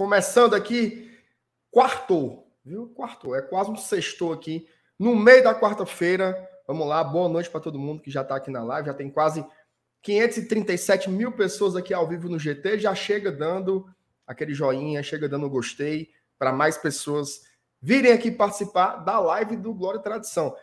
Começando 0.00 0.54
aqui, 0.54 1.14
quarto, 1.70 2.42
viu? 2.64 2.88
Quarto, 2.88 3.34
é 3.34 3.42
quase 3.42 3.70
um 3.70 3.76
sexto 3.76 4.32
aqui, 4.32 4.66
no 4.98 5.14
meio 5.14 5.44
da 5.44 5.54
quarta-feira. 5.54 6.34
Vamos 6.66 6.88
lá, 6.88 7.04
boa 7.04 7.28
noite 7.28 7.50
para 7.50 7.60
todo 7.60 7.78
mundo 7.78 8.00
que 8.00 8.10
já 8.10 8.22
está 8.22 8.36
aqui 8.36 8.50
na 8.50 8.64
live. 8.64 8.86
Já 8.86 8.94
tem 8.94 9.10
quase 9.10 9.44
537 10.00 11.10
mil 11.10 11.32
pessoas 11.32 11.76
aqui 11.76 11.92
ao 11.92 12.08
vivo 12.08 12.30
no 12.30 12.38
GT. 12.38 12.78
Já 12.78 12.94
chega 12.94 13.30
dando 13.30 13.86
aquele 14.26 14.54
joinha, 14.54 15.02
chega 15.02 15.28
dando 15.28 15.50
gostei 15.50 16.08
para 16.38 16.50
mais 16.50 16.78
pessoas 16.78 17.42
virem 17.78 18.12
aqui 18.12 18.30
participar 18.30 19.04
da 19.04 19.20
live 19.20 19.54
do 19.54 19.74
Glória 19.74 19.98
e 19.98 20.02
Tradição. 20.02 20.56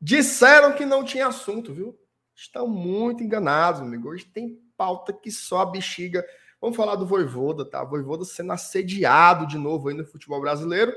Disseram 0.00 0.72
que 0.72 0.86
não 0.86 1.04
tinha 1.04 1.26
assunto, 1.26 1.74
viu? 1.74 1.94
Estão 2.34 2.66
muito 2.66 3.22
enganados, 3.22 3.82
amigo. 3.82 4.08
Hoje 4.08 4.24
tem 4.24 4.58
pauta 4.78 5.12
que 5.12 5.30
só 5.30 5.60
a 5.60 5.66
bexiga. 5.66 6.24
Vamos 6.60 6.76
falar 6.76 6.96
do 6.96 7.06
Voivoda, 7.06 7.64
tá? 7.64 7.84
Voivoda 7.84 8.24
sendo 8.24 8.52
assediado 8.52 9.46
de 9.46 9.56
novo 9.56 9.88
aí 9.88 9.94
no 9.94 10.04
futebol 10.04 10.40
brasileiro, 10.40 10.92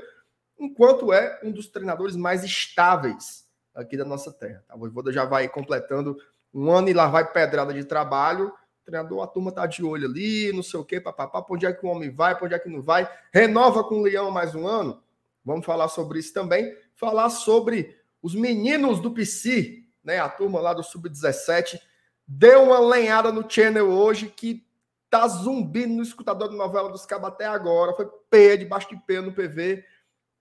enquanto 0.58 1.12
é 1.12 1.40
um 1.42 1.52
dos 1.52 1.68
treinadores 1.68 2.16
mais 2.16 2.42
estáveis 2.42 3.46
aqui 3.74 3.96
da 3.96 4.04
nossa 4.04 4.32
terra. 4.32 4.64
Tá? 4.66 4.74
O 4.74 4.78
Voivoda 4.80 5.12
já 5.12 5.24
vai 5.24 5.48
completando 5.48 6.16
um 6.52 6.70
ano 6.70 6.88
e 6.88 6.92
lá 6.92 7.06
vai 7.06 7.30
pedrada 7.32 7.72
de 7.72 7.84
trabalho. 7.84 8.48
O 8.48 8.84
treinador, 8.84 9.22
a 9.22 9.26
turma 9.28 9.52
tá 9.52 9.64
de 9.64 9.84
olho 9.84 10.08
ali, 10.08 10.52
não 10.52 10.62
sei 10.62 10.80
o 10.80 10.84
quê, 10.84 11.00
papapá, 11.00 11.40
pra 11.40 11.54
onde 11.54 11.64
é 11.64 11.72
que 11.72 11.86
o 11.86 11.88
homem 11.88 12.10
vai, 12.10 12.34
pra 12.34 12.46
onde 12.46 12.54
é 12.54 12.58
que 12.58 12.68
não 12.68 12.82
vai. 12.82 13.08
Renova 13.32 13.84
com 13.84 13.96
o 13.96 14.02
Leão 14.02 14.30
mais 14.30 14.54
um 14.54 14.66
ano. 14.66 15.00
Vamos 15.44 15.64
falar 15.64 15.88
sobre 15.88 16.18
isso 16.18 16.34
também. 16.34 16.76
Falar 16.94 17.30
sobre 17.30 17.96
os 18.20 18.34
meninos 18.34 19.00
do 19.00 19.12
PC, 19.12 19.84
né? 20.02 20.18
A 20.18 20.28
turma 20.28 20.60
lá 20.60 20.74
do 20.74 20.82
Sub-17 20.82 21.80
deu 22.26 22.64
uma 22.64 22.80
lenhada 22.80 23.30
no 23.32 23.48
channel 23.48 23.88
hoje 23.88 24.28
que 24.28 24.66
tá 25.12 25.28
zumbindo 25.28 25.92
no 25.92 26.02
escutador 26.02 26.48
de 26.48 26.56
novela 26.56 26.88
dos 26.88 27.04
cabos 27.04 27.28
até 27.28 27.44
agora. 27.44 27.92
Foi 27.92 28.08
P, 28.30 28.56
debaixo 28.56 28.88
de 28.88 28.96
P 28.96 29.20
no 29.20 29.30
PV. 29.30 29.84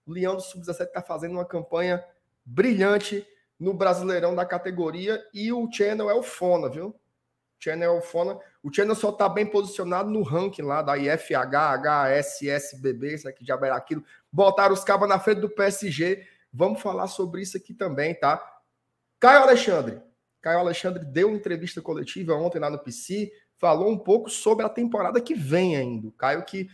O 0.06 0.14
Leão 0.14 0.34
do 0.34 0.42
Sub-17 0.42 0.94
tá 0.94 1.02
fazendo 1.02 1.34
uma 1.34 1.44
campanha 1.44 2.02
brilhante 2.46 3.28
no 3.60 3.74
Brasileirão 3.74 4.34
da 4.34 4.46
categoria 4.46 5.22
e 5.34 5.52
o 5.52 5.70
Channel 5.70 6.10
é 6.10 6.14
o 6.14 6.24
Fona, 6.24 6.70
viu? 6.70 6.88
O 6.88 6.96
Channel 7.60 7.96
é 7.96 7.98
o 7.98 8.02
Fona. 8.02 8.40
O 8.64 8.74
Channel 8.74 8.96
só 8.96 9.12
tá 9.12 9.28
bem 9.28 9.46
posicionado 9.46 10.10
no 10.10 10.24
ranking 10.24 10.62
lá 10.62 10.82
da 10.82 10.98
IFH, 10.98 11.74
HSSBB, 11.74 13.16
isso 13.16 13.28
aqui 13.28 13.46
já 13.46 13.56
era 13.56 13.76
aquilo. 13.76 14.06
Botaram 14.32 14.74
os 14.74 14.86
cabos 14.86 15.10
na 15.10 15.20
frente 15.20 15.42
do 15.42 15.50
PSG. 15.50 16.26
Vamos 16.54 16.82
falar 16.82 17.08
sobre 17.08 17.42
isso 17.42 17.58
aqui 17.58 17.74
também, 17.74 18.16
tá? 18.16 18.42
Caio 19.20 19.42
Alexandre. 19.42 20.02
Caio 20.42 20.60
Alexandre 20.60 21.04
deu 21.04 21.36
entrevista 21.36 21.82
coletiva 21.82 22.34
ontem 22.36 22.58
lá 22.58 22.70
no 22.70 22.80
PC, 22.80 23.34
falou 23.62 23.88
um 23.88 23.98
pouco 23.98 24.28
sobre 24.28 24.66
a 24.66 24.70
temporada 24.70 25.22
que 25.22 25.36
vem 25.36 25.78
ainda. 25.78 26.08
O 26.08 26.12
Caio 26.12 26.44
que 26.44 26.68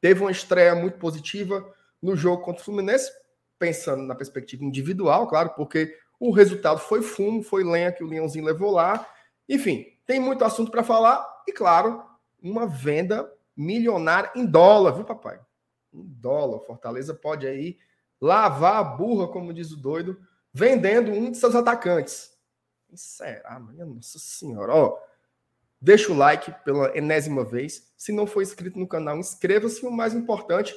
teve 0.00 0.20
uma 0.20 0.30
estreia 0.32 0.74
muito 0.74 0.98
positiva 0.98 1.64
no 2.02 2.16
jogo 2.16 2.42
contra 2.42 2.60
o 2.60 2.64
Fluminense, 2.64 3.12
pensando 3.60 4.02
na 4.02 4.16
perspectiva 4.16 4.64
individual, 4.64 5.28
claro, 5.28 5.50
porque 5.50 5.96
o 6.18 6.32
resultado 6.32 6.80
foi 6.80 7.00
fumo, 7.00 7.44
foi 7.44 7.62
lenha 7.62 7.92
que 7.92 8.02
o 8.02 8.08
Leãozinho 8.08 8.44
levou 8.44 8.72
lá. 8.72 9.08
Enfim, 9.48 9.86
tem 10.04 10.18
muito 10.18 10.44
assunto 10.44 10.72
para 10.72 10.82
falar 10.82 11.24
e, 11.46 11.52
claro, 11.52 12.02
uma 12.42 12.66
venda 12.66 13.32
milionária 13.56 14.32
em 14.34 14.44
dólar, 14.44 14.92
viu, 14.92 15.04
papai? 15.04 15.38
Em 15.94 16.02
dólar. 16.02 16.58
Fortaleza 16.66 17.14
pode 17.14 17.46
aí 17.46 17.78
lavar 18.20 18.76
a 18.76 18.84
burra, 18.84 19.28
como 19.28 19.54
diz 19.54 19.70
o 19.70 19.76
doido, 19.76 20.20
vendendo 20.52 21.12
um 21.12 21.30
de 21.30 21.38
seus 21.38 21.54
atacantes. 21.54 22.36
Será, 22.94 23.60
minha 23.60 23.86
nossa 23.86 24.18
senhora? 24.18 24.74
Ó, 24.74 24.98
deixa 25.82 26.12
o 26.12 26.16
like 26.16 26.54
pela 26.64 26.96
enésima 26.96 27.44
vez. 27.44 27.92
Se 27.96 28.12
não 28.12 28.24
for 28.24 28.40
inscrito 28.40 28.78
no 28.78 28.86
canal, 28.86 29.18
inscreva-se. 29.18 29.84
O 29.84 29.90
mais 29.90 30.14
importante, 30.14 30.72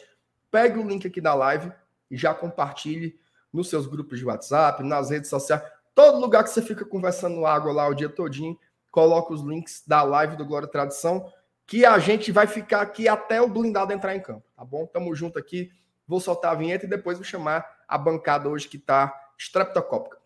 pegue 0.50 0.80
o 0.80 0.88
link 0.88 1.06
aqui 1.06 1.22
da 1.22 1.36
live 1.36 1.72
e 2.10 2.18
já 2.18 2.34
compartilhe 2.34 3.20
nos 3.54 3.70
seus 3.70 3.86
grupos 3.86 4.18
de 4.18 4.26
WhatsApp, 4.26 4.84
nas 4.84 5.12
redes 5.12 5.30
sociais, 5.30 5.62
todo 5.94 6.20
lugar 6.20 6.44
que 6.44 6.50
você 6.50 6.62
fica 6.62 6.84
conversando 6.84 7.46
água 7.46 7.72
lá 7.72 7.88
o 7.88 7.94
dia 7.94 8.10
todinho, 8.10 8.60
coloca 8.92 9.34
os 9.34 9.42
links 9.42 9.84
da 9.88 10.04
live 10.04 10.36
do 10.36 10.46
Glória 10.46 10.68
Tradição, 10.68 11.32
que 11.66 11.86
a 11.86 11.98
gente 11.98 12.32
vai 12.32 12.48
ficar 12.48 12.82
aqui 12.82 13.08
até 13.08 13.42
o 13.42 13.48
blindado 13.48 13.94
entrar 13.94 14.16
em 14.16 14.20
campo, 14.20 14.44
tá 14.56 14.66
bom? 14.66 14.86
Tamo 14.86 15.16
junto 15.16 15.40
aqui. 15.40 15.72
Vou 16.08 16.20
soltar 16.20 16.52
a 16.52 16.56
vinheta 16.56 16.86
e 16.86 16.90
depois 16.90 17.18
vou 17.18 17.26
chamar 17.26 17.66
a 17.88 17.98
bancada 17.98 18.50
hoje 18.50 18.68
que 18.68 18.78
tá 18.78 19.14
estreptocópica. 19.38 20.18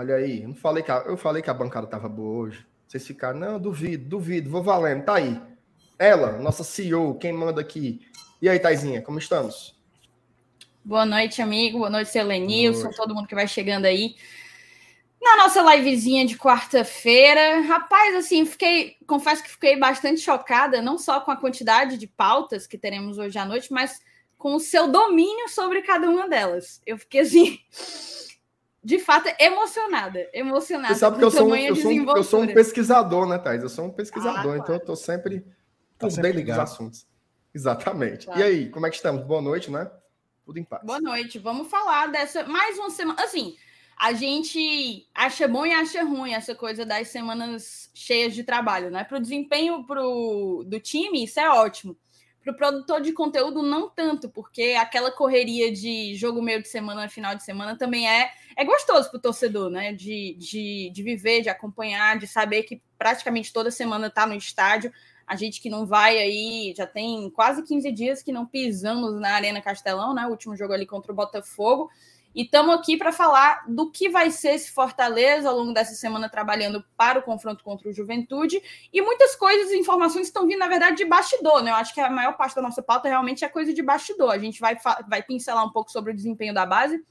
Olha 0.00 0.14
aí, 0.14 0.46
não 0.46 0.54
falei 0.54 0.82
que 0.82 0.90
a, 0.90 0.96
eu 1.04 1.14
falei 1.14 1.42
que 1.42 1.50
a 1.50 1.54
bancada 1.54 1.86
tava 1.86 2.08
boa 2.08 2.46
hoje. 2.46 2.66
Vocês 2.88 3.06
ficaram, 3.06 3.38
não, 3.38 3.60
duvido, 3.60 4.08
duvido, 4.08 4.48
vou 4.48 4.62
valendo, 4.62 5.04
tá 5.04 5.16
aí. 5.16 5.38
Ela, 5.98 6.38
nossa 6.38 6.64
CEO, 6.64 7.16
quem 7.16 7.34
manda 7.34 7.60
aqui. 7.60 8.00
E 8.40 8.48
aí, 8.48 8.58
Taizinha, 8.58 9.02
como 9.02 9.18
estamos? 9.18 9.78
Boa 10.82 11.04
noite, 11.04 11.42
amigo. 11.42 11.80
Boa 11.80 11.90
noite, 11.90 12.08
Selenilson, 12.08 12.88
todo 12.92 13.14
mundo 13.14 13.28
que 13.28 13.34
vai 13.34 13.46
chegando 13.46 13.84
aí. 13.84 14.16
Na 15.20 15.36
nossa 15.36 15.60
livezinha 15.76 16.24
de 16.24 16.38
quarta-feira, 16.38 17.60
rapaz, 17.60 18.14
assim, 18.14 18.46
fiquei, 18.46 18.96
confesso 19.06 19.42
que 19.42 19.50
fiquei 19.50 19.78
bastante 19.78 20.22
chocada, 20.22 20.80
não 20.80 20.96
só 20.96 21.20
com 21.20 21.30
a 21.30 21.36
quantidade 21.36 21.98
de 21.98 22.06
pautas 22.06 22.66
que 22.66 22.78
teremos 22.78 23.18
hoje 23.18 23.38
à 23.38 23.44
noite, 23.44 23.70
mas 23.70 24.00
com 24.38 24.54
o 24.54 24.60
seu 24.60 24.88
domínio 24.90 25.46
sobre 25.50 25.82
cada 25.82 26.08
uma 26.08 26.26
delas. 26.26 26.80
Eu 26.86 26.96
fiquei 26.96 27.20
assim, 27.20 27.58
de 28.82 28.98
fato, 28.98 29.28
emocionada. 29.38 30.28
Emocionada. 30.32 30.94
Você 30.94 31.00
sabe 31.00 31.18
que 31.18 31.24
eu 31.24 31.30
sou, 31.30 31.48
um, 31.48 31.56
eu, 31.56 31.76
sou 31.76 31.90
um, 31.90 32.16
eu 32.16 32.24
sou 32.24 32.40
um 32.42 32.46
pesquisador, 32.46 33.28
né, 33.28 33.38
Thais? 33.38 33.62
Eu 33.62 33.68
sou 33.68 33.86
um 33.86 33.90
pesquisador, 33.90 34.38
ah, 34.38 34.42
claro. 34.42 34.58
então 34.58 34.74
eu 34.74 34.80
tô 34.80 34.96
sempre, 34.96 35.40
tô 35.98 36.06
tá 36.06 36.10
sempre 36.10 36.32
ligado. 36.32 36.62
dos 36.62 36.72
assuntos. 36.72 37.06
Exatamente. 37.54 38.26
Claro. 38.26 38.40
E 38.40 38.42
aí, 38.42 38.70
como 38.70 38.86
é 38.86 38.90
que 38.90 38.96
estamos? 38.96 39.22
Boa 39.24 39.42
noite, 39.42 39.70
né? 39.70 39.90
Tudo 40.44 40.58
em 40.58 40.64
paz. 40.64 40.82
Boa 40.84 41.00
noite. 41.00 41.38
Vamos 41.38 41.68
falar 41.68 42.08
dessa 42.08 42.44
mais 42.44 42.78
uma 42.78 42.90
semana. 42.90 43.22
Assim, 43.22 43.54
a 43.98 44.14
gente 44.14 45.06
acha 45.14 45.46
bom 45.46 45.66
e 45.66 45.72
acha 45.72 46.02
ruim 46.02 46.32
essa 46.32 46.54
coisa 46.54 46.86
das 46.86 47.08
semanas 47.08 47.90
cheias 47.94 48.34
de 48.34 48.42
trabalho, 48.42 48.90
né? 48.90 49.04
Para 49.04 49.18
o 49.18 49.20
desempenho 49.20 49.84
pro, 49.84 50.64
do 50.66 50.80
time, 50.80 51.24
isso 51.24 51.38
é 51.38 51.50
ótimo. 51.50 51.94
Para 52.42 52.52
o 52.52 52.56
produtor 52.56 53.02
de 53.02 53.12
conteúdo, 53.12 53.62
não 53.62 53.88
tanto, 53.90 54.30
porque 54.30 54.74
aquela 54.80 55.10
correria 55.10 55.70
de 55.70 56.14
jogo 56.14 56.40
meio 56.40 56.62
de 56.62 56.68
semana, 56.68 57.08
final 57.08 57.34
de 57.34 57.44
semana, 57.44 57.76
também 57.76 58.08
é, 58.08 58.30
é 58.56 58.64
gostoso 58.64 59.10
para 59.10 59.18
o 59.18 59.20
torcedor, 59.20 59.68
né? 59.70 59.92
De, 59.92 60.34
de, 60.38 60.90
de 60.90 61.02
viver, 61.02 61.42
de 61.42 61.50
acompanhar, 61.50 62.18
de 62.18 62.26
saber 62.26 62.62
que 62.62 62.80
praticamente 62.98 63.52
toda 63.52 63.70
semana 63.70 64.06
está 64.06 64.26
no 64.26 64.34
estádio. 64.34 64.90
A 65.26 65.36
gente 65.36 65.60
que 65.60 65.70
não 65.70 65.86
vai 65.86 66.18
aí, 66.18 66.74
já 66.76 66.86
tem 66.86 67.30
quase 67.30 67.62
15 67.62 67.92
dias 67.92 68.22
que 68.22 68.32
não 68.32 68.46
pisamos 68.46 69.20
na 69.20 69.34
Arena 69.34 69.60
Castelão, 69.60 70.14
né? 70.14 70.26
O 70.26 70.30
último 70.30 70.56
jogo 70.56 70.72
ali 70.72 70.86
contra 70.86 71.12
o 71.12 71.14
Botafogo. 71.14 71.90
E 72.34 72.42
estamos 72.42 72.74
aqui 72.76 72.96
para 72.96 73.10
falar 73.10 73.64
do 73.68 73.90
que 73.90 74.08
vai 74.08 74.30
ser 74.30 74.50
esse 74.50 74.70
Fortaleza 74.70 75.48
ao 75.48 75.56
longo 75.56 75.72
dessa 75.72 75.94
semana 75.94 76.28
trabalhando 76.28 76.84
para 76.96 77.18
o 77.18 77.22
confronto 77.22 77.64
contra 77.64 77.88
o 77.88 77.92
Juventude. 77.92 78.62
E 78.92 79.02
muitas 79.02 79.34
coisas, 79.34 79.72
informações 79.72 80.28
estão 80.28 80.46
vindo, 80.46 80.60
na 80.60 80.68
verdade, 80.68 80.96
de 80.96 81.04
bastidor, 81.04 81.62
né? 81.62 81.72
Eu 81.72 81.74
acho 81.74 81.92
que 81.92 82.00
a 82.00 82.08
maior 82.08 82.36
parte 82.36 82.54
da 82.54 82.62
nossa 82.62 82.82
pauta 82.82 83.08
realmente 83.08 83.44
é 83.44 83.48
coisa 83.48 83.74
de 83.74 83.82
bastidor. 83.82 84.30
A 84.30 84.38
gente 84.38 84.60
vai, 84.60 84.76
vai 85.08 85.22
pincelar 85.22 85.64
um 85.66 85.72
pouco 85.72 85.90
sobre 85.90 86.12
o 86.12 86.14
desempenho 86.14 86.54
da 86.54 86.64
base, 86.64 87.04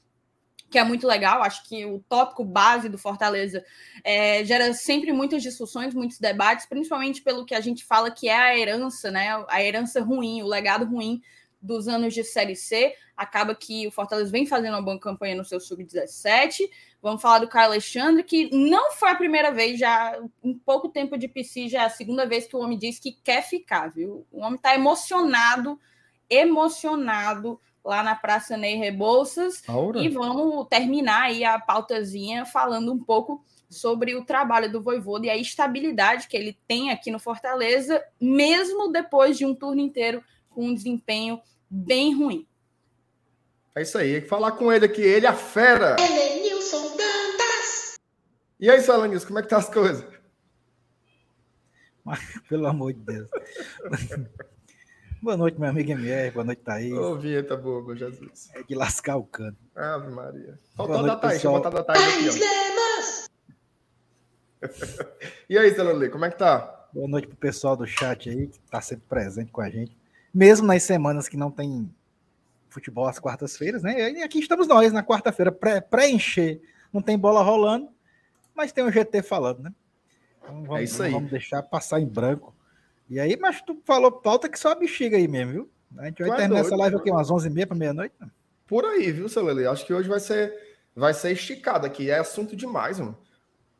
que 0.70 0.78
é 0.78 0.84
muito 0.84 1.06
legal. 1.06 1.42
Acho 1.42 1.68
que 1.68 1.84
o 1.84 2.02
tópico 2.08 2.42
base 2.42 2.88
do 2.88 2.96
Fortaleza 2.96 3.62
é, 4.02 4.42
gera 4.42 4.72
sempre 4.72 5.12
muitas 5.12 5.42
discussões, 5.42 5.94
muitos 5.94 6.18
debates, 6.18 6.64
principalmente 6.64 7.20
pelo 7.20 7.44
que 7.44 7.54
a 7.54 7.60
gente 7.60 7.84
fala 7.84 8.10
que 8.10 8.26
é 8.26 8.36
a 8.36 8.58
herança, 8.58 9.10
né? 9.10 9.44
A 9.48 9.62
herança 9.62 10.00
ruim, 10.00 10.42
o 10.42 10.46
legado 10.46 10.86
ruim 10.86 11.20
dos 11.60 11.88
anos 11.88 12.14
de 12.14 12.24
Série 12.24 12.56
C. 12.56 12.94
Acaba 13.16 13.54
que 13.54 13.86
o 13.86 13.90
Fortaleza 13.90 14.30
vem 14.30 14.46
fazendo 14.46 14.74
uma 14.74 14.82
boa 14.82 14.98
campanha 14.98 15.34
no 15.34 15.44
seu 15.44 15.60
sub-17. 15.60 16.68
Vamos 17.02 17.20
falar 17.20 17.38
do 17.38 17.48
Caio 17.48 17.66
Alexandre, 17.66 18.22
que 18.22 18.50
não 18.54 18.92
foi 18.92 19.10
a 19.10 19.14
primeira 19.14 19.50
vez, 19.50 19.78
já 19.78 20.18
em 20.42 20.54
pouco 20.54 20.88
tempo 20.88 21.16
de 21.16 21.28
PC, 21.28 21.68
já 21.68 21.82
é 21.82 21.86
a 21.86 21.90
segunda 21.90 22.26
vez 22.26 22.46
que 22.46 22.56
o 22.56 22.60
homem 22.60 22.78
diz 22.78 22.98
que 22.98 23.12
quer 23.12 23.42
ficar, 23.42 23.88
viu? 23.88 24.26
O 24.30 24.40
homem 24.40 24.56
está 24.56 24.74
emocionado, 24.74 25.78
emocionado 26.28 27.60
lá 27.84 28.02
na 28.02 28.14
Praça 28.14 28.56
Ney 28.56 28.76
Rebouças. 28.76 29.62
Aura. 29.68 30.00
E 30.00 30.08
vamos 30.08 30.66
terminar 30.68 31.22
aí 31.22 31.44
a 31.44 31.58
pautazinha 31.58 32.44
falando 32.44 32.92
um 32.92 32.98
pouco 32.98 33.44
sobre 33.68 34.14
o 34.16 34.24
trabalho 34.24 34.70
do 34.70 34.82
Voivoda 34.82 35.26
e 35.26 35.30
a 35.30 35.36
estabilidade 35.36 36.26
que 36.26 36.36
ele 36.36 36.58
tem 36.66 36.90
aqui 36.90 37.10
no 37.10 37.20
Fortaleza, 37.20 38.02
mesmo 38.20 38.90
depois 38.90 39.38
de 39.38 39.46
um 39.46 39.54
turno 39.54 39.80
inteiro 39.80 40.22
com 40.50 40.66
um 40.66 40.74
desempenho 40.74 41.40
bem 41.68 42.14
ruim. 42.14 42.46
É 43.74 43.82
isso 43.82 43.96
aí, 43.96 44.20
falar 44.20 44.52
com 44.52 44.72
ele 44.72 44.84
aqui, 44.84 45.00
ele 45.00 45.26
é 45.26 45.28
a 45.28 45.34
fera. 45.34 45.96
Elenilson 45.98 46.96
Dantas. 46.96 47.98
E 48.58 48.68
aí, 48.68 48.80
Salanilson, 48.80 49.28
como 49.28 49.38
é 49.38 49.42
que 49.42 49.48
tá 49.48 49.58
as 49.58 49.70
coisas? 49.70 50.04
Pelo 52.48 52.66
amor 52.66 52.92
de 52.92 53.00
Deus. 53.00 53.28
Boa 55.22 55.36
noite, 55.36 55.60
meu 55.60 55.68
amigo 55.68 55.90
MR. 55.90 56.30
Boa 56.30 56.44
noite, 56.44 56.62
Thaís. 56.62 56.94
Ô, 56.94 57.14
vinheta 57.14 57.54
boa, 57.54 57.84
meu 57.84 57.94
Jesus. 57.94 58.48
É 58.54 58.62
de 58.62 58.74
lascar 58.74 59.18
o 59.18 59.24
cano. 59.24 59.56
Ave 59.76 60.10
Maria. 60.10 60.58
Faltou 60.74 61.02
da 61.02 61.14
Thaís, 61.14 61.44
eu 61.44 61.50
botar 61.50 61.68
da 61.68 61.84
Thaís 61.84 62.36
aqui, 62.36 62.42
ó. 62.42 62.60
e 65.46 65.58
aí, 65.58 65.74
Celulê, 65.74 66.08
como 66.08 66.24
é 66.24 66.30
que 66.30 66.38
tá? 66.38 66.88
Boa 66.90 67.06
noite 67.06 67.28
pro 67.28 67.36
pessoal 67.36 67.76
do 67.76 67.86
chat 67.86 68.30
aí, 68.30 68.46
que 68.46 68.58
tá 68.70 68.80
sempre 68.80 69.04
presente 69.10 69.52
com 69.52 69.60
a 69.60 69.68
gente. 69.68 69.99
Mesmo 70.32 70.66
nas 70.66 70.82
semanas 70.82 71.28
que 71.28 71.36
não 71.36 71.50
tem 71.50 71.92
futebol 72.68 73.06
às 73.06 73.18
quartas-feiras, 73.18 73.82
né? 73.82 74.12
E 74.12 74.22
aqui 74.22 74.38
estamos 74.38 74.68
nós, 74.68 74.92
na 74.92 75.02
quarta-feira, 75.02 75.50
pré-encher. 75.50 76.60
Não 76.92 77.02
tem 77.02 77.18
bola 77.18 77.42
rolando, 77.42 77.88
mas 78.54 78.72
tem 78.72 78.84
o 78.84 78.90
GT 78.90 79.22
falando, 79.22 79.60
né? 79.60 79.72
Então 80.42 80.62
vamos, 80.62 80.80
é 80.80 80.84
isso 80.84 81.02
aí. 81.02 81.12
vamos 81.12 81.30
deixar 81.30 81.62
passar 81.62 82.00
em 82.00 82.06
branco 82.06 82.54
e 83.10 83.18
aí, 83.18 83.36
mas 83.36 83.60
tu 83.60 83.76
falou 83.84 84.12
pauta 84.12 84.48
que 84.48 84.56
só 84.56 84.70
a 84.70 84.74
bexiga 84.76 85.16
aí 85.16 85.26
mesmo, 85.26 85.52
viu? 85.52 85.70
A 85.98 86.06
gente 86.06 86.22
vai 86.22 86.30
é 86.30 86.36
terminar 86.36 86.60
é 86.60 86.60
essa 86.60 86.76
live 86.76 86.96
aqui 86.96 87.10
umas 87.10 87.28
11h30 87.28 87.66
para 87.66 87.76
meia-noite. 87.76 88.14
Por 88.68 88.84
aí, 88.84 89.10
viu, 89.10 89.28
Celele? 89.28 89.66
Acho 89.66 89.84
que 89.84 89.92
hoje 89.92 90.08
vai 90.08 90.20
ser, 90.20 90.54
vai 90.94 91.12
ser 91.12 91.32
esticado 91.32 91.84
aqui. 91.84 92.08
É 92.08 92.20
assunto 92.20 92.54
demais, 92.54 93.00
mano. 93.00 93.18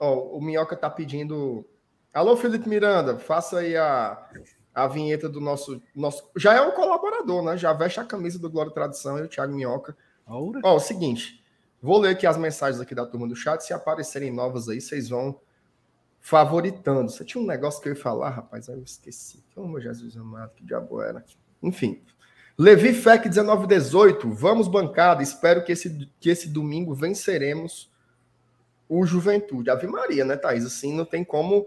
Ó, 0.01 0.37
o 0.37 0.41
Minhoca 0.41 0.77
tá 0.77 0.91
pedindo. 0.91 1.65
Alô, 2.13 2.37
Felipe 2.37 2.69
Miranda, 2.69 3.21
faça 3.21 3.61
aí 3.61 3.77
a, 3.77 4.29
a 4.75 4.87
vinheta 4.87 5.29
do 5.29 5.41
nosso, 5.41 5.83
nosso. 5.95 6.29
Já 6.37 6.55
é 6.55 6.61
um 6.61 6.73
colaborador, 6.73 7.43
né? 7.43 7.57
Já 7.57 7.73
veste 7.73 8.01
a 8.01 8.05
camisa 8.05 8.39
do 8.39 8.51
Glória 8.51 8.71
e 8.71 8.75
Tradição 8.75 9.19
e 9.19 9.23
o 9.23 9.29
Thiago 9.29 9.53
Minhoca. 9.53 9.97
Ó, 10.27 10.77
o 10.77 10.81
seguinte. 10.81 11.43
Vou 11.83 11.99
ler 11.99 12.11
aqui 12.11 12.27
as 12.27 12.37
mensagens 12.37 12.81
aqui 12.81 12.95
da 12.95 13.07
turma 13.07 13.27
do 13.27 13.35
chat. 13.35 13.63
Se 13.63 13.73
aparecerem 13.73 14.33
novas 14.33 14.69
aí, 14.69 14.81
vocês 14.81 15.09
vão 15.09 15.41
favoritando. 16.21 17.11
Você 17.11 17.25
tinha 17.25 17.43
um 17.43 17.47
negócio 17.47 17.81
que 17.81 17.89
eu 17.89 17.95
ia 17.95 18.01
falar, 18.01 18.31
rapaz, 18.31 18.69
aí 18.69 18.77
eu 18.77 18.83
esqueci. 18.83 19.43
Oh, 19.57 19.67
meu 19.67 19.81
Jesus 19.81 20.17
amado, 20.17 20.53
que 20.55 20.65
diabo 20.65 21.01
era. 21.01 21.25
Enfim. 21.63 22.03
Levi 22.57 22.93
Fec 22.93 23.25
1918, 23.25 24.31
vamos 24.31 24.69
bancada. 24.69 25.23
Espero 25.23 25.65
que 25.65 25.73
esse, 25.73 26.07
que 26.21 26.29
esse 26.29 26.49
domingo 26.49 26.95
venceremos 26.95 27.91
o 28.87 29.07
Juventude. 29.07 29.71
Ave 29.71 29.87
Maria, 29.87 30.25
né, 30.25 30.37
Thaís? 30.37 30.67
Assim, 30.67 30.95
não 30.95 31.07
tem 31.07 31.25
como. 31.25 31.65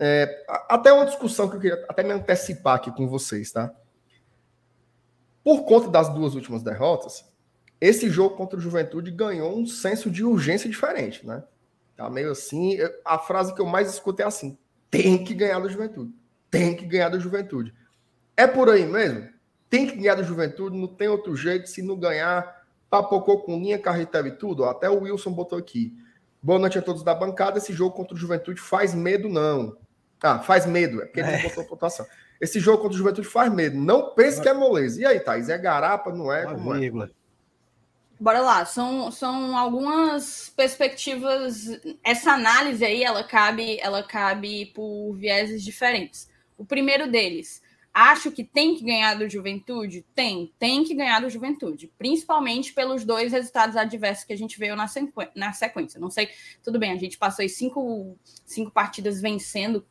É, 0.00 0.44
até 0.68 0.92
uma 0.92 1.06
discussão 1.06 1.48
que 1.48 1.56
eu 1.56 1.60
queria 1.60 1.84
até 1.88 2.02
me 2.02 2.12
antecipar 2.12 2.76
aqui 2.76 2.90
com 2.90 3.08
vocês, 3.08 3.50
tá? 3.50 3.74
Por 5.42 5.64
conta 5.64 5.88
das 5.88 6.08
duas 6.12 6.34
últimas 6.34 6.62
derrotas, 6.62 7.24
esse 7.80 8.08
jogo 8.10 8.36
contra 8.36 8.58
o 8.58 8.62
Juventude 8.62 9.10
ganhou 9.10 9.56
um 9.56 9.66
senso 9.66 10.10
de 10.10 10.24
urgência 10.24 10.68
diferente, 10.68 11.26
né? 11.26 11.42
Tá 11.96 12.08
meio 12.08 12.30
assim. 12.30 12.78
A 13.04 13.18
frase 13.18 13.52
que 13.52 13.60
eu 13.60 13.66
mais 13.66 13.90
escuto 13.90 14.22
é 14.22 14.24
assim: 14.24 14.56
tem 14.88 15.22
que 15.24 15.34
ganhar 15.34 15.58
da 15.58 15.68
juventude. 15.68 16.12
Tem 16.50 16.76
que 16.76 16.86
ganhar 16.86 17.08
da 17.08 17.18
juventude. 17.18 17.74
É 18.36 18.46
por 18.46 18.70
aí 18.70 18.86
mesmo? 18.86 19.28
Tem 19.68 19.86
que 19.86 19.96
ganhar 19.96 20.14
da 20.14 20.22
juventude, 20.22 20.78
não 20.78 20.86
tem 20.86 21.08
outro 21.08 21.34
jeito. 21.34 21.68
Se 21.68 21.82
não 21.82 21.98
ganhar, 21.98 22.64
papocou 22.88 23.42
com 23.42 23.58
linha, 23.58 23.78
carretel 23.78 24.28
e 24.28 24.30
tudo. 24.30 24.64
Até 24.64 24.88
o 24.88 25.00
Wilson 25.00 25.32
botou 25.32 25.58
aqui. 25.58 25.92
Boa 26.40 26.58
noite 26.58 26.78
a 26.78 26.82
todos 26.82 27.02
da 27.02 27.14
bancada. 27.14 27.58
Esse 27.58 27.72
jogo 27.72 27.96
contra 27.96 28.14
o 28.14 28.18
Juventude 28.18 28.60
faz 28.60 28.94
medo, 28.94 29.28
não. 29.28 29.76
Ah, 30.22 30.38
faz 30.40 30.66
medo, 30.66 31.02
é 31.02 31.06
porque 31.06 31.20
ele 31.20 31.28
é. 31.28 31.36
não 31.36 31.48
botou 31.48 31.64
pontuação. 31.64 32.06
Esse 32.40 32.60
jogo 32.60 32.82
contra 32.82 32.94
o 32.94 32.98
Juventude 32.98 33.26
faz 33.26 33.52
medo. 33.52 33.76
Não 33.76 34.14
pense 34.14 34.40
que 34.40 34.48
é 34.48 34.54
moleza. 34.54 35.00
E 35.00 35.06
aí, 35.06 35.18
Thaís? 35.18 35.48
É 35.48 35.58
garapa, 35.58 36.12
não 36.12 36.32
é? 36.32 36.46
Uma 36.46 36.54
como 36.54 36.74
é? 36.74 36.78
vírgula. 36.78 37.06
é? 37.06 37.18
Bora 38.20 38.40
lá, 38.40 38.64
são, 38.64 39.12
são 39.12 39.56
algumas 39.56 40.52
perspectivas. 40.56 41.80
Essa 42.02 42.32
análise 42.32 42.84
aí, 42.84 43.02
ela 43.02 43.22
cabe, 43.22 43.78
ela 43.80 44.02
cabe 44.02 44.66
por 44.66 45.14
vieses 45.14 45.62
diferentes. 45.62 46.28
O 46.56 46.64
primeiro 46.64 47.08
deles, 47.08 47.62
acho 47.94 48.32
que 48.32 48.42
tem 48.42 48.74
que 48.74 48.84
ganhar 48.84 49.14
do 49.14 49.28
Juventude? 49.28 50.04
Tem, 50.16 50.52
tem 50.58 50.82
que 50.82 50.94
ganhar 50.94 51.20
do 51.20 51.30
Juventude, 51.30 51.92
principalmente 51.96 52.72
pelos 52.72 53.04
dois 53.04 53.32
resultados 53.32 53.76
adversos 53.76 54.24
que 54.24 54.32
a 54.32 54.36
gente 54.36 54.58
veio 54.58 54.74
na, 54.74 54.88
sequ... 54.88 55.12
na 55.36 55.52
sequência. 55.52 56.00
Não 56.00 56.10
sei, 56.10 56.28
tudo 56.62 56.78
bem, 56.78 56.90
a 56.90 56.96
gente 56.96 57.16
passou 57.16 57.44
aí 57.44 57.48
cinco, 57.48 58.16
cinco 58.44 58.72
partidas 58.72 59.20
vencendo 59.20 59.86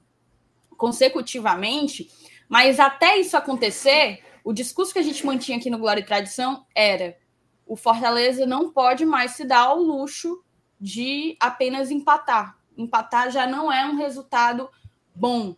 consecutivamente, 0.78 2.10
mas 2.48 2.80
até 2.80 3.18
isso 3.18 3.36
acontecer, 3.36 4.24
o 4.44 4.54
discurso 4.54 4.94
que 4.94 5.00
a 5.00 5.04
gente 5.04 5.26
mantinha 5.26 5.58
aqui 5.58 5.70
no 5.70 5.78
Glória 5.78 6.02
e 6.02 6.06
Tradição 6.06 6.66
era 6.74 7.18
o 7.66 7.76
Fortaleza 7.76 8.46
não 8.46 8.72
pode 8.72 9.06
mais 9.06 9.32
se 9.32 9.44
dar 9.44 9.66
ao 9.66 9.80
luxo 9.80 10.42
de 10.80 11.36
apenas 11.40 11.92
empatar. 11.92 12.58
Empatar 12.78 13.30
já 13.30 13.46
não 13.46 13.72
é 13.72 13.86
um 13.86 13.98
resultado 13.98 14.70
bom. 15.14 15.56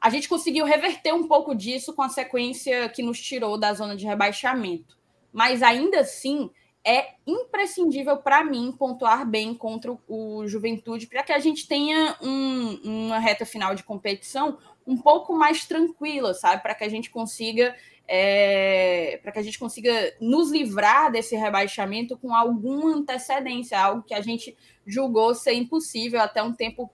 A 0.00 0.08
gente 0.08 0.28
conseguiu 0.28 0.64
reverter 0.64 1.12
um 1.12 1.28
pouco 1.28 1.54
disso 1.54 1.92
com 1.92 2.02
a 2.02 2.08
sequência 2.08 2.88
que 2.88 3.02
nos 3.02 3.20
tirou 3.20 3.58
da 3.58 3.74
zona 3.74 3.94
de 3.94 4.06
rebaixamento. 4.06 4.98
Mas 5.32 5.62
ainda 5.62 6.00
assim, 6.00 6.50
é 6.84 7.14
imprescindível 7.26 8.16
para 8.16 8.44
mim 8.44 8.72
pontuar 8.72 9.28
bem 9.28 9.54
contra 9.54 9.96
o 10.08 10.46
Juventude 10.46 11.06
para 11.06 11.22
que 11.22 11.32
a 11.32 11.38
gente 11.38 11.68
tenha 11.68 12.16
um, 12.20 12.80
uma 12.82 13.18
reta 13.18 13.46
final 13.46 13.74
de 13.74 13.84
competição 13.84 14.58
um 14.84 14.96
pouco 14.96 15.32
mais 15.34 15.64
tranquila, 15.64 16.34
sabe? 16.34 16.60
Para 16.60 16.74
que 16.74 16.82
a 16.82 16.88
gente 16.88 17.08
consiga 17.08 17.74
é, 18.08 19.20
para 19.22 19.30
que 19.30 19.38
a 19.38 19.42
gente 19.42 19.58
consiga 19.58 19.92
nos 20.20 20.50
livrar 20.50 21.10
desse 21.10 21.36
rebaixamento 21.36 22.16
com 22.18 22.34
alguma 22.34 22.94
antecedência, 22.96 23.78
algo 23.78 24.02
que 24.02 24.12
a 24.12 24.20
gente 24.20 24.56
julgou 24.84 25.34
ser 25.34 25.54
impossível 25.54 26.20
até 26.20 26.42
um 26.42 26.52
tempo 26.52 26.90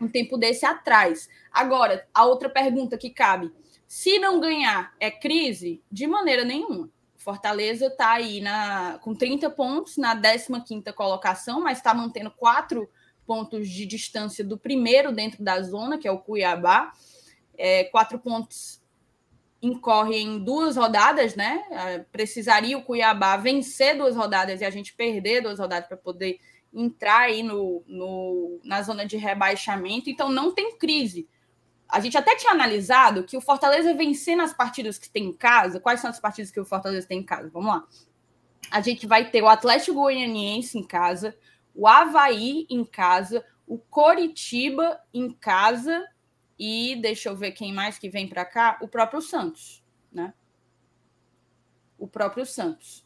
um 0.00 0.08
tempo 0.08 0.38
desse 0.38 0.64
atrás. 0.64 1.28
Agora, 1.52 2.08
a 2.14 2.24
outra 2.24 2.48
pergunta 2.48 2.96
que 2.96 3.10
cabe: 3.10 3.52
se 3.86 4.18
não 4.18 4.40
ganhar, 4.40 4.94
é 4.98 5.10
crise? 5.10 5.82
De 5.92 6.06
maneira 6.06 6.42
nenhuma. 6.42 6.90
Fortaleza 7.20 7.86
está 7.86 8.12
aí 8.12 8.40
na, 8.40 8.98
com 9.02 9.14
30 9.14 9.50
pontos 9.50 9.98
na 9.98 10.14
15 10.14 10.92
colocação, 10.94 11.60
mas 11.60 11.78
está 11.78 11.92
mantendo 11.92 12.30
quatro 12.30 12.88
pontos 13.26 13.68
de 13.68 13.84
distância 13.84 14.42
do 14.42 14.58
primeiro 14.58 15.12
dentro 15.12 15.44
da 15.44 15.60
zona, 15.62 15.98
que 15.98 16.08
é 16.08 16.10
o 16.10 16.18
Cuiabá. 16.18 16.92
É, 17.56 17.84
quatro 17.84 18.18
pontos 18.18 18.80
incorre 19.62 20.16
em 20.16 20.38
duas 20.38 20.76
rodadas, 20.76 21.36
né? 21.36 21.62
É, 21.70 21.98
precisaria 22.10 22.78
o 22.78 22.82
Cuiabá 22.82 23.36
vencer 23.36 23.98
duas 23.98 24.16
rodadas 24.16 24.62
e 24.62 24.64
a 24.64 24.70
gente 24.70 24.94
perder 24.94 25.42
duas 25.42 25.58
rodadas 25.58 25.88
para 25.88 25.98
poder 25.98 26.40
entrar 26.72 27.20
aí 27.20 27.42
no, 27.42 27.82
no, 27.86 28.60
na 28.64 28.80
zona 28.80 29.04
de 29.04 29.18
rebaixamento. 29.18 30.08
Então 30.08 30.30
não 30.30 30.52
tem 30.52 30.78
crise. 30.78 31.28
A 31.90 32.00
gente 32.00 32.16
até 32.16 32.36
tinha 32.36 32.52
analisado 32.52 33.24
que 33.24 33.36
o 33.36 33.40
Fortaleza 33.40 33.94
vencer 33.94 34.36
nas 34.36 34.52
partidas 34.52 34.98
que 34.98 35.10
tem 35.10 35.24
em 35.26 35.32
casa. 35.32 35.80
Quais 35.80 36.00
são 36.00 36.10
as 36.10 36.20
partidas 36.20 36.50
que 36.50 36.60
o 36.60 36.64
Fortaleza 36.64 37.06
tem 37.06 37.20
em 37.20 37.24
casa? 37.24 37.50
Vamos 37.50 37.68
lá. 37.68 37.84
A 38.70 38.80
gente 38.80 39.06
vai 39.06 39.30
ter 39.30 39.42
o 39.42 39.48
Atlético 39.48 39.94
Goianiense 39.94 40.78
em 40.78 40.84
casa, 40.84 41.36
o 41.74 41.88
Havaí 41.88 42.66
em 42.70 42.84
casa, 42.84 43.44
o 43.66 43.78
Coritiba 43.78 45.00
em 45.12 45.30
casa 45.30 46.06
e 46.58 46.96
deixa 47.00 47.30
eu 47.30 47.36
ver 47.36 47.52
quem 47.52 47.72
mais 47.72 47.98
que 47.98 48.08
vem 48.08 48.28
para 48.28 48.44
cá, 48.44 48.78
o 48.82 48.86
próprio 48.86 49.22
Santos, 49.22 49.82
né? 50.12 50.34
O 51.98 52.06
próprio 52.06 52.44
Santos. 52.44 53.04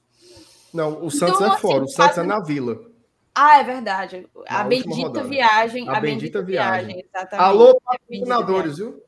Não, 0.73 1.05
o 1.05 1.11
Santos 1.11 1.37
então, 1.37 1.47
é 1.47 1.51
assim, 1.51 1.61
fora, 1.61 1.85
o 1.85 1.89
Santos 1.89 2.19
é 2.19 2.23
na 2.25 2.41
Vila. 2.41 2.94
Ah, 3.35 3.59
é 3.59 3.65
verdade. 3.65 4.29
Na 4.49 4.61
a 4.61 4.65
bendita 4.65 5.07
rodada. 5.09 5.29
viagem. 5.29 5.89
A, 5.89 5.97
a 5.97 6.01
bendita, 6.01 6.41
bendita 6.41 6.43
viagem. 6.43 6.87
viagem. 6.87 7.05
exatamente. 7.09 7.45
Alô, 7.45 7.81
patrocinadores, 7.81 8.79
viu? 8.79 9.03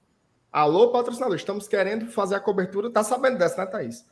Alô, 0.53 0.91
patrocinadores. 0.91 1.43
Estamos 1.43 1.69
querendo 1.69 2.07
fazer 2.11 2.35
a 2.35 2.41
cobertura. 2.41 2.91
Tá 2.91 3.05
sabendo 3.05 3.39
dessa, 3.39 3.65
né, 3.65 3.71
Thaís? 3.71 4.05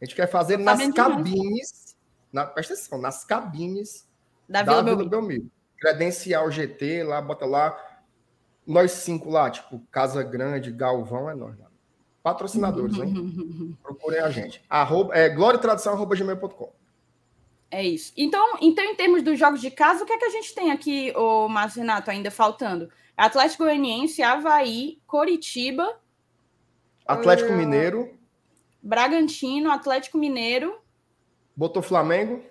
A 0.00 0.04
gente 0.04 0.16
quer 0.16 0.26
fazer 0.26 0.58
nas 0.58 0.92
cabines. 0.92 1.96
Na, 2.32 2.44
presta 2.46 2.74
atenção, 2.74 3.00
nas 3.00 3.24
cabines 3.24 4.08
da, 4.48 4.62
da 4.62 4.82
Vila, 4.82 4.96
Vila 4.96 5.08
Belmiro. 5.08 5.48
Credencial 5.78 6.50
GT, 6.50 7.04
lá, 7.04 7.22
bota 7.22 7.46
lá 7.46 7.78
nós 8.66 8.92
cinco 8.92 9.30
lá, 9.30 9.50
tipo, 9.50 9.80
Casa 9.90 10.22
Grande, 10.22 10.70
Galvão, 10.70 11.28
é 11.28 11.34
nós 11.34 11.58
lá. 11.58 11.66
Patrocinadores, 12.22 12.96
hein? 12.96 13.76
Procurem 13.82 14.20
a 14.20 14.30
gente. 14.30 14.64
Arroba, 14.68 15.14
é, 15.14 15.28
gloriatradição.gmail.com. 15.28 16.72
É 17.74 17.82
isso. 17.82 18.12
Então, 18.16 18.56
então, 18.60 18.84
em 18.84 18.94
termos 18.94 19.20
dos 19.20 19.36
jogos 19.36 19.60
de 19.60 19.68
casa, 19.68 20.04
o 20.04 20.06
que 20.06 20.12
é 20.12 20.16
que 20.16 20.24
a 20.26 20.30
gente 20.30 20.54
tem 20.54 20.70
aqui, 20.70 21.12
o 21.16 21.48
Márcio 21.48 21.80
Renato, 21.80 22.08
ainda 22.08 22.30
faltando? 22.30 22.88
Atlético 23.16 23.64
Goianiense, 23.64 24.22
Havaí, 24.22 25.00
Coritiba. 25.08 26.00
Atlético 27.04 27.52
uh, 27.52 27.56
Mineiro. 27.56 28.16
Bragantino, 28.80 29.72
Atlético 29.72 30.16
Mineiro. 30.16 30.78
Botou 31.56 31.82
Flamengo. 31.82 32.44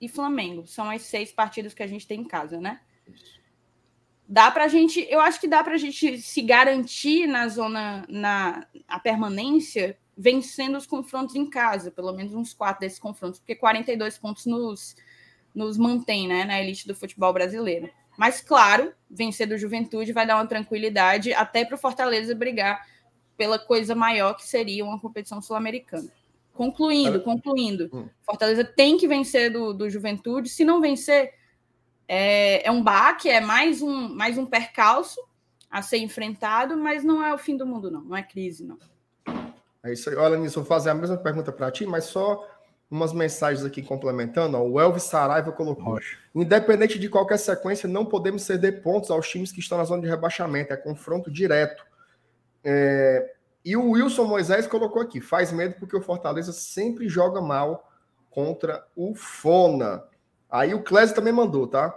E 0.00 0.08
Flamengo. 0.08 0.66
São 0.66 0.88
as 0.88 1.02
seis 1.02 1.30
partidas 1.30 1.74
que 1.74 1.82
a 1.82 1.86
gente 1.86 2.06
tem 2.06 2.20
em 2.20 2.24
casa, 2.24 2.58
né? 2.58 2.80
Isso 3.06 3.40
dá 4.30 4.48
para 4.48 4.64
a 4.64 4.68
gente, 4.68 5.04
eu 5.10 5.20
acho 5.20 5.40
que 5.40 5.48
dá 5.48 5.64
para 5.64 5.74
a 5.74 5.76
gente 5.76 6.18
se 6.18 6.40
garantir 6.40 7.26
na 7.26 7.48
zona, 7.48 8.06
na 8.08 8.64
a 8.86 9.00
permanência, 9.00 9.98
vencendo 10.20 10.76
os 10.76 10.86
confrontos 10.86 11.34
em 11.34 11.48
casa, 11.48 11.90
pelo 11.90 12.12
menos 12.12 12.34
uns 12.34 12.52
quatro 12.52 12.80
desses 12.80 12.98
confrontos, 12.98 13.40
porque 13.40 13.54
42 13.54 14.18
pontos 14.18 14.44
nos, 14.44 14.94
nos 15.54 15.78
mantém 15.78 16.28
né, 16.28 16.44
na 16.44 16.60
elite 16.60 16.86
do 16.86 16.94
futebol 16.94 17.32
brasileiro. 17.32 17.88
Mas, 18.18 18.42
claro, 18.42 18.92
vencer 19.10 19.46
do 19.46 19.56
Juventude 19.56 20.12
vai 20.12 20.26
dar 20.26 20.36
uma 20.36 20.46
tranquilidade 20.46 21.32
até 21.32 21.64
para 21.64 21.74
o 21.74 21.78
Fortaleza 21.78 22.34
brigar 22.34 22.86
pela 23.34 23.58
coisa 23.58 23.94
maior 23.94 24.34
que 24.34 24.46
seria 24.46 24.84
uma 24.84 25.00
competição 25.00 25.40
sul-americana. 25.40 26.12
Concluindo, 26.52 27.22
concluindo, 27.22 27.88
hum. 27.90 28.06
Fortaleza 28.22 28.62
tem 28.62 28.98
que 28.98 29.08
vencer 29.08 29.50
do, 29.50 29.72
do 29.72 29.88
Juventude. 29.88 30.50
Se 30.50 30.66
não 30.66 30.82
vencer, 30.82 31.32
é, 32.06 32.66
é 32.66 32.70
um 32.70 32.82
baque, 32.82 33.30
é 33.30 33.40
mais 33.40 33.80
um, 33.80 34.14
mais 34.14 34.36
um 34.36 34.44
percalço 34.44 35.18
a 35.70 35.80
ser 35.80 35.96
enfrentado, 35.96 36.76
mas 36.76 37.02
não 37.02 37.24
é 37.24 37.32
o 37.32 37.38
fim 37.38 37.56
do 37.56 37.64
mundo, 37.64 37.90
não. 37.90 38.02
Não 38.02 38.16
é 38.16 38.22
crise, 38.22 38.66
não. 38.66 38.76
É 39.82 39.92
isso 39.92 40.10
aí. 40.10 40.16
Olha, 40.16 40.36
Nilson, 40.36 40.60
vou 40.60 40.68
fazer 40.68 40.90
a 40.90 40.94
mesma 40.94 41.16
pergunta 41.16 41.50
para 41.50 41.70
ti, 41.70 41.86
mas 41.86 42.04
só 42.04 42.46
umas 42.90 43.12
mensagens 43.12 43.64
aqui 43.64 43.82
complementando. 43.82 44.56
Ó. 44.56 44.62
O 44.62 44.80
Elvis 44.80 45.04
Saraiva 45.04 45.52
colocou. 45.52 45.98
Independente 46.34 46.98
de 46.98 47.08
qualquer 47.08 47.38
sequência, 47.38 47.88
não 47.88 48.04
podemos 48.04 48.42
ceder 48.42 48.82
pontos 48.82 49.10
aos 49.10 49.28
times 49.28 49.52
que 49.52 49.60
estão 49.60 49.78
na 49.78 49.84
zona 49.84 50.02
de 50.02 50.08
rebaixamento. 50.08 50.72
É 50.72 50.76
confronto 50.76 51.30
direto. 51.30 51.84
É... 52.64 53.34
E 53.64 53.76
o 53.76 53.90
Wilson 53.90 54.24
Moisés 54.24 54.66
colocou 54.66 55.00
aqui: 55.00 55.20
faz 55.20 55.52
medo 55.52 55.76
porque 55.78 55.96
o 55.96 56.02
Fortaleza 56.02 56.52
sempre 56.52 57.08
joga 57.08 57.40
mal 57.40 57.88
contra 58.30 58.84
o 58.96 59.14
Fona. 59.14 60.04
Aí 60.50 60.74
o 60.74 60.82
Clésio 60.82 61.14
também 61.14 61.32
mandou, 61.32 61.66
tá? 61.66 61.96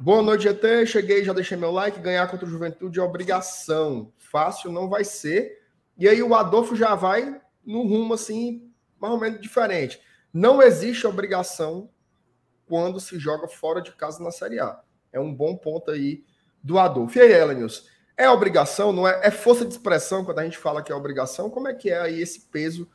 Boa 0.00 0.22
noite, 0.22 0.44
GT. 0.44 0.86
Cheguei, 0.86 1.24
já 1.24 1.32
deixei 1.32 1.56
meu 1.56 1.70
like. 1.70 2.00
Ganhar 2.00 2.26
contra 2.28 2.46
o 2.46 2.50
Juventude 2.50 2.98
é 2.98 3.02
obrigação. 3.02 4.12
Fácil 4.18 4.72
não 4.72 4.88
vai 4.88 5.04
ser. 5.04 5.63
E 5.96 6.08
aí 6.08 6.22
o 6.22 6.34
Adolfo 6.34 6.74
já 6.74 6.94
vai 6.94 7.40
no 7.64 7.82
rumo 7.82 8.14
assim, 8.14 8.70
mais 9.00 9.14
ou 9.14 9.20
menos 9.20 9.40
diferente. 9.40 10.00
Não 10.32 10.60
existe 10.60 11.06
obrigação 11.06 11.88
quando 12.66 12.98
se 13.00 13.18
joga 13.18 13.46
fora 13.46 13.80
de 13.80 13.92
casa 13.92 14.22
na 14.22 14.30
Série 14.30 14.60
A. 14.60 14.80
É 15.12 15.20
um 15.20 15.32
bom 15.32 15.56
ponto 15.56 15.90
aí 15.90 16.24
do 16.62 16.78
Adolfo. 16.78 17.18
E 17.18 17.22
aí, 17.22 17.32
Elenius? 17.32 17.88
É 18.16 18.28
obrigação, 18.28 18.92
não 18.92 19.06
é? 19.06 19.20
É 19.22 19.30
força 19.30 19.64
de 19.64 19.72
expressão 19.72 20.24
quando 20.24 20.38
a 20.38 20.44
gente 20.44 20.58
fala 20.58 20.82
que 20.82 20.92
é 20.92 20.94
obrigação? 20.94 21.50
Como 21.50 21.68
é 21.68 21.74
que 21.74 21.90
é 21.90 22.00
aí 22.00 22.20
esse 22.20 22.40
peso 22.40 22.88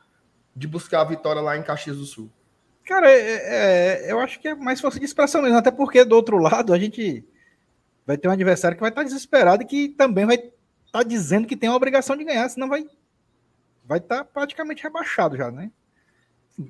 de 0.54 0.66
buscar 0.66 1.02
a 1.02 1.04
vitória 1.04 1.42
lá 1.42 1.56
em 1.56 1.62
Caxias 1.62 1.96
do 1.96 2.04
Sul? 2.04 2.30
Cara, 2.84 3.10
é, 3.10 4.06
é, 4.06 4.12
eu 4.12 4.18
acho 4.18 4.40
que 4.40 4.48
é 4.48 4.54
mais 4.54 4.80
força 4.80 4.98
de 4.98 5.04
expressão 5.04 5.42
mesmo, 5.42 5.56
até 5.56 5.70
porque 5.70 6.04
do 6.04 6.16
outro 6.16 6.38
lado 6.38 6.72
a 6.72 6.78
gente 6.78 7.24
vai 8.06 8.16
ter 8.16 8.28
um 8.28 8.32
adversário 8.32 8.76
que 8.76 8.80
vai 8.80 8.90
estar 8.90 9.04
desesperado 9.04 9.62
e 9.62 9.66
que 9.66 9.88
também 9.90 10.26
vai 10.26 10.50
tá 10.92 11.02
dizendo 11.02 11.46
que 11.46 11.56
tem 11.56 11.68
a 11.68 11.74
obrigação 11.74 12.16
de 12.16 12.24
ganhar, 12.24 12.48
senão 12.48 12.68
vai 12.68 12.86
vai 13.84 13.98
estar 13.98 14.24
praticamente 14.24 14.82
rebaixado 14.82 15.36
já, 15.36 15.50
né? 15.50 15.70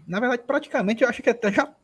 Na 0.07 0.21
verdade, 0.21 0.43
praticamente 0.47 1.03
eu 1.03 1.09
acho 1.09 1.23
que 1.23 1.31
até 1.31 1.53
já 1.53 1.75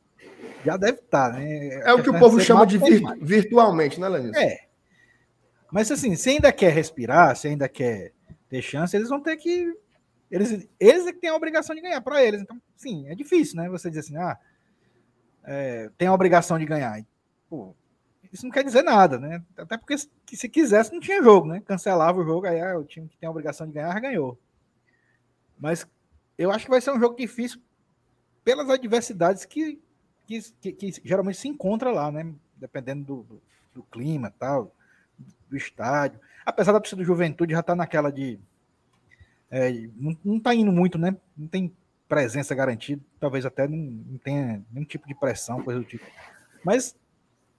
já 0.64 0.76
deve 0.76 0.99
estar, 0.99 1.33
né? 1.33 1.81
É 1.85 1.93
o 1.93 2.02
que 2.02 2.11
o 2.11 2.19
povo 2.19 2.40
chama 2.40 2.66
de 2.66 2.78
virtu 2.78 3.25
virtualmente, 3.25 4.00
né, 4.00 4.09
Lenilson? 4.09 4.40
É. 4.40 4.66
Mas 5.71 5.90
assim, 5.90 6.16
se 6.16 6.31
ainda 6.31 6.52
quer 6.52 6.73
respirar, 6.73 7.37
se 7.37 7.49
ainda 7.49 7.69
quer 7.69 8.12
ter 8.49 8.62
chance, 8.62 8.97
eles 8.97 9.09
vão 9.09 9.21
ter 9.21 9.37
que 9.37 9.73
eles, 10.31 10.69
eles 10.81 11.07
é 11.07 11.12
que 11.12 11.21
têm 11.21 11.31
a 11.31 11.37
obrigação 11.37 11.75
de 11.75 11.83
ganhar 11.83 12.00
para 12.00 12.23
eles. 12.23 12.40
Então, 12.40 12.61
sim, 12.76 13.09
é 13.09 13.14
difícil, 13.14 13.57
né? 13.57 13.69
Você 13.69 13.88
dizer 13.88 14.00
assim, 14.00 14.16
ah, 14.16 14.37
é, 15.45 15.90
tem 15.97 16.09
a 16.09 16.12
obrigação 16.12 16.59
de 16.59 16.66
ganhar. 16.66 17.00
Pô, 17.49 17.75
isso 18.33 18.45
não 18.45 18.50
quer 18.50 18.64
dizer 18.64 18.83
nada, 18.83 19.18
né? 19.18 19.42
Até 19.56 19.76
porque 19.76 19.97
se, 19.97 20.09
se 20.33 20.49
quisesse 20.49 20.92
não 20.92 21.00
tinha 21.00 21.23
jogo, 21.23 21.49
né? 21.49 21.61
Cancelava 21.61 22.21
o 22.21 22.25
jogo, 22.25 22.47
aí 22.47 22.61
ah, 22.61 22.78
o 22.78 22.85
time 22.85 23.09
que 23.09 23.16
tem 23.16 23.26
a 23.26 23.30
obrigação 23.30 23.66
de 23.66 23.73
ganhar 23.73 24.00
ganhou. 24.00 24.38
Mas 25.59 25.87
eu 26.37 26.50
acho 26.50 26.64
que 26.64 26.71
vai 26.71 26.80
ser 26.80 26.92
um 26.92 27.00
jogo 27.00 27.16
difícil 27.16 27.61
pelas 28.45 28.68
adversidades 28.68 29.45
que, 29.45 29.80
que, 30.26 30.40
que, 30.61 30.73
que 30.73 30.92
geralmente 31.04 31.38
se 31.38 31.49
encontra 31.49 31.90
lá, 31.90 32.11
né? 32.11 32.33
Dependendo 32.56 33.04
do, 33.04 33.23
do, 33.23 33.42
do 33.75 33.83
clima 33.85 34.33
tal, 34.38 34.75
do 35.49 35.56
estádio. 35.56 36.21
Apesar 36.45 36.73
da 36.73 36.80
torcida 36.80 37.02
do 37.02 37.06
Juventude 37.06 37.52
já 37.52 37.62
tá 37.62 37.75
naquela 37.75 38.11
de 38.11 38.38
é, 39.50 39.71
não, 39.97 40.16
não 40.25 40.40
tá 40.40 40.54
indo 40.54 40.73
muito, 40.73 40.99
né? 40.99 41.16
Não 41.37 41.47
tem 41.47 41.73
presença 42.09 42.54
garantida, 42.54 43.02
talvez 43.18 43.45
até 43.45 43.66
não, 43.66 43.76
não 43.76 44.18
tenha 44.18 44.62
nenhum 44.71 44.87
tipo 44.87 45.06
de 45.09 45.14
pressão, 45.14 45.62
coisa 45.62 45.80
do 45.80 45.87
tipo. 45.87 46.04
Mas 46.64 46.97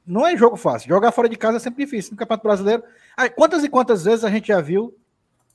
não 0.08 0.26
é 0.26 0.38
jogo 0.38 0.56
fácil. 0.56 0.88
Jogar 0.88 1.12
fora 1.12 1.28
de 1.28 1.36
casa 1.36 1.58
é 1.58 1.60
sempre 1.60 1.84
difícil. 1.84 2.12
No 2.12 2.18
Campeonato 2.18 2.44
Brasileiro, 2.44 2.84
quantas 3.36 3.64
e 3.64 3.70
quantas 3.70 4.06
vezes 4.06 4.24
a 4.24 4.30
gente 4.30 4.48
já 4.48 4.62
viu 4.62 4.98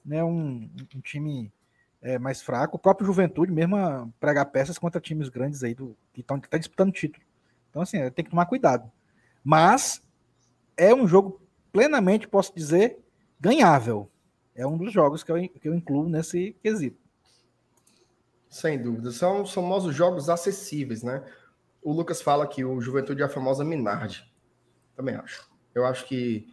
né, 0.04 0.22
um, 0.22 0.70
um 0.94 1.00
time 1.00 1.50
é, 2.00 2.18
mais 2.18 2.42
fraco, 2.42 2.76
o 2.76 2.78
próprio 2.78 3.06
Juventude 3.06 3.50
mesmo 3.50 4.12
pregar 4.20 4.46
peças 4.46 4.78
contra 4.78 5.00
times 5.00 5.28
grandes 5.28 5.64
aí 5.64 5.74
do, 5.74 5.96
que 6.12 6.20
estão 6.20 6.38
tá 6.38 6.58
disputando 6.58 6.92
título. 6.92 7.24
Então, 7.70 7.82
assim, 7.82 7.98
tem 8.10 8.24
que 8.24 8.30
tomar 8.30 8.46
cuidado. 8.46 8.90
Mas 9.42 10.02
é 10.76 10.94
um 10.94 11.06
jogo 11.08 11.40
plenamente, 11.72 12.28
posso 12.28 12.54
dizer, 12.54 12.98
ganhável 13.40 14.10
é 14.54 14.66
um 14.66 14.76
dos 14.76 14.92
jogos 14.92 15.22
que 15.22 15.32
eu, 15.32 15.48
que 15.48 15.68
eu 15.68 15.74
incluo 15.74 16.08
nesse 16.08 16.54
quesito. 16.62 17.00
Sem 18.48 18.80
dúvida. 18.80 19.10
São 19.10 19.46
famosos 19.46 19.94
jogos 19.94 20.28
acessíveis, 20.28 21.02
né? 21.02 21.24
O 21.82 21.92
Lucas 21.92 22.20
fala 22.20 22.46
que 22.46 22.64
o 22.64 22.80
Juventude 22.80 23.22
é 23.22 23.24
a 23.24 23.28
famosa 23.28 23.64
Minardi. 23.64 24.30
Também 24.96 25.14
acho. 25.14 25.48
Eu 25.74 25.84
acho 25.84 26.06
que. 26.06 26.52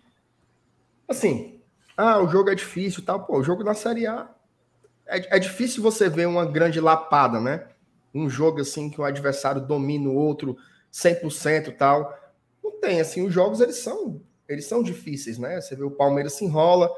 Assim. 1.07 1.61
Ah, 1.95 2.19
o 2.19 2.29
jogo 2.29 2.49
é 2.49 2.55
difícil 2.55 3.03
tal. 3.03 3.25
Pô, 3.25 3.39
o 3.39 3.43
jogo 3.43 3.63
na 3.63 3.73
Série 3.73 4.07
A. 4.07 4.29
É, 5.05 5.37
é 5.37 5.39
difícil 5.39 5.81
você 5.81 6.07
ver 6.07 6.27
uma 6.27 6.45
grande 6.45 6.79
lapada, 6.79 7.39
né? 7.39 7.67
Um 8.13 8.29
jogo 8.29 8.61
assim 8.61 8.89
que 8.89 9.01
o 9.01 9.03
adversário 9.03 9.61
domina 9.61 10.09
o 10.09 10.15
outro 10.15 10.57
100% 10.91 11.75
tal. 11.75 12.17
Não 12.63 12.79
tem, 12.79 13.01
assim. 13.01 13.25
Os 13.25 13.33
jogos, 13.33 13.59
eles 13.59 13.77
são. 13.77 14.21
Eles 14.47 14.65
são 14.65 14.81
difíceis, 14.81 15.37
né? 15.37 15.59
Você 15.59 15.75
vê 15.75 15.83
o 15.83 15.91
Palmeiras 15.91 16.33
se 16.33 16.45
enrola 16.45 16.89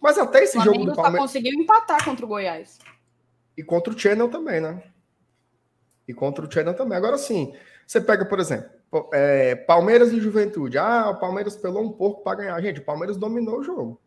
mas 0.00 0.16
até 0.16 0.44
esse 0.44 0.58
jogo 0.60 0.84
do 0.84 0.94
Palmeiras. 0.94 1.20
conseguiu 1.20 1.52
empatar 1.54 2.04
contra 2.04 2.24
o 2.24 2.28
Goiás. 2.28 2.78
E 3.56 3.62
contra 3.62 3.92
o 3.92 3.98
Channel 3.98 4.28
também, 4.28 4.60
né? 4.60 4.82
E 6.06 6.14
contra 6.14 6.44
o 6.44 6.50
Channel 6.50 6.74
também. 6.74 6.96
Agora 6.96 7.18
sim, 7.18 7.54
você 7.86 8.00
pega, 8.00 8.24
por 8.24 8.38
exemplo, 8.38 8.70
é, 9.12 9.54
Palmeiras 9.54 10.12
e 10.12 10.20
Juventude. 10.20 10.78
Ah, 10.78 11.10
o 11.10 11.20
Palmeiras 11.20 11.56
pelou 11.56 11.84
um 11.84 11.92
pouco 11.92 12.22
para 12.22 12.38
ganhar. 12.38 12.60
Gente, 12.60 12.80
o 12.80 12.84
Palmeiras 12.84 13.16
dominou 13.16 13.60
o 13.60 13.62
jogo. 13.64 14.00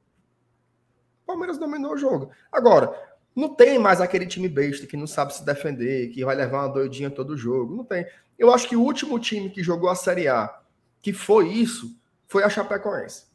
O 1.23 1.27
Palmeiras 1.27 1.57
dominou 1.57 1.93
o 1.93 1.97
jogo. 1.97 2.31
Agora, 2.51 2.93
não 3.35 3.55
tem 3.55 3.79
mais 3.79 4.01
aquele 4.01 4.25
time 4.25 4.49
besta 4.49 4.85
que 4.85 4.97
não 4.97 5.07
sabe 5.07 5.33
se 5.33 5.45
defender, 5.45 6.09
que 6.09 6.25
vai 6.25 6.35
levar 6.35 6.65
uma 6.65 6.73
doidinha 6.73 7.09
todo 7.09 7.37
jogo. 7.37 7.75
Não 7.75 7.83
tem. 7.83 8.05
Eu 8.37 8.53
acho 8.53 8.67
que 8.67 8.75
o 8.75 8.81
último 8.81 9.19
time 9.19 9.49
que 9.49 9.63
jogou 9.63 9.89
a 9.89 9.95
Série 9.95 10.27
A 10.27 10.61
que 11.01 11.11
foi 11.11 11.49
isso 11.49 11.95
foi 12.27 12.43
a 12.43 12.49
Chapecoense. 12.49 13.25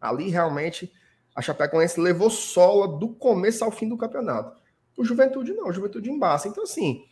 Ali 0.00 0.30
realmente 0.30 0.92
a 1.34 1.42
Chapecoense 1.42 2.00
levou 2.00 2.30
sola 2.30 2.86
do 2.98 3.08
começo 3.08 3.64
ao 3.64 3.70
fim 3.70 3.88
do 3.88 3.96
campeonato. 3.96 4.58
O 4.96 5.04
Juventude 5.04 5.52
não, 5.52 5.68
o 5.68 5.72
Juventude 5.72 6.10
embaça. 6.10 6.48
Então, 6.48 6.64
assim, 6.64 7.04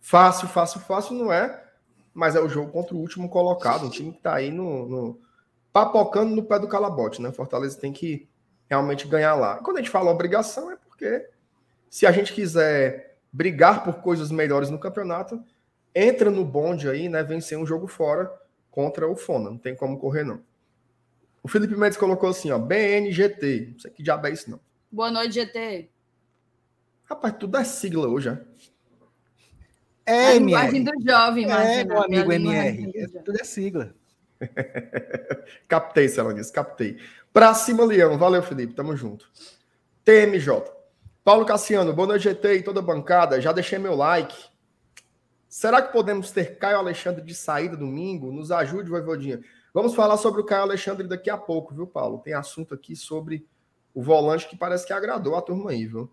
fácil, 0.00 0.48
fácil, 0.48 0.80
fácil 0.80 1.14
não 1.14 1.32
é, 1.32 1.69
mas 2.20 2.36
é 2.36 2.40
o 2.40 2.50
jogo 2.50 2.70
contra 2.70 2.94
o 2.94 2.98
último 2.98 3.30
colocado, 3.30 3.86
um 3.86 3.88
time 3.88 4.12
que 4.12 4.20
tá 4.20 4.34
aí 4.34 4.50
no, 4.50 4.86
no 4.86 5.20
papocando 5.72 6.36
no 6.36 6.42
pé 6.42 6.58
do 6.58 6.68
calabote, 6.68 7.22
né? 7.22 7.32
Fortaleza 7.32 7.80
tem 7.80 7.94
que 7.94 8.28
realmente 8.68 9.08
ganhar 9.08 9.34
lá. 9.36 9.56
Quando 9.56 9.78
a 9.78 9.80
gente 9.80 9.88
fala 9.88 10.10
obrigação, 10.10 10.70
é 10.70 10.76
porque 10.76 11.30
se 11.88 12.06
a 12.06 12.12
gente 12.12 12.34
quiser 12.34 13.16
brigar 13.32 13.82
por 13.82 14.02
coisas 14.02 14.30
melhores 14.30 14.68
no 14.68 14.78
campeonato, 14.78 15.42
entra 15.94 16.30
no 16.30 16.44
bonde 16.44 16.90
aí, 16.90 17.08
né? 17.08 17.22
Vencer 17.22 17.56
um 17.56 17.64
jogo 17.64 17.86
fora 17.86 18.30
contra 18.70 19.08
o 19.08 19.16
Fona. 19.16 19.48
Não 19.48 19.56
tem 19.56 19.74
como 19.74 19.98
correr, 19.98 20.22
não. 20.22 20.42
O 21.42 21.48
Felipe 21.48 21.74
Mendes 21.74 21.96
colocou 21.96 22.28
assim, 22.28 22.50
ó, 22.50 22.58
BNGT. 22.58 23.70
Não 23.72 23.78
sei 23.78 23.90
que 23.92 24.02
diabo 24.02 24.26
é 24.26 24.32
isso, 24.32 24.50
não. 24.50 24.60
Boa 24.92 25.10
noite, 25.10 25.36
GT. 25.36 25.88
Rapaz, 27.04 27.34
tudo 27.38 27.56
é 27.56 27.64
sigla 27.64 28.08
hoje, 28.08 28.28
é? 28.28 28.49
É, 30.10 30.28
a 30.28 30.34
linguagem 30.34 30.84
do 30.84 30.92
jovem, 31.06 31.50
É, 31.50 31.84
meu 31.84 32.02
amigo 32.02 32.32
MR. 32.32 32.92
É, 32.94 33.06
tudo 33.06 33.40
é 33.40 33.44
sigla. 33.44 33.94
captei, 35.68 36.10
ela 36.16 36.34
disse, 36.34 36.52
captei. 36.52 36.98
Pra 37.32 37.54
cima, 37.54 37.84
Leão. 37.84 38.18
Valeu, 38.18 38.42
Felipe. 38.42 38.74
Tamo 38.74 38.96
junto. 38.96 39.30
TMJ. 40.04 40.64
Paulo 41.22 41.44
Cassiano, 41.44 41.92
boa 41.92 42.08
noite, 42.08 42.24
GT 42.24 42.54
e 42.54 42.62
toda 42.62 42.80
a 42.80 42.82
bancada. 42.82 43.40
Já 43.40 43.52
deixei 43.52 43.78
meu 43.78 43.94
like. 43.94 44.36
Será 45.48 45.82
que 45.82 45.92
podemos 45.92 46.30
ter 46.30 46.58
Caio 46.58 46.78
Alexandre 46.78 47.22
de 47.22 47.34
saída 47.34 47.76
domingo? 47.76 48.32
Nos 48.32 48.50
ajude, 48.50 48.88
Voivodinha. 48.88 49.40
Vamos 49.72 49.94
falar 49.94 50.16
sobre 50.16 50.40
o 50.40 50.44
Caio 50.44 50.62
Alexandre 50.62 51.06
daqui 51.06 51.30
a 51.30 51.36
pouco, 51.36 51.74
viu, 51.74 51.86
Paulo? 51.86 52.18
Tem 52.18 52.34
assunto 52.34 52.74
aqui 52.74 52.96
sobre 52.96 53.46
o 53.94 54.02
volante 54.02 54.48
que 54.48 54.56
parece 54.56 54.86
que 54.86 54.92
agradou 54.92 55.36
a 55.36 55.42
turma 55.42 55.70
aí, 55.70 55.86
viu? 55.86 56.10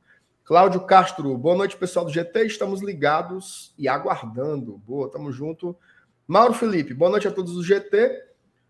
Cláudio 0.48 0.80
Castro, 0.80 1.38
boa 1.38 1.58
noite, 1.58 1.76
pessoal 1.76 2.06
do 2.06 2.12
GT. 2.12 2.46
Estamos 2.46 2.82
ligados 2.82 3.74
e 3.78 3.86
aguardando. 3.86 4.78
Boa, 4.78 5.12
tamo 5.12 5.30
junto. 5.30 5.76
Mauro 6.26 6.54
Felipe, 6.54 6.94
boa 6.94 7.12
noite 7.12 7.28
a 7.28 7.32
todos 7.32 7.56
do 7.56 7.62
GT. 7.62 8.18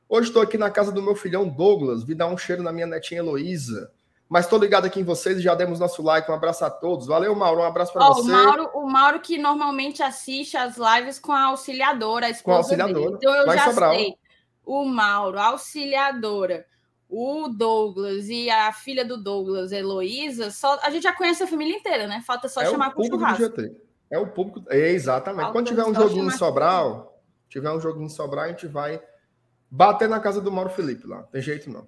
Hoje 0.09 0.29
estou 0.29 0.41
aqui 0.41 0.57
na 0.57 0.71
casa 0.71 0.91
do 0.91 1.03
meu 1.03 1.15
filhão 1.15 1.47
Douglas, 1.47 2.03
vi 2.03 2.15
dar 2.15 2.25
um 2.25 2.37
cheiro 2.37 2.63
na 2.63 2.71
minha 2.71 2.87
netinha 2.87 3.19
Heloísa. 3.19 3.91
Mas 4.27 4.45
estou 4.45 4.57
ligado 4.57 4.85
aqui 4.85 5.01
em 5.01 5.03
vocês 5.03 5.37
e 5.37 5.41
já 5.41 5.53
demos 5.53 5.79
nosso 5.79 6.01
like. 6.01 6.31
Um 6.31 6.33
abraço 6.33 6.65
a 6.65 6.69
todos. 6.71 7.05
Valeu, 7.05 7.35
Mauro. 7.35 7.61
Um 7.61 7.65
abraço 7.65 7.93
para 7.93 8.09
oh, 8.09 8.13
você. 8.15 8.31
O 8.31 8.33
Mauro, 8.33 8.69
o 8.73 8.89
Mauro 8.89 9.19
que 9.19 9.37
normalmente 9.37 10.01
assiste 10.01 10.57
as 10.57 10.77
lives 10.77 11.19
com 11.19 11.31
a 11.31 11.43
auxiliadora, 11.43 12.25
a 12.25 12.29
esposa 12.31 12.43
com 12.43 12.51
a 12.53 12.57
auxiliadora. 12.57 13.05
Dele. 13.05 13.17
Então 13.17 13.35
eu 13.35 13.45
Vai 13.45 13.55
já 13.55 13.65
Sobral. 13.65 13.93
sei 13.93 14.15
o 14.65 14.83
Mauro, 14.83 15.39
auxiliadora, 15.39 16.65
o 17.09 17.47
Douglas 17.47 18.27
e 18.27 18.49
a 18.49 18.71
filha 18.73 19.05
do 19.05 19.17
Douglas, 19.17 19.71
Heloísa, 19.71 20.51
só, 20.51 20.79
a 20.81 20.89
gente 20.89 21.03
já 21.03 21.13
conhece 21.13 21.43
a 21.43 21.47
família 21.47 21.75
inteira, 21.75 22.07
né? 22.07 22.21
Falta 22.25 22.49
só 22.49 22.61
é 22.61 22.65
chamar 22.65 22.91
para 22.91 23.01
o 23.01 23.05
churrasco. 23.05 23.43
É 24.09 24.17
o 24.17 24.27
público. 24.27 24.63
É, 24.69 24.91
exatamente. 24.91 25.41
Falta 25.41 25.53
Quando 25.53 25.67
tiver 25.67 25.85
um 25.85 25.93
joguinho 25.93 26.27
em 26.27 26.31
Sobral, 26.31 27.21
tiver 27.49 27.71
um 27.71 27.79
joguinho 27.79 28.05
em 28.05 28.09
Sobral, 28.09 28.45
a 28.45 28.49
gente 28.49 28.67
vai 28.67 29.01
bater 29.69 30.07
na 30.07 30.19
casa 30.19 30.41
do 30.41 30.51
Mauro 30.51 30.69
Felipe 30.69 31.07
lá. 31.07 31.23
Tem 31.23 31.41
jeito 31.41 31.69
não. 31.69 31.87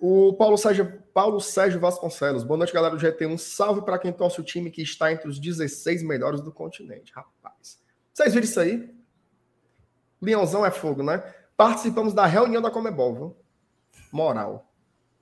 O 0.00 0.32
Paulo 0.34 0.56
Sérgio, 0.56 1.02
Paulo 1.12 1.40
Sérgio 1.40 1.80
Vasconcelos. 1.80 2.44
Boa 2.44 2.58
noite, 2.58 2.72
galera 2.72 2.94
do 2.94 3.00
GT. 3.00 3.26
Um 3.26 3.38
salve 3.38 3.82
para 3.82 3.98
quem 3.98 4.12
torce 4.12 4.40
o 4.40 4.44
time 4.44 4.70
que 4.70 4.80
está 4.80 5.12
entre 5.12 5.28
os 5.28 5.40
16 5.40 6.04
melhores 6.04 6.40
do 6.40 6.52
continente. 6.52 7.12
Rapaz. 7.12 7.80
Vocês 8.14 8.32
viram 8.32 8.44
isso 8.44 8.60
aí? 8.60 8.94
Leãozão 10.22 10.64
é 10.64 10.70
fogo, 10.70 11.02
né? 11.02 11.18
Participamos 11.56 12.14
da 12.14 12.26
reunião 12.26 12.62
da 12.62 12.70
Comebol, 12.70 13.14
viu? 13.14 13.36
Moral. 14.12 14.68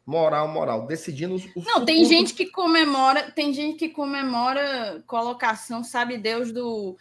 Moral, 0.07 0.47
moral. 0.47 0.87
Decidindo 0.87 1.35
os. 1.35 1.45
Não, 1.57 1.85
tem 1.85 2.05
gente 2.05 2.33
que 2.33 2.47
comemora, 2.47 3.31
tem 3.33 3.53
gente 3.53 3.77
que 3.77 3.89
comemora 3.89 5.03
colocação, 5.07 5.83
sabe 5.83 6.17
Deus, 6.17 6.53
do 6.53 6.97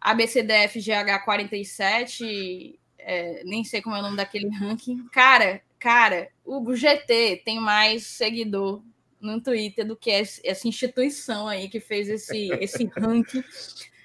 ABCDFGH 0.00 1.24
47. 1.24 2.78
É, 2.98 3.42
nem 3.44 3.62
sei 3.62 3.80
como 3.80 3.94
é 3.94 4.00
o 4.00 4.02
nome 4.02 4.16
daquele 4.16 4.48
ranking. 4.48 5.06
Cara, 5.12 5.62
cara, 5.78 6.28
o 6.44 6.74
GT 6.74 7.42
tem 7.44 7.60
mais 7.60 8.06
seguidor 8.06 8.82
no 9.20 9.40
Twitter 9.40 9.86
do 9.86 9.96
que 9.96 10.10
essa 10.10 10.66
instituição 10.66 11.46
aí 11.46 11.68
que 11.68 11.78
fez 11.78 12.08
esse, 12.08 12.48
esse 12.60 12.84
ranking 12.98 13.44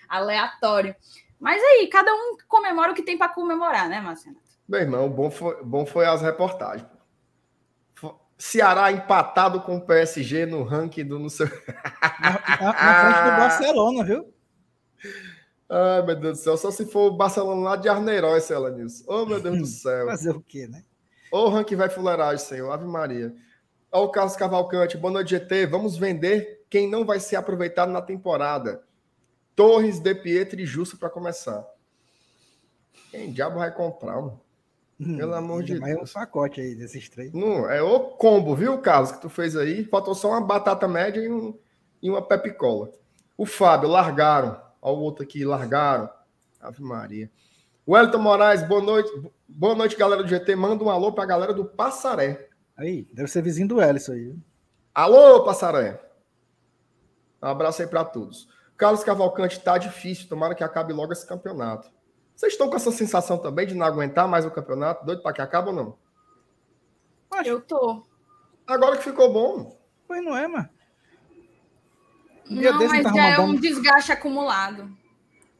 aleatório. 0.07 0.95
Mas 1.39 1.61
aí, 1.61 1.87
cada 1.87 2.13
um 2.13 2.37
comemora 2.47 2.91
o 2.91 2.95
que 2.95 3.03
tem 3.03 3.17
para 3.17 3.29
comemorar, 3.33 3.89
né, 3.89 3.99
Marcelo? 3.99 4.37
Meu 4.67 4.79
irmão, 4.79 5.09
bom 5.09 5.31
foi, 5.31 5.63
bom 5.63 5.85
foi 5.85 6.05
as 6.05 6.21
reportagens. 6.21 6.97
Ceará 8.38 8.91
empatado 8.91 9.62
com 9.62 9.77
o 9.77 9.82
PSG 9.82 10.46
no 10.46 10.63
ranking 10.63 11.06
do 11.06 11.17
não 11.17 11.29
sei. 11.29 11.48
Na, 11.48 12.32
na, 12.32 12.74
na 12.74 13.01
frente 13.01 13.32
do 13.32 13.38
Barcelona, 13.38 14.03
viu? 14.03 14.34
Ai, 15.70 16.01
meu 16.03 16.15
Deus 16.15 16.39
do 16.39 16.44
céu. 16.44 16.58
Só 16.58 16.70
se 16.70 16.86
for 16.86 17.12
o 17.12 17.17
Barcelona 17.17 17.62
lá 17.62 17.75
de 17.75 17.89
Arneiroz, 17.89 18.44
Celanils. 18.44 19.03
Oh, 19.08 19.25
meu 19.25 19.41
Deus 19.41 19.58
do 19.58 19.65
céu. 19.65 20.06
Fazer 20.06 20.36
o 20.36 20.41
quê, 20.41 20.67
né? 20.67 20.83
Ô, 21.31 21.40
oh, 21.40 21.50
ranking 21.50 21.75
vai 21.75 21.90
fuleiragem, 21.90 22.46
Senhor. 22.46 22.72
Ave 22.72 22.85
Maria. 22.85 23.35
Ó, 23.92 24.05
o 24.05 24.09
Carlos 24.09 24.35
Cavalcante. 24.35 24.98
Boa 24.98 25.11
noite, 25.11 25.31
GT. 25.31 25.66
Vamos 25.66 25.98
vender 25.98 26.66
quem 26.70 26.90
não 26.90 27.05
vai 27.05 27.20
ser 27.20 27.38
aproveitado 27.38 27.92
na 27.92 28.01
temporada. 28.01 28.83
Torres, 29.55 30.00
De 30.00 30.14
Pietro 30.14 30.59
e 30.59 30.66
Justo 30.66 30.98
para 30.98 31.09
começar. 31.09 31.66
Quem 33.09 33.31
diabo 33.31 33.57
vai 33.57 33.74
comprar, 33.74 34.22
mano? 34.22 34.40
Pelo 34.98 35.36
amor 35.36 35.64
de 35.64 35.79
Deus. 35.79 35.88
É 35.88 36.20
um 36.20 36.22
pacote 36.22 36.60
aí 36.60 36.74
desses 36.74 37.07
três. 37.07 37.31
Não, 37.31 37.70
é 37.70 37.81
o 37.81 38.00
combo, 38.00 38.55
viu, 38.55 38.79
Carlos, 38.79 39.12
que 39.12 39.22
tu 39.22 39.29
fez 39.29 39.55
aí. 39.55 39.83
Faltou 39.86 40.16
só 40.16 40.29
uma 40.29 40.42
batata 40.42 40.88
média 40.88 41.22
e, 41.22 41.31
um, 41.31 41.57
e 42.01 42.10
uma 42.10 42.22
pepicola. 42.22 42.92
O 43.38 43.46
Fábio, 43.46 43.90
largaram. 43.90 44.60
Olha 44.81 44.98
o 44.98 45.01
outro 45.01 45.24
aqui, 45.24 45.46
largaram. 45.46 46.10
Ave 46.60 46.81
Maria. 46.81 47.29
Wellington 47.88 48.18
Moraes, 48.18 48.64
boa 48.64 48.81
noite. 48.81 49.10
Boa 49.48 49.75
noite, 49.75 49.96
galera 49.96 50.24
do 50.24 50.29
GT. 50.29 50.55
Manda 50.55 50.83
um 50.83 50.90
alô 50.90 51.12
pra 51.12 51.25
galera 51.25 51.53
do 51.53 51.64
Passaré. 51.64 52.50
Aí, 52.75 53.07
deve 53.14 53.29
ser 53.29 53.44
vizinho 53.44 53.68
do 53.68 53.81
Ellison 53.81 54.14
aí. 54.14 54.36
Alô, 54.94 55.44
Passaré. 55.46 56.01
Um 57.42 57.48
abraço 57.48 57.83
aí 57.83 57.88
para 57.88 58.03
todos. 58.03 58.48
Carlos 58.75 59.03
Cavalcante, 59.03 59.60
tá 59.60 59.77
difícil. 59.77 60.27
Tomara 60.27 60.55
que 60.55 60.64
acabe 60.64 60.92
logo 60.92 61.14
esse 61.14 61.25
campeonato. 61.25 61.90
Vocês 62.37 62.53
estão 62.53 62.69
com 62.69 62.75
essa 62.75 62.91
sensação 62.91 63.39
também 63.39 63.65
de 63.65 63.73
não 63.73 63.83
aguentar 63.83 64.27
mais 64.27 64.45
o 64.45 64.51
campeonato? 64.51 65.03
Doido 65.03 65.23
para 65.23 65.33
que 65.33 65.41
acabe 65.41 65.69
ou 65.69 65.75
não? 65.75 65.97
Eu 67.43 67.59
tô. 67.59 68.05
Agora 68.67 68.95
que 68.95 69.05
ficou 69.05 69.33
bom. 69.33 69.75
Pois 70.07 70.23
não 70.23 70.37
é, 70.37 70.47
mano. 70.47 70.69
não, 72.47 72.87
mas 72.87 73.03
já 73.03 73.29
é 73.29 73.39
um 73.39 73.55
desgaste 73.55 74.11
acumulado. 74.11 74.95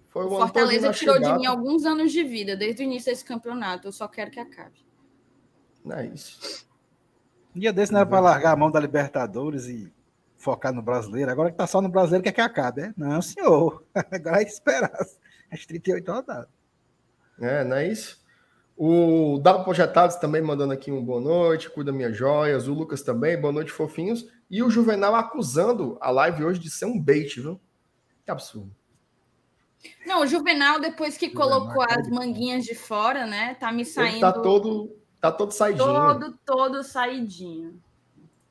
Foi 0.10 0.24
o, 0.26 0.30
Fortaleza 0.30 0.92
tirou 0.92 1.20
de 1.20 1.34
mim 1.34 1.48
alguns 1.48 1.84
anos 1.84 2.12
de 2.12 2.24
vida 2.24 2.56
desde 2.56 2.84
o 2.84 2.86
início 2.86 3.12
desse 3.12 3.26
campeonato. 3.26 3.88
Eu 3.88 3.92
só 3.92 4.08
quero 4.08 4.30
que 4.30 4.40
acabe. 4.40 4.86
Não 5.84 5.98
é 5.98 6.06
isso. 6.06 6.68
Um 7.56 7.60
dia 7.60 7.74
desse 7.74 7.92
não 7.92 8.02
era 8.02 8.10
para 8.10 8.20
largar 8.20 8.52
a 8.52 8.56
mão 8.56 8.70
da 8.70 8.80
Libertadores 8.80 9.66
e 9.66 9.92
focar 10.36 10.72
no 10.72 10.84
brasileiro. 10.84 11.32
Agora 11.32 11.50
que 11.50 11.58
tá 11.58 11.66
só 11.66 11.82
no 11.82 11.90
brasileiro, 11.90 12.24
quer 12.24 12.34
que 12.34 12.42
acabe, 12.42 12.82
é? 12.82 12.94
Não, 12.96 13.20
senhor. 13.20 13.84
Agora 14.12 14.44
é 14.44 14.44
esperar 14.44 14.94
as 15.52 15.66
38 15.66 16.12
rodadas. 16.12 16.57
É, 17.40 17.64
não 17.64 17.78
é 17.78 17.88
isso? 17.88 18.26
O 18.76 19.40
Dado 19.40 19.64
Projetados 19.64 20.18
também 20.18 20.42
mandando 20.42 20.72
aqui 20.72 20.92
um 20.92 21.04
boa 21.04 21.20
noite, 21.20 21.70
cuida 21.70 21.92
minhas 21.92 22.16
joias. 22.16 22.68
O 22.68 22.74
Lucas 22.74 23.02
também, 23.02 23.40
boa 23.40 23.52
noite, 23.52 23.72
fofinhos. 23.72 24.28
E 24.50 24.62
o 24.62 24.70
Juvenal 24.70 25.16
acusando 25.16 25.98
a 26.00 26.12
live 26.12 26.44
hoje 26.44 26.60
de 26.60 26.70
ser 26.70 26.86
um 26.86 27.00
bait, 27.00 27.42
viu? 27.42 27.60
Que 28.24 28.30
absurdo. 28.30 28.72
Não, 30.06 30.22
o 30.22 30.28
Juvenal, 30.28 30.80
depois 30.80 31.18
que 31.18 31.28
Juvenal, 31.28 31.62
colocou 31.62 31.84
as 31.84 32.08
manguinhas 32.08 32.66
de 32.66 32.76
fora, 32.76 33.26
né? 33.26 33.56
Tá 33.56 33.72
me 33.72 33.84
saindo. 33.84 34.16
Ele 34.16 34.22
tá 34.22 34.34
todo, 34.34 34.96
tá 35.20 35.32
todo 35.32 35.52
saidinho. 35.52 35.86
Todo, 35.86 36.40
todo 36.46 36.84
saidinho. 36.84 37.82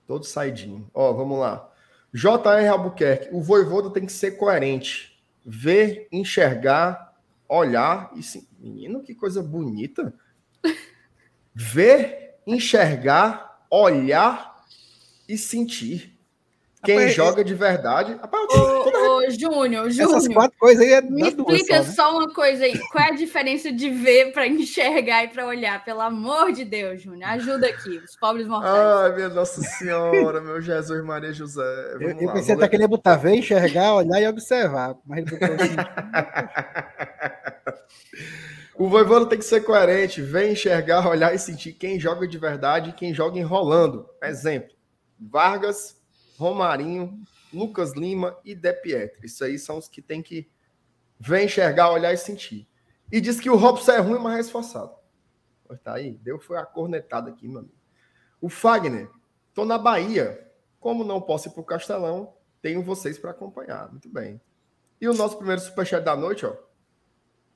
Todo 0.07 0.25
saidinho. 0.25 0.91
Ó, 0.93 1.13
vamos 1.13 1.39
lá. 1.39 1.71
JR 2.13 2.69
Albuquerque, 2.71 3.29
o 3.33 3.41
voivoda 3.41 3.91
tem 3.91 4.07
que 4.07 4.13
ser 4.13 4.33
coerente. 4.33 5.21
Ver, 5.45 6.09
enxergar, 6.11 7.15
olhar 7.49 8.11
e 8.15 8.23
sim. 8.23 8.47
Menino, 8.67 9.03
que 9.03 9.15
coisa 9.15 9.43
bonita. 9.43 10.13
Ver, 11.55 12.35
enxergar, 12.47 13.65
olhar 13.71 14.57
e 15.29 15.39
sentir. 15.39 16.17
Quem 16.85 16.99
rapaz, 16.99 17.15
joga 17.15 17.43
de 17.43 17.55
verdade. 17.55 18.15
Rapaz, 18.15 18.47
ô, 18.55 18.57
ô, 18.57 19.31
Júnior, 19.31 19.91
Júnior. 19.91 20.17
Essas 20.17 20.29
quatro 20.29 20.57
coisas 20.57 20.85
aí 20.85 20.93
é 20.93 21.01
Me 21.01 21.29
explica 21.29 21.83
só, 21.83 21.89
né? 21.89 21.95
só, 21.95 22.17
uma 22.17 22.33
coisa 22.33 22.65
aí. 22.65 22.79
Qual 22.93 23.03
é 23.03 23.09
a 23.09 23.15
diferença 23.15 23.73
de 23.73 23.91
ver 23.91 24.33
para 24.33 24.47
enxergar 24.47 25.25
e 25.25 25.29
para 25.29 25.47
olhar? 25.47 25.85
Pelo 25.85 26.01
amor 26.01 26.53
de 26.53 26.65
Deus, 26.65 27.03
Júnior. 27.03 27.31
Ajuda 27.31 27.67
aqui, 27.67 27.99
os 27.99 28.15
pobres 28.17 28.47
mortais. 28.47 28.77
Ai, 28.77 29.17
minha 29.17 29.29
Nossa 29.31 29.63
Senhora, 29.63 30.41
meu 30.41 30.61
Jesus 30.61 31.03
Maria 31.03 31.33
José. 31.33 31.97
Vamos 31.99 32.23
eu, 32.23 32.29
eu 32.29 32.33
pensei 32.33 32.55
até 32.55 32.69
que 32.69 32.77
ele 32.77 32.85
ia 32.85 32.89
botar 32.89 33.17
ver, 33.17 33.35
enxergar, 33.35 33.95
olhar 33.95 34.21
e 34.21 34.29
observar. 34.29 34.97
Mas 35.05 35.19
ele 35.19 35.31
botou 35.31 35.55
assim. 35.55 35.77
O 38.79 38.91
Voivoda 38.91 39.25
tem 39.25 39.39
que 39.39 39.45
ser 39.45 39.63
coerente, 39.63 40.21
ver, 40.21 40.53
enxergar, 40.53 41.09
olhar 41.09 41.35
e 41.35 41.39
sentir 41.39 41.73
quem 41.73 41.99
joga 41.99 42.29
de 42.29 42.37
verdade 42.37 42.91
e 42.91 42.93
quem 42.93 43.15
joga 43.15 43.39
enrolando. 43.39 44.07
Exemplo: 44.23 44.77
Vargas, 45.19 45.99
Romarinho, 46.37 47.19
Lucas 47.51 47.95
Lima 47.95 48.39
e 48.45 48.55
De 48.55 48.73
Pietro. 48.75 49.25
Isso 49.25 49.43
aí 49.43 49.59
são 49.59 49.79
os 49.79 49.89
que 49.89 50.03
tem 50.03 50.23
que 50.23 50.51
ver, 51.19 51.45
enxergar, 51.45 51.91
olhar 51.91 52.13
e 52.13 52.19
sentir. 52.19 52.69
E 53.11 53.19
diz 53.19 53.41
que 53.41 53.49
o 53.49 53.57
Robson 53.57 53.93
é 53.93 53.99
ruim, 53.99 54.19
mas 54.19 54.37
é 54.37 54.41
esforçado. 54.41 54.95
Tá 55.83 55.95
aí, 55.95 56.13
deu 56.19 56.39
foi 56.39 56.59
a 56.59 56.67
cornetada 56.67 57.31
aqui, 57.31 57.49
meu 57.49 57.61
amigo. 57.61 57.75
O 58.43 58.51
Fagner, 58.51 59.11
tô 59.55 59.65
na 59.65 59.79
Bahia. 59.79 60.43
Como 60.79 61.03
não 61.03 61.21
posso 61.21 61.49
ir 61.49 61.53
pro 61.53 61.65
Castelão, 61.65 62.35
tenho 62.61 62.83
vocês 62.83 63.19
para 63.19 63.31
acompanhar. 63.31 63.91
Muito 63.91 64.09
bem. 64.09 64.41
E 65.01 65.09
o 65.09 65.15
nosso 65.15 65.37
primeiro 65.37 65.61
superchat 65.63 66.05
da 66.05 66.15
noite, 66.15 66.45
ó. 66.45 66.55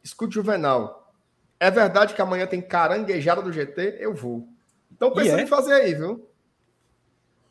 Escute 0.03 0.35
Juvenal. 0.35 1.13
É 1.59 1.71
verdade 1.71 2.15
que 2.15 2.23
amanhã 2.23 2.47
tem 2.47 2.63
caranguejada 2.63 3.43
do 3.43 3.53
GT? 3.53 3.99
Eu 4.01 4.15
vou. 4.15 4.49
Então 4.91 5.13
pensando 5.13 5.41
é? 5.41 5.43
em 5.43 5.47
fazer 5.47 5.75
aí, 5.75 5.95
viu? 5.95 6.29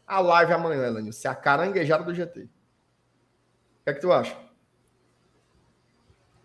A 0.05 0.19
live 0.19 0.53
amanhã, 0.53 0.87
Elanil. 0.87 1.13
Se 1.13 1.27
a 1.27 1.35
caranguejada 1.35 2.03
do 2.03 2.13
GT. 2.13 2.41
O 2.41 2.49
que 3.83 3.89
é 3.89 3.93
que 3.93 4.01
tu 4.01 4.11
acha? 4.11 4.35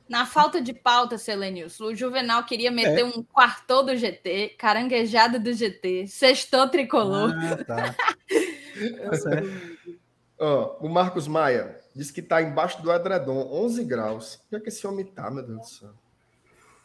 Na 0.07 0.27
falta 0.27 0.61
de 0.61 0.75
pauta, 0.75 1.17
Selenilson, 1.17 1.85
o 1.87 1.95
Juvenal 1.95 2.45
queria 2.45 2.71
meter 2.71 3.01
é. 3.01 3.05
um 3.05 3.23
quartou 3.23 3.83
do 3.83 3.97
GT, 3.97 4.51
caranguejada 4.59 5.39
do 5.39 5.51
GT, 5.53 6.07
sextou 6.07 6.69
tricolor. 6.69 7.33
Ah, 7.35 7.65
tá. 7.65 7.97
oh, 10.39 10.87
o 10.87 10.89
Marcos 10.89 11.29
Maia 11.29 11.81
diz 11.95 12.11
que 12.11 12.21
está 12.21 12.43
embaixo 12.43 12.83
do 12.83 12.93
edredom, 12.93 13.49
11 13.53 13.85
graus. 13.85 14.41
Onde 14.47 14.57
é 14.57 14.61
que 14.61 14.69
esse 14.69 14.87
homem 14.87 15.05
tá, 15.05 15.31
meu 15.31 15.43
Deus 15.43 15.61
do 15.61 15.67
céu? 15.67 15.91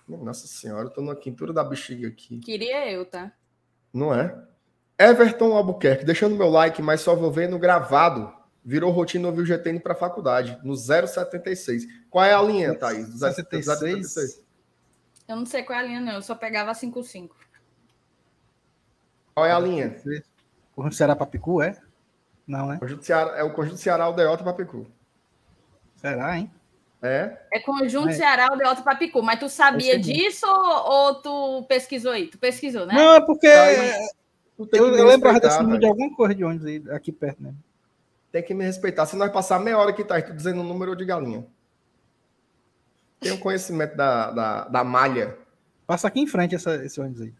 Nossa 0.07 0.47
senhora, 0.47 0.85
eu 0.85 0.89
tô 0.89 1.01
na 1.01 1.15
quintura 1.15 1.53
da 1.53 1.63
bexiga 1.63 2.07
aqui. 2.07 2.39
Queria 2.39 2.91
eu, 2.91 3.05
tá? 3.05 3.31
Não 3.93 4.13
é? 4.13 4.35
Everton 4.97 5.55
Albuquerque, 5.55 6.03
deixando 6.03 6.35
meu 6.35 6.49
like, 6.49 6.81
mas 6.81 7.01
só 7.01 7.15
vou 7.15 7.31
ver 7.31 7.47
no 7.47 7.59
gravado. 7.59 8.33
Virou 8.65 8.91
rotina 8.91 9.27
ouvir 9.27 9.43
o 9.43 9.45
GTN 9.45 9.79
para 9.79 9.95
faculdade, 9.95 10.59
no 10.63 10.75
076. 10.75 11.85
Qual 12.09 12.25
é 12.25 12.33
a 12.33 12.41
linha, 12.41 12.75
Thaís? 12.75 13.07
076? 13.07 14.43
Eu 15.27 15.35
não 15.35 15.45
sei 15.45 15.63
qual 15.63 15.79
é 15.79 15.81
a 15.81 15.85
linha, 15.85 15.99
não. 16.01 16.13
Eu 16.13 16.21
só 16.21 16.35
pegava 16.35 16.73
55. 16.73 17.35
Qual 19.33 19.45
é 19.45 19.51
a 19.51 19.59
linha? 19.59 19.95
Conjunto 20.75 20.95
Ceará 20.95 21.15
Papicu, 21.15 21.61
é? 21.61 21.79
Não, 22.49 22.65
né? 22.65 22.77
Conjunto 22.79 23.05
Ceará, 23.05 23.37
é 23.37 23.43
o 23.43 23.53
Conjunto 23.53 23.77
Ceará 23.77 24.05
Aldeota 24.05 24.43
Papicu. 24.43 24.87
Será, 25.97 26.35
hein? 26.35 26.51
É? 26.99 27.37
É 27.53 27.59
Conjunto 27.59 28.09
é. 28.09 28.13
Ceará 28.13 28.47
Aldeota 28.49 28.81
Papicu. 28.81 29.21
Mas 29.21 29.39
tu 29.39 29.47
sabia 29.47 29.99
disso 29.99 30.47
ou, 30.47 30.91
ou, 30.91 31.15
tu 31.21 31.65
pesquisou 31.69 32.11
aí? 32.11 32.25
Tu 32.25 32.39
pesquisou, 32.39 32.87
né? 32.87 32.95
Não, 32.95 33.13
é 33.13 33.21
porque... 33.21 33.45
Eu, 34.73 34.95
eu 34.95 35.05
lembrava 35.05 35.39
desse 35.39 35.61
número 35.61 35.79
de 35.79 35.85
alguma 35.85 36.13
coisa 36.15 36.33
de 36.33 36.43
ônibus 36.43 36.65
aí, 36.65 36.83
aqui 36.89 37.11
perto, 37.11 37.43
né? 37.43 37.53
Tem 38.31 38.41
que 38.41 38.55
me 38.55 38.65
respeitar. 38.65 39.05
Se 39.05 39.15
nós 39.15 39.31
passar 39.31 39.59
meia 39.59 39.77
hora 39.77 39.91
aqui, 39.91 40.03
tá 40.03 40.19
tu 40.19 40.33
dizendo 40.33 40.61
o 40.61 40.63
número 40.63 40.95
de 40.95 41.05
galinha. 41.05 41.45
Tem 43.19 43.31
um 43.31 43.37
conhecimento 43.37 43.95
da, 43.95 44.31
da, 44.31 44.67
da 44.67 44.83
malha. 44.83 45.37
Passa 45.85 46.07
aqui 46.07 46.19
em 46.19 46.27
frente 46.27 46.55
essa, 46.55 46.83
esse 46.83 46.99
ônibus 46.99 47.21
aí. 47.21 47.33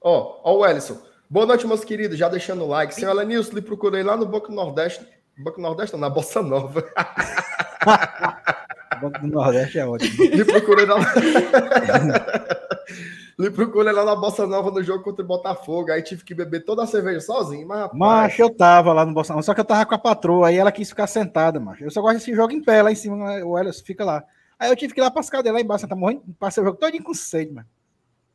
Ó, 0.00 0.40
ó 0.42 0.56
o 0.56 0.66
Ellison. 0.66 1.09
Boa 1.32 1.46
noite, 1.46 1.64
meus 1.64 1.84
queridos. 1.84 2.18
Já 2.18 2.28
deixando 2.28 2.64
o 2.64 2.66
like. 2.66 2.92
Senhor 2.92 3.12
Lenilson, 3.12 3.54
lhe 3.54 3.62
procurei 3.62 4.02
lá 4.02 4.16
no 4.16 4.26
Banco 4.26 4.50
Nordeste. 4.50 5.06
Banco 5.38 5.60
Nordeste 5.60 5.92
não, 5.92 6.00
na 6.00 6.10
Bossa 6.10 6.42
Nova. 6.42 6.82
Banco 9.00 9.20
do 9.20 9.28
Nordeste 9.28 9.78
é 9.78 9.86
ótimo. 9.86 10.24
lhe 10.24 10.44
procurei 10.44 10.86
lá. 10.86 10.96
lhe 13.38 13.48
procurei 13.48 13.92
lá 13.92 14.04
na 14.04 14.16
Bossa 14.16 14.44
Nova 14.44 14.72
no 14.72 14.82
jogo 14.82 15.04
contra 15.04 15.24
o 15.24 15.28
Botafogo. 15.28 15.92
Aí 15.92 16.02
tive 16.02 16.24
que 16.24 16.34
beber 16.34 16.64
toda 16.64 16.82
a 16.82 16.86
cerveja 16.88 17.20
sozinho. 17.20 17.68
Mas, 17.68 17.78
rapaz... 17.78 17.96
Macho, 17.96 18.42
eu 18.42 18.50
tava 18.50 18.92
lá 18.92 19.06
no 19.06 19.14
Bossa 19.14 19.32
Nova, 19.32 19.44
só 19.44 19.54
que 19.54 19.60
eu 19.60 19.64
tava 19.64 19.86
com 19.86 19.94
a 19.94 19.98
patroa. 19.98 20.48
Aí 20.48 20.56
ela 20.56 20.72
quis 20.72 20.88
ficar 20.88 21.06
sentada, 21.06 21.60
macho. 21.60 21.84
Eu 21.84 21.92
só 21.92 22.02
gosto 22.02 22.14
desse 22.14 22.34
jogo 22.34 22.52
em 22.52 22.60
pé, 22.60 22.82
lá 22.82 22.90
em 22.90 22.96
cima. 22.96 23.44
O 23.44 23.56
Ellison 23.56 23.84
fica 23.84 24.04
lá. 24.04 24.24
Aí 24.58 24.68
eu 24.68 24.74
tive 24.74 24.92
que 24.92 24.98
ir 24.98 25.04
lá 25.04 25.12
para 25.12 25.20
as 25.20 25.30
cadeiras 25.30 25.60
lá 25.60 25.64
embaixo, 25.64 25.86
tá 25.86 25.94
morrendo, 25.94 26.24
passei 26.40 26.60
o 26.60 26.66
jogo 26.66 26.76
todinho 26.76 27.04
com 27.04 27.14
sede, 27.14 27.52
mano. 27.52 27.68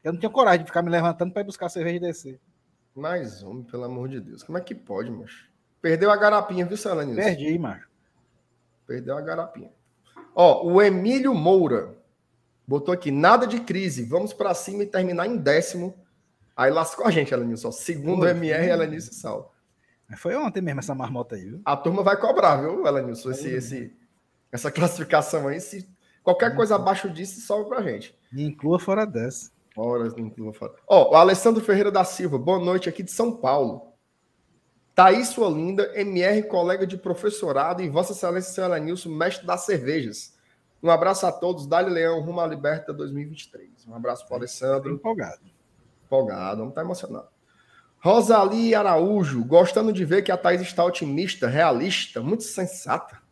Eu 0.01 0.13
não 0.13 0.19
tinha 0.19 0.29
coragem 0.29 0.61
de 0.61 0.67
ficar 0.67 0.81
me 0.81 0.89
levantando 0.89 1.33
para 1.33 1.41
ir 1.41 1.45
buscar 1.45 1.67
cerveja 1.67 1.97
e 1.97 1.99
descer. 1.99 2.39
Mais 2.95 3.43
um, 3.43 3.61
pelo 3.63 3.83
amor 3.83 4.07
de 4.07 4.19
Deus. 4.19 4.41
Como 4.41 4.57
é 4.57 4.61
que 4.61 4.73
pode, 4.73 5.11
macho? 5.11 5.49
Perdeu 5.81 6.09
a 6.09 6.15
garapinha, 6.15 6.65
viu, 6.65 6.77
Celanilson? 6.77 7.21
Perdi, 7.21 7.59
macho. 7.59 7.87
Perdeu 8.87 9.17
a 9.17 9.21
garapinha. 9.21 9.71
Ó, 10.33 10.65
o 10.65 10.81
Emílio 10.81 11.33
Moura 11.33 11.95
botou 12.67 12.93
aqui, 12.93 13.11
nada 13.11 13.45
de 13.45 13.59
crise, 13.59 14.03
vamos 14.03 14.33
para 14.33 14.53
cima 14.53 14.83
e 14.83 14.87
terminar 14.87 15.27
em 15.27 15.37
décimo. 15.37 15.93
Aí 16.55 16.71
lascou 16.71 17.05
a 17.05 17.11
gente, 17.11 17.33
Elenilson. 17.33 17.71
Segundo 17.71 18.23
o 18.23 18.27
MR, 18.27 18.69
Elenilson 18.69 19.11
Sal. 19.11 19.53
Foi 20.17 20.35
ontem 20.35 20.61
mesmo 20.61 20.79
essa 20.79 20.95
marmota 20.95 21.35
aí, 21.35 21.45
viu? 21.45 21.61
A 21.65 21.75
turma 21.75 22.01
vai 22.01 22.17
cobrar, 22.17 22.57
viu, 22.57 22.87
Elenilson, 22.87 23.31
esse, 23.31 23.49
esse, 23.49 23.97
essa 24.51 24.71
classificação 24.71 25.47
aí. 25.47 25.59
Se 25.59 25.93
Qualquer 26.25 26.55
coisa 26.55 26.73
abaixo 26.73 27.07
disso 27.07 27.39
sobe 27.41 27.69
pra 27.69 27.83
gente. 27.83 28.17
Me 28.31 28.43
inclua 28.43 28.79
fora 28.79 29.05
dessa. 29.05 29.51
Horas 29.75 30.13
me 30.15 30.21
inclua 30.21 30.53
fora. 30.53 30.73
Ó, 30.87 31.11
o 31.11 31.15
Alessandro 31.15 31.63
Ferreira 31.63 31.91
da 31.91 32.03
Silva, 32.03 32.37
boa 32.37 32.59
noite 32.59 32.87
aqui 32.87 33.03
de 33.03 33.11
São 33.11 33.35
Paulo. 33.35 33.93
Thaís 34.93 35.27
sua 35.27 35.49
linda, 35.49 35.91
MR, 35.99 36.43
colega 36.43 36.87
de 36.87 36.97
professorado 36.97 37.81
e 37.81 37.89
Vossa 37.89 38.13
Excelência 38.13 38.53
Senhora 38.53 38.79
Nilson, 38.79 39.09
mestre 39.09 39.45
das 39.45 39.65
cervejas. 39.65 40.33
Um 40.81 40.89
abraço 40.89 41.25
a 41.27 41.31
todos, 41.31 41.67
Dali 41.67 41.89
Leão, 41.89 42.21
rumo 42.21 42.39
à 42.39 42.47
Liberta 42.47 42.93
2023. 42.93 43.85
Um 43.87 43.95
abraço 43.95 44.25
para 44.25 44.35
o 44.35 44.37
Alessandro. 44.37 44.93
Empolgado. 44.93 45.41
Empolgado, 46.05 46.57
vamos 46.57 46.71
estar 46.71 46.81
tá 46.81 46.85
emocionado. 46.85 47.27
Rosalie 47.99 48.75
Araújo, 48.75 49.43
gostando 49.43 49.91
de 49.91 50.05
ver 50.05 50.21
que 50.21 50.31
a 50.31 50.37
Thaís 50.37 50.61
está 50.61 50.85
otimista, 50.85 51.47
realista, 51.47 52.21
muito 52.21 52.43
sensata. 52.43 53.24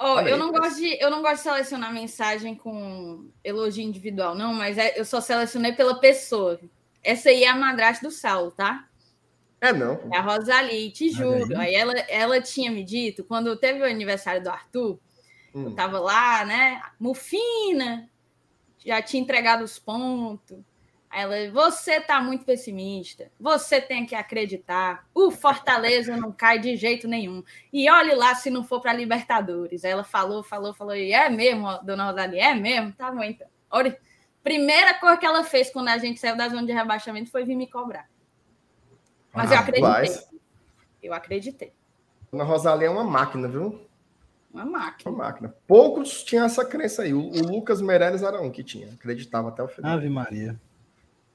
Oh, 0.00 0.20
eu, 0.20 0.36
não 0.36 0.52
gosto 0.52 0.76
de, 0.76 0.96
eu 1.02 1.10
não 1.10 1.22
gosto 1.22 1.36
de 1.36 1.42
selecionar 1.42 1.92
mensagem 1.92 2.54
com 2.54 3.28
elogio 3.42 3.82
individual, 3.82 4.32
não, 4.32 4.54
mas 4.54 4.78
é, 4.78 4.98
eu 4.98 5.04
só 5.04 5.20
selecionei 5.20 5.72
pela 5.72 5.98
pessoa. 5.98 6.60
Essa 7.02 7.30
aí 7.30 7.42
é 7.42 7.48
a 7.48 7.56
madrasta 7.56 8.06
do 8.06 8.12
Saulo, 8.12 8.52
tá? 8.52 8.86
É 9.60 9.72
não. 9.72 9.98
É 10.12 10.18
a 10.18 10.20
Rosalie, 10.20 10.92
te 10.92 11.10
juro. 11.10 11.58
Aí 11.58 11.74
ela, 11.74 11.98
ela 12.08 12.40
tinha 12.40 12.70
me 12.70 12.84
dito, 12.84 13.24
quando 13.24 13.56
teve 13.56 13.80
o 13.80 13.84
aniversário 13.84 14.40
do 14.40 14.50
Arthur, 14.50 15.00
hum. 15.52 15.64
eu 15.64 15.74
tava 15.74 15.98
lá, 15.98 16.44
né? 16.44 16.80
Mufina, 17.00 18.08
já 18.78 19.02
tinha 19.02 19.20
entregado 19.20 19.64
os 19.64 19.80
pontos. 19.80 20.58
Aí 21.10 21.22
ela, 21.22 21.50
você 21.50 22.00
tá 22.00 22.20
muito 22.20 22.44
pessimista. 22.44 23.30
Você 23.40 23.80
tem 23.80 24.04
que 24.04 24.14
acreditar. 24.14 25.06
O 25.14 25.30
Fortaleza 25.30 26.16
não 26.16 26.30
cai 26.30 26.58
de 26.58 26.76
jeito 26.76 27.08
nenhum. 27.08 27.42
E 27.72 27.90
olhe 27.90 28.14
lá 28.14 28.34
se 28.34 28.50
não 28.50 28.62
for 28.62 28.80
para 28.80 28.92
Libertadores. 28.92 29.84
Aí 29.84 29.90
ela 29.90 30.04
falou, 30.04 30.42
falou, 30.42 30.74
falou. 30.74 30.94
E 30.94 31.12
é 31.12 31.30
mesmo, 31.30 31.78
dona 31.82 32.10
Rosalie, 32.10 32.40
é 32.40 32.54
mesmo? 32.54 32.92
Tá 32.92 33.10
bom, 33.10 33.22
então. 33.22 33.46
Olha, 33.70 33.98
primeira 34.42 34.94
coisa 34.94 35.16
que 35.16 35.26
ela 35.26 35.42
fez 35.44 35.70
quando 35.70 35.88
a 35.88 35.98
gente 35.98 36.20
saiu 36.20 36.36
da 36.36 36.48
zona 36.48 36.66
de 36.66 36.72
rebaixamento 36.72 37.30
foi 37.30 37.44
vir 37.44 37.56
me 37.56 37.66
cobrar. 37.66 38.06
Mas 39.32 39.50
ah, 39.50 39.54
eu 39.54 39.60
acreditei. 39.60 39.90
Mas... 39.90 40.28
Eu 41.02 41.14
acreditei. 41.14 41.72
Dona 42.30 42.44
Rosalie 42.44 42.86
é 42.86 42.90
uma 42.90 43.04
máquina, 43.04 43.48
viu? 43.48 43.80
Uma 44.52 44.64
máquina. 44.66 45.10
Uma 45.10 45.24
máquina. 45.24 45.54
Poucos 45.66 46.22
tinham 46.22 46.44
essa 46.44 46.64
crença 46.64 47.02
aí. 47.02 47.14
O, 47.14 47.20
o 47.20 47.46
Lucas 47.46 47.80
Meirelles 47.80 48.22
era 48.22 48.40
um 48.42 48.50
que 48.50 48.62
tinha. 48.62 48.92
Acreditava 48.92 49.48
até 49.48 49.62
o 49.62 49.68
final. 49.68 49.92
Ave 49.92 50.08
Maria. 50.10 50.60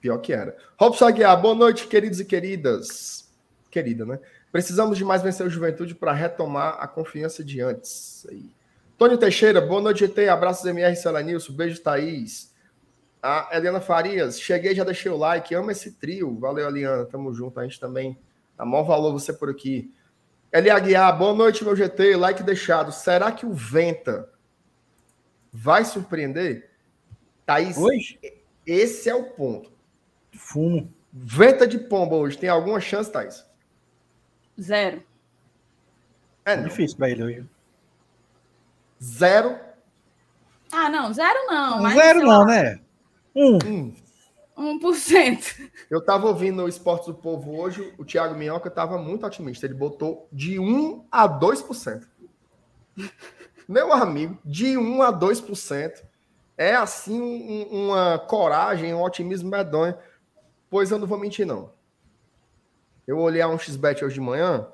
Pior 0.04 0.18
que 0.18 0.34
era. 0.34 0.58
Robson 0.78 1.06
Aguiar, 1.06 1.42
boa 1.42 1.56
noite, 1.56 1.88
queridos 1.88 2.20
e 2.20 2.26
queridas. 2.26 3.34
Querida, 3.72 4.06
né? 4.06 4.20
Precisamos 4.52 4.98
de 4.98 5.06
mais 5.06 5.22
vencer 5.22 5.48
o 5.48 5.50
Juventude 5.50 5.96
para 5.96 6.12
retomar 6.12 6.76
a 6.78 6.86
confiança 6.90 7.42
de 7.42 7.62
antes. 7.62 8.28
Aí. 8.30 8.52
Tônio 8.98 9.18
Teixeira, 9.18 9.62
boa 9.62 9.80
noite, 9.80 10.00
GT. 10.00 10.28
Abraços, 10.28 10.66
MR 10.66 10.94
Celanilson. 10.94 11.54
Beijo, 11.54 11.82
Thaís. 11.82 12.54
A 13.22 13.48
Eliana 13.54 13.80
Farias, 13.80 14.42
cheguei, 14.42 14.76
já 14.76 14.84
deixei 14.84 15.10
o 15.10 15.16
like. 15.16 15.56
Amo 15.56 15.72
esse 15.72 15.94
trio. 15.94 16.38
Valeu, 16.38 16.68
Eliana. 16.68 17.06
Tamo 17.06 17.34
junto. 17.34 17.58
A 17.62 17.64
gente 17.64 17.80
também 17.80 18.20
dá 18.58 18.66
maior 18.66 18.84
valor 18.84 19.14
você 19.14 19.32
por 19.32 19.50
aqui. 19.50 19.90
Eli 20.52 20.70
Aguiar, 20.70 21.18
boa 21.18 21.34
noite, 21.34 21.64
meu 21.64 21.78
GT. 21.78 22.18
Like 22.18 22.44
deixado. 22.44 22.92
Será 22.92 23.32
que 23.32 23.46
o 23.46 23.54
Venta 23.54 24.30
vai 25.50 25.86
surpreender? 25.86 26.72
Thaís, 27.46 27.78
Hoje? 27.78 28.20
esse 28.68 29.10
é 29.10 29.16
o 29.16 29.24
ponto. 29.24 29.72
Fumo. 30.34 30.92
Venta 31.12 31.68
de 31.68 31.78
pomba 31.78 32.16
hoje, 32.16 32.38
tem 32.38 32.50
alguma 32.50 32.80
chance, 32.80 33.12
Thais? 33.12 33.46
Zero. 34.60 35.04
É 36.46 36.56
não. 36.56 36.64
difícil 36.64 36.98
para 36.98 37.10
ele 37.10 37.24
hoje. 37.24 37.46
Zero? 39.02 39.60
Ah, 40.72 40.90
não, 40.90 41.14
zero 41.14 41.46
não. 41.48 41.82
não 41.82 41.92
zero 41.92 42.20
não, 42.20 42.46
né? 42.46 42.80
Um. 43.36 43.58
Um. 43.66 43.96
Um 44.56 44.80
por 44.80 44.96
cento. 44.96 45.56
Eu 45.90 46.00
estava 46.00 46.28
ouvindo 46.28 46.64
o 46.64 46.70
Esportes 46.70 47.08
do 47.08 47.14
Povo 47.14 47.60
hoje, 47.60 47.94
o 47.98 48.06
Thiago 48.06 48.36
Minhoca 48.36 48.70
estava 48.70 48.98
muito 48.98 49.26
otimista. 49.26 49.66
Ele 49.66 49.74
botou 49.74 50.28
de 50.32 50.60
1 50.60 51.06
a 51.12 51.28
2%. 51.28 52.04
Meu 53.68 53.92
amigo, 53.92 54.38
de 54.46 54.78
1 54.78 55.02
a 55.02 55.12
2%. 55.12 56.04
É 56.56 56.76
assim 56.76 57.20
um, 57.20 57.86
uma 57.86 58.20
coragem, 58.20 58.94
um 58.94 59.02
otimismo 59.02 59.50
medonho. 59.50 59.98
Pois 60.74 60.90
eu 60.90 60.98
não 60.98 61.06
vou 61.06 61.20
mentir, 61.20 61.46
não. 61.46 61.72
Eu 63.06 63.20
olhei 63.20 63.44
a 63.44 63.48
um 63.48 63.60
XBet 63.60 64.04
hoje 64.04 64.16
de 64.16 64.20
manhã, 64.20 64.68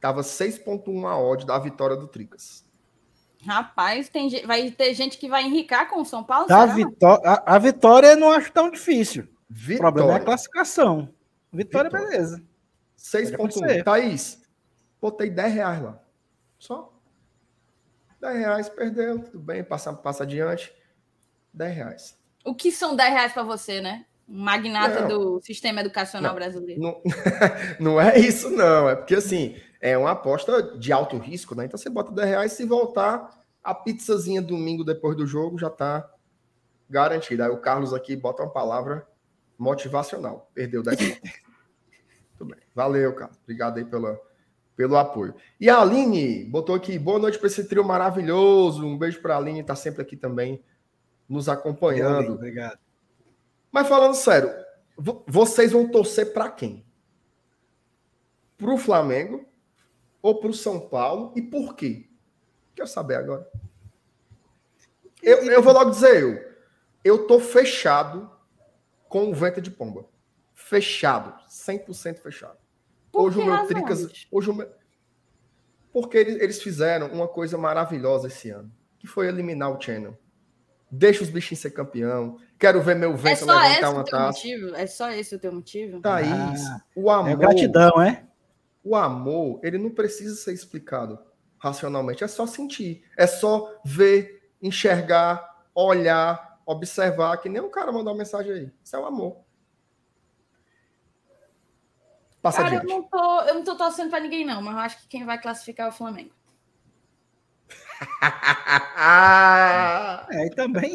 tava 0.00 0.22
6.1 0.22 1.06
a 1.06 1.18
odd 1.18 1.44
da 1.44 1.58
vitória 1.58 1.94
do 1.94 2.08
Tricas. 2.08 2.64
Rapaz, 3.44 4.08
tem, 4.08 4.30
vai 4.46 4.70
ter 4.70 4.94
gente 4.94 5.18
que 5.18 5.28
vai 5.28 5.44
enricar 5.44 5.90
com 5.90 6.00
o 6.00 6.06
São 6.06 6.24
Paulo. 6.24 6.50
A, 6.50 6.64
vitó 6.64 7.20
a, 7.22 7.54
a, 7.54 7.58
vitória 7.58 8.06
eu 8.12 8.16
não 8.16 8.32
acho 8.32 8.50
tão 8.50 8.70
difícil. 8.70 9.28
Vitória. 9.46 9.90
O 9.90 9.92
problema 9.92 10.18
é 10.18 10.22
a 10.22 10.24
classificação. 10.24 11.12
Vitória, 11.52 11.90
vitória. 11.90 12.08
beleza. 12.08 12.42
6.1. 12.96 13.84
Thaís, 13.84 14.42
botei 15.02 15.28
10 15.28 15.52
reais 15.52 15.82
lá. 15.82 16.00
Só. 16.58 16.90
10 18.22 18.38
reais, 18.38 18.68
perdeu, 18.70 19.18
tudo 19.18 19.38
bem, 19.38 19.62
passa, 19.62 19.92
passa 19.92 20.22
adiante. 20.22 20.74
10 21.52 21.76
reais. 21.76 22.18
O 22.42 22.54
que 22.54 22.72
são 22.72 22.96
10 22.96 23.12
reais 23.12 23.32
para 23.34 23.42
você, 23.42 23.82
né? 23.82 24.06
Magnata 24.26 25.02
não, 25.02 25.08
do 25.08 25.40
sistema 25.40 25.80
educacional 25.80 26.32
não, 26.32 26.38
brasileiro. 26.38 26.80
Não, 26.80 27.02
não 27.78 28.00
é 28.00 28.18
isso, 28.18 28.50
não. 28.50 28.88
É 28.88 28.96
porque, 28.96 29.14
assim, 29.14 29.56
é 29.80 29.96
uma 29.98 30.12
aposta 30.12 30.76
de 30.78 30.92
alto 30.92 31.18
risco, 31.18 31.54
né? 31.54 31.66
Então 31.66 31.76
você 31.78 31.90
bota 31.90 32.10
10 32.10 32.28
reais 32.28 32.52
se 32.52 32.64
voltar, 32.64 33.44
a 33.62 33.74
pizzazinha 33.74 34.40
domingo 34.40 34.84
depois 34.84 35.16
do 35.16 35.26
jogo 35.26 35.58
já 35.58 35.68
tá 35.68 36.10
garantida. 36.88 37.44
Aí 37.44 37.50
o 37.50 37.60
Carlos 37.60 37.92
aqui 37.92 38.16
bota 38.16 38.42
uma 38.42 38.50
palavra 38.50 39.06
motivacional. 39.58 40.50
Perdeu 40.54 40.82
10 40.82 41.00
Muito 41.00 41.20
bem. 42.46 42.58
Valeu, 42.74 43.14
Carlos. 43.14 43.38
Obrigado 43.42 43.78
aí 43.78 43.84
pela, 43.84 44.18
pelo 44.76 44.96
apoio. 44.96 45.34
E 45.60 45.68
a 45.68 45.80
Aline 45.80 46.44
botou 46.44 46.74
aqui, 46.74 46.98
boa 46.98 47.18
noite 47.18 47.38
para 47.38 47.48
esse 47.48 47.64
trio 47.68 47.84
maravilhoso. 47.84 48.86
Um 48.86 48.96
beijo 48.96 49.20
para 49.20 49.34
a 49.34 49.38
Aline, 49.38 49.62
tá 49.62 49.76
sempre 49.76 50.02
aqui 50.02 50.16
também 50.16 50.62
nos 51.28 51.48
acompanhando. 51.48 52.32
Obrigado. 52.32 52.78
Mas 53.74 53.88
falando 53.88 54.14
sério, 54.14 54.54
vocês 55.26 55.72
vão 55.72 55.88
torcer 55.88 56.32
para 56.32 56.48
quem? 56.48 56.86
Para 58.56 58.72
o 58.72 58.78
Flamengo 58.78 59.44
ou 60.22 60.38
para 60.38 60.50
o 60.50 60.54
São 60.54 60.78
Paulo? 60.78 61.32
E 61.34 61.42
por 61.42 61.74
quê? 61.74 62.08
Quero 62.72 62.86
saber 62.86 63.16
agora. 63.16 63.50
Eu, 65.20 65.50
eu 65.50 65.60
vou 65.60 65.72
logo 65.72 65.90
dizer 65.90 66.22
eu. 66.22 66.54
Eu 67.02 67.26
tô 67.26 67.40
fechado 67.40 68.30
com 69.08 69.28
o 69.28 69.34
vento 69.34 69.60
de 69.60 69.72
pomba. 69.72 70.06
Fechado. 70.54 71.36
100% 71.48 72.20
fechado. 72.20 72.58
Por 73.10 73.22
hoje 73.22 73.40
o 73.40 73.44
meu 73.44 73.66
Tricas... 73.66 74.28
Hoje 74.30 74.50
o 74.50 74.54
meu... 74.54 74.72
Porque 75.92 76.16
eles, 76.16 76.40
eles 76.40 76.62
fizeram 76.62 77.08
uma 77.08 77.26
coisa 77.26 77.58
maravilhosa 77.58 78.28
esse 78.28 78.50
ano. 78.50 78.70
Que 79.00 79.08
foi 79.08 79.26
eliminar 79.26 79.76
o 79.76 79.80
Channel 79.80 80.16
Deixa 80.96 81.24
os 81.24 81.28
bichinhos 81.30 81.60
ser 81.60 81.70
campeão. 81.72 82.38
Quero 82.56 82.80
ver 82.80 82.94
meu 82.94 83.12
É 83.14 83.16
vento 83.16 83.44
só 83.44 83.60
esse 83.64 83.68
levantar 83.68 83.90
o 83.90 83.92
uma 83.94 84.04
teu 84.04 84.10
taça. 84.16 84.26
motivo? 84.38 84.76
É 84.76 84.86
só 84.86 85.10
esse 85.10 85.34
o 85.34 85.38
teu 85.40 85.52
motivo? 85.52 86.00
Thaís, 86.00 86.30
Ah, 86.70 86.82
o 86.94 87.10
amor. 87.10 87.30
É 87.30 87.36
gratidão, 87.36 88.00
é? 88.00 88.24
O 88.82 88.94
amor, 88.94 89.58
ele 89.64 89.76
não 89.76 89.90
precisa 89.90 90.36
ser 90.36 90.52
explicado 90.52 91.18
racionalmente, 91.58 92.22
é 92.22 92.28
só 92.28 92.46
sentir, 92.46 93.02
é 93.16 93.26
só 93.26 93.80
ver, 93.84 94.50
enxergar, 94.62 95.64
olhar, 95.74 96.60
observar, 96.66 97.38
que 97.38 97.48
nem 97.48 97.62
um 97.62 97.70
cara 97.70 97.90
mandou 97.90 98.12
uma 98.12 98.18
mensagem 98.18 98.52
aí. 98.52 98.72
Isso 98.84 98.94
é 98.94 98.98
o 99.00 99.06
amor. 99.06 99.38
Passa 102.42 102.62
Cara, 102.62 102.74
eu 102.76 102.84
não, 102.84 103.02
tô, 103.02 103.40
eu 103.40 103.54
não 103.54 103.64
tô 103.64 103.74
torcendo 103.74 104.10
pra 104.10 104.20
ninguém, 104.20 104.44
não, 104.44 104.60
mas 104.60 104.74
eu 104.74 104.80
acho 104.80 104.98
que 105.00 105.08
quem 105.08 105.24
vai 105.24 105.40
classificar 105.40 105.86
é 105.86 105.88
o 105.88 105.92
Flamengo. 105.92 106.30
É, 110.30 110.46
e 110.46 110.50
também. 110.50 110.94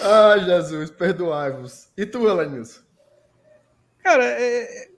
Ai, 0.00 0.44
Jesus, 0.44 0.90
perdoai-vos. 0.90 1.88
E 1.96 2.06
tu, 2.06 2.28
Elenilson? 2.28 2.82
Cara, 4.02 4.24
é, 4.24 4.62
é, 4.62 4.88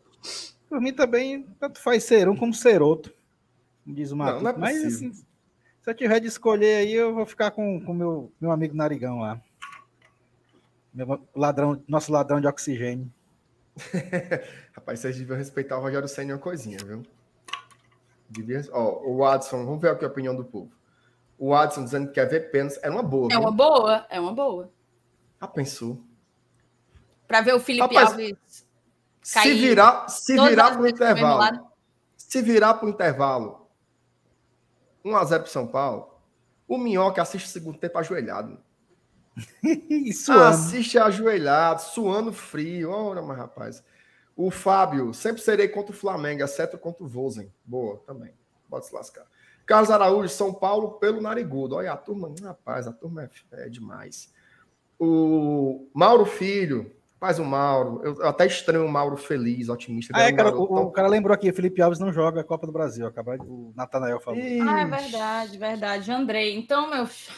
por 0.68 0.80
mim 0.80 0.92
também, 0.92 1.42
tanto 1.58 1.80
faz 1.80 2.04
ser 2.04 2.28
um 2.28 2.36
como 2.36 2.54
ser 2.54 2.82
outro. 2.82 3.12
Diz 3.86 4.12
o 4.12 4.16
Matheus. 4.16 4.42
não 4.42 4.50
é 4.50 4.56
Mas 4.56 4.84
assim, 4.84 5.12
se 5.12 5.24
eu 5.84 5.94
tiver 5.94 6.20
de 6.20 6.28
escolher 6.28 6.76
aí, 6.76 6.92
eu 6.92 7.14
vou 7.14 7.26
ficar 7.26 7.50
com 7.50 7.78
o 7.78 7.94
meu, 7.94 8.32
meu 8.40 8.50
amigo 8.50 8.76
Narigão 8.76 9.20
lá. 9.20 9.40
Meu 10.92 11.20
ladrão, 11.34 11.82
nosso 11.88 12.12
ladrão 12.12 12.40
de 12.40 12.46
oxigênio. 12.46 13.10
Rapaz, 14.74 15.00
vocês 15.00 15.16
deviam 15.16 15.36
respeitar 15.36 15.78
o 15.78 15.80
Rogério 15.80 16.08
Senna 16.08 16.34
uma 16.34 16.38
coisinha, 16.38 16.78
viu? 16.84 17.02
Devia... 18.30 18.62
Ó, 18.72 19.02
o 19.04 19.24
Adson, 19.24 19.64
vamos 19.64 19.80
ver 19.80 19.90
aqui 19.90 20.04
a 20.04 20.08
opinião 20.08 20.34
do 20.34 20.44
povo. 20.44 20.72
O 21.36 21.54
Adson 21.54 21.84
dizendo 21.84 22.08
que 22.08 22.14
quer 22.14 22.28
ver 22.28 22.50
pênalti. 22.50 22.78
É 22.82 22.90
uma 22.90 23.02
boa. 23.02 23.26
É 23.26 23.36
viu? 23.36 23.40
uma 23.40 23.50
boa, 23.50 24.06
é 24.08 24.20
uma 24.20 24.32
boa. 24.32 24.70
Ah, 25.40 25.48
pensou. 25.48 26.00
Pra 27.26 27.40
ver 27.40 27.54
o 27.54 27.60
Felipe 27.60 27.94
Rapaz, 27.94 28.10
Alves 28.10 28.66
Se 29.22 29.34
Cair 29.34 29.56
virar, 29.56 30.08
se 30.08 30.34
virar 30.34 30.76
pro 30.76 30.86
intervalo, 30.86 31.70
se 32.16 32.42
virar 32.42 32.74
pro 32.74 32.88
intervalo, 32.88 33.68
1x0 35.04 35.40
pro 35.40 35.50
São 35.50 35.66
Paulo, 35.66 36.20
o 36.68 36.76
Minhoca 36.76 37.22
assiste 37.22 37.46
o 37.46 37.48
segundo 37.48 37.78
tempo 37.78 37.98
ajoelhado. 37.98 38.58
Isso, 39.62 40.32
Assiste 40.32 40.98
ajoelhado, 40.98 41.80
suando 41.82 42.32
frio. 42.32 42.90
Ora, 42.90 43.22
mas 43.22 43.38
rapaz. 43.38 43.82
O 44.36 44.50
Fábio, 44.50 45.12
sempre 45.12 45.42
serei 45.42 45.68
contra 45.68 45.92
o 45.92 45.96
Flamengo, 45.96 46.42
exceto 46.42 46.78
contra 46.78 47.04
o 47.04 47.08
Vozen. 47.08 47.52
Boa, 47.64 47.98
também. 48.06 48.32
Pode 48.68 48.86
se 48.86 48.94
lascar. 48.94 49.24
Carlos 49.66 49.90
Araújo, 49.90 50.28
São 50.28 50.52
Paulo, 50.52 50.92
pelo 50.92 51.20
narigudo. 51.20 51.76
Olha, 51.76 51.92
a 51.92 51.96
turma, 51.96 52.32
rapaz, 52.42 52.86
a 52.86 52.92
turma 52.92 53.24
é, 53.52 53.64
é 53.66 53.68
demais. 53.68 54.32
O 54.98 55.88
Mauro 55.94 56.24
Filho, 56.26 56.90
faz 57.18 57.38
o 57.38 57.44
Mauro. 57.44 58.00
Eu, 58.04 58.14
eu 58.16 58.26
até 58.26 58.46
estranho 58.46 58.84
o 58.84 58.88
Mauro 58.88 59.16
feliz, 59.16 59.68
otimista. 59.68 60.12
Ah, 60.16 60.22
é, 60.28 60.32
um 60.32 60.36
cara, 60.36 60.48
o, 60.56 60.66
tão- 60.66 60.82
o 60.84 60.90
cara 60.90 61.08
lembrou 61.08 61.34
aqui, 61.34 61.50
o 61.50 61.54
Felipe 61.54 61.80
Alves 61.80 61.98
não 61.98 62.12
joga 62.12 62.40
a 62.40 62.44
Copa 62.44 62.66
do 62.66 62.72
Brasil. 62.72 63.06
Acabou, 63.06 63.34
o 63.34 63.72
Natanael 63.76 64.20
falou. 64.20 64.40
Ah, 64.40 64.42
é 64.44 64.84
Ixi. 64.84 64.90
verdade, 64.90 65.58
verdade. 65.58 66.12
Andrei, 66.12 66.56
então, 66.56 66.90
meu. 66.90 67.06
filho, 67.06 67.36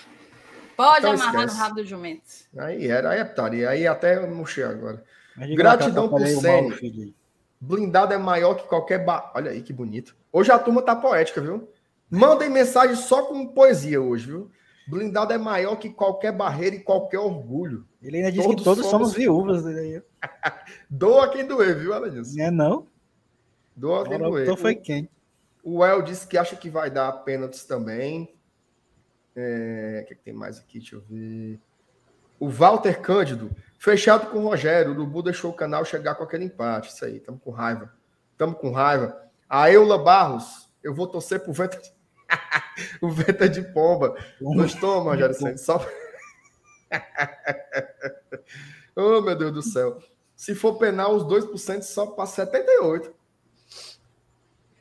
Pode 0.76 1.00
Então 1.00 1.12
amarrar 1.12 1.34
esquece. 1.44 1.54
no 1.56 1.62
rabo 1.62 1.74
do 1.76 1.84
jumento. 1.86 2.22
Aí 2.56 2.86
era, 2.88 3.10
aí 3.10 3.20
é 3.20 3.24
putaria. 3.24 3.68
Aí 3.68 3.86
até 3.86 4.16
eu 4.16 4.34
murchei 4.34 4.64
agora. 4.64 5.04
Gratidão 5.36 6.08
por 6.08 6.20
o 6.20 6.42
Mauro 6.42 6.76
Sene. 6.78 7.14
Blindado 7.60 8.12
é 8.12 8.18
maior 8.18 8.54
que 8.54 8.66
qualquer. 8.66 9.04
Ba... 9.04 9.30
Olha 9.34 9.50
aí 9.50 9.62
que 9.62 9.72
bonito. 9.72 10.16
Hoje 10.32 10.50
a 10.50 10.58
turma 10.58 10.82
tá 10.82 10.96
poética, 10.96 11.40
viu? 11.40 11.68
Mandem 12.10 12.50
mensagem 12.50 12.96
só 12.96 13.22
com 13.24 13.46
poesia 13.46 14.00
hoje, 14.00 14.26
viu? 14.26 14.50
Blindado 14.88 15.32
é 15.32 15.38
maior 15.38 15.76
que 15.76 15.88
qualquer 15.88 16.32
barreira 16.32 16.74
e 16.76 16.80
qualquer 16.80 17.18
orgulho. 17.20 17.86
Ele 18.02 18.16
ainda 18.16 18.32
disse 18.32 18.42
Todos 18.44 18.58
que 18.60 18.64
todos 18.64 18.86
somos- 18.86 19.12
somos 19.12 19.14
viúvas. 19.14 19.64
Aí. 19.64 20.02
Doa 20.90 21.28
quem 21.30 21.46
doer, 21.46 21.78
viu, 21.78 21.94
Alanis? 21.94 22.36
É 22.36 22.50
não? 22.50 22.86
Doa 23.76 24.06
quem 24.08 24.18
doer. 24.18 24.42
então 24.42 24.56
foi 24.56 24.74
quem? 24.74 25.08
O 25.62 25.84
El 25.84 26.02
disse 26.02 26.26
que 26.26 26.36
acha 26.36 26.56
que 26.56 26.68
vai 26.68 26.90
dar 26.90 27.12
pênaltis 27.24 27.64
também. 27.64 28.34
É, 29.36 30.00
O 30.02 30.06
que, 30.08 30.12
é 30.14 30.16
que 30.16 30.22
tem 30.24 30.34
mais 30.34 30.58
aqui? 30.58 30.78
Deixa 30.80 30.96
eu 30.96 31.00
ver. 31.08 31.58
O 32.40 32.48
Walter 32.48 33.00
Cândido, 33.00 33.50
fechado 33.82 34.30
com 34.30 34.38
o 34.38 34.48
Rogério. 34.48 34.92
O 34.92 34.94
Urubu 34.94 35.24
deixou 35.24 35.50
o 35.50 35.54
canal 35.54 35.84
chegar 35.84 36.14
com 36.14 36.22
aquele 36.22 36.44
empate. 36.44 36.90
Isso 36.90 37.04
aí, 37.04 37.16
estamos 37.16 37.42
com 37.42 37.50
raiva. 37.50 37.92
Estamos 38.30 38.58
com 38.58 38.70
raiva. 38.70 39.20
A 39.48 39.70
Eula 39.70 39.98
Barros, 39.98 40.70
eu 40.82 40.94
vou 40.94 41.08
torcer 41.08 41.40
pro 41.40 41.52
Venta 41.52 41.76
de... 41.76 41.92
o 43.02 43.10
Venta 43.10 43.48
de 43.48 43.60
Pomba. 43.60 44.16
Gostou, 44.40 45.02
Rogério 45.02 45.34
Santos? 45.34 45.62
Só... 45.62 45.84
oh, 48.94 49.20
meu 49.20 49.36
Deus 49.36 49.52
do 49.52 49.62
céu. 49.62 49.98
Se 50.36 50.54
for 50.54 50.78
penal, 50.78 51.16
os 51.16 51.24
2% 51.24 51.82
só 51.82 52.06
para 52.06 52.26
78. 52.26 53.12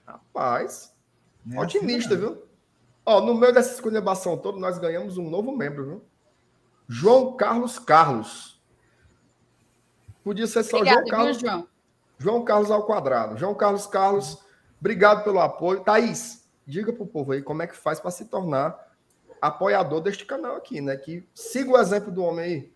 Rapaz, 0.06 0.94
é 1.52 1.60
otimista, 1.60 2.14
assim, 2.14 2.24
viu? 2.24 2.44
Ó, 3.04 3.22
no 3.22 3.34
meio 3.34 3.54
dessa 3.54 3.74
esculhambação 3.74 4.38
toda, 4.38 4.60
nós 4.60 4.78
ganhamos 4.78 5.18
um 5.18 5.28
novo 5.28 5.56
membro, 5.56 5.86
viu? 5.86 6.06
João 6.88 7.36
Carlos 7.36 7.80
Carlos. 7.80 8.51
Podia 10.24 10.48
ser 10.48 10.64
só 10.64 10.78
Obrigado, 10.78 11.08
João 11.08 11.10
Carlos. 11.10 11.38
viu, 11.38 11.50
João? 11.50 11.68
João 12.18 12.44
Carlos 12.44 12.72
ao 12.72 12.86
quadrado. 12.86 13.38
João 13.38 13.56
Carlos 13.56 13.88
Carlos, 13.88 14.38
obrigado 14.80 15.24
pelo 15.24 15.40
apoio. 15.40 15.84
Thaís, 15.84 16.48
diga 16.66 16.94
pro 16.94 17.06
povo 17.08 17.32
aí 17.32 17.42
como 17.42 17.64
é 17.64 17.68
que 17.68 17.76
faz 17.76 18.00
para 18.00 18.12
se 18.12 18.26
tornar 18.26 18.92
apoiador 19.42 20.02
deste 20.02 20.26
canal 20.26 20.56
aqui, 20.56 20.82
né? 20.82 20.96
Que 20.96 21.28
siga 21.34 21.72
o 21.72 21.78
exemplo 21.78 22.12
do 22.12 22.24
homem 22.24 22.46
aí. 22.46 22.72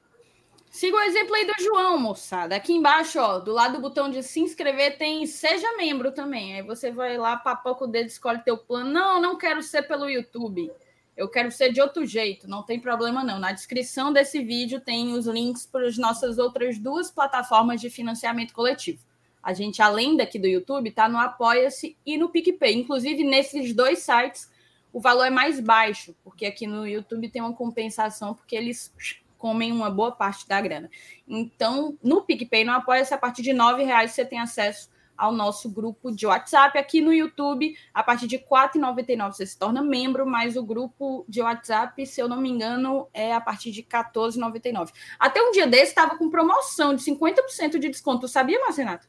Siga 0.71 0.97
o 0.97 1.01
exemplo 1.01 1.33
aí 1.35 1.45
do 1.45 1.63
João, 1.63 1.97
moçada. 1.97 2.55
Aqui 2.55 2.73
embaixo, 2.73 3.17
ó, 3.19 3.39
do 3.39 3.53
lado 3.53 3.75
do 3.75 3.81
botão 3.81 4.09
de 4.09 4.21
se 4.21 4.41
inscrever, 4.41 4.97
tem 4.97 5.25
Seja 5.25 5.77
Membro 5.77 6.11
também. 6.11 6.55
Aí 6.55 6.63
você 6.63 6.91
vai 6.91 7.17
lá, 7.17 7.37
papoca 7.37 7.85
o 7.85 7.87
dedo, 7.87 8.07
escolhe 8.07 8.43
teu 8.43 8.57
plano. 8.57 8.89
Não, 8.89 9.21
não 9.21 9.37
quero 9.37 9.63
ser 9.63 9.83
pelo 9.83 10.09
YouTube. 10.09 10.69
Eu 11.15 11.29
quero 11.29 11.49
ser 11.49 11.71
de 11.71 11.79
outro 11.79 12.05
jeito, 12.05 12.47
não 12.47 12.61
tem 12.63 12.79
problema 12.79 13.23
não. 13.23 13.39
Na 13.39 13.51
descrição 13.53 14.11
desse 14.11 14.43
vídeo 14.43 14.81
tem 14.81 15.13
os 15.13 15.25
links 15.25 15.65
para 15.65 15.87
as 15.87 15.97
nossas 15.97 16.37
outras 16.37 16.77
duas 16.77 17.09
plataformas 17.09 17.79
de 17.79 17.89
financiamento 17.89 18.53
coletivo. 18.53 18.99
A 19.41 19.53
gente, 19.53 19.81
além 19.81 20.17
daqui 20.17 20.37
do 20.37 20.47
YouTube, 20.47 20.89
está 20.89 21.07
no 21.07 21.17
Apoia-se 21.17 21.95
e 22.05 22.17
no 22.17 22.29
PicPay. 22.29 22.75
Inclusive, 22.75 23.23
nesses 23.23 23.73
dois 23.73 23.99
sites, 23.99 24.51
o 24.91 24.99
valor 24.99 25.25
é 25.25 25.29
mais 25.29 25.59
baixo, 25.59 26.15
porque 26.23 26.45
aqui 26.45 26.65
no 26.65 26.87
YouTube 26.87 27.29
tem 27.29 27.41
uma 27.41 27.53
compensação, 27.53 28.33
porque 28.33 28.55
eles 28.55 28.91
comem 29.37 29.71
uma 29.71 29.91
boa 29.91 30.11
parte 30.11 30.47
da 30.47 30.59
grana. 30.59 30.89
Então, 31.27 31.97
no 32.01 32.23
PicPay, 32.23 32.63
no 32.65 32.71
Apoia-se, 32.71 33.13
a 33.13 33.17
partir 33.17 33.41
de 33.41 33.51
R$ 33.51 33.83
reais 33.85 34.11
você 34.11 34.25
tem 34.25 34.39
acesso 34.39 34.89
ao 35.17 35.31
nosso 35.31 35.69
grupo 35.69 36.11
de 36.11 36.25
WhatsApp. 36.25 36.77
Aqui 36.77 37.01
no 37.01 37.13
YouTube, 37.13 37.75
a 37.93 38.03
partir 38.03 38.27
de 38.27 38.37
R$ 38.37 38.45
4,99 38.49 39.33
você 39.33 39.45
se 39.45 39.57
torna 39.57 39.81
membro, 39.81 40.25
mas 40.25 40.55
o 40.55 40.63
grupo 40.63 41.25
de 41.27 41.41
WhatsApp, 41.41 42.05
se 42.05 42.21
eu 42.21 42.27
não 42.27 42.41
me 42.41 42.49
engano, 42.49 43.07
é 43.13 43.33
a 43.33 43.41
partir 43.41 43.71
de 43.71 43.81
R$ 43.81 43.87
14,99. 43.87 44.91
Até 45.19 45.41
um 45.41 45.51
dia 45.51 45.67
desse 45.67 45.91
estava 45.91 46.17
com 46.17 46.29
promoção 46.29 46.93
de 46.93 47.03
50% 47.03 47.79
de 47.79 47.89
desconto. 47.89 48.27
Sabia, 48.27 48.59
Marcenato? 48.59 49.07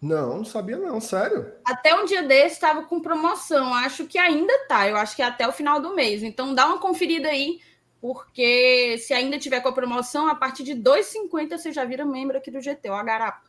Não, 0.00 0.38
não 0.38 0.44
sabia 0.44 0.76
não, 0.76 1.00
sério. 1.00 1.52
Até 1.64 1.92
um 1.94 2.04
dia 2.04 2.22
desse 2.22 2.54
estava 2.54 2.84
com 2.84 3.00
promoção. 3.00 3.74
Acho 3.74 4.06
que 4.06 4.16
ainda 4.16 4.56
tá. 4.68 4.88
Eu 4.88 4.96
acho 4.96 5.16
que 5.16 5.22
é 5.22 5.24
até 5.24 5.46
o 5.46 5.52
final 5.52 5.80
do 5.80 5.94
mês. 5.94 6.22
Então 6.22 6.54
dá 6.54 6.66
uma 6.66 6.78
conferida 6.78 7.28
aí, 7.28 7.60
porque 8.00 8.96
se 8.98 9.12
ainda 9.12 9.38
tiver 9.38 9.60
com 9.60 9.68
a 9.68 9.72
promoção, 9.72 10.28
a 10.28 10.36
partir 10.36 10.62
de 10.62 10.72
R$ 10.74 10.82
2,50 10.82 11.58
você 11.58 11.72
já 11.72 11.84
vira 11.84 12.04
membro 12.04 12.38
aqui 12.38 12.50
do 12.50 12.60
GT, 12.60 12.88
o 12.90 12.94
Agarapa. 12.94 13.47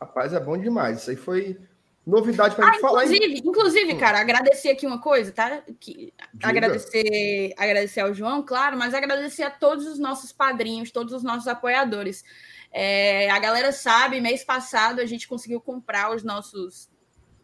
Rapaz, 0.00 0.32
é 0.32 0.40
bom 0.40 0.56
demais. 0.56 1.00
Isso 1.00 1.10
aí 1.10 1.16
foi 1.16 1.58
novidade 2.06 2.56
para 2.56 2.68
Ah, 2.68 2.72
gente 2.72 2.80
falar. 2.80 3.04
inclusive, 3.04 3.42
inclusive, 3.44 3.94
cara, 3.96 4.18
agradecer 4.20 4.70
aqui 4.70 4.86
uma 4.86 5.00
coisa, 5.00 5.30
tá? 5.30 5.62
Que, 5.78 6.12
Diga. 6.32 6.48
agradecer, 6.48 7.54
agradecer 7.56 8.00
ao 8.00 8.14
João, 8.14 8.42
claro, 8.42 8.76
mas 8.76 8.94
agradecer 8.94 9.42
a 9.42 9.50
todos 9.50 9.86
os 9.86 9.98
nossos 9.98 10.32
padrinhos, 10.32 10.90
todos 10.90 11.12
os 11.12 11.22
nossos 11.22 11.46
apoiadores. 11.46 12.24
É, 12.72 13.30
a 13.30 13.38
galera 13.38 13.72
sabe, 13.72 14.20
mês 14.20 14.42
passado 14.44 15.00
a 15.00 15.06
gente 15.06 15.28
conseguiu 15.28 15.60
comprar 15.60 16.14
os 16.14 16.22
nossos 16.22 16.88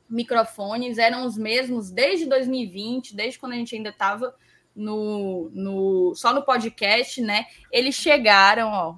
microfones, 0.08 0.98
eram 0.98 1.26
os 1.26 1.36
mesmos 1.36 1.90
desde 1.90 2.26
2020, 2.26 3.14
desde 3.14 3.38
quando 3.38 3.52
a 3.52 3.56
gente 3.56 3.74
ainda 3.74 3.90
estava 3.90 4.34
no, 4.74 5.50
no, 5.52 6.14
só 6.14 6.32
no 6.32 6.42
podcast, 6.44 7.20
né? 7.20 7.46
Eles 7.72 7.94
chegaram, 7.94 8.68
ó. 8.68 8.96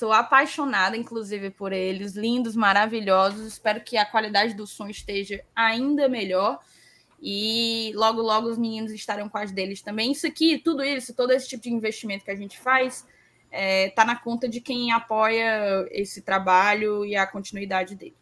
Estou 0.00 0.14
apaixonada, 0.14 0.96
inclusive, 0.96 1.50
por 1.50 1.74
eles, 1.74 2.14
lindos, 2.14 2.56
maravilhosos. 2.56 3.46
Espero 3.46 3.82
que 3.82 3.98
a 3.98 4.06
qualidade 4.06 4.54
do 4.54 4.66
som 4.66 4.88
esteja 4.88 5.44
ainda 5.54 6.08
melhor. 6.08 6.58
E 7.20 7.92
logo, 7.94 8.22
logo 8.22 8.48
os 8.48 8.56
meninos 8.56 8.92
estarão 8.92 9.28
com 9.28 9.36
as 9.36 9.52
deles 9.52 9.82
também. 9.82 10.10
Isso 10.10 10.26
aqui, 10.26 10.56
tudo 10.56 10.82
isso, 10.82 11.12
todo 11.12 11.32
esse 11.32 11.46
tipo 11.46 11.64
de 11.64 11.70
investimento 11.70 12.24
que 12.24 12.30
a 12.30 12.34
gente 12.34 12.58
faz, 12.58 13.06
está 13.52 14.06
na 14.06 14.16
conta 14.16 14.48
de 14.48 14.58
quem 14.58 14.90
apoia 14.90 15.86
esse 15.90 16.22
trabalho 16.22 17.04
e 17.04 17.14
a 17.14 17.26
continuidade 17.26 17.94
dele. 17.94 18.16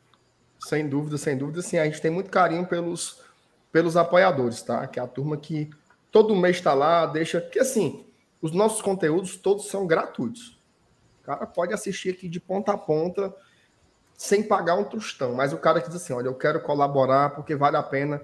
Sem 0.59 0.89
dúvida, 0.89 1.17
sem 1.17 1.39
dúvida, 1.39 1.63
sim. 1.63 1.79
A 1.79 1.85
gente 1.85 2.01
tem 2.01 2.11
muito 2.11 2.29
carinho 2.29 2.67
pelos, 2.67 3.21
pelos 3.71 3.97
apoiadores, 3.97 4.63
tá? 4.63 4.85
Que 4.89 4.99
é 4.99 5.03
a 5.05 5.07
turma 5.07 5.37
que 5.37 5.71
todo 6.11 6.35
mês 6.35 6.57
está 6.57 6.75
lá, 6.75 7.07
deixa. 7.07 7.41
Que 7.41 7.61
assim, 7.61 8.05
os 8.43 8.51
nossos 8.51 8.83
conteúdos 8.83 9.37
todos 9.37 9.69
são 9.69 9.87
gratuitos. 9.87 10.58
O 11.29 11.31
cara 11.31 11.47
pode 11.47 11.75
assistir 11.75 12.09
aqui 12.09 12.27
de 12.27 12.41
ponta 12.41 12.73
a 12.73 12.79
ponta 12.79 13.35
sem 14.17 14.43
pagar 14.43 14.77
um 14.77 14.85
tostão. 14.85 15.35
Mas 15.35 15.53
o 15.53 15.59
cara 15.59 15.79
que 15.79 15.89
diz 15.89 15.97
assim: 15.97 16.15
olha, 16.15 16.29
eu 16.29 16.35
quero 16.35 16.59
colaborar 16.63 17.31
porque 17.31 17.55
vale 17.55 17.77
a 17.77 17.83
pena 17.83 18.19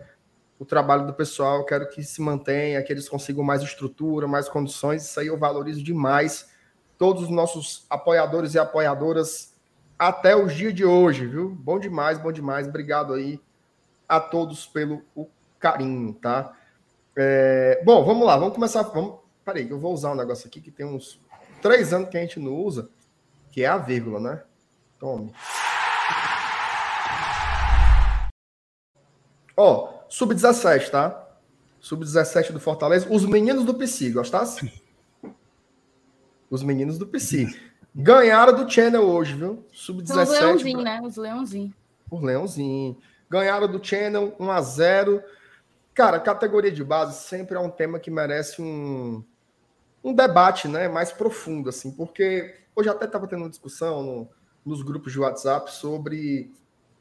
o 0.59 0.65
trabalho 0.65 1.07
do 1.07 1.13
pessoal, 1.13 1.59
eu 1.59 1.65
quero 1.65 1.87
que 1.91 2.03
se 2.03 2.23
mantenha, 2.23 2.83
que 2.83 2.91
eles 2.91 3.07
consigam 3.07 3.45
mais 3.45 3.61
estrutura, 3.61 4.27
mais 4.27 4.49
condições. 4.49 5.05
Isso 5.05 5.21
aí 5.21 5.27
eu 5.27 5.37
valorizo 5.37 5.83
demais. 5.83 6.51
Todos 6.97 7.25
os 7.25 7.29
nossos 7.29 7.85
apoiadores 7.91 8.55
e 8.55 8.59
apoiadoras 8.59 9.53
até 9.99 10.35
os 10.35 10.55
dias 10.55 10.73
de 10.73 10.87
hoje, 10.87 11.27
viu? 11.27 11.51
Bom 11.51 11.79
demais, 11.79 12.19
bom 12.19 12.33
demais. 12.33 12.67
Obrigado 12.67 13.13
aí 13.13 13.39
a 14.09 14.19
todos 14.19 14.65
pelo 14.65 15.03
o 15.15 15.29
carinho, 15.59 16.15
tá? 16.15 16.57
É, 17.15 17.83
bom, 17.85 18.03
vamos 18.03 18.27
lá, 18.27 18.39
vamos 18.39 18.55
começar. 18.55 18.81
Vamos, 18.83 19.17
peraí, 19.45 19.69
eu 19.69 19.79
vou 19.79 19.93
usar 19.93 20.13
um 20.13 20.17
negócio 20.17 20.47
aqui 20.47 20.59
que 20.59 20.71
tem 20.71 20.87
uns 20.87 21.21
três 21.65 21.95
anos 21.95 22.11
que 22.11 22.19
a 22.19 22.21
gente 22.21 22.39
não 22.39 22.53
usa, 22.53 22.91
que 23.55 23.63
é 23.63 23.69
a 23.69 23.79
vírgula, 23.79 24.19
né? 24.19 24.43
Tome. 24.99 25.33
Ó, 29.57 30.01
sub-17, 30.09 30.91
tá? 30.91 31.25
Sub-17 31.79 32.51
do 32.51 32.59
Fortaleza. 32.59 33.07
Os 33.09 33.25
meninos 33.25 33.65
do 33.65 33.73
PC, 33.73 34.11
gostasse? 34.11 34.73
Os 36.51 36.65
meninos 36.65 36.99
do 36.99 37.07
PC. 37.07 37.47
Ganharam 37.95 38.57
do 38.57 38.69
Channel 38.69 39.05
hoje, 39.05 39.35
viu? 39.35 39.65
Sub-17. 39.71 40.23
Os 40.23 40.31
leãozinhos, 40.31 40.83
né? 40.83 41.01
Os 41.01 41.17
leãozinhos. 41.17 41.75
Os 42.11 42.23
leãozinhos. 42.23 42.97
Ganharam 43.31 43.71
do 43.71 43.85
Channel 43.85 44.35
1 44.37 44.51
a 44.51 44.61
0 44.63 45.23
Cara, 45.95 46.19
categoria 46.19 46.73
de 46.73 46.83
base 46.83 47.23
sempre 47.23 47.55
é 47.55 47.61
um 47.61 47.71
tema 47.71 48.01
que 48.01 48.11
merece 48.11 48.61
um, 48.61 49.25
um 50.05 50.13
debate 50.13 50.69
né, 50.69 50.87
mais 50.87 51.11
profundo, 51.11 51.71
assim, 51.71 51.91
porque 51.91 52.55
hoje 52.77 52.91
até 52.91 53.07
estava 53.07 53.27
tendo 53.27 53.41
uma 53.41 53.51
discussão 53.51 54.03
no, 54.03 54.29
nos 54.65 54.83
grupos 54.83 55.13
de 55.13 55.19
WhatsApp 55.19 55.73
sobre 55.73 56.53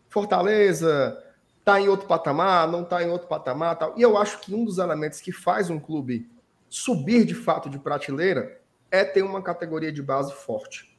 Fortaleza 0.09 1.21
tá 1.63 1.79
em 1.79 1.87
outro 1.87 2.07
patamar, 2.07 2.67
não 2.67 2.83
tá 2.83 3.01
em 3.03 3.09
outro 3.09 3.27
patamar, 3.27 3.77
tal. 3.77 3.93
E 3.97 4.01
eu 4.01 4.17
acho 4.17 4.39
que 4.39 4.53
um 4.53 4.65
dos 4.65 4.77
elementos 4.77 5.21
que 5.21 5.31
faz 5.31 5.69
um 5.69 5.79
clube 5.79 6.29
subir 6.69 7.25
de 7.25 7.33
fato 7.33 7.69
de 7.69 7.79
prateleira 7.79 8.61
é 8.91 9.03
ter 9.03 9.23
uma 9.23 9.41
categoria 9.41 9.91
de 9.91 10.01
base 10.01 10.33
forte, 10.33 10.97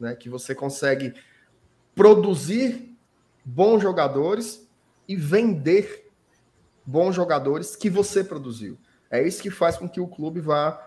né? 0.00 0.14
Que 0.14 0.28
você 0.28 0.54
consegue 0.54 1.14
produzir 1.94 2.96
bons 3.44 3.80
jogadores 3.82 4.68
e 5.06 5.14
vender 5.14 6.10
bons 6.84 7.14
jogadores 7.14 7.76
que 7.76 7.90
você 7.90 8.24
produziu. 8.24 8.78
É 9.10 9.22
isso 9.22 9.42
que 9.42 9.50
faz 9.50 9.76
com 9.76 9.88
que 9.88 10.00
o 10.00 10.08
clube 10.08 10.40
vá 10.40 10.85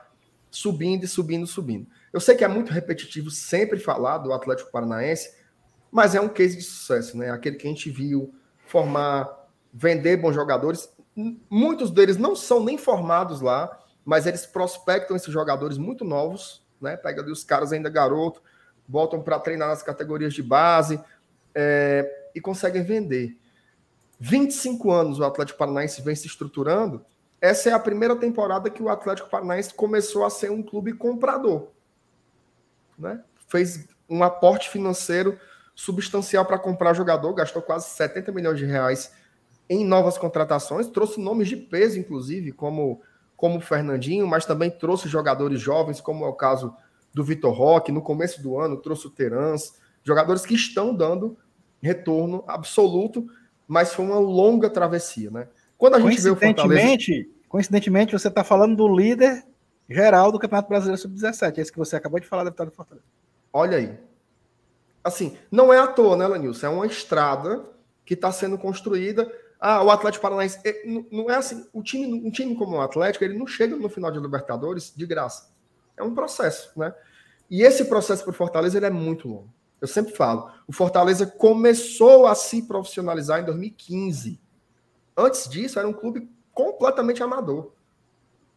subindo 0.50 1.04
e 1.04 1.08
subindo, 1.08 1.46
subindo. 1.46 1.88
Eu 2.12 2.20
sei 2.20 2.36
que 2.36 2.44
é 2.44 2.48
muito 2.48 2.72
repetitivo 2.72 3.30
sempre 3.30 3.80
falar 3.80 4.20
do 4.20 4.34
Atlético 4.34 4.72
Paranaense, 4.72 5.34
mas 5.92 6.16
é 6.16 6.22
um 6.22 6.30
case 6.30 6.58
de 6.58 6.64
sucesso, 6.64 7.18
né? 7.18 7.32
Aquele 7.32 7.56
que 7.56 7.68
a 7.68 7.70
gente 7.70 7.90
viu 7.90 8.34
formar, 8.66 9.48
vender 9.74 10.18
bons 10.18 10.34
jogadores. 10.34 10.90
Muitos 11.50 11.92
deles 11.92 12.18
não 12.18 12.36
são 12.36 12.64
nem 12.64 12.78
formados 12.78 13.42
lá, 13.42 13.80
mas 14.06 14.26
eles 14.26 14.46
prospectam 14.46 15.16
esses 15.16 15.32
jogadores 15.32 15.78
muito 15.78 16.04
novos, 16.04 16.66
né? 16.82 16.96
Pega 16.98 17.22
ali 17.22 17.32
os 17.32 17.44
caras 17.44 17.72
ainda 17.72 17.90
garoto, 17.90 18.42
voltam 18.88 19.22
para 19.22 19.40
treinar 19.40 19.70
nas 19.70 19.84
categorias 19.84 20.34
de 20.34 20.42
base 20.42 21.00
é, 21.54 22.30
e 22.34 22.42
conseguem 22.42 22.84
vender. 22.84 23.38
25 24.20 24.92
anos 24.92 25.20
o 25.20 25.24
Atlético 25.24 25.58
Paranaense 25.58 26.02
vem 26.02 26.16
se 26.16 26.28
estruturando. 26.28 27.06
Essa 27.42 27.70
é 27.70 27.74
a 27.74 27.80
primeira 27.80 28.16
temporada 28.16 28.70
que 28.70 28.84
o 28.84 28.90
Atlético 28.90 29.30
Paranaense 29.30 29.74
começou 29.74 30.26
a 30.26 30.30
ser 30.30 30.52
um 30.52 30.62
clube 30.62 30.94
comprador. 30.94 31.70
Né? 32.98 33.24
Fez 33.48 33.88
um 34.10 34.24
aporte 34.24 34.70
financeiro 34.70 35.40
substancial 35.74 36.46
para 36.46 36.60
comprar 36.60 36.94
jogador, 36.94 37.34
gastou 37.34 37.62
quase 37.62 37.90
70 37.90 38.32
milhões 38.32 38.58
de 38.58 38.66
reais 38.66 39.14
em 39.70 39.86
novas 39.86 40.18
contratações, 40.18 40.88
trouxe 40.88 41.22
nomes 41.22 41.48
de 41.48 41.56
peso, 41.56 41.98
inclusive, 42.00 42.52
como, 42.52 43.02
como 43.38 43.60
o 43.60 43.62
Fernandinho, 43.62 44.28
mas 44.28 44.46
também 44.46 44.70
trouxe 44.70 45.08
jogadores 45.08 45.62
jovens, 45.62 46.02
como 46.02 46.26
é 46.26 46.28
o 46.28 46.34
caso 46.34 46.76
do 47.14 47.24
Vitor 47.24 47.54
Roque, 47.54 47.92
no 47.92 48.02
começo 48.02 48.42
do 48.42 48.60
ano 48.60 48.78
trouxe 48.78 49.08
o 49.08 49.12
Terans, 49.12 49.76
jogadores 50.04 50.46
que 50.46 50.56
estão 50.56 50.94
dando 50.94 51.38
retorno 51.82 52.44
absoluto 52.48 53.28
mas 53.70 53.94
foi 53.94 54.04
uma 54.04 54.18
longa 54.18 54.68
travessia, 54.68 55.30
né? 55.30 55.48
Quando 55.80 55.96
a 55.96 56.00
gente 56.00 56.22
vê 56.22 56.30
o 56.30 56.36
Fortaleza... 56.36 57.26
Coincidentemente, 57.48 58.12
você 58.12 58.28
está 58.28 58.44
falando 58.44 58.76
do 58.76 58.96
líder 58.96 59.44
geral 59.90 60.32
do 60.32 60.38
Campeonato 60.38 60.70
Brasileiro 60.70 61.02
Sub-17, 61.02 61.58
esse 61.58 61.72
que 61.72 61.80
você 61.80 61.96
acabou 61.96 62.20
de 62.20 62.28
falar 62.28 62.44
da 62.44 62.52
vitória 62.52 62.70
do 62.70 62.76
Fortaleza. 62.76 63.08
Olha 63.52 63.78
aí. 63.78 63.98
Assim, 65.04 65.36
não 65.50 65.74
é 65.74 65.80
à 65.80 65.88
toa, 65.88 66.16
né, 66.16 66.28
Lanilson? 66.28 66.68
É 66.68 66.70
uma 66.70 66.86
estrada 66.86 67.64
que 68.06 68.14
está 68.14 68.32
sendo 68.32 68.56
construída. 68.56 69.32
Ah, 69.60 69.82
o 69.82 69.90
Atlético 69.90 70.22
Paranaense. 70.22 70.60
É, 70.64 70.84
não 71.12 71.32
é 71.32 71.36
assim. 71.36 71.66
O 71.74 71.82
time, 71.82 72.06
um 72.06 72.30
time 72.30 72.56
como 72.56 72.76
o 72.76 72.82
Atlético, 72.82 73.24
ele 73.24 73.38
não 73.38 73.48
chega 73.48 73.76
no 73.76 73.90
final 73.90 74.12
de 74.12 74.20
Libertadores 74.20 74.94
de 74.96 75.06
graça. 75.08 75.50
É 75.98 76.04
um 76.04 76.14
processo, 76.14 76.72
né? 76.78 76.94
E 77.50 77.64
esse 77.64 77.86
processo 77.86 78.24
para 78.24 78.32
o 78.32 78.36
Fortaleza 78.36 78.78
ele 78.78 78.86
é 78.86 78.92
muito 78.92 79.28
longo. 79.28 79.50
Eu 79.82 79.88
sempre 79.88 80.14
falo, 80.14 80.52
o 80.68 80.74
Fortaleza 80.74 81.26
começou 81.26 82.28
a 82.28 82.36
se 82.36 82.62
profissionalizar 82.68 83.42
em 83.42 83.46
2015. 83.46 84.40
Antes 85.20 85.50
disso, 85.50 85.78
era 85.78 85.88
um 85.88 85.94
clube 85.94 86.30
completamente 86.54 87.22
amador. 87.22 87.72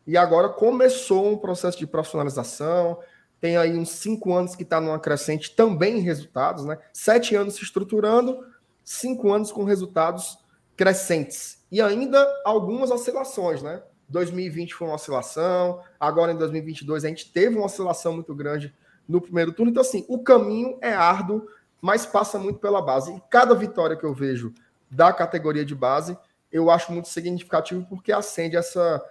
E 0.06 0.16
agora 0.16 0.48
começou 0.48 1.32
um 1.32 1.36
processo 1.36 1.78
de 1.78 1.86
profissionalização. 1.86 2.98
Tem 3.40 3.56
aí 3.56 3.76
uns 3.76 3.90
cinco 3.90 4.32
anos 4.32 4.54
que 4.54 4.62
está 4.62 4.80
numa 4.80 4.98
crescente 4.98 5.54
também 5.54 5.98
em 5.98 6.02
resultados, 6.02 6.64
né? 6.64 6.78
Sete 6.92 7.34
anos 7.34 7.54
se 7.54 7.62
estruturando, 7.64 8.46
cinco 8.84 9.32
anos 9.32 9.50
com 9.50 9.64
resultados 9.64 10.38
crescentes. 10.76 11.64
E 11.70 11.80
ainda 11.80 12.26
algumas 12.44 12.90
oscilações, 12.90 13.62
né? 13.62 13.82
2020 14.08 14.74
foi 14.74 14.86
uma 14.86 14.96
oscilação, 14.96 15.80
agora 15.98 16.32
em 16.32 16.36
2022 16.36 17.04
a 17.04 17.08
gente 17.08 17.32
teve 17.32 17.56
uma 17.56 17.64
oscilação 17.64 18.12
muito 18.12 18.34
grande 18.34 18.74
no 19.08 19.20
primeiro 19.20 19.52
turno. 19.52 19.70
Então, 19.70 19.80
assim, 19.80 20.04
o 20.08 20.22
caminho 20.22 20.78
é 20.80 20.92
árduo, 20.92 21.46
mas 21.80 22.04
passa 22.04 22.38
muito 22.38 22.58
pela 22.58 22.82
base. 22.82 23.12
E 23.12 23.22
cada 23.30 23.54
vitória 23.54 23.96
que 23.96 24.04
eu 24.04 24.14
vejo 24.14 24.52
da 24.90 25.12
categoria 25.12 25.64
de 25.64 25.74
base, 25.74 26.16
eu 26.52 26.70
acho 26.70 26.92
muito 26.92 27.08
significativo 27.08 27.86
porque 27.88 28.12
acende 28.12 28.56
essa, 28.56 29.02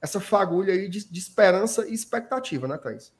essa 0.00 0.20
fagulha 0.20 0.72
aí 0.72 0.88
de, 0.88 1.10
de 1.10 1.18
esperança 1.18 1.86
e 1.88 1.92
expectativa, 1.92 2.68
né, 2.68 2.78
Thaís? 2.78 3.12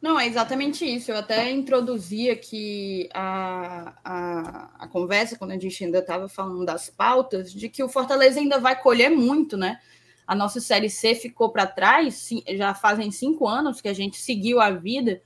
Não, 0.00 0.20
é 0.20 0.26
exatamente 0.26 0.84
isso. 0.84 1.10
Eu 1.10 1.16
até 1.16 1.50
introduzi 1.50 2.30
aqui 2.30 3.08
a, 3.14 3.94
a, 4.04 4.84
a 4.84 4.88
conversa, 4.88 5.36
quando 5.36 5.52
a 5.52 5.58
gente 5.58 5.82
ainda 5.82 5.98
estava 5.98 6.28
falando 6.28 6.64
das 6.64 6.90
pautas, 6.90 7.52
de 7.52 7.68
que 7.68 7.82
o 7.82 7.88
Fortaleza 7.88 8.38
ainda 8.38 8.60
vai 8.60 8.80
colher 8.80 9.10
muito, 9.10 9.56
né? 9.56 9.80
a 10.26 10.34
nossa 10.34 10.60
Série 10.60 10.90
C 10.90 11.14
ficou 11.14 11.50
para 11.50 11.66
trás, 11.66 12.28
já 12.56 12.74
fazem 12.74 13.10
cinco 13.10 13.46
anos 13.46 13.80
que 13.80 13.88
a 13.88 13.92
gente 13.92 14.16
seguiu 14.16 14.60
a 14.60 14.70
vida, 14.70 15.22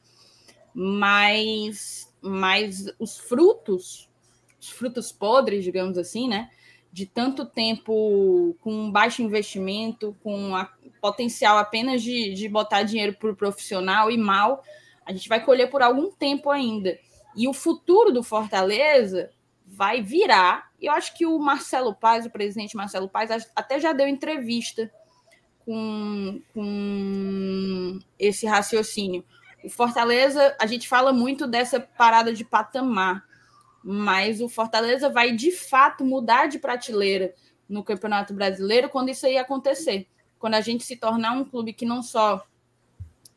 mas, 0.75 2.13
mas 2.21 2.93
os 2.99 3.19
frutos, 3.19 4.09
os 4.61 4.69
frutos 4.69 5.11
podres, 5.11 5.65
digamos 5.65 5.97
assim, 5.97 6.29
né? 6.29 6.51
De 6.93 7.07
tanto 7.07 7.47
tempo 7.47 8.57
com 8.61 8.91
baixo 8.91 9.23
investimento, 9.23 10.17
com 10.23 10.53
potencial 11.01 11.57
apenas 11.57 12.03
de, 12.03 12.35
de 12.35 12.49
botar 12.49 12.83
dinheiro 12.83 13.15
para 13.15 13.31
o 13.31 13.37
profissional 13.37 14.11
e 14.11 14.19
mal, 14.19 14.63
a 15.07 15.13
gente 15.13 15.29
vai 15.29 15.43
colher 15.45 15.71
por 15.71 15.83
algum 15.83 16.11
tempo 16.11 16.51
ainda. 16.51 16.99
E 17.37 17.49
o 17.49 17.53
futuro 17.53 18.13
do 18.13 18.23
Fortaleza 18.23 19.31
vai 19.67 20.03
virar. 20.03 20.71
E 20.81 20.87
eu 20.87 20.93
acho 20.93 21.17
que 21.17 21.25
o 21.25 21.39
Marcelo 21.39 21.95
Paz, 21.95 22.27
o 22.27 22.31
presidente 22.31 22.77
Marcelo 22.77 23.09
Paz, 23.09 23.49
até 23.55 23.79
já 23.79 23.93
deu 23.93 24.09
entrevista 24.09 24.91
com, 25.65 26.41
com 26.53 27.99
esse 28.19 28.47
raciocínio. 28.47 29.25
O 29.63 29.71
Fortaleza, 29.71 30.57
a 30.61 30.67
gente 30.67 30.89
fala 30.89 31.13
muito 31.13 31.47
dessa 31.47 31.79
parada 31.79 32.33
de 32.33 32.45
patamar, 32.45 33.25
mas 33.83 34.41
o 34.41 34.49
Fortaleza 34.49 35.09
vai 35.09 35.33
de 35.33 35.53
fato 35.53 36.05
mudar 36.05 36.47
de 36.47 36.59
prateleira 36.59 37.35
no 37.69 37.83
Campeonato 37.83 38.35
Brasileiro 38.35 38.89
quando 38.89 39.11
isso 39.11 39.27
aí 39.27 39.39
acontecer. 39.39 40.07
Quando 40.39 40.55
a 40.55 40.61
gente 40.61 40.85
se 40.85 40.97
tornar 40.97 41.33
um 41.33 41.45
clube 41.45 41.73
que 41.73 41.85
não 41.85 42.03
só 42.03 42.45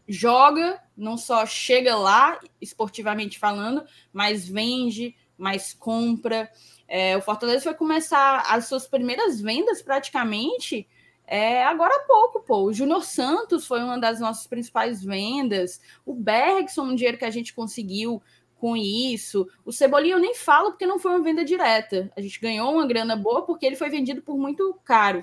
joga, 0.07 0.81
não 0.97 1.17
só 1.17 1.45
chega 1.45 1.95
lá, 1.95 2.39
esportivamente 2.59 3.39
falando, 3.39 3.83
mas 4.11 4.47
vende, 4.47 5.15
mas 5.37 5.73
compra. 5.73 6.51
É, 6.87 7.15
o 7.17 7.21
Fortaleza 7.21 7.65
vai 7.65 7.73
começar 7.73 8.43
as 8.47 8.65
suas 8.65 8.87
primeiras 8.87 9.39
vendas 9.39 9.81
praticamente 9.81 10.87
é, 11.25 11.63
agora 11.63 11.95
há 11.95 12.05
pouco, 12.05 12.41
pô. 12.41 12.63
O 12.63 12.73
Júnior 12.73 13.03
Santos 13.03 13.65
foi 13.65 13.81
uma 13.81 13.97
das 13.97 14.19
nossas 14.19 14.45
principais 14.45 15.03
vendas. 15.03 15.79
O 16.05 16.13
Bergson, 16.13 16.83
um 16.83 16.95
dinheiro 16.95 17.17
que 17.17 17.25
a 17.25 17.31
gente 17.31 17.53
conseguiu 17.53 18.21
com 18.63 18.77
isso. 18.77 19.45
O 19.65 19.73
Cebolinha 19.73 20.15
eu 20.15 20.21
nem 20.21 20.33
falo 20.33 20.71
porque 20.71 20.85
não 20.85 20.97
foi 20.97 21.11
uma 21.11 21.21
venda 21.21 21.43
direta. 21.43 22.09
A 22.15 22.21
gente 22.21 22.39
ganhou 22.39 22.71
uma 22.71 22.87
grana 22.87 23.13
boa 23.13 23.45
porque 23.45 23.65
ele 23.65 23.75
foi 23.75 23.89
vendido 23.89 24.21
por 24.21 24.37
muito 24.37 24.79
caro. 24.85 25.21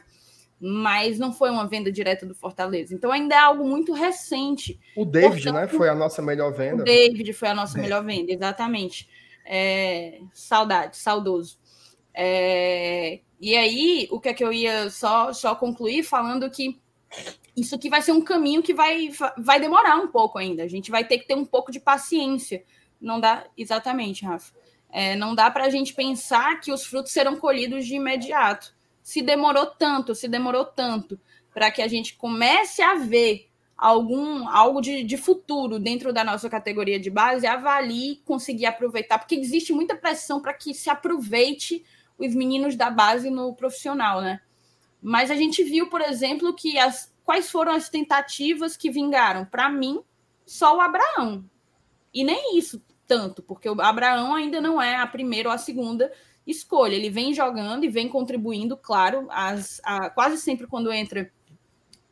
mas 0.61 1.19
não 1.19 1.33
foi 1.33 1.49
uma 1.49 1.67
venda 1.67 1.91
direta 1.91 2.27
do 2.27 2.35
Fortaleza. 2.35 2.95
Então 2.95 3.11
ainda 3.11 3.35
é 3.35 3.39
algo 3.39 3.67
muito 3.67 3.95
recente. 3.95 4.79
O 4.95 5.07
David, 5.07 5.43
Portanto, 5.43 5.55
né, 5.55 5.69
foi 5.69 5.89
a 5.89 5.95
nossa 5.95 6.21
melhor 6.21 6.53
venda. 6.53 6.83
O 6.83 6.85
David 6.85 7.33
foi 7.33 7.49
a 7.49 7.55
nossa 7.55 7.79
é. 7.79 7.81
melhor 7.81 8.05
venda, 8.05 8.31
exatamente. 8.31 9.09
É, 9.47 10.21
saudade, 10.35 10.99
saudoso. 10.99 11.59
É, 12.13 13.21
e 13.41 13.57
aí, 13.57 14.07
o 14.11 14.21
que 14.21 14.29
é 14.29 14.35
que 14.35 14.45
eu 14.45 14.53
ia 14.53 14.91
só, 14.91 15.33
só 15.33 15.55
concluir 15.55 16.03
falando 16.03 16.51
que 16.51 16.79
isso 17.57 17.75
aqui 17.75 17.89
vai 17.89 18.03
ser 18.03 18.13
um 18.13 18.21
caminho 18.21 18.63
que 18.63 18.75
vai, 18.75 19.09
vai 19.39 19.59
demorar 19.59 19.97
um 19.97 20.09
pouco 20.09 20.37
ainda. 20.37 20.63
A 20.63 20.69
gente 20.69 20.91
vai 20.91 21.07
ter 21.07 21.17
que 21.17 21.27
ter 21.27 21.35
um 21.35 21.47
pouco 21.47 21.73
de 21.73 21.81
paciência. 21.81 22.63
Não 23.01 23.19
dá, 23.19 23.47
exatamente, 23.57 24.25
Rafa. 24.25 24.53
É, 24.91 25.15
não 25.17 25.35
dá 25.35 25.51
para 25.51 25.65
a 25.65 25.71
gente 25.71 25.95
pensar 25.95 26.61
que 26.61 26.73
os 26.73 26.85
frutos 26.85 27.13
serão 27.13 27.37
colhidos 27.37 27.87
de 27.87 27.95
imediato 27.95 28.75
se 29.03 29.23
demorou 29.23 29.67
tanto, 29.67 30.15
se 30.15 30.29
demorou 30.29 30.65
tanto 30.65 31.19
para 31.53 31.71
que 31.71 31.83
a 31.83 31.89
gente 31.89 32.15
comece 32.15 32.83
a 32.83 32.95
ver 32.95 33.49
algum 33.77 34.47
algo 34.49 34.81
de, 34.81 35.03
de 35.03 35.17
futuro 35.17 35.79
dentro 35.79 36.13
da 36.13 36.23
nossa 36.23 36.51
categoria 36.51 37.01
de 37.01 37.11
base, 37.11 37.47
avalie, 37.47 38.21
conseguir 38.25 38.67
aproveitar, 38.67 39.19
porque 39.19 39.35
existe 39.35 39.73
muita 39.73 39.97
pressão 39.97 40.41
para 40.41 40.53
que 40.53 40.75
se 40.75 40.91
aproveite 40.91 41.85
os 42.19 42.35
meninos 42.35 42.77
da 42.77 42.91
base 42.91 43.31
no 43.31 43.55
profissional, 43.55 44.21
né? 44.21 44.41
Mas 45.03 45.31
a 45.31 45.35
gente 45.35 45.65
viu, 45.65 45.89
por 45.89 46.03
exemplo, 46.03 46.55
que 46.55 46.79
as 46.79 47.13
quais 47.25 47.51
foram 47.51 47.73
as 47.73 47.89
tentativas 47.89 48.77
que 48.77 48.91
vingaram? 48.91 49.47
Para 49.47 49.71
mim, 49.71 50.03
só 50.45 50.77
o 50.77 50.81
Abraão. 50.81 51.45
E 52.13 52.23
nem 52.23 52.59
isso 52.59 52.83
tanto, 53.11 53.43
porque 53.43 53.69
o 53.69 53.81
Abraão 53.81 54.37
ainda 54.37 54.61
não 54.61 54.81
é 54.81 54.95
a 54.95 55.07
primeira 55.07 55.49
ou 55.49 55.53
a 55.53 55.59
segunda 55.59 56.13
escolha. 56.47 56.95
Ele 56.95 57.11
vem 57.11 57.35
jogando 57.35 57.83
e 57.83 57.89
vem 57.89 58.09
contribuindo, 58.09 58.77
claro, 58.77 59.27
as, 59.31 59.81
a, 59.83 60.09
quase 60.09 60.39
sempre 60.39 60.69
quando 60.69 60.93
entra 60.93 61.29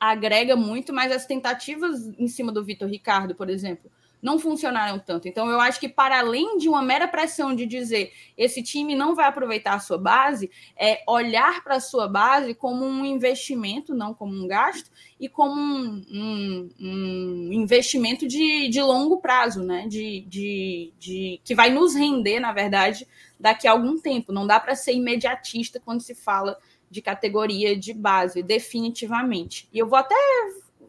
agrega 0.01 0.57
muito, 0.57 0.93
mas 0.93 1.13
as 1.13 1.25
tentativas 1.25 2.09
em 2.19 2.27
cima 2.27 2.51
do 2.51 2.65
Vitor 2.65 2.89
Ricardo, 2.89 3.33
por 3.33 3.49
exemplo, 3.49 3.89
não 4.21 4.39
funcionaram 4.39 4.99
tanto. 4.99 5.29
Então, 5.29 5.49
eu 5.49 5.61
acho 5.61 5.79
que, 5.79 5.89
para 5.89 6.19
além 6.19 6.59
de 6.59 6.69
uma 6.69 6.83
mera 6.83 7.07
pressão 7.07 7.55
de 7.55 7.67
dizer 7.67 8.13
esse 8.37 8.63
time 8.63 8.95
não 8.95 9.15
vai 9.15 9.27
aproveitar 9.27 9.75
a 9.75 9.81
sua 9.81 9.99
base, 9.99 10.51
é 10.77 11.03
olhar 11.07 11.63
para 11.63 11.77
a 11.77 11.81
sua 11.81 12.09
base 12.09 12.55
como 12.55 12.85
um 12.85 13.05
investimento, 13.05 13.95
não 13.95 14.13
como 14.13 14.33
um 14.33 14.47
gasto, 14.47 14.91
e 15.21 15.29
como 15.29 15.61
um, 15.61 16.05
um, 16.11 16.69
um 16.81 17.53
investimento 17.53 18.27
de, 18.27 18.69
de 18.69 18.81
longo 18.81 19.19
prazo, 19.21 19.63
né? 19.63 19.87
De, 19.89 20.21
de, 20.29 20.93
de, 20.99 21.41
que 21.45 21.55
vai 21.55 21.71
nos 21.71 21.95
render, 21.95 22.41
na 22.41 22.53
verdade, 22.53 23.07
daqui 23.39 23.67
a 23.67 23.73
algum 23.73 23.99
tempo. 24.01 24.33
Não 24.33 24.47
dá 24.47 24.59
para 24.61 24.75
ser 24.75 24.93
imediatista 24.93 25.81
quando 25.85 26.01
se 26.01 26.15
fala 26.15 26.57
de 26.91 27.03
categoria 27.03 27.77
de 27.77 27.93
base, 27.93 28.43
definitivamente. 28.43 29.69
E 29.73 29.79
eu 29.79 29.89
vou 29.89 29.99
até 29.99 30.15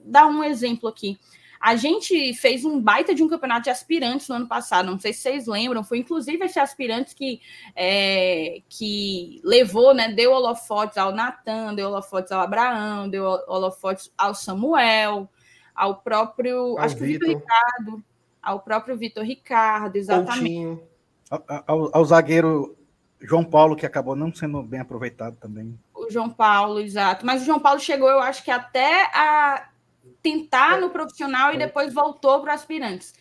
dar 0.05 0.27
um 0.27 0.43
exemplo 0.43 0.87
aqui. 0.87 1.19
A 1.59 1.75
gente 1.75 2.33
fez 2.35 2.63
um 2.63 2.79
baita 2.79 3.13
de 3.13 3.21
um 3.21 3.27
campeonato 3.27 3.63
de 3.63 3.69
aspirantes 3.69 4.29
no 4.29 4.35
ano 4.35 4.47
passado, 4.47 4.89
não 4.89 4.99
sei 4.99 5.11
se 5.11 5.21
vocês 5.21 5.45
lembram, 5.45 5.83
foi 5.83 5.97
inclusive 5.97 6.45
esse 6.45 6.57
aspirante 6.57 7.13
que, 7.13 7.41
é, 7.75 8.61
que 8.69 9.41
levou, 9.43 9.93
né, 9.93 10.07
deu 10.13 10.31
holofotes 10.31 10.97
ao 10.97 11.11
Natan, 11.11 11.73
deu 11.73 11.89
holofotes 11.89 12.31
ao 12.31 12.39
Abraão, 12.39 13.09
deu 13.09 13.25
holofotes 13.47 14.09
ao 14.17 14.33
Samuel, 14.33 15.29
ao 15.75 15.95
próprio, 15.97 16.77
ao 16.77 16.79
acho 16.79 16.95
que 16.95 17.03
o 17.03 17.07
Vitor 17.07 17.27
Ricardo, 17.27 18.03
ao 18.41 18.59
próprio 18.61 18.97
Vitor 18.97 19.23
Ricardo, 19.23 19.97
exatamente. 19.97 20.81
Ao, 21.29 21.43
ao, 21.67 21.97
ao 21.97 22.05
zagueiro 22.05 22.77
João 23.21 23.43
Paulo, 23.43 23.75
que 23.75 23.85
acabou 23.85 24.15
não 24.15 24.33
sendo 24.33 24.63
bem 24.63 24.79
aproveitado 24.79 25.35
também. 25.35 25.77
O 25.93 26.09
João 26.09 26.29
Paulo, 26.29 26.79
exato. 26.79 27.25
Mas 27.25 27.41
o 27.41 27.45
João 27.45 27.59
Paulo 27.59 27.79
chegou, 27.79 28.09
eu 28.09 28.21
acho 28.21 28.43
que 28.43 28.51
até 28.51 29.03
a 29.13 29.68
tentar 30.21 30.77
é. 30.77 30.81
no 30.81 30.89
profissional 30.89 31.51
e 31.51 31.55
é. 31.55 31.59
depois 31.59 31.93
voltou 31.93 32.41
para 32.41 32.53
aspirantes. 32.53 33.13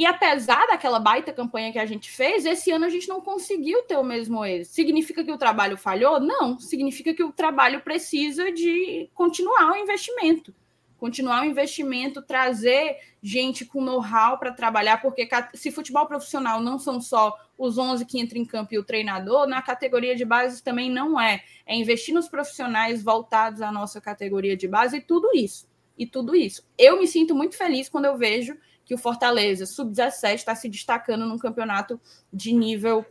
E 0.00 0.06
apesar 0.06 0.66
daquela 0.66 0.98
baita 0.98 1.30
campanha 1.30 1.70
que 1.70 1.78
a 1.78 1.84
gente 1.84 2.10
fez, 2.10 2.46
esse 2.46 2.70
ano 2.70 2.86
a 2.86 2.88
gente 2.88 3.06
não 3.06 3.20
conseguiu 3.20 3.82
ter 3.82 3.98
o 3.98 4.02
mesmo 4.02 4.42
êxito. 4.42 4.74
Significa 4.74 5.22
que 5.22 5.30
o 5.30 5.36
trabalho 5.36 5.76
falhou? 5.76 6.18
Não. 6.18 6.58
Significa 6.58 7.12
que 7.12 7.22
o 7.22 7.30
trabalho 7.30 7.82
precisa 7.82 8.50
de 8.50 9.10
continuar 9.12 9.72
o 9.72 9.76
investimento. 9.76 10.54
Continuar 10.96 11.42
o 11.42 11.44
investimento, 11.44 12.22
trazer 12.22 12.96
gente 13.22 13.66
com 13.66 13.82
know-how 13.82 14.38
para 14.38 14.52
trabalhar, 14.52 15.02
porque 15.02 15.28
se 15.52 15.70
futebol 15.70 16.06
profissional 16.06 16.62
não 16.62 16.78
são 16.78 16.98
só 16.98 17.38
os 17.58 17.76
11 17.76 18.06
que 18.06 18.18
entram 18.18 18.40
em 18.40 18.46
campo 18.46 18.72
e 18.72 18.78
o 18.78 18.84
treinador, 18.84 19.46
na 19.46 19.60
categoria 19.60 20.16
de 20.16 20.24
base 20.24 20.62
também 20.62 20.90
não 20.90 21.20
é. 21.20 21.42
É 21.66 21.76
investir 21.76 22.14
nos 22.14 22.26
profissionais 22.26 23.02
voltados 23.02 23.60
à 23.60 23.70
nossa 23.70 24.00
categoria 24.00 24.56
de 24.56 24.66
base 24.66 24.96
e 24.96 25.00
tudo 25.02 25.28
isso 25.34 25.68
e 26.00 26.06
tudo 26.06 26.34
isso. 26.34 26.66
Eu 26.78 26.98
me 26.98 27.06
sinto 27.06 27.34
muito 27.34 27.54
feliz 27.58 27.86
quando 27.86 28.06
eu 28.06 28.16
vejo 28.16 28.56
que 28.86 28.94
o 28.94 28.98
Fortaleza 28.98 29.66
Sub-17 29.66 30.34
está 30.34 30.54
se 30.54 30.66
destacando 30.66 31.26
num 31.26 31.36
campeonato 31.36 32.00
de 32.32 32.54
nível 32.54 33.04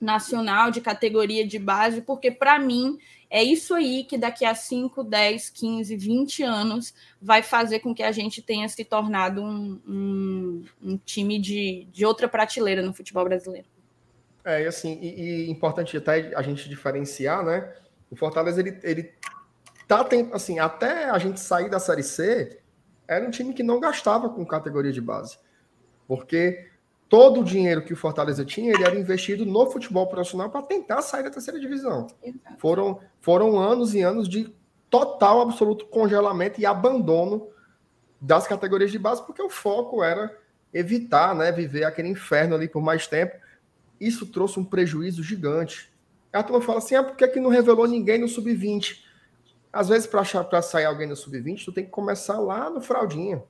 nacional, 0.00 0.70
de 0.70 0.80
categoria 0.80 1.44
de 1.44 1.58
base, 1.58 2.00
porque 2.00 2.30
para 2.30 2.60
mim 2.60 2.96
é 3.28 3.42
isso 3.42 3.74
aí 3.74 4.04
que 4.04 4.16
daqui 4.16 4.44
a 4.44 4.54
5, 4.54 5.02
10, 5.02 5.50
15, 5.50 5.96
20 5.96 6.42
anos 6.44 6.94
vai 7.20 7.42
fazer 7.42 7.80
com 7.80 7.92
que 7.92 8.04
a 8.04 8.12
gente 8.12 8.40
tenha 8.40 8.68
se 8.68 8.84
tornado 8.84 9.42
um, 9.42 9.80
um, 9.86 10.64
um 10.80 10.96
time 10.98 11.40
de, 11.40 11.88
de 11.92 12.06
outra 12.06 12.28
prateleira 12.28 12.82
no 12.82 12.94
futebol 12.94 13.24
brasileiro. 13.24 13.66
É, 14.44 14.64
assim, 14.66 14.96
e, 15.02 15.46
e 15.46 15.50
importante 15.50 15.96
até 15.96 16.32
a 16.36 16.42
gente 16.42 16.68
diferenciar, 16.68 17.44
né? 17.44 17.72
O 18.10 18.16
Fortaleza 18.16 18.60
ele, 18.60 18.78
ele 18.84 19.12
tá 19.88 20.06
assim, 20.32 20.58
até 20.58 21.10
a 21.10 21.18
gente 21.18 21.40
sair 21.40 21.68
da 21.68 21.78
Série 21.78 22.02
C, 22.02 22.60
era 23.06 23.26
um 23.26 23.30
time 23.30 23.52
que 23.52 23.62
não 23.62 23.80
gastava 23.80 24.28
com 24.28 24.44
categoria 24.44 24.92
de 24.92 25.00
base. 25.00 25.38
Porque 26.06 26.70
todo 27.08 27.40
o 27.40 27.44
dinheiro 27.44 27.82
que 27.82 27.92
o 27.92 27.96
Fortaleza 27.96 28.44
tinha, 28.44 28.72
ele 28.72 28.84
era 28.84 28.98
investido 28.98 29.44
no 29.44 29.70
futebol 29.70 30.06
profissional 30.06 30.48
para 30.50 30.62
tentar 30.62 31.02
sair 31.02 31.22
da 31.22 31.30
terceira 31.30 31.60
divisão. 31.60 32.06
Foram, 32.58 33.00
foram 33.20 33.58
anos 33.58 33.94
e 33.94 34.00
anos 34.00 34.28
de 34.28 34.54
total, 34.88 35.40
absoluto 35.42 35.86
congelamento 35.86 36.60
e 36.60 36.66
abandono 36.66 37.48
das 38.20 38.46
categorias 38.46 38.90
de 38.90 38.98
base, 38.98 39.24
porque 39.26 39.42
o 39.42 39.50
foco 39.50 40.02
era 40.02 40.34
evitar 40.72 41.34
né, 41.34 41.52
viver 41.52 41.84
aquele 41.84 42.08
inferno 42.08 42.54
ali 42.54 42.68
por 42.68 42.80
mais 42.80 43.06
tempo. 43.06 43.36
Isso 44.00 44.26
trouxe 44.26 44.58
um 44.58 44.64
prejuízo 44.64 45.22
gigante. 45.22 45.92
A 46.32 46.42
turma 46.42 46.62
fala 46.62 46.78
assim: 46.78 46.94
ah, 46.94 47.02
por 47.02 47.16
que, 47.16 47.28
que 47.28 47.40
não 47.40 47.50
revelou 47.50 47.86
ninguém 47.86 48.18
no 48.18 48.28
sub-20? 48.28 49.02
Às 49.72 49.88
vezes, 49.88 50.06
para 50.06 50.60
sair 50.62 50.84
alguém 50.84 51.08
no 51.08 51.16
sub-20, 51.16 51.64
tu 51.64 51.72
tem 51.72 51.84
que 51.84 51.90
começar 51.90 52.38
lá 52.38 52.68
no 52.68 52.80
fraldinha. 52.80 53.42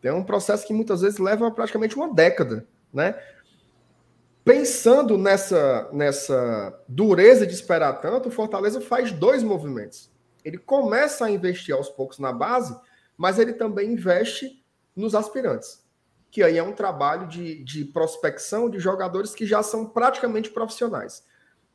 Tem 0.00 0.12
um 0.12 0.22
processo 0.22 0.66
que 0.66 0.74
muitas 0.74 1.00
vezes 1.00 1.18
leva 1.18 1.50
praticamente 1.50 1.96
uma 1.96 2.12
década, 2.12 2.66
né? 2.92 3.18
Pensando 4.44 5.18
nessa, 5.18 5.88
nessa 5.92 6.84
dureza 6.86 7.46
de 7.46 7.54
esperar 7.54 7.94
tanto, 7.94 8.28
o 8.28 8.32
Fortaleza 8.32 8.80
faz 8.80 9.10
dois 9.10 9.42
movimentos. 9.42 10.10
Ele 10.44 10.58
começa 10.58 11.24
a 11.24 11.30
investir 11.30 11.74
aos 11.74 11.88
poucos 11.88 12.20
na 12.20 12.32
base, 12.32 12.78
mas 13.16 13.38
ele 13.38 13.54
também 13.54 13.94
investe 13.94 14.62
nos 14.94 15.14
aspirantes, 15.14 15.84
que 16.30 16.42
aí 16.42 16.56
é 16.56 16.62
um 16.62 16.72
trabalho 16.72 17.26
de, 17.26 17.64
de 17.64 17.84
prospecção 17.86 18.70
de 18.70 18.78
jogadores 18.78 19.34
que 19.34 19.44
já 19.44 19.62
são 19.62 19.86
praticamente 19.86 20.50
profissionais. 20.50 21.24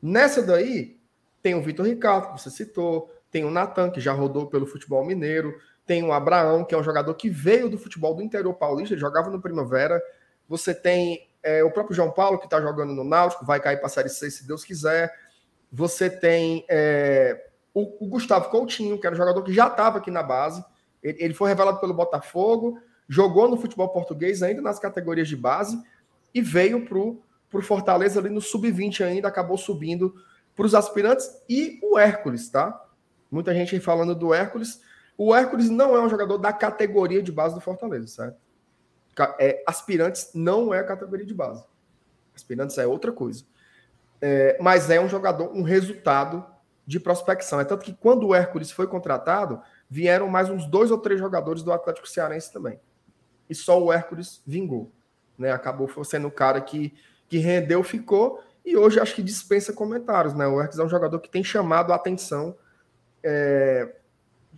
Nessa 0.01 0.41
daí, 0.41 0.97
tem 1.43 1.55
o 1.55 1.61
Vitor 1.61 1.85
Ricardo, 1.85 2.33
que 2.33 2.41
você 2.41 2.49
citou, 2.49 3.11
tem 3.31 3.45
o 3.45 3.49
Natan, 3.49 3.89
que 3.89 4.01
já 4.01 4.11
rodou 4.11 4.47
pelo 4.47 4.65
futebol 4.65 5.05
mineiro, 5.05 5.57
tem 5.85 6.03
o 6.03 6.11
Abraão, 6.11 6.63
que 6.65 6.75
é 6.75 6.77
um 6.77 6.83
jogador 6.83 7.13
que 7.15 7.29
veio 7.29 7.69
do 7.69 7.77
futebol 7.77 8.13
do 8.13 8.21
interior 8.21 8.53
paulista, 8.53 8.97
jogava 8.97 9.29
no 9.29 9.41
Primavera. 9.41 10.01
Você 10.47 10.73
tem 10.73 11.27
é, 11.41 11.63
o 11.63 11.71
próprio 11.71 11.95
João 11.95 12.11
Paulo, 12.11 12.37
que 12.37 12.45
está 12.45 12.61
jogando 12.61 12.93
no 12.93 13.03
Náutico, 13.03 13.45
vai 13.45 13.59
cair 13.59 13.77
para 13.77 13.87
a 13.87 13.89
Série 13.89 14.09
C 14.09 14.29
se 14.29 14.45
Deus 14.45 14.63
quiser. 14.63 15.13
Você 15.71 16.09
tem 16.09 16.65
é, 16.69 17.49
o, 17.73 18.05
o, 18.05 18.07
Gustavo 18.07 18.49
Coutinho, 18.49 18.99
que 18.99 19.07
era 19.07 19.15
um 19.15 19.17
jogador 19.17 19.41
que 19.43 19.53
já 19.53 19.67
estava 19.67 19.97
aqui 19.97 20.11
na 20.11 20.21
base. 20.21 20.63
Ele, 21.01 21.17
ele 21.23 21.33
foi 21.33 21.49
revelado 21.49 21.79
pelo 21.79 21.93
Botafogo, 21.93 22.77
jogou 23.07 23.49
no 23.49 23.57
futebol 23.57 23.89
português 23.89 24.43
ainda 24.43 24.61
nas 24.61 24.77
categorias 24.77 25.27
de 25.27 25.35
base 25.35 25.81
e 26.33 26.41
veio 26.41 26.85
para 26.85 26.97
o 26.97 27.21
Fortaleza 27.61 28.19
ali 28.19 28.29
no 28.29 28.41
sub-20 28.41 29.05
ainda, 29.05 29.27
acabou 29.27 29.57
subindo 29.57 30.13
para 30.55 30.65
os 30.65 30.75
aspirantes 30.75 31.29
e 31.49 31.79
o 31.81 31.97
Hércules, 31.97 32.49
tá? 32.49 32.87
Muita 33.31 33.53
gente 33.55 33.79
falando 33.79 34.13
do 34.13 34.33
Hércules. 34.33 34.81
O 35.17 35.33
Hércules 35.33 35.69
não 35.69 35.95
é 35.95 36.01
um 36.01 36.09
jogador 36.09 36.37
da 36.37 36.51
categoria 36.51 37.23
de 37.23 37.31
base 37.31 37.55
do 37.55 37.61
Fortaleza, 37.61 38.07
certo? 38.07 38.37
É, 39.39 39.63
aspirantes 39.65 40.31
não 40.33 40.73
é 40.73 40.79
a 40.79 40.83
categoria 40.83 41.25
de 41.25 41.33
base. 41.33 41.63
Aspirantes 42.35 42.77
é 42.77 42.85
outra 42.85 43.11
coisa. 43.11 43.45
É, 44.21 44.57
mas 44.61 44.89
é 44.89 44.99
um 44.99 45.07
jogador, 45.07 45.51
um 45.55 45.63
resultado 45.63 46.45
de 46.85 46.99
prospecção. 46.99 47.59
É 47.59 47.63
tanto 47.63 47.85
que 47.85 47.93
quando 47.93 48.27
o 48.27 48.35
Hércules 48.35 48.71
foi 48.71 48.87
contratado, 48.87 49.61
vieram 49.89 50.27
mais 50.27 50.49
uns 50.49 50.65
dois 50.65 50.91
ou 50.91 50.97
três 50.97 51.19
jogadores 51.19 51.63
do 51.63 51.71
Atlético 51.71 52.07
Cearense 52.07 52.51
também. 52.51 52.79
E 53.49 53.55
só 53.55 53.81
o 53.81 53.91
Hércules 53.91 54.41
vingou. 54.45 54.91
Né? 55.37 55.51
Acabou 55.51 55.89
sendo 56.03 56.27
o 56.27 56.31
cara 56.31 56.59
que, 56.61 56.93
que 57.27 57.37
rendeu, 57.37 57.83
ficou. 57.83 58.43
E 58.65 58.75
hoje 58.77 58.99
acho 58.99 59.15
que 59.15 59.23
dispensa 59.23 59.73
comentários. 59.73 60.33
Né? 60.33 60.47
O 60.47 60.59
Hércules 60.59 60.79
é 60.79 60.83
um 60.83 60.89
jogador 60.89 61.19
que 61.19 61.29
tem 61.29 61.43
chamado 61.43 61.91
a 61.93 61.95
atenção 61.95 62.55
é, 63.23 63.95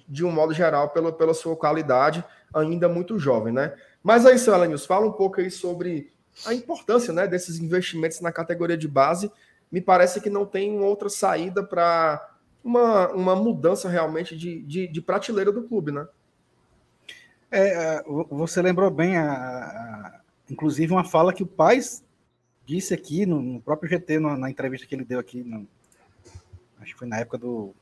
de 0.08 0.26
um 0.26 0.32
modo 0.32 0.54
geral, 0.54 0.90
pela, 0.90 1.12
pela 1.12 1.34
sua 1.34 1.56
qualidade, 1.56 2.24
ainda 2.54 2.88
muito 2.88 3.18
jovem, 3.18 3.54
né? 3.54 3.74
Mas 4.04 4.26
aí, 4.26 4.38
seu 4.38 4.54
Alanius, 4.54 4.86
fala 4.86 5.08
um 5.08 5.12
pouco 5.12 5.40
aí 5.40 5.50
sobre 5.50 6.12
a 6.46 6.54
importância 6.54 7.14
né, 7.14 7.28
desses 7.28 7.58
investimentos 7.60 8.20
na 8.20 8.32
categoria 8.32 8.78
de 8.78 8.88
base. 8.88 9.32
Me 9.72 9.80
parece 9.80 10.20
que 10.20 10.30
não 10.30 10.46
tem 10.46 10.80
outra 10.80 11.10
saída 11.10 11.64
para 11.64 12.30
uma, 12.64 13.10
uma 13.12 13.36
mudança 13.36 13.90
realmente 13.90 14.36
de, 14.36 14.62
de, 14.64 14.88
de, 14.88 15.02
prateleira 15.02 15.52
do 15.52 15.64
clube, 15.64 15.92
né? 15.92 16.08
É, 17.52 18.04
você 18.30 18.62
lembrou 18.62 18.90
bem, 18.90 19.18
a, 19.18 19.32
a, 19.32 20.20
inclusive, 20.50 20.92
uma 20.92 21.04
fala 21.04 21.34
que 21.34 21.44
o 21.44 21.48
Paz 21.48 22.04
disse 22.66 22.94
aqui 22.94 23.26
no, 23.26 23.42
no 23.42 23.62
próprio 23.62 23.90
GT, 23.90 24.20
na, 24.20 24.38
na, 24.38 24.50
entrevista 24.50 24.88
que 24.88 24.96
ele 24.96 25.06
deu 25.06 25.20
aqui, 25.20 25.44
no, 25.44 25.68
acho 26.82 26.94
que 26.94 27.00
foi 27.00 27.08
na 27.08 27.20
época 27.20 27.38
do, 27.38 27.76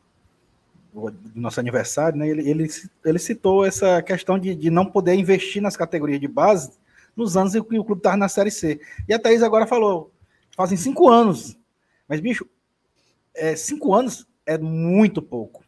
do, 0.93 1.13
nosso 1.35 1.59
aniversário, 1.59 2.17
né? 2.17 2.27
Ele, 2.27 2.49
ele, 2.49 2.67
ele 3.05 3.19
citou 3.19 3.65
essa 3.65 4.01
questão 4.01 4.37
de, 4.37 4.53
de 4.55 4.69
não 4.69 4.85
poder 4.85 5.15
investir 5.15 5.61
nas 5.61 5.77
categorias 5.77 6.19
de 6.19 6.27
base 6.27 6.71
nos 7.15 7.35
anos 7.35 7.55
em 7.55 7.63
que 7.63 7.79
o 7.79 7.83
clube 7.83 7.99
estava 7.99 8.17
na 8.17 8.29
Série 8.29 8.51
C. 8.51 8.79
E 9.07 9.13
a 9.13 9.19
Thaís 9.19 9.43
agora 9.43 9.67
falou, 9.67 10.11
fazem 10.55 10.77
cinco 10.77 11.09
anos. 11.09 11.57
Mas, 12.07 12.19
bicho, 12.19 12.47
é, 13.33 13.55
cinco 13.55 13.93
anos 13.93 14.27
é 14.45 14.57
muito 14.57 15.21
pouco. 15.21 15.63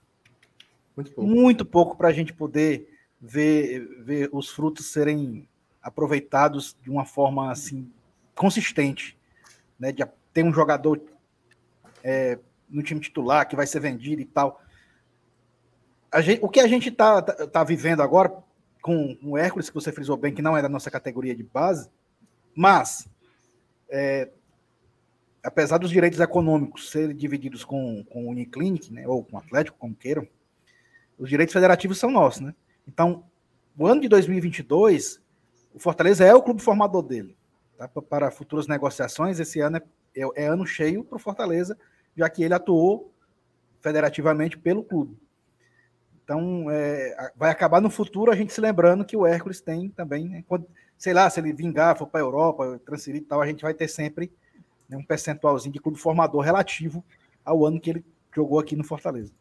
Muito 0.96 1.12
pouco. 1.12 1.30
Muito 1.30 1.66
pouco 1.66 1.98
para 1.98 2.10
a 2.10 2.14
gente 2.14 2.34
poder 2.34 2.90
ver, 3.20 3.88
ver 4.02 4.30
os 4.32 4.50
frutos 4.50 4.88
serem 4.88 5.48
aproveitados 5.82 6.78
de 6.82 6.90
uma 6.90 7.06
forma 7.06 7.52
assim 7.52 7.92
consistente, 8.36 9.18
né? 9.80 9.92
De 9.92 10.06
ter 10.34 10.44
um 10.44 10.54
jogador 10.54 11.02
é, 12.04 12.40
no 12.70 12.82
time 12.82 13.00
titular 13.00 13.48
que 13.48 13.56
vai 13.56 13.68
ser 13.68 13.80
vendido 13.80 14.22
e 14.22 14.26
tal. 14.26 14.63
Gente, 16.22 16.40
o 16.44 16.50
que 16.50 16.60
a 16.60 16.68
gente 16.68 16.90
está 16.90 17.22
tá, 17.22 17.48
tá 17.48 17.64
vivendo 17.64 18.02
agora 18.02 18.32
com 18.82 19.18
o 19.24 19.38
Hércules, 19.38 19.70
que 19.70 19.76
você 19.76 19.92
frisou 19.92 20.18
bem, 20.18 20.34
que 20.34 20.42
não 20.42 20.58
é 20.58 20.62
da 20.62 20.70
nossa 20.70 20.92
categoria 20.92 21.34
de 21.34 21.44
base, 21.44 21.90
mas 22.54 23.08
é, 23.90 24.30
apesar 25.44 25.78
dos 25.78 25.90
direitos 25.90 26.20
econômicos 26.20 26.90
serem 26.90 27.16
divididos 27.16 27.64
com, 27.64 28.04
com 28.06 28.26
o 28.26 28.30
Uniclinic, 28.30 28.92
né, 28.92 29.08
ou 29.08 29.24
com 29.24 29.36
o 29.36 29.40
Atlético, 29.40 29.78
como 29.78 29.96
queiram, 29.96 30.28
os 31.18 31.30
direitos 31.30 31.54
federativos 31.54 32.00
são 32.00 32.12
nossos, 32.12 32.42
né? 32.42 32.56
Então, 32.88 33.24
o 33.78 33.88
ano 33.88 34.02
de 34.02 34.08
2022, 34.08 35.22
o 35.74 35.80
Fortaleza 35.80 36.26
é 36.26 36.34
o 36.34 36.42
clube 36.42 36.62
formador 36.62 37.02
dele. 37.02 37.36
Tá? 37.78 37.88
Para 37.88 38.32
futuras 38.32 38.68
negociações, 38.68 39.40
esse 39.40 39.60
ano 39.60 39.78
é, 39.78 39.82
é, 40.16 40.44
é 40.44 40.46
ano 40.48 40.66
cheio 40.66 41.04
para 41.04 41.16
o 41.16 41.20
Fortaleza, 41.20 41.78
já 42.16 42.30
que 42.30 42.44
ele 42.44 42.54
atuou 42.54 43.14
federativamente 43.82 44.58
pelo 44.58 44.84
clube. 44.84 45.18
Então, 46.24 46.70
é, 46.70 47.32
vai 47.36 47.52
acabar 47.52 47.82
no 47.82 47.90
futuro 47.90 48.32
a 48.32 48.36
gente 48.36 48.54
se 48.54 48.62
lembrando 48.62 49.04
que 49.04 49.18
o 49.18 49.26
Hércules 49.26 49.60
tem 49.60 49.90
também, 49.90 50.30
né, 50.30 50.44
quando, 50.48 50.66
sei 50.98 51.14
lá, 51.14 51.30
se 51.30 51.40
ele 51.40 51.52
vingar, 51.52 51.98
for 51.98 52.08
para 52.08 52.22
a 52.22 52.24
Europa, 52.24 52.80
transferir 52.86 53.22
e 53.22 53.26
tal, 53.26 53.42
a 53.42 53.48
gente 53.48 53.62
vai 53.62 53.74
ter 53.74 53.90
sempre 53.90 54.32
né, 54.88 54.96
um 54.96 55.04
percentualzinho 55.04 55.74
de 55.74 55.80
clube 55.80 56.00
formador 56.00 56.42
relativo 56.42 57.04
ao 57.44 57.66
ano 57.66 57.80
que 57.80 57.90
ele 57.90 58.06
jogou 58.34 58.60
aqui 58.60 58.76
no 58.76 58.84
Fortaleza. 58.84 59.34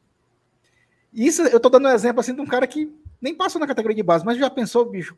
Isso 1.12 1.43
eu 1.43 1.59
estou 1.59 1.70
dando 1.70 1.87
um 1.87 1.93
exemplo 1.93 2.20
assim 2.20 2.35
de 2.35 2.41
um 2.41 2.47
cara 2.47 2.66
que 2.66 2.91
nem 3.20 3.35
passou 3.35 3.61
na 3.61 3.66
categoria 3.66 3.95
de 3.95 4.03
base, 4.03 4.24
mas 4.24 4.39
já 4.39 4.51
pensou, 4.51 4.85
bicho, 4.85 5.16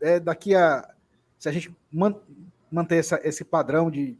é, 0.00 0.20
daqui 0.20 0.54
a. 0.54 0.88
Se 1.38 1.48
a 1.48 1.52
gente 1.52 1.74
man, 1.90 2.14
manter 2.70 2.96
essa, 2.96 3.20
esse 3.24 3.44
padrão 3.44 3.90
de, 3.90 4.16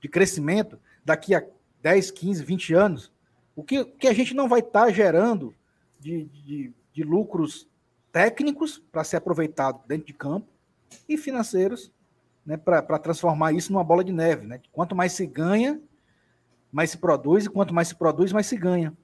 de 0.00 0.08
crescimento, 0.08 0.78
daqui 1.04 1.34
a 1.34 1.44
10, 1.82 2.10
15, 2.10 2.44
20 2.44 2.74
anos, 2.74 3.12
o 3.56 3.62
que, 3.62 3.84
que 3.84 4.06
a 4.06 4.12
gente 4.12 4.34
não 4.34 4.48
vai 4.48 4.60
estar 4.60 4.84
tá 4.84 4.90
gerando 4.92 5.54
de, 6.00 6.24
de, 6.24 6.74
de 6.92 7.02
lucros 7.02 7.68
técnicos 8.10 8.78
para 8.90 9.04
ser 9.04 9.16
aproveitado 9.16 9.80
dentro 9.86 10.06
de 10.06 10.14
campo 10.14 10.48
e 11.08 11.16
financeiros 11.16 11.92
né, 12.44 12.56
para 12.56 12.98
transformar 12.98 13.52
isso 13.52 13.72
numa 13.72 13.84
bola 13.84 14.02
de 14.02 14.12
neve. 14.12 14.46
Né? 14.46 14.60
Quanto 14.72 14.96
mais 14.96 15.12
se 15.12 15.26
ganha, 15.26 15.80
mais 16.72 16.90
se 16.90 16.98
produz, 16.98 17.44
e 17.44 17.50
quanto 17.50 17.74
mais 17.74 17.88
se 17.88 17.94
produz, 17.94 18.32
mais 18.32 18.46
se 18.46 18.56
ganha. 18.56 18.96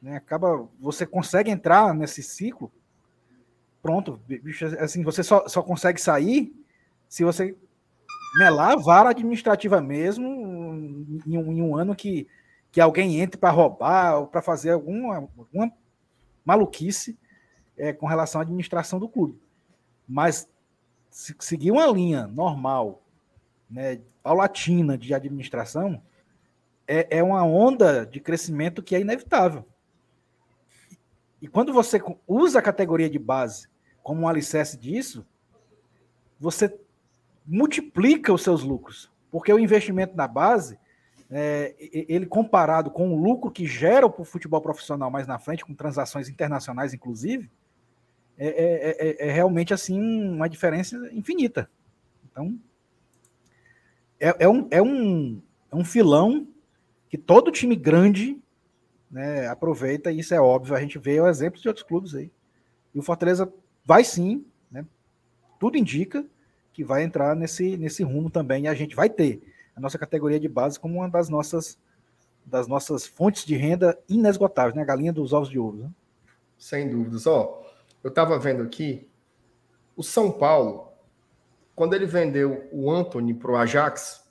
Né? 0.00 0.16
Acaba, 0.16 0.68
você 0.80 1.04
consegue 1.04 1.50
entrar 1.50 1.94
nesse 1.94 2.22
ciclo, 2.22 2.72
pronto, 3.82 4.20
bicho, 4.26 4.64
assim, 4.78 5.02
você 5.02 5.22
só, 5.22 5.46
só 5.48 5.62
consegue 5.62 6.00
sair 6.00 6.54
se 7.08 7.24
você 7.24 7.56
melar 8.38 8.72
a 8.72 8.76
vara 8.76 9.10
administrativa 9.10 9.80
mesmo 9.80 10.26
em 11.26 11.36
um, 11.36 11.52
em 11.52 11.62
um 11.62 11.76
ano 11.76 11.94
que, 11.94 12.26
que 12.70 12.80
alguém 12.80 13.20
entre 13.20 13.38
para 13.38 13.50
roubar 13.50 14.20
ou 14.20 14.26
para 14.26 14.40
fazer 14.40 14.70
alguma, 14.70 15.16
alguma 15.16 15.72
maluquice 16.44 17.18
é, 17.76 17.92
com 17.92 18.06
relação 18.06 18.40
à 18.40 18.42
administração 18.42 18.98
do 18.98 19.08
clube. 19.08 19.40
Mas 20.06 20.48
se 21.10 21.34
seguir 21.38 21.70
uma 21.70 21.86
linha 21.86 22.26
normal, 22.26 23.02
né, 23.70 24.00
paulatina 24.22 24.96
de 24.96 25.14
administração, 25.14 26.02
é, 26.86 27.18
é 27.18 27.22
uma 27.22 27.44
onda 27.44 28.04
de 28.04 28.20
crescimento 28.20 28.82
que 28.82 28.94
é 28.94 29.00
inevitável. 29.00 29.64
E 31.40 31.48
quando 31.48 31.72
você 31.72 32.00
usa 32.26 32.58
a 32.58 32.62
categoria 32.62 33.10
de 33.10 33.18
base 33.18 33.68
como 34.02 34.22
um 34.22 34.28
alicerce 34.28 34.76
disso, 34.76 35.26
você 36.38 36.78
multiplica 37.46 38.32
os 38.32 38.42
seus 38.42 38.62
lucros. 38.62 39.10
Porque 39.30 39.52
o 39.52 39.58
investimento 39.58 40.14
na 40.14 40.28
base, 40.28 40.78
é, 41.34 41.74
ele 41.80 42.26
comparado 42.26 42.90
com 42.90 43.10
o 43.10 43.16
lucro 43.16 43.50
que 43.50 43.66
gera 43.66 44.06
o 44.06 44.24
futebol 44.24 44.60
profissional 44.60 45.10
mais 45.10 45.26
na 45.26 45.38
frente, 45.38 45.64
com 45.64 45.74
transações 45.74 46.28
internacionais, 46.28 46.92
inclusive, 46.92 47.50
é, 48.36 48.48
é, 48.48 49.08
é, 49.08 49.28
é 49.28 49.32
realmente 49.32 49.72
assim 49.72 49.98
uma 50.00 50.48
diferença 50.48 50.96
infinita. 51.12 51.70
Então, 52.30 52.58
é, 54.20 54.44
é, 54.44 54.48
um, 54.48 54.68
é, 54.70 54.82
um, 54.82 55.42
é 55.70 55.76
um 55.76 55.84
filão 55.84 56.46
que 57.08 57.16
todo 57.16 57.50
time 57.50 57.76
grande 57.76 58.38
né, 59.10 59.46
aproveita, 59.48 60.12
e 60.12 60.18
isso 60.18 60.34
é 60.34 60.40
óbvio, 60.40 60.74
a 60.74 60.80
gente 60.80 60.98
vê 60.98 61.18
o 61.18 61.28
exemplo 61.28 61.60
de 61.60 61.68
outros 61.68 61.86
clubes 61.86 62.14
aí. 62.14 62.30
E 62.94 62.98
o 62.98 63.02
Fortaleza 63.02 63.50
vai 63.84 64.04
sim, 64.04 64.44
né, 64.70 64.84
tudo 65.58 65.78
indica 65.78 66.26
que 66.74 66.84
vai 66.84 67.02
entrar 67.02 67.34
nesse, 67.34 67.76
nesse 67.76 68.02
rumo 68.02 68.30
também, 68.30 68.64
e 68.64 68.68
a 68.68 68.74
gente 68.74 68.94
vai 68.94 69.08
ter 69.08 69.42
a 69.74 69.80
nossa 69.80 69.98
categoria 69.98 70.38
de 70.38 70.48
base 70.48 70.78
como 70.78 70.98
uma 70.98 71.08
das 71.08 71.28
nossas 71.28 71.78
das 72.44 72.66
nossas 72.66 73.06
fontes 73.06 73.44
de 73.44 73.56
renda 73.56 73.96
inesgotáveis, 74.08 74.74
né? 74.74 74.82
A 74.82 74.84
galinha 74.84 75.12
dos 75.12 75.32
ovos 75.32 75.48
de 75.48 75.58
ouro. 75.58 75.78
Né? 75.78 75.90
Sem 76.58 76.88
dúvidas. 76.88 77.26
Ó, 77.26 77.62
eu 78.02 78.08
estava 78.08 78.38
vendo 78.38 78.62
aqui, 78.62 79.08
o 79.96 80.02
São 80.02 80.30
Paulo, 80.30 80.92
quando 81.74 81.94
ele 81.94 82.06
vendeu 82.06 82.68
o 82.72 82.90
Anthony 82.90 83.32
para 83.32 83.52
o 83.52 83.56
Ajax, 83.56 84.24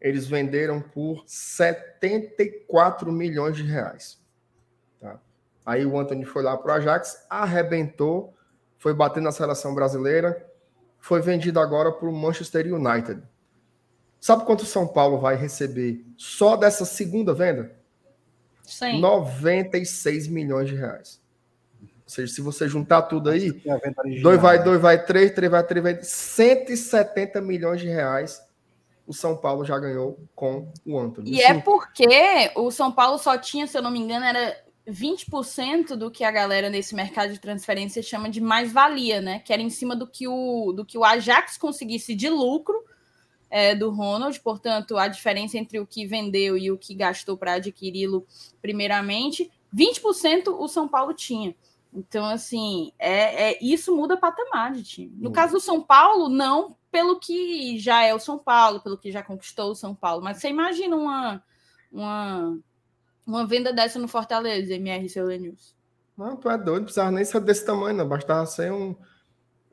eles 0.00 0.26
venderam 0.26 0.80
por 0.80 1.24
74 1.26 3.10
milhões 3.12 3.56
de 3.56 3.64
reais. 3.64 4.20
Tá? 5.00 5.20
Aí 5.66 5.84
o 5.84 5.98
Anthony 5.98 6.24
foi 6.24 6.42
lá 6.42 6.56
para 6.56 6.72
o 6.72 6.74
Ajax, 6.76 7.26
arrebentou, 7.28 8.34
foi 8.78 8.94
bater 8.94 9.20
na 9.20 9.32
seleção 9.32 9.74
brasileira, 9.74 10.48
foi 10.98 11.20
vendido 11.20 11.58
agora 11.60 11.92
para 11.92 12.08
o 12.08 12.12
Manchester 12.12 12.72
United. 12.72 13.22
Sabe 14.20 14.44
quanto 14.44 14.62
o 14.62 14.66
São 14.66 14.86
Paulo 14.86 15.18
vai 15.18 15.34
receber 15.34 16.04
só 16.16 16.56
dessa 16.56 16.84
segunda 16.84 17.32
venda? 17.32 17.74
Sim. 18.62 19.00
96 19.00 20.28
milhões 20.28 20.68
de 20.68 20.76
reais. 20.76 21.20
Ou 21.82 21.88
seja, 22.06 22.32
se 22.32 22.40
você 22.40 22.68
juntar 22.68 23.02
tudo 23.02 23.30
aí, 23.30 23.50
2 24.22 24.40
vai 24.40 24.62
2 24.62 24.80
vai 24.80 25.04
3, 25.04 25.30
3 25.32 25.50
vai 25.50 25.66
3 25.66 25.82
vai 25.82 26.02
170 26.02 27.40
milhões 27.40 27.80
de 27.80 27.88
reais 27.88 28.42
o 29.10 29.12
São 29.12 29.36
Paulo 29.36 29.64
já 29.64 29.76
ganhou 29.76 30.24
com 30.36 30.68
o 30.86 30.96
Antônio. 30.96 31.34
E 31.34 31.42
é 31.42 31.60
porque 31.60 32.52
o 32.54 32.70
São 32.70 32.92
Paulo 32.92 33.18
só 33.18 33.36
tinha, 33.36 33.66
se 33.66 33.76
eu 33.76 33.82
não 33.82 33.90
me 33.90 33.98
engano, 33.98 34.24
era 34.24 34.56
20% 34.88 35.96
do 35.96 36.12
que 36.12 36.22
a 36.22 36.30
galera 36.30 36.70
nesse 36.70 36.94
mercado 36.94 37.32
de 37.32 37.40
transferência 37.40 38.04
chama 38.04 38.30
de 38.30 38.40
mais-valia, 38.40 39.20
né? 39.20 39.40
Que 39.40 39.52
era 39.52 39.60
em 39.60 39.68
cima 39.68 39.96
do 39.96 40.06
que 40.06 40.28
o, 40.28 40.72
do 40.72 40.84
que 40.84 40.96
o 40.96 41.04
Ajax 41.04 41.58
conseguisse 41.58 42.14
de 42.14 42.28
lucro 42.28 42.84
é, 43.50 43.74
do 43.74 43.90
Ronald, 43.90 44.38
portanto, 44.40 44.96
a 44.96 45.08
diferença 45.08 45.58
entre 45.58 45.80
o 45.80 45.86
que 45.86 46.06
vendeu 46.06 46.56
e 46.56 46.70
o 46.70 46.78
que 46.78 46.94
gastou 46.94 47.36
para 47.36 47.54
adquiri-lo, 47.54 48.24
primeiramente, 48.62 49.50
20% 49.74 50.56
o 50.58 50.68
São 50.68 50.88
Paulo 50.88 51.12
tinha. 51.12 51.54
Então, 51.92 52.24
assim, 52.24 52.92
é, 52.98 53.50
é 53.50 53.58
isso 53.60 53.94
muda 53.94 54.16
patamar 54.16 54.72
de 54.72 54.84
time. 54.84 55.12
No 55.16 55.32
caso 55.32 55.54
do 55.54 55.60
São 55.60 55.82
Paulo, 55.82 56.28
não 56.28 56.76
pelo 56.90 57.18
que 57.18 57.78
já 57.78 58.04
é 58.04 58.14
o 58.14 58.20
São 58.20 58.38
Paulo, 58.38 58.80
pelo 58.80 58.96
que 58.96 59.10
já 59.10 59.22
conquistou 59.22 59.72
o 59.72 59.74
São 59.74 59.94
Paulo, 59.94 60.22
mas 60.22 60.38
você 60.38 60.48
imagina 60.48 60.96
uma, 60.96 61.42
uma, 61.90 62.58
uma 63.26 63.46
venda 63.46 63.72
dessa 63.72 63.98
no 63.98 64.06
Fortaleza, 64.06 64.74
MR 64.74 65.08
seu 65.08 65.26
News. 65.26 65.74
Não, 66.16 66.36
tu 66.36 66.48
é 66.50 66.56
doido, 66.56 66.78
não 66.78 66.84
precisava 66.84 67.10
nem 67.10 67.24
ser 67.24 67.40
desse 67.40 67.64
tamanho, 67.64 67.96
não. 67.96 68.06
Bastava 68.06 68.44
ser 68.46 68.70
um, 68.72 68.94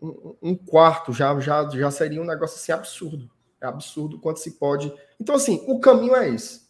um, 0.02 0.36
um 0.42 0.56
quarto, 0.56 1.12
já, 1.12 1.38
já, 1.40 1.68
já 1.70 1.92
seria 1.92 2.22
um 2.22 2.26
negócio 2.26 2.56
assim 2.56 2.72
absurdo. 2.72 3.30
Absurdo 3.68 4.20
quanto 4.20 4.40
se 4.40 4.52
pode. 4.52 4.94
Então, 5.20 5.36
assim, 5.36 5.64
o 5.68 5.80
caminho 5.80 6.16
é 6.16 6.30
esse. 6.30 6.68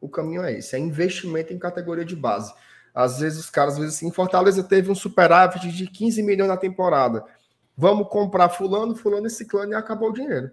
O 0.00 0.08
caminho 0.08 0.42
é 0.42 0.52
esse: 0.52 0.74
é 0.74 0.78
investimento 0.78 1.52
em 1.52 1.58
categoria 1.58 2.04
de 2.04 2.16
base. 2.16 2.52
Às 2.94 3.20
vezes 3.20 3.38
os 3.38 3.50
caras 3.50 3.74
dizem 3.74 3.88
assim, 3.88 4.10
Fortaleza 4.10 4.64
teve 4.64 4.90
um 4.90 4.94
superávit 4.94 5.70
de 5.70 5.86
15 5.86 6.22
milhões 6.22 6.48
na 6.48 6.56
temporada. 6.56 7.24
Vamos 7.76 8.08
comprar 8.08 8.48
fulano, 8.48 8.96
fulano 8.96 9.26
e 9.26 9.30
ciclano 9.30 9.72
e 9.72 9.74
acabou 9.76 10.10
o 10.10 10.12
dinheiro. 10.12 10.50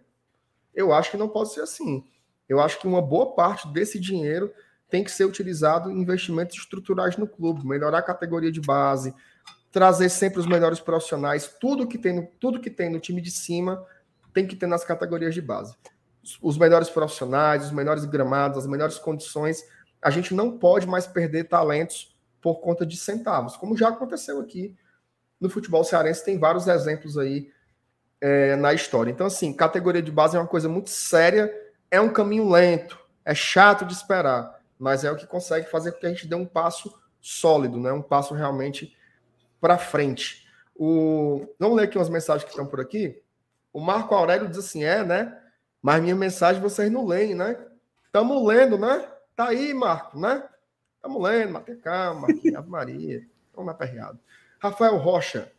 Eu 0.74 0.94
acho 0.94 1.12
que 1.12 1.18
não 1.18 1.28
pode 1.28 1.52
ser 1.52 1.62
assim. 1.62 2.04
Eu 2.48 2.62
acho 2.62 2.80
que 2.80 2.88
uma 2.88 3.02
boa 3.02 3.34
parte 3.34 3.68
desse 3.68 4.00
dinheiro 4.00 4.54
tem 4.90 5.04
que 5.04 5.12
ser 5.12 5.26
utilizado 5.26 5.92
em 5.92 6.00
investimentos 6.00 6.58
estruturais 6.58 7.18
no 7.18 7.28
clube, 7.28 7.68
melhorar 7.68 7.98
a 7.98 8.04
categoria 8.04 8.52
de 8.52 8.62
base, 8.62 9.14
trazer 9.72 10.10
sempre 10.10 10.40
os 10.40 10.46
melhores 10.46 10.80
profissionais, 10.80 11.54
tudo 11.60 11.88
que 11.88 11.98
tem 11.98 12.14
no, 12.14 12.28
tudo 12.40 12.62
que 12.62 12.70
tem 12.70 12.90
no 12.90 13.00
time 13.00 13.20
de 13.20 13.32
cima 13.32 13.84
tem 14.38 14.46
que 14.46 14.56
ter 14.56 14.68
nas 14.68 14.84
categorias 14.84 15.34
de 15.34 15.42
base. 15.42 15.76
Os 16.44 16.60
melhores 16.60 16.92
profissionais, 16.92 17.66
os 17.66 17.72
melhores 17.72 18.06
gramados, 18.06 18.60
as 18.60 18.68
melhores 18.68 19.00
condições. 19.00 19.64
A 20.00 20.12
gente 20.12 20.32
não 20.36 20.60
pode 20.60 20.86
mais 20.86 21.08
perder 21.08 21.46
talentos 21.46 22.16
por 22.40 22.60
conta 22.60 22.86
de 22.86 22.96
centavos, 22.96 23.58
como 23.58 23.76
já 23.76 23.90
aconteceu 23.90 24.40
aqui 24.40 24.78
no 25.42 25.50
futebol 25.50 25.84
cearense. 25.84 26.24
Tem 26.24 26.38
vários 26.38 26.68
exemplos 26.68 27.18
aí 27.18 27.50
é, 28.22 28.56
na 28.56 28.76
história. 28.76 29.10
Então, 29.10 29.26
assim, 29.26 29.52
categoria 29.52 30.04
de 30.04 30.12
base 30.12 30.38
é 30.38 30.40
uma 30.40 30.46
coisa 30.46 30.70
muito 30.70 30.92
séria, 30.92 31.52
é 31.90 32.00
um 32.00 32.14
caminho 32.14 32.48
lento, 32.48 33.00
é 33.26 33.34
chato 33.34 33.86
de 33.86 33.94
esperar, 33.94 34.62
mas 34.78 35.04
é 35.04 35.12
o 35.12 35.16
que 35.16 35.26
consegue 35.26 35.68
fazer 35.68 35.94
com 35.94 36.00
que 36.00 36.06
a 36.06 36.10
gente 36.10 36.28
dê 36.28 36.36
um 36.36 36.46
passo 36.46 36.94
sólido, 37.20 37.80
né? 37.80 37.92
um 37.92 38.04
passo 38.04 38.36
realmente 38.36 38.96
para 39.60 39.80
frente. 39.80 40.48
O... 40.76 41.48
Vamos 41.58 41.78
ler 41.78 41.86
aqui 41.86 41.98
umas 41.98 42.10
mensagens 42.10 42.44
que 42.44 42.52
estão 42.52 42.68
por 42.68 42.80
aqui. 42.80 43.20
O 43.78 43.80
Marco 43.80 44.16
Aurélio 44.16 44.48
diz 44.48 44.58
assim: 44.58 44.84
é, 44.84 45.04
né? 45.04 45.40
Mas 45.84 46.02
minha 46.02 46.16
mensagem 46.16 46.60
vocês 46.60 46.92
não 46.92 47.06
leem, 47.06 47.36
né? 47.36 47.64
Estamos 48.04 48.44
lendo, 48.44 48.76
né? 48.76 49.08
Tá 49.36 49.50
aí, 49.50 49.72
Marco, 49.72 50.20
né? 50.20 50.44
Estamos 50.96 51.22
lendo, 51.22 51.54
Matheus 51.54 51.80
Calma, 51.84 52.28
Ave 52.58 52.70
Maria. 52.72 53.24
Vamos 53.54 53.72
aperreado. 53.72 54.20
Rafael 54.60 54.98
Rocha. 54.98 55.52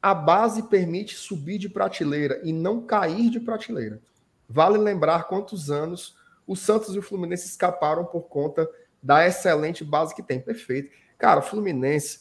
A 0.00 0.14
base 0.14 0.68
permite 0.68 1.16
subir 1.16 1.58
de 1.58 1.68
prateleira 1.68 2.40
e 2.44 2.52
não 2.52 2.80
cair 2.80 3.28
de 3.28 3.40
prateleira. 3.40 4.00
Vale 4.48 4.78
lembrar 4.78 5.24
quantos 5.24 5.68
anos 5.68 6.16
o 6.46 6.54
Santos 6.54 6.94
e 6.94 6.98
o 7.00 7.02
Fluminense 7.02 7.48
escaparam 7.48 8.04
por 8.04 8.28
conta 8.28 8.70
da 9.02 9.26
excelente 9.26 9.82
base 9.82 10.14
que 10.14 10.22
tem. 10.22 10.40
Perfeito. 10.40 10.92
Cara, 11.18 11.42
Fluminense, 11.42 12.20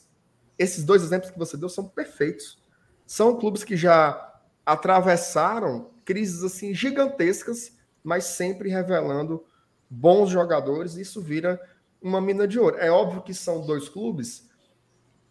esses 0.57 0.83
dois 0.83 1.03
exemplos 1.03 1.29
que 1.29 1.37
você 1.37 1.55
deu 1.55 1.69
são 1.69 1.87
perfeitos. 1.87 2.59
São 3.05 3.37
clubes 3.37 3.63
que 3.63 3.77
já 3.77 4.27
atravessaram 4.67 5.91
crises 6.03 6.43
assim 6.43 6.73
gigantescas, 6.73 7.71
mas 8.03 8.25
sempre 8.25 8.67
revelando 8.69 9.45
bons 9.89 10.29
jogadores, 10.29 10.97
isso 10.97 11.21
vira 11.21 11.57
uma 12.01 12.19
mina 12.19 12.45
de 12.45 12.59
ouro. 12.59 12.75
É 12.77 12.91
óbvio 12.91 13.21
que 13.21 13.33
são 13.33 13.65
dois 13.65 13.87
clubes 13.87 14.49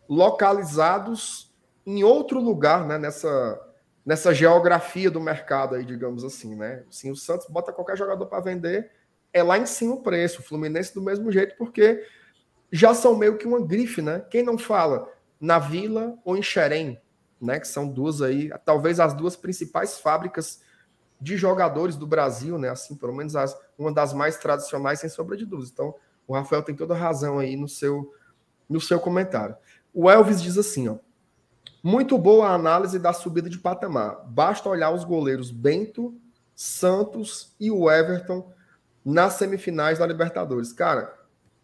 localizados 0.09 1.55
em 1.85 2.03
outro 2.03 2.41
lugar, 2.41 2.87
né, 2.87 2.97
nessa 2.97 3.63
nessa 4.05 4.33
geografia 4.33 5.11
do 5.11 5.21
mercado 5.21 5.75
aí, 5.75 5.85
digamos 5.85 6.23
assim, 6.23 6.55
né? 6.55 6.85
Sim, 6.89 7.11
o 7.11 7.17
Santos 7.17 7.49
bota 7.49 7.73
qualquer 7.73 7.97
jogador 7.97 8.27
para 8.27 8.41
vender, 8.41 8.89
é 9.33 9.43
lá 9.43 9.59
em 9.59 9.67
cima 9.67 9.95
o 9.95 10.03
preço. 10.03 10.41
O 10.41 10.45
Fluminense 10.45 10.95
do 10.95 11.03
mesmo 11.03 11.31
jeito, 11.33 11.57
porque 11.59 12.07
já 12.71 12.95
são 12.95 13.17
meio 13.17 13.37
que 13.37 13.49
uma 13.49 13.61
grife, 13.61 14.01
né? 14.01 14.25
Quem 14.31 14.45
não 14.45 14.57
fala 14.57 15.13
na 15.41 15.59
Vila 15.59 16.17
ou 16.25 16.37
em 16.37 16.43
Xerém, 16.43 17.01
né? 17.41 17.61
Que 17.61 17.69
são 17.69 17.89
duas 17.89 18.23
aí, 18.23 18.51
talvez 18.65 19.01
as 19.01 19.15
duas 19.15 19.37
principais 19.37 19.99
fábricas 19.99 20.61
de 21.21 21.37
jogadores 21.37 21.97
do 21.97 22.07
Brasil, 22.07 22.59
né? 22.59 22.69
Assim, 22.69 22.95
pelo 22.95 23.15
menos 23.15 23.37
as, 23.37 23.59
uma 23.79 23.93
das 23.93 24.13
mais 24.13 24.37
tradicionais, 24.37 25.01
sem 25.01 25.09
sombra 25.09 25.37
de 25.37 25.47
dúvida. 25.47 25.71
Então, 25.73 25.95
o 26.27 26.35
Rafael 26.35 26.63
tem 26.63 26.75
toda 26.75 26.95
razão 26.95 27.39
aí 27.39 27.57
no 27.57 27.69
seu, 27.69 28.13
no 28.69 28.81
seu 28.81 29.01
comentário. 29.01 29.57
O 29.93 30.11
Elvis 30.11 30.43
diz 30.43 30.59
assim, 30.59 30.89
ó. 30.89 30.97
Muito 31.83 32.19
boa 32.19 32.49
a 32.49 32.55
análise 32.55 32.99
da 32.99 33.13
subida 33.13 33.49
de 33.49 33.59
patamar. 33.59 34.27
Basta 34.27 34.69
olhar 34.69 34.91
os 34.91 35.05
goleiros 35.05 35.53
Bento, 35.53 36.15
Santos 36.55 37.55
e 37.61 37.71
o 37.71 37.89
Everton 37.89 38.53
nas 39.05 39.35
semifinais 39.35 40.01
da 40.01 40.07
Libertadores. 40.07 40.73
Cara, 40.73 41.17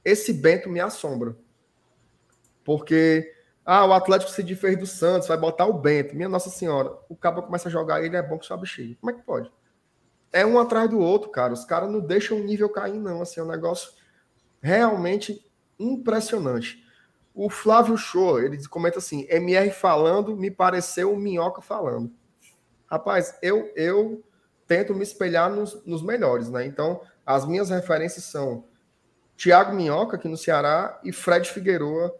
esse 0.05 0.33
Bento 0.33 0.68
me 0.68 0.79
assombra. 0.79 1.37
Porque 2.64 3.35
ah, 3.65 3.87
o 3.87 3.93
Atlético 3.93 4.31
se 4.31 4.43
difere 4.43 4.75
do 4.75 4.87
Santos, 4.87 5.29
vai 5.29 5.37
botar 5.37 5.67
o 5.67 5.73
Bento. 5.73 6.17
Minha 6.17 6.29
Nossa 6.29 6.51
Senhora, 6.51 6.93
o 7.09 7.15
cabo 7.15 7.43
começa 7.43 7.69
a 7.69 7.73
jogar, 7.73 8.03
ele 8.03 8.17
é 8.17 8.23
bom 8.23 8.39
que 8.39 8.47
sobe 8.47 8.67
cheio. 8.67 8.97
Como 9.01 9.11
é 9.11 9.15
que 9.15 9.23
pode? 9.23 9.51
É 10.33 10.45
um 10.45 10.59
atrás 10.59 10.91
do 10.91 10.99
outro, 10.99 11.31
cara. 11.31 11.53
Os 11.53 11.65
caras 11.65 11.91
não 11.91 12.01
deixam 12.01 12.39
o 12.39 12.43
nível 12.43 12.69
cair, 12.69 12.99
não. 12.99 13.23
Assim, 13.23 13.41
é 13.41 13.43
um 13.43 13.49
negócio 13.49 13.93
realmente 14.61 15.45
impressionante. 15.79 16.83
O 17.35 17.49
Flávio 17.49 17.97
Show, 17.97 18.41
ele 18.41 18.67
comenta 18.67 18.99
assim: 18.99 19.27
MR 19.29 19.71
falando, 19.71 20.37
me 20.37 20.51
pareceu 20.51 21.13
o 21.13 21.19
Minhoca 21.19 21.61
falando. 21.61 22.11
Rapaz, 22.87 23.39
eu, 23.43 23.71
eu 23.77 24.25
tento 24.67 24.95
me 24.95 25.03
espelhar 25.03 25.51
nos, 25.51 25.85
nos 25.87 26.03
melhores, 26.03 26.49
né? 26.49 26.67
Então, 26.67 27.01
as 27.25 27.47
minhas 27.47 27.71
referências 27.71 28.25
são 28.25 28.65
Thiago 29.37 29.75
Minhoca, 29.75 30.17
aqui 30.17 30.29
no 30.29 30.37
Ceará, 30.37 30.99
e 31.05 31.13
Fred 31.13 31.49
Figueroa, 31.49 32.15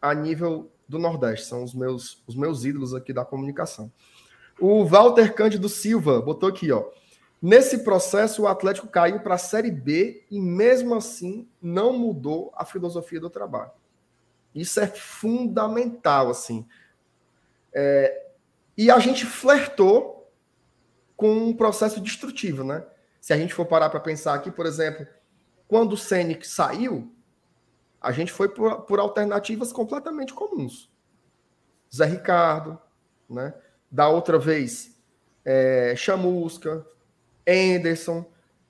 a 0.00 0.14
nível 0.14 0.70
do 0.88 0.98
Nordeste. 0.98 1.46
São 1.46 1.62
os 1.62 1.74
meus, 1.74 2.22
os 2.26 2.34
meus 2.34 2.64
ídolos 2.64 2.94
aqui 2.94 3.12
da 3.12 3.24
comunicação. 3.24 3.92
O 4.58 4.84
Walter 4.84 5.34
Cândido 5.34 5.68
Silva 5.68 6.20
botou 6.20 6.48
aqui, 6.48 6.72
ó. 6.72 6.84
Nesse 7.40 7.84
processo, 7.84 8.42
o 8.42 8.48
Atlético 8.48 8.88
caiu 8.88 9.20
para 9.20 9.34
a 9.34 9.38
Série 9.38 9.70
B 9.70 10.24
e, 10.28 10.40
mesmo 10.40 10.94
assim, 10.94 11.48
não 11.62 11.92
mudou 11.92 12.52
a 12.56 12.64
filosofia 12.64 13.20
do 13.20 13.30
trabalho. 13.30 13.70
Isso 14.52 14.80
é 14.80 14.88
fundamental, 14.88 16.30
assim. 16.30 16.66
É... 17.72 18.26
E 18.76 18.90
a 18.90 18.98
gente 18.98 19.24
flertou 19.24 20.32
com 21.16 21.30
um 21.30 21.54
processo 21.54 22.00
destrutivo, 22.00 22.64
né? 22.64 22.84
Se 23.20 23.32
a 23.32 23.36
gente 23.36 23.54
for 23.54 23.66
parar 23.66 23.90
para 23.90 24.00
pensar 24.00 24.34
aqui, 24.34 24.50
por 24.50 24.66
exemplo, 24.66 25.06
quando 25.68 25.92
o 25.92 25.96
Scenic 25.96 26.46
saiu, 26.46 27.12
a 28.00 28.12
gente 28.12 28.32
foi 28.32 28.48
por, 28.48 28.82
por 28.82 28.98
alternativas 28.98 29.72
completamente 29.72 30.32
comuns. 30.32 30.90
Zé 31.94 32.04
Ricardo, 32.04 32.78
né? 33.28 33.54
Da 33.90 34.08
outra 34.08 34.38
vez, 34.38 34.96
é, 35.44 35.94
Chamusca, 35.96 36.86
Anderson. 37.46 38.24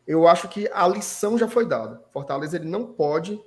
Eu 0.07 0.26
acho 0.26 0.49
que 0.49 0.70
a 0.72 0.87
lição 0.87 1.37
já 1.37 1.49
foi 1.49 1.66
dada. 1.66 2.03
Fortaleza 2.12 2.57
ele 2.57 2.68
não 2.68 2.87
pode 2.87 3.41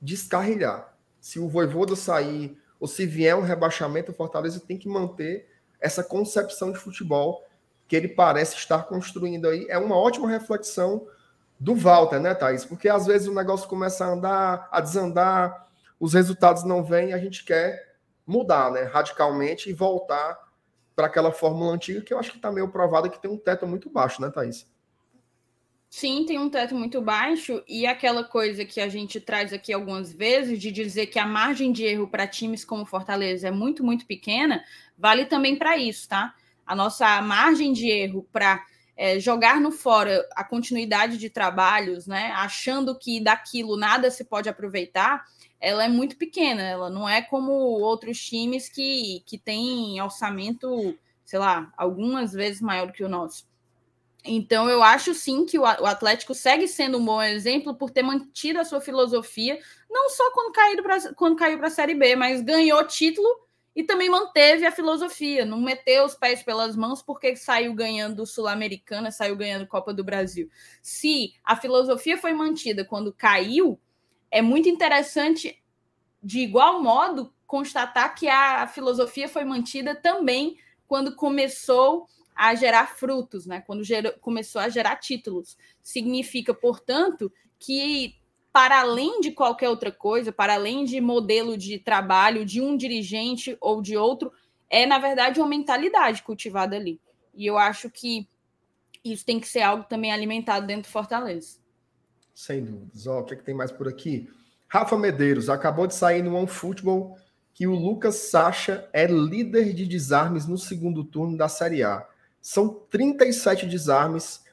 descarrilhar. 0.00 0.96
Se 1.20 1.38
o 1.38 1.48
Voivoda 1.48 1.96
sair 1.96 2.56
ou 2.80 2.86
se 2.86 3.04
vier 3.04 3.34
um 3.36 3.42
rebaixamento, 3.42 4.12
o 4.12 4.14
Fortaleza 4.14 4.60
tem 4.60 4.78
que 4.78 4.88
manter 4.88 5.48
essa 5.80 6.02
concepção 6.02 6.72
de 6.72 6.78
futebol 6.78 7.44
que 7.86 7.96
ele 7.96 8.08
parece 8.08 8.56
estar 8.56 8.84
construindo 8.84 9.48
aí. 9.48 9.66
É 9.68 9.78
uma 9.78 9.96
ótima 9.96 10.28
reflexão 10.28 11.06
do 11.58 11.74
Walter, 11.74 12.20
né, 12.20 12.34
Thaís? 12.34 12.64
Porque 12.64 12.88
às 12.88 13.06
vezes 13.06 13.26
o 13.26 13.34
negócio 13.34 13.68
começa 13.68 14.04
a 14.04 14.08
andar, 14.08 14.68
a 14.70 14.80
desandar, 14.80 15.68
os 15.98 16.14
resultados 16.14 16.64
não 16.64 16.84
vêm 16.84 17.12
a 17.12 17.18
gente 17.18 17.44
quer 17.44 17.96
mudar, 18.26 18.70
né, 18.70 18.82
radicalmente 18.82 19.70
e 19.70 19.72
voltar 19.72 20.38
para 20.94 21.06
aquela 21.06 21.32
fórmula 21.32 21.72
antiga 21.72 22.02
que 22.02 22.12
eu 22.12 22.18
acho 22.18 22.30
que 22.30 22.36
está 22.36 22.52
meio 22.52 22.68
provada 22.68 23.08
que 23.08 23.20
tem 23.20 23.30
um 23.30 23.38
teto 23.38 23.66
muito 23.66 23.88
baixo, 23.88 24.20
né, 24.20 24.30
Thaís? 24.30 24.66
Sim, 25.90 26.26
tem 26.26 26.38
um 26.38 26.50
teto 26.50 26.74
muito 26.74 27.00
baixo 27.00 27.62
e 27.66 27.86
aquela 27.86 28.22
coisa 28.22 28.64
que 28.64 28.78
a 28.78 28.88
gente 28.88 29.18
traz 29.20 29.54
aqui 29.54 29.72
algumas 29.72 30.12
vezes 30.12 30.60
de 30.60 30.70
dizer 30.70 31.06
que 31.06 31.18
a 31.18 31.26
margem 31.26 31.72
de 31.72 31.84
erro 31.84 32.06
para 32.06 32.26
times 32.26 32.62
como 32.62 32.84
Fortaleza 32.84 33.48
é 33.48 33.50
muito, 33.50 33.82
muito 33.82 34.04
pequena, 34.04 34.62
vale 34.98 35.24
também 35.24 35.56
para 35.56 35.78
isso, 35.78 36.06
tá? 36.06 36.34
A 36.66 36.76
nossa 36.76 37.22
margem 37.22 37.72
de 37.72 37.88
erro 37.88 38.28
para 38.30 38.62
é, 38.98 39.20
jogar 39.20 39.60
no 39.60 39.70
fora 39.70 40.28
a 40.34 40.42
continuidade 40.42 41.18
de 41.18 41.30
trabalhos, 41.30 42.08
né, 42.08 42.32
achando 42.32 42.98
que 42.98 43.20
daquilo 43.20 43.76
nada 43.76 44.10
se 44.10 44.24
pode 44.24 44.48
aproveitar, 44.48 45.24
ela 45.60 45.84
é 45.84 45.88
muito 45.88 46.16
pequena, 46.16 46.62
ela 46.62 46.90
não 46.90 47.08
é 47.08 47.22
como 47.22 47.52
outros 47.52 48.18
times 48.20 48.68
que, 48.68 49.22
que 49.24 49.38
têm 49.38 50.02
orçamento, 50.02 50.98
sei 51.24 51.38
lá, 51.38 51.72
algumas 51.76 52.32
vezes 52.32 52.60
maior 52.60 52.90
que 52.90 53.04
o 53.04 53.08
nosso. 53.08 53.46
Então, 54.24 54.68
eu 54.68 54.82
acho 54.82 55.14
sim 55.14 55.46
que 55.46 55.56
o 55.56 55.64
Atlético 55.64 56.34
segue 56.34 56.66
sendo 56.66 56.98
um 56.98 57.04
bom 57.04 57.22
exemplo 57.22 57.74
por 57.74 57.90
ter 57.90 58.02
mantido 58.02 58.58
a 58.58 58.64
sua 58.64 58.80
filosofia, 58.80 59.60
não 59.88 60.10
só 60.10 60.28
quando, 60.32 61.14
quando 61.14 61.36
caiu 61.36 61.56
para 61.56 61.68
a 61.68 61.70
Série 61.70 61.94
B, 61.94 62.16
mas 62.16 62.42
ganhou 62.42 62.84
título 62.84 63.28
e 63.78 63.84
também 63.84 64.10
manteve 64.10 64.66
a 64.66 64.72
filosofia, 64.72 65.44
não 65.44 65.60
meteu 65.60 66.04
os 66.04 66.16
pés 66.16 66.42
pelas 66.42 66.74
mãos 66.74 67.00
porque 67.00 67.36
saiu 67.36 67.72
ganhando 67.72 68.26
Sul-Americana, 68.26 69.12
saiu 69.12 69.36
ganhando 69.36 69.68
Copa 69.68 69.94
do 69.94 70.02
Brasil. 70.02 70.50
Se 70.82 71.32
a 71.44 71.54
filosofia 71.54 72.18
foi 72.18 72.32
mantida 72.32 72.84
quando 72.84 73.12
caiu, 73.12 73.78
é 74.32 74.42
muito 74.42 74.68
interessante, 74.68 75.62
de 76.20 76.40
igual 76.40 76.82
modo, 76.82 77.32
constatar 77.46 78.16
que 78.16 78.26
a 78.26 78.66
filosofia 78.66 79.28
foi 79.28 79.44
mantida 79.44 79.94
também 79.94 80.58
quando 80.88 81.14
começou 81.14 82.08
a 82.34 82.56
gerar 82.56 82.96
frutos, 82.96 83.46
né? 83.46 83.60
quando 83.60 83.84
gerou, 83.84 84.12
começou 84.14 84.60
a 84.60 84.68
gerar 84.68 84.96
títulos. 84.96 85.56
Significa, 85.84 86.52
portanto, 86.52 87.32
que 87.60 88.17
para 88.52 88.80
além 88.80 89.20
de 89.20 89.30
qualquer 89.30 89.68
outra 89.68 89.92
coisa, 89.92 90.32
para 90.32 90.54
além 90.54 90.84
de 90.84 91.00
modelo 91.00 91.56
de 91.56 91.78
trabalho 91.78 92.44
de 92.44 92.60
um 92.60 92.76
dirigente 92.76 93.56
ou 93.60 93.80
de 93.80 93.96
outro, 93.96 94.32
é, 94.70 94.86
na 94.86 94.98
verdade, 94.98 95.40
uma 95.40 95.48
mentalidade 95.48 96.22
cultivada 96.22 96.76
ali. 96.76 97.00
E 97.34 97.46
eu 97.46 97.56
acho 97.56 97.90
que 97.90 98.28
isso 99.04 99.24
tem 99.24 99.38
que 99.38 99.48
ser 99.48 99.62
algo 99.62 99.84
também 99.84 100.12
alimentado 100.12 100.66
dentro 100.66 100.82
do 100.82 100.92
Fortaleza. 100.92 101.58
Sem 102.34 102.64
dúvidas. 102.64 103.06
Ó, 103.06 103.20
o 103.20 103.24
que, 103.24 103.34
é 103.34 103.36
que 103.36 103.44
tem 103.44 103.54
mais 103.54 103.72
por 103.72 103.88
aqui? 103.88 104.28
Rafa 104.68 104.96
Medeiros, 104.98 105.48
acabou 105.48 105.86
de 105.86 105.94
sair 105.94 106.22
no 106.22 106.34
OneFootball 106.34 107.16
que 107.54 107.66
o 107.66 107.74
Lucas 107.74 108.14
Sacha 108.30 108.88
é 108.92 109.06
líder 109.06 109.72
de 109.72 109.86
desarmes 109.86 110.46
no 110.46 110.58
segundo 110.58 111.02
turno 111.02 111.36
da 111.36 111.48
Série 111.48 111.82
A. 111.82 112.06
São 112.40 112.68
37 112.68 113.66
desarmes, 113.66 114.44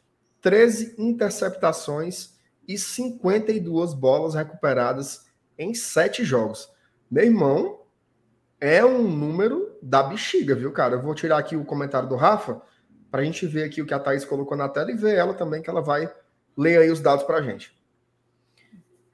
13 0.41 0.95
interceptações 0.97 2.34
e 2.67 2.77
52 2.77 3.93
bolas 3.93 4.33
recuperadas 4.33 5.25
em 5.57 5.73
7 5.73 6.23
jogos. 6.23 6.69
Meu 7.09 7.25
irmão, 7.25 7.81
é 8.59 8.83
um 8.83 9.07
número 9.07 9.77
da 9.81 10.03
bexiga, 10.03 10.55
viu, 10.55 10.71
cara? 10.71 10.95
Eu 10.95 11.01
vou 11.01 11.13
tirar 11.13 11.37
aqui 11.37 11.55
o 11.55 11.65
comentário 11.65 12.09
do 12.09 12.15
Rafa 12.15 12.61
para 13.11 13.21
a 13.21 13.23
gente 13.23 13.45
ver 13.45 13.63
aqui 13.63 13.81
o 13.81 13.85
que 13.85 13.93
a 13.93 13.99
Thaís 13.99 14.25
colocou 14.25 14.57
na 14.57 14.67
tela 14.67 14.91
e 14.91 14.95
ver 14.95 15.15
ela 15.15 15.33
também, 15.33 15.61
que 15.61 15.69
ela 15.69 15.81
vai 15.81 16.11
ler 16.57 16.79
aí 16.79 16.89
os 16.89 16.99
dados 16.99 17.23
para 17.23 17.37
a 17.37 17.41
gente. 17.41 17.75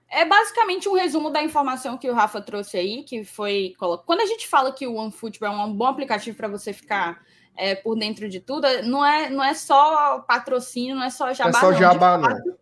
É 0.10 0.26
basicamente 0.26 0.90
um 0.90 0.94
resumo 0.94 1.30
da 1.30 1.42
informação 1.42 1.98
que 1.98 2.10
o 2.10 2.14
Rafa 2.14 2.42
trouxe 2.42 2.78
aí, 2.78 3.04
que 3.04 3.24
foi. 3.24 3.74
Quando 4.06 4.22
a 4.22 4.26
gente 4.26 4.48
fala 4.48 4.74
que 4.74 4.86
o 4.86 4.96
OneFootball 4.96 5.54
é 5.54 5.66
um 5.66 5.74
bom 5.74 5.86
aplicativo 5.86 6.36
para 6.36 6.50
você 6.50 6.74
ficar 6.74 7.22
é, 7.56 7.76
por 7.76 7.98
dentro 7.98 8.28
de 8.28 8.40
tudo, 8.40 8.68
não 8.84 9.06
é, 9.06 9.30
não 9.30 9.44
é 9.44 9.54
só 9.54 10.20
patrocínio, 10.20 10.96
não 10.96 11.04
é 11.04 11.10
só 11.10 11.34
jabá. 11.34 11.58
É 11.58 11.62
só 11.62 11.74
jabá, 11.74 12.18
não. 12.18 12.58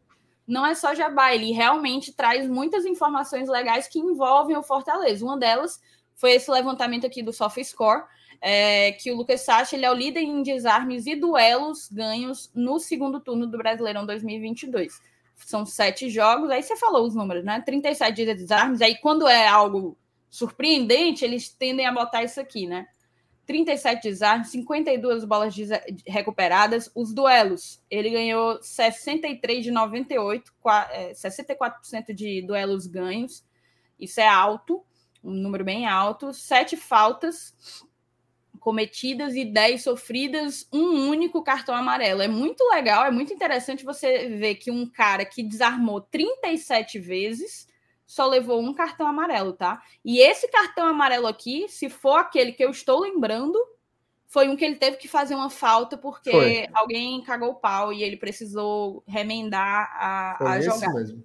Não 0.50 0.66
é 0.66 0.74
só 0.74 0.95
jabá, 0.95 1.32
ele 1.32 1.52
realmente 1.52 2.12
traz 2.12 2.50
muitas 2.50 2.84
informações 2.84 3.47
legais 3.47 3.88
que 3.88 4.00
envolvem 4.00 4.58
o 4.58 4.64
Fortaleza. 4.64 5.24
Uma 5.24 5.38
delas 5.38 5.80
foi 6.16 6.32
esse 6.32 6.50
levantamento 6.50 7.06
aqui 7.06 7.22
do 7.22 7.32
SofaScore, 7.32 8.04
é, 8.41 8.93
que 8.93 9.12
o 9.12 9.16
Lucas 9.16 9.41
Sacha 9.41 9.76
ele 9.76 9.86
é 9.86 9.91
o 9.91 9.93
líder 9.93 10.22
em 10.22 10.41
desarmes 10.41 11.06
e 11.06 11.16
duelos 11.16 11.88
ganhos 11.91 12.50
no 12.56 12.80
segundo 12.80 13.20
turno 13.20 13.45
do 13.45 13.60
Brasileirão 13.60 14.08
2022. 14.08 15.00
São 15.36 15.68
sete 15.68 16.10
jogos, 16.10 16.50
aí 16.50 16.64
você 16.64 16.76
falou 16.76 17.06
os 17.06 17.14
números, 17.14 17.45
né? 17.45 17.62
37 17.62 18.34
desarmes, 18.34 18.82
aí 18.82 18.97
quando 18.97 19.28
é 19.28 19.47
algo 19.47 19.95
surpreendente, 20.32 21.24
eles 21.24 21.50
tendem 21.50 21.86
a 21.86 21.93
botar 21.93 22.24
isso 22.24 22.41
aqui, 22.41 22.66
né? 22.66 22.88
37 23.50 24.04
desarmes, 24.04 24.50
52 24.50 25.26
bolas 25.26 25.56
recuperadas. 26.06 26.91
Os 26.93 27.12
duelos, 27.12 27.82
ele 27.89 28.12
ganhou 28.12 28.62
63 28.62 29.64
de 29.64 29.72
98, 29.72 30.54
64% 31.14 32.14
de 32.14 32.43
duelos 32.43 32.86
ganhos. 32.86 33.43
Isso 34.00 34.22
é 34.22 34.28
alto 34.28 34.86
um 35.24 35.32
número 35.32 35.64
bem 35.64 35.86
alto, 35.86 36.34
sete 36.34 36.78
faltas 36.78 37.54
cometidas 38.60 39.36
e 39.36 39.45
dez 39.45 39.84
sofridas, 39.84 40.68
um 40.72 41.10
único 41.10 41.41
cartão 41.41 41.74
amarelo. 41.74 42.22
É 42.22 42.28
muito 42.28 42.62
legal, 42.70 43.06
é 43.06 43.12
muito 43.12 43.34
interessante 43.34 43.86
você 43.86 44.30
ver 44.30 44.56
que 44.56 44.70
um 44.70 44.86
cara 44.86 45.24
que 45.26 45.41
desarmou 45.41 46.02
37 46.02 47.00
vezes 47.00 47.68
só 48.10 48.26
levou 48.26 48.60
um 48.60 48.74
cartão 48.74 49.05
amarelo, 49.05 49.53
tá? 49.53 49.84
E 50.03 50.18
esse 50.18 50.47
cartão 50.47 50.88
amarelo 50.88 51.28
aqui, 51.28 51.70
se 51.70 51.91
for 51.91 52.18
aquele 52.18 52.51
que 52.51 52.66
eu 52.66 52.72
estou 52.72 53.01
lembrando, 53.01 53.55
foi 54.26 54.49
um 54.49 54.55
que 54.55 54.66
ele 54.66 54.78
teve 54.78 54.97
que 54.97 55.07
fazer 55.07 55.36
uma 55.36 55.51
falta 55.51 55.95
porque 55.95 56.32
foi. 56.32 56.68
alguém 56.74 57.22
cagou 57.22 57.51
o 57.51 57.55
pau 57.55 57.93
e 57.93 58.01
ele 58.01 58.18
precisou 58.18 59.03
remendar 59.05 59.91
a, 59.93 60.36
foi 60.39 60.47
a 60.47 60.60
jogada. 60.60 60.93
Mesmo 60.93 61.24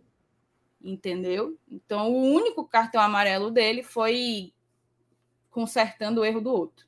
entendeu? 0.84 1.58
Então, 1.66 2.12
o 2.12 2.34
único 2.34 2.68
cartão 2.68 3.00
amarelo 3.00 3.50
dele 3.50 3.82
foi 3.82 4.52
consertando 5.50 6.20
o 6.20 6.24
erro 6.24 6.42
do 6.42 6.52
outro. 6.52 6.86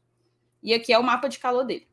E 0.62 0.74
aqui 0.74 0.92
é 0.92 0.98
o 0.98 1.02
mapa 1.02 1.26
de 1.26 1.38
calor 1.38 1.64
dele. 1.64 1.88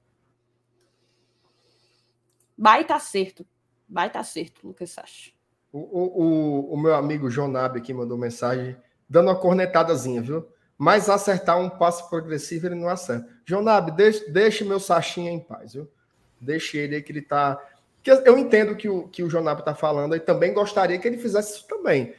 Baita 2.57 2.95
acerto. 2.95 3.47
Baita 3.87 4.19
acerto, 4.19 4.67
Lucas 4.67 4.91
Sacha. 4.91 5.31
O, 5.73 5.79
o, 5.79 6.73
o, 6.73 6.77
meu 6.77 6.93
amigo 6.93 7.31
Jonab 7.31 7.79
aqui 7.79 7.91
mandou 7.91 8.15
mensagem 8.15 8.77
dando 9.09 9.29
uma 9.29 9.35
cornetadazinha, 9.35 10.21
viu? 10.21 10.47
Mas 10.77 11.09
acertar 11.09 11.57
um 11.59 11.67
passo 11.67 12.07
progressivo 12.09 12.67
ele 12.67 12.75
não 12.75 12.87
acerta. 12.87 13.27
Jonab, 13.43 13.89
deixe, 13.91 14.29
deixe 14.29 14.63
meu 14.63 14.79
Sachinha 14.79 15.31
em 15.31 15.39
paz, 15.39 15.73
viu? 15.73 15.89
Deixe 16.39 16.77
ele 16.77 16.95
aí 16.95 17.01
que 17.01 17.11
ele 17.11 17.23
tá 17.23 17.59
eu 18.25 18.37
entendo 18.37 18.75
que 18.75 18.89
o 18.89 19.07
que 19.07 19.23
o 19.23 19.29
Jonab 19.29 19.61
está 19.61 19.73
falando 19.73 20.15
e 20.15 20.19
também 20.19 20.53
gostaria 20.53 20.99
que 20.99 21.07
ele 21.07 21.17
fizesse 21.17 21.57
isso 21.57 21.67
também. 21.67 22.13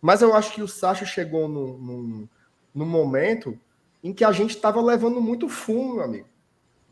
Mas 0.00 0.20
eu 0.20 0.34
acho 0.34 0.52
que 0.52 0.62
o 0.62 0.68
Sacha 0.68 1.04
chegou 1.04 1.48
num, 1.48 1.78
num, 1.78 2.28
num 2.74 2.86
momento 2.86 3.58
em 4.02 4.12
que 4.12 4.24
a 4.24 4.32
gente 4.32 4.50
estava 4.50 4.80
levando 4.80 5.20
muito 5.20 5.48
fumo, 5.48 5.94
meu 5.94 6.04
amigo. 6.04 6.28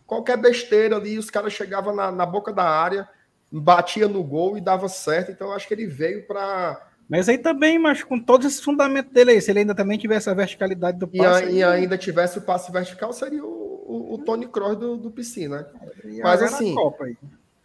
Qualquer 0.06 0.36
besteira 0.36 0.96
ali, 0.96 1.18
os 1.18 1.28
caras 1.28 1.52
chegavam 1.52 1.94
na, 1.94 2.12
na 2.12 2.24
boca 2.24 2.52
da 2.52 2.64
área, 2.64 3.08
batia 3.50 4.08
no 4.08 4.22
gol 4.22 4.56
e 4.56 4.60
dava 4.60 4.88
certo. 4.88 5.30
Então 5.30 5.52
acho 5.52 5.66
que 5.66 5.74
ele 5.74 5.86
veio 5.86 6.26
para. 6.26 6.90
Mas 7.08 7.28
aí 7.28 7.38
também, 7.38 7.78
mas 7.78 8.02
com 8.02 8.18
todos 8.18 8.46
esses 8.46 8.60
fundamentos 8.60 9.12
dele 9.12 9.32
aí, 9.32 9.40
se 9.40 9.50
ele 9.50 9.60
ainda 9.60 9.74
também 9.74 9.96
tivesse 9.96 10.28
a 10.28 10.34
verticalidade 10.34 10.98
do 10.98 11.06
passe. 11.06 11.44
E, 11.44 11.62
a, 11.62 11.78
e 11.78 11.80
ainda 11.80 11.96
tivesse 11.96 12.38
o 12.38 12.42
passe 12.42 12.72
vertical, 12.72 13.12
seria 13.12 13.44
o, 13.44 13.48
o, 13.48 14.14
o 14.14 14.18
Tony 14.18 14.48
Kroos 14.48 14.76
do, 14.76 14.96
do 14.96 15.10
Piscina. 15.10 15.68
Né? 16.04 16.20
Mas 16.22 16.42
assim. 16.42 16.74
Copa 16.74 17.04
aí 17.04 17.16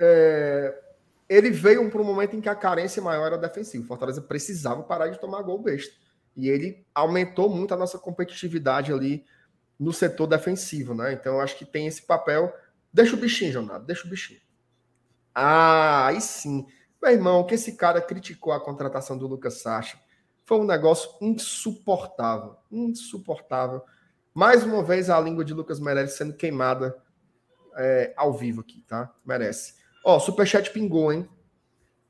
é, 0.02 0.76
ele 1.30 1.52
veio 1.52 1.90
para 1.90 2.02
um 2.02 2.04
momento 2.04 2.36
em 2.36 2.42
que 2.42 2.50
a 2.50 2.56
carência 2.56 3.02
maior 3.02 3.28
era 3.28 3.38
defensiva. 3.38 3.84
O 3.84 3.88
Fortaleza 3.88 4.22
precisava 4.22 4.82
parar 4.82 5.08
de 5.08 5.20
tomar 5.20 5.44
gol 5.44 5.60
besta. 5.60 5.94
E 6.36 6.50
ele 6.50 6.84
aumentou 6.94 7.50
muito 7.50 7.74
a 7.74 7.78
nossa 7.78 8.00
competitividade 8.00 8.92
ali 8.92 9.24
no 9.80 9.94
setor 9.94 10.28
defensivo, 10.28 10.94
né? 10.94 11.14
Então 11.14 11.40
acho 11.40 11.58
que 11.58 11.66
tem 11.66 11.86
esse 11.86 12.02
papel. 12.02 12.54
Deixa 12.92 13.16
o 13.16 13.20
bichinho, 13.20 13.54
Jonado, 13.54 13.86
deixa 13.86 14.06
o 14.08 14.10
bichinho. 14.10 14.40
Ah, 15.34 16.08
aí 16.08 16.22
sim. 16.22 16.66
Meu 17.02 17.12
irmão, 17.12 17.46
que 17.46 17.56
esse 17.56 17.76
cara 17.76 18.02
criticou 18.02 18.54
a 18.54 18.60
contratação 18.60 19.18
do 19.18 19.28
Lucas 19.28 19.62
Sacha 19.62 19.98
foi 20.46 20.60
um 20.60 20.66
negócio 20.66 21.10
insuportável. 21.22 22.56
Insuportável. 22.72 23.82
Mais 24.34 24.64
uma 24.64 24.84
vez 24.84 25.10
a 25.10 25.20
língua 25.20 25.44
de 25.44 25.54
Lucas 25.54 25.80
merece 25.80 26.18
sendo 26.18 26.34
queimada 26.34 26.96
é, 27.78 28.14
ao 28.16 28.34
vivo 28.34 28.62
aqui, 28.62 28.84
tá? 28.88 29.12
Merece. 29.26 29.76
Ó, 30.06 30.20
superchat 30.20 30.72
pingou, 30.72 31.12
hein? 31.12 31.28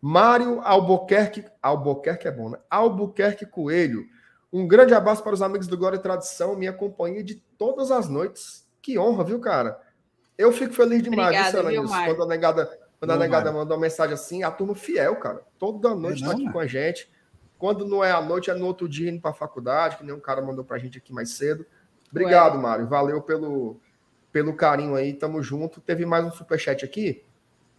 Mário 0.02 0.60
Albuquerque. 0.62 1.46
Albuquerque 1.62 2.28
é 2.28 2.32
bom, 2.32 2.50
né? 2.50 2.60
Albuquerque 2.70 3.46
Coelho. 3.46 4.06
Um 4.52 4.68
grande 4.68 4.94
abraço 4.94 5.24
para 5.24 5.34
os 5.34 5.42
amigos 5.42 5.68
do 5.68 5.78
Glória 5.78 5.98
e 5.98 6.02
Tradição, 6.02 6.56
minha 6.56 6.74
companhia 6.74 7.24
de 7.24 7.36
todas 7.36 7.92
as 7.92 8.10
noites. 8.10 8.68
Que 8.82 8.98
honra, 8.98 9.24
viu, 9.24 9.40
cara? 9.40 9.80
Eu 10.38 10.52
fico 10.52 10.74
feliz 10.74 11.04
demais, 11.04 11.56
Obrigada, 11.56 11.70
viu, 11.70 11.88
Quando 11.88 12.24
a 12.24 12.26
negada, 12.26 12.81
quando 13.02 13.12
a 13.14 13.18
negada 13.18 13.52
mandou 13.52 13.76
uma 13.76 13.82
mensagem 13.82 14.14
assim, 14.14 14.44
a 14.44 14.52
turma 14.52 14.76
fiel, 14.76 15.16
cara. 15.16 15.42
Toda 15.58 15.96
noite 15.96 16.22
está 16.22 16.34
aqui 16.34 16.48
com 16.52 16.60
a 16.60 16.68
gente. 16.68 17.10
Quando 17.58 17.84
não 17.84 18.04
é 18.04 18.12
à 18.12 18.22
noite, 18.22 18.52
é 18.52 18.54
no 18.54 18.68
outro 18.68 18.88
dia 18.88 19.10
indo 19.10 19.20
para 19.20 19.32
a 19.32 19.34
faculdade, 19.34 19.98
que 19.98 20.04
nem 20.04 20.14
um 20.14 20.20
cara 20.20 20.40
mandou 20.40 20.64
para 20.64 20.76
a 20.76 20.80
gente 20.80 21.00
aqui 21.00 21.12
mais 21.12 21.32
cedo. 21.32 21.66
Obrigado, 22.12 22.58
Ué. 22.58 22.62
Mário. 22.62 22.88
Valeu 22.88 23.20
pelo, 23.20 23.82
pelo 24.32 24.54
carinho 24.54 24.94
aí. 24.94 25.14
Tamo 25.14 25.42
junto. 25.42 25.82
Teve 25.82 26.06
mais 26.06 26.24
um 26.24 26.32
superchat 26.32 26.86
aqui. 26.86 27.24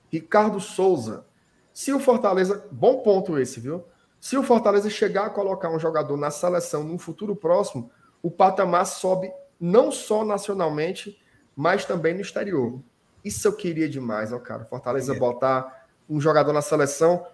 Ricardo 0.09 0.59
Souza. 0.59 1.25
Se 1.73 1.93
o 1.93 2.01
Fortaleza. 2.01 2.66
Bom 2.73 2.99
ponto 2.99 3.39
esse, 3.39 3.61
viu? 3.61 3.85
Se 4.20 4.37
o 4.37 4.43
Fortaleza 4.43 4.91
chegar 4.91 5.27
a 5.27 5.31
colocar 5.31 5.70
um 5.70 5.79
jogador 5.79 6.16
na 6.16 6.33
seleção 6.33 6.83
no 6.83 6.99
futuro 6.99 7.37
próximo, 7.37 7.93
o 8.20 8.29
patamar 8.29 8.87
sobe 8.87 9.33
não 9.61 9.93
só 9.93 10.25
nacionalmente, 10.25 11.16
mas 11.55 11.85
também 11.85 12.12
no 12.12 12.23
exterior. 12.23 12.83
Isso 13.25 13.47
eu 13.47 13.53
queria 13.53 13.89
demais, 13.89 14.33
ó, 14.33 14.39
cara. 14.39 14.64
Fortaleza 14.64 15.14
é. 15.14 15.18
botar 15.18 15.87
um 16.09 16.20
jogador 16.20 16.53
na 16.53 16.62
seleção. 16.62 17.27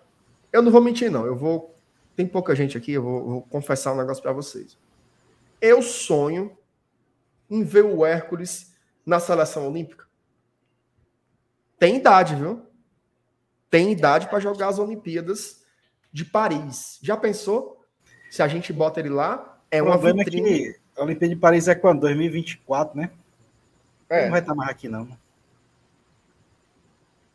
Eu 0.53 0.63
não 0.63 0.71
vou 0.71 0.81
mentir, 0.81 1.11
não. 1.11 1.25
Eu 1.25 1.37
vou. 1.37 1.75
Tem 2.15 2.27
pouca 2.27 2.55
gente 2.55 2.77
aqui, 2.77 2.93
eu 2.93 3.03
vou, 3.03 3.25
vou 3.25 3.43
confessar 3.43 3.93
um 3.93 3.97
negócio 3.97 4.23
para 4.23 4.33
vocês. 4.33 4.77
Eu 5.61 5.83
sonho 5.83 6.57
em 7.49 7.63
ver 7.63 7.85
o 7.85 8.05
Hércules 8.05 8.75
na 9.07 9.21
seleção 9.21 9.69
olímpica. 9.69 10.07
Tem 11.79 11.97
idade, 11.97 12.35
viu? 12.35 12.69
tem 13.71 13.93
idade 13.93 14.29
para 14.29 14.41
jogar 14.41 14.69
as 14.69 14.79
Olimpíadas 14.79 15.63
de 16.13 16.25
Paris. 16.25 16.99
Já 17.03 17.17
pensou? 17.17 17.85
Se 18.31 18.43
a 18.43 18.49
gente 18.49 18.73
bota 18.73 19.01
ele 19.01 19.09
lá, 19.09 19.59
é 19.71 19.83
uma 19.83 19.97
vitrine. 19.99 20.69
É 20.69 20.73
que 20.73 20.81
a 20.97 21.03
Olimpíada 21.03 21.35
de 21.35 21.41
Paris 21.41 21.69
é 21.69 21.75
quando? 21.75 22.01
2024, 22.01 22.97
né? 22.97 23.11
É. 24.09 24.25
Não 24.25 24.31
vai 24.31 24.41
estar 24.41 24.55
mais 24.55 24.71
aqui, 24.71 24.89
não. 24.89 25.09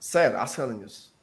Será, 0.03 0.45
Selenius? 0.45 1.13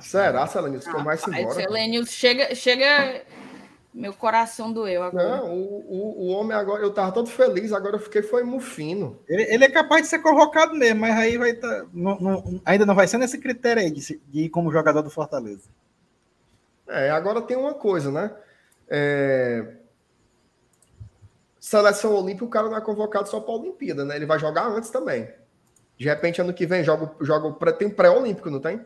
Será, 0.00 0.48
Selenius? 0.48 0.84
Que 0.84 0.96
eu 0.96 1.04
mais 1.04 1.24
embora. 1.28 1.54
Selenius, 1.54 2.10
chega, 2.10 2.52
chega 2.56 3.24
meu 3.94 4.12
coração 4.12 4.72
doeu 4.72 5.00
agora. 5.00 5.36
Não, 5.36 5.54
o, 5.54 5.86
o, 5.88 6.22
o 6.22 6.26
homem 6.30 6.56
agora, 6.56 6.82
eu 6.82 6.92
tava 6.92 7.12
todo 7.12 7.30
feliz, 7.30 7.72
agora 7.72 7.94
eu 7.94 8.00
fiquei 8.00 8.20
foi 8.20 8.42
mufino. 8.42 9.16
Ele, 9.28 9.44
ele 9.44 9.64
é 9.64 9.70
capaz 9.70 10.02
de 10.02 10.08
ser 10.08 10.18
convocado 10.18 10.74
mesmo, 10.74 11.02
mas 11.02 11.16
aí 11.16 11.38
vai 11.38 11.52
tá, 11.52 11.86
não, 11.92 12.18
não, 12.18 12.60
ainda 12.64 12.84
não 12.84 12.96
vai 12.96 13.06
ser 13.06 13.18
nesse 13.18 13.38
critério 13.38 13.80
aí 13.80 13.90
de, 13.92 14.20
de 14.26 14.40
ir 14.40 14.48
como 14.48 14.72
jogador 14.72 15.02
do 15.02 15.10
Fortaleza. 15.10 15.70
É, 16.88 17.10
agora 17.10 17.40
tem 17.40 17.56
uma 17.56 17.74
coisa, 17.74 18.10
né? 18.10 18.34
É... 18.88 19.76
Seleção 21.60 22.12
Olímpica, 22.16 22.44
o 22.44 22.50
cara 22.50 22.68
não 22.68 22.76
é 22.76 22.80
convocado 22.80 23.28
só 23.28 23.38
para 23.38 23.54
a 23.54 23.58
Olimpíada, 23.58 24.04
né? 24.04 24.16
Ele 24.16 24.26
vai 24.26 24.40
jogar 24.40 24.66
antes 24.66 24.90
também. 24.90 25.32
De 26.02 26.08
repente, 26.08 26.40
ano 26.40 26.52
que 26.52 26.66
vem, 26.66 26.82
joga, 26.82 27.14
joga 27.20 27.72
tem 27.74 27.88
pré-olímpico, 27.88 28.50
não 28.50 28.58
tem? 28.58 28.84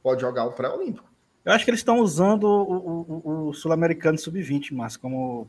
Pode 0.00 0.20
jogar 0.20 0.44
o 0.44 0.52
pré-olímpico. 0.52 1.04
Eu 1.44 1.52
acho 1.52 1.64
que 1.64 1.70
eles 1.72 1.80
estão 1.80 1.98
usando 1.98 2.44
o, 2.44 3.22
o, 3.24 3.48
o 3.48 3.52
Sul-Americano 3.52 4.16
Sub-20, 4.16 4.72
mas 4.72 4.96
como. 4.96 5.48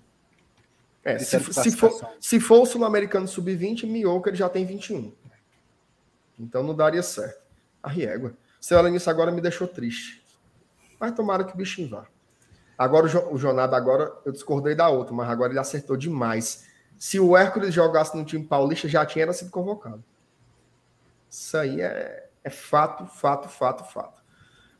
É, 1.03 1.19
se, 1.19 1.39
se, 1.53 1.71
for, 1.71 2.15
se 2.19 2.39
for 2.39 2.63
o 2.63 2.65
Sul-Americano 2.65 3.27
Sub-20, 3.27 3.85
Mioca 3.85 4.31
ele 4.31 4.37
já 4.37 4.49
tem 4.49 4.65
21. 4.65 5.13
Então 6.39 6.63
não 6.63 6.75
daria 6.75 7.03
certo. 7.03 7.39
A 7.83 7.87
riégua. 7.87 8.33
Seu 8.59 8.79
Alanis 8.79 9.07
agora 9.07 9.31
me 9.31 9.39
deixou 9.39 9.67
triste. 9.67 10.23
Mas 10.99 11.11
tomara 11.11 11.43
que 11.43 11.53
o 11.53 11.57
bichinho 11.57 11.89
vá. 11.89 12.07
Agora 12.75 13.05
o, 13.05 13.07
jo, 13.07 13.19
o 13.29 13.37
Jonado, 13.37 13.75
agora 13.75 14.11
eu 14.25 14.31
discordei 14.31 14.73
da 14.73 14.89
outra, 14.89 15.13
mas 15.13 15.29
agora 15.29 15.51
ele 15.51 15.59
acertou 15.59 15.95
demais. 15.95 16.65
Se 16.97 17.19
o 17.19 17.37
Hércules 17.37 17.73
jogasse 17.73 18.15
no 18.17 18.25
time 18.25 18.43
paulista, 18.43 18.87
já 18.87 19.05
tinha 19.05 19.31
sido 19.33 19.51
convocado. 19.51 20.03
Isso 21.29 21.57
aí 21.57 21.81
é, 21.81 22.29
é 22.43 22.49
fato, 22.49 23.05
fato, 23.05 23.47
fato, 23.47 23.83
fato. 23.83 24.21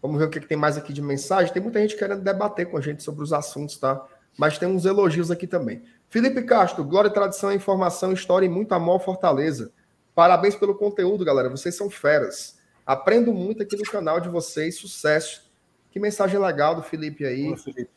Vamos 0.02 0.20
ver 0.20 0.26
o 0.26 0.30
que, 0.30 0.40
que 0.40 0.48
tem 0.48 0.58
mais 0.58 0.78
aqui 0.78 0.94
de 0.94 1.02
mensagem. 1.02 1.52
Tem 1.52 1.62
muita 1.62 1.80
gente 1.80 1.96
querendo 1.96 2.22
debater 2.22 2.70
com 2.70 2.78
a 2.78 2.82
gente 2.82 3.04
sobre 3.04 3.24
os 3.24 3.34
assuntos, 3.34 3.78
tá? 3.78 4.06
Mas 4.38 4.58
tem 4.58 4.68
uns 4.68 4.86
elogios 4.86 5.32
aqui 5.32 5.48
também. 5.48 5.84
Felipe 6.10 6.44
Castro, 6.44 6.84
glória, 6.84 7.10
tradição, 7.10 7.52
informação, 7.52 8.14
história 8.14 8.46
e 8.46 8.50
muito 8.50 8.74
amor, 8.74 9.00
Fortaleza. 9.00 9.72
Parabéns 10.16 10.56
pelo 10.56 10.76
conteúdo, 10.76 11.26
galera. 11.26 11.50
Vocês 11.50 11.76
são 11.76 11.90
feras. 11.90 12.58
Aprendo 12.86 13.34
muito 13.34 13.62
aqui 13.62 13.76
no 13.76 13.84
canal 13.84 14.20
de 14.20 14.30
vocês. 14.30 14.78
Sucesso. 14.78 15.52
Que 15.92 16.00
mensagem 16.00 16.40
legal 16.40 16.76
do 16.76 16.84
Felipe 16.84 17.26
aí. 17.26 17.46
Boa, 17.46 17.58
Felipe. 17.58 17.92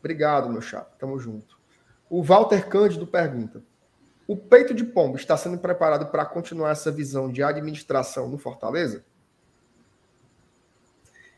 Obrigado, 0.00 0.48
meu 0.48 0.62
chato. 0.62 0.96
Tamo 0.98 1.18
junto. 1.18 1.53
O 2.14 2.22
Walter 2.22 2.68
Cândido 2.68 3.08
pergunta: 3.08 3.60
O 4.24 4.36
peito 4.36 4.72
de 4.72 4.84
pombo 4.84 5.16
está 5.16 5.36
sendo 5.36 5.58
preparado 5.58 6.06
para 6.12 6.24
continuar 6.24 6.70
essa 6.70 6.92
visão 6.92 7.28
de 7.28 7.42
administração 7.42 8.28
no 8.28 8.38
Fortaleza? 8.38 9.04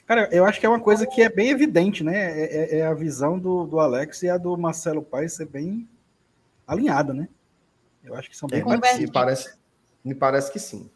Cara, 0.05 0.29
eu 0.31 0.45
acho 0.45 0.61
que 0.61 0.67
é 0.67 0.69
uma 0.69 0.79
coisa 0.79 1.07
que 1.07 1.23
é 1.23 1.31
bem 1.31 1.49
evidente, 1.49 2.05
né? 2.05 2.15
É, 2.15 2.45
é, 2.45 2.79
é 2.81 2.87
a 2.87 2.93
visão 2.93 3.39
do, 3.39 3.65
do 3.65 3.81
Alex 3.81 4.23
e 4.23 4.29
a 4.29 4.37
do 4.37 4.55
Marcelo 4.59 5.01
Paes 5.01 5.33
ser 5.33 5.47
bem 5.47 5.89
alinhada, 6.67 7.15
né? 7.15 7.27
Eu 8.05 8.15
acho 8.15 8.29
que 8.29 8.37
são 8.37 8.47
bem 8.47 8.61
é, 8.61 8.99
me 8.99 9.11
parece, 9.11 9.55
me 10.05 10.15
parece 10.15 10.53
que 10.53 10.59
sim. 10.59 10.91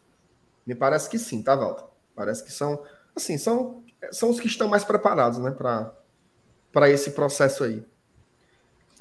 Me 0.63 0.75
parece 0.75 1.09
que 1.09 1.17
sim, 1.17 1.41
tá, 1.41 1.55
Walter? 1.55 1.85
Parece 2.15 2.43
que 2.43 2.51
são, 2.51 2.83
assim, 3.15 3.35
são, 3.35 3.83
são 4.11 4.29
os 4.29 4.39
que 4.39 4.45
estão 4.45 4.67
mais 4.67 4.83
preparados, 4.83 5.39
né, 5.39 5.49
para 6.71 6.87
esse 6.87 7.09
processo 7.11 7.63
aí. 7.63 7.83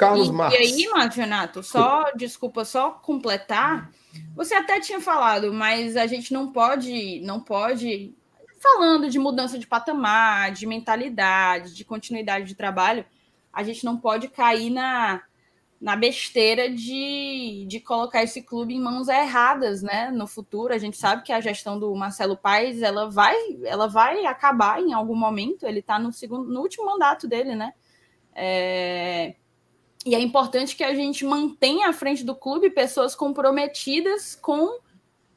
Carlos 0.01 0.29
e, 0.29 0.33
Marques. 0.33 0.59
E 0.59 0.63
aí, 0.63 0.89
Martinato, 0.89 1.63
só, 1.63 2.11
desculpa, 2.17 2.65
só 2.65 2.91
completar. 2.91 3.91
Você 4.35 4.55
até 4.55 4.81
tinha 4.81 5.01
falado, 5.01 5.53
mas 5.53 5.97
a 5.97 6.07
gente 6.07 6.33
não 6.33 6.51
pode, 6.51 7.21
não 7.21 7.41
pode 7.41 8.15
falando 8.61 9.09
de 9.09 9.19
mudança 9.19 9.59
de 9.59 9.67
patamar, 9.67 10.53
de 10.53 10.67
mentalidade, 10.67 11.75
de 11.75 11.85
continuidade 11.85 12.45
de 12.45 12.55
trabalho, 12.55 13.07
a 13.51 13.63
gente 13.63 13.85
não 13.85 13.97
pode 13.97 14.29
cair 14.29 14.69
na, 14.69 15.23
na 15.81 15.97
besteira 15.97 16.71
de, 16.71 17.65
de 17.67 17.81
colocar 17.81 18.23
esse 18.23 18.43
clube 18.43 18.75
em 18.75 18.81
mãos 18.81 19.09
erradas, 19.09 19.83
né? 19.83 20.11
No 20.11 20.27
futuro, 20.27 20.75
a 20.75 20.79
gente 20.79 20.99
sabe 20.99 21.23
que 21.23 21.33
a 21.33 21.41
gestão 21.41 21.79
do 21.79 21.93
Marcelo 21.95 22.37
Paes 22.37 22.83
ela 22.83 23.11
vai, 23.11 23.35
ela 23.65 23.89
vai 23.89 24.27
acabar 24.27 24.81
em 24.81 24.93
algum 24.93 25.17
momento. 25.17 25.67
Ele 25.67 25.81
está 25.81 25.99
no 25.99 26.13
segundo, 26.13 26.53
no 26.53 26.61
último 26.61 26.85
mandato 26.85 27.27
dele, 27.27 27.57
né? 27.57 27.73
É... 28.35 29.35
E 30.05 30.15
é 30.15 30.21
importante 30.21 30.75
que 30.75 30.83
a 30.83 30.95
gente 30.95 31.25
mantenha 31.27 31.91
à 31.91 31.93
frente 31.93 32.25
do 32.25 32.35
clube 32.35 32.71
pessoas 32.71 33.15
comprometidas 33.15 34.35
com 34.35 34.81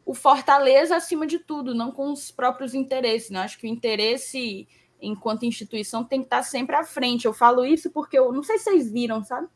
o 0.06 0.14
Fortaleza 0.14 0.96
acima 0.96 1.26
de 1.28 1.40
tudo, 1.40 1.76
não 1.76 1.92
com 1.92 2.12
os 2.12 2.32
próprios 2.32 2.74
interesses. 2.74 3.30
Né? 3.30 3.40
Acho 3.40 3.58
que 3.58 3.68
o 3.68 3.70
interesse, 3.70 4.68
enquanto 5.02 5.46
instituição, 5.46 6.04
tem 6.04 6.20
que 6.22 6.28
estar 6.28 6.44
sempre 6.44 6.76
à 6.76 6.84
frente. 6.84 7.26
Eu 7.26 7.34
falo 7.34 7.66
isso 7.66 7.90
porque 7.92 8.18
eu 8.18 8.32
não 8.32 8.44
sei 8.44 8.58
se 8.58 8.66
vocês 8.66 8.92
viram, 8.92 9.24
sabe? 9.24 9.48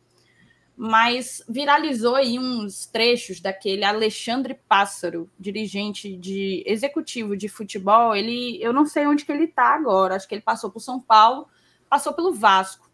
Mas 0.76 1.42
viralizou 1.50 2.16
aí 2.16 2.38
uns 2.38 2.86
trechos 2.86 3.40
daquele 3.40 3.84
Alexandre 3.84 4.60
Pássaro, 4.68 5.30
dirigente 5.40 6.16
de 6.16 6.64
executivo 6.68 7.36
de 7.36 7.48
futebol. 7.48 8.16
Ele, 8.16 8.62
eu 8.62 8.72
não 8.72 8.86
sei 8.86 9.08
onde 9.08 9.26
que 9.26 9.32
ele 9.32 9.46
está 9.46 9.74
agora. 9.74 10.16
Acho 10.16 10.28
que 10.28 10.36
ele 10.36 10.42
passou 10.42 10.70
por 10.70 10.82
São 10.82 11.00
Paulo, 11.00 11.48
passou 11.90 12.14
pelo 12.14 12.34
Vasco. 12.34 12.87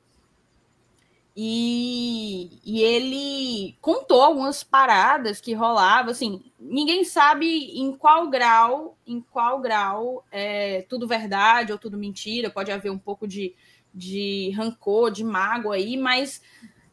E, 1.36 2.60
e, 2.64 2.82
ele 2.84 3.76
contou 3.82 4.22
algumas 4.22 4.64
paradas 4.64 5.42
que 5.42 5.54
rolavam, 5.54 6.12
assim, 6.12 6.44
ninguém 6.60 7.04
sabe 7.04 7.48
em 7.80 7.92
qual 7.92 8.30
grau, 8.30 8.96
em 9.06 9.20
qual 9.20 9.60
grau 9.60 10.24
é 10.32 10.84
tudo 10.84 11.08
verdade 11.08 11.72
ou 11.72 11.80
tudo 11.80 11.98
mentira, 11.98 12.52
pode 12.52 12.72
haver 12.72 12.92
um 12.92 13.00
pouco 13.00 13.28
de, 13.28 13.56
de 13.92 14.52
rancor, 14.56 15.10
de 15.10 15.24
mágoa 15.24 15.74
aí, 15.74 15.98
mas 15.98 16.40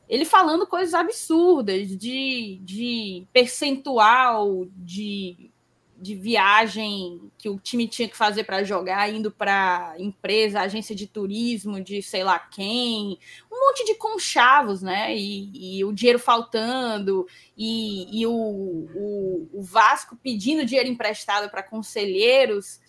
ele 0.09 0.25
falando 0.25 0.67
coisas 0.67 0.95
absurdas, 0.95 1.95
de, 1.97 2.61
de 2.65 3.27
percentual 3.35 4.67
de 4.75 5.53
de 6.01 6.15
viagem 6.15 7.31
que 7.37 7.49
o 7.49 7.59
time 7.59 7.87
tinha 7.87 8.09
que 8.09 8.17
fazer 8.17 8.45
para 8.45 8.65
jogar, 8.65 9.13
indo 9.13 9.31
para 9.31 9.95
empresa, 9.99 10.61
agência 10.61 10.95
de 10.95 11.07
turismo, 11.07 11.79
de 11.79 12.03
sei 12.03 12.25
lá 12.25 12.39
quem, 12.39 13.19
um 13.53 13.67
monte 13.67 13.85
de 13.85 13.95
conchavos, 13.97 14.81
né? 14.81 15.15
E, 15.15 15.79
e 15.79 15.85
o 15.85 15.93
dinheiro 15.93 16.19
faltando, 16.19 17.27
e, 17.57 18.21
e 18.21 18.27
o, 18.27 18.33
o, 18.33 19.49
o, 19.53 19.63
Vasco 19.63 20.17
pedindo 20.17 20.65
dinheiro 20.65 20.89
emprestado 20.89 21.51
para 21.51 21.63
conselheiros, 21.63 22.81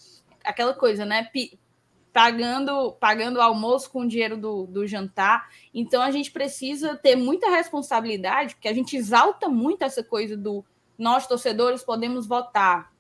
aquela 0.44 0.74
coisa, 0.74 1.06
né? 1.06 1.24
P 1.26 1.60
pagando 2.14 2.92
pagando 3.00 3.40
almoço 3.40 3.90
com 3.90 4.02
o 4.02 4.08
dinheiro 4.08 4.36
do, 4.38 4.68
do 4.68 4.86
jantar. 4.86 5.50
Então 5.74 6.02
a 6.02 6.12
gente 6.12 6.32
precisa 6.32 6.96
ter 6.96 7.16
muita 7.16 7.50
responsabilidade, 7.50 8.56
porque 8.56 8.68
a 8.68 8.74
gente 8.74 8.96
exalta 8.96 9.48
muito 9.48 9.84
essa 9.84 10.04
coisa 10.04 10.36
do 10.36 10.64
nós 10.98 11.26
torcedores 11.26 11.84
podemos 11.84 12.28
votar 12.28 12.91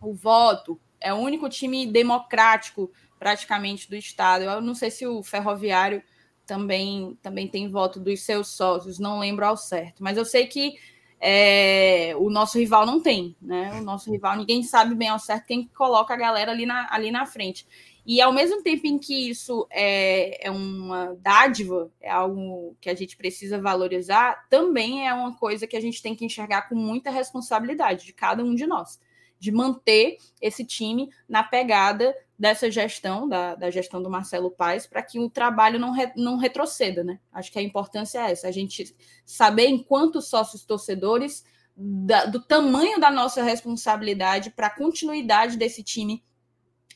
o 0.00 0.14
voto, 0.14 0.80
é 1.00 1.12
o 1.12 1.18
único 1.18 1.48
time 1.48 1.86
democrático 1.86 2.90
praticamente 3.18 3.88
do 3.88 3.96
estado. 3.96 4.44
Eu 4.44 4.60
não 4.60 4.74
sei 4.74 4.90
se 4.90 5.06
o 5.06 5.22
Ferroviário 5.22 6.02
também, 6.46 7.16
também 7.22 7.46
tem 7.46 7.70
voto 7.70 8.00
dos 8.00 8.22
seus 8.22 8.48
sócios, 8.48 8.98
não 8.98 9.20
lembro 9.20 9.46
ao 9.46 9.56
certo, 9.56 10.02
mas 10.02 10.16
eu 10.16 10.24
sei 10.24 10.46
que 10.46 10.74
é, 11.20 12.14
o 12.16 12.30
nosso 12.30 12.58
rival 12.58 12.86
não 12.86 13.00
tem, 13.00 13.36
né? 13.40 13.74
O 13.74 13.82
nosso 13.82 14.10
rival, 14.10 14.36
ninguém 14.36 14.62
sabe 14.62 14.94
bem 14.94 15.08
ao 15.08 15.18
certo 15.18 15.46
quem 15.46 15.68
coloca 15.68 16.14
a 16.14 16.16
galera 16.16 16.50
ali 16.50 16.64
na, 16.64 16.88
ali 16.90 17.10
na 17.10 17.26
frente. 17.26 17.66
E 18.06 18.20
ao 18.22 18.32
mesmo 18.32 18.62
tempo 18.62 18.86
em 18.86 18.98
que 18.98 19.28
isso 19.28 19.68
é, 19.70 20.46
é 20.46 20.50
uma 20.50 21.14
dádiva, 21.20 21.90
é 22.00 22.10
algo 22.10 22.74
que 22.80 22.88
a 22.88 22.94
gente 22.94 23.16
precisa 23.16 23.60
valorizar, 23.60 24.46
também 24.48 25.06
é 25.06 25.12
uma 25.12 25.36
coisa 25.36 25.66
que 25.66 25.76
a 25.76 25.80
gente 25.80 26.02
tem 26.02 26.16
que 26.16 26.24
enxergar 26.24 26.68
com 26.68 26.74
muita 26.74 27.10
responsabilidade 27.10 28.06
de 28.06 28.14
cada 28.14 28.42
um 28.42 28.54
de 28.54 28.66
nós 28.66 28.98
de 29.40 29.50
manter 29.50 30.18
esse 30.40 30.64
time 30.64 31.10
na 31.26 31.42
pegada 31.42 32.14
dessa 32.38 32.70
gestão, 32.70 33.26
da, 33.26 33.54
da 33.54 33.70
gestão 33.70 34.02
do 34.02 34.10
Marcelo 34.10 34.50
Paes, 34.50 34.86
para 34.86 35.02
que 35.02 35.18
o 35.18 35.30
trabalho 35.30 35.78
não, 35.78 35.92
re, 35.92 36.12
não 36.14 36.36
retroceda, 36.36 37.02
né? 37.02 37.18
Acho 37.32 37.50
que 37.50 37.58
a 37.58 37.62
importância 37.62 38.18
é 38.18 38.30
essa, 38.30 38.46
a 38.46 38.52
gente 38.52 38.94
saber, 39.24 39.66
enquanto 39.68 40.20
sócios 40.20 40.64
torcedores, 40.64 41.44
da, 41.74 42.26
do 42.26 42.40
tamanho 42.40 43.00
da 43.00 43.10
nossa 43.10 43.42
responsabilidade 43.42 44.50
para 44.50 44.66
a 44.66 44.76
continuidade 44.76 45.56
desse 45.56 45.82
time 45.82 46.22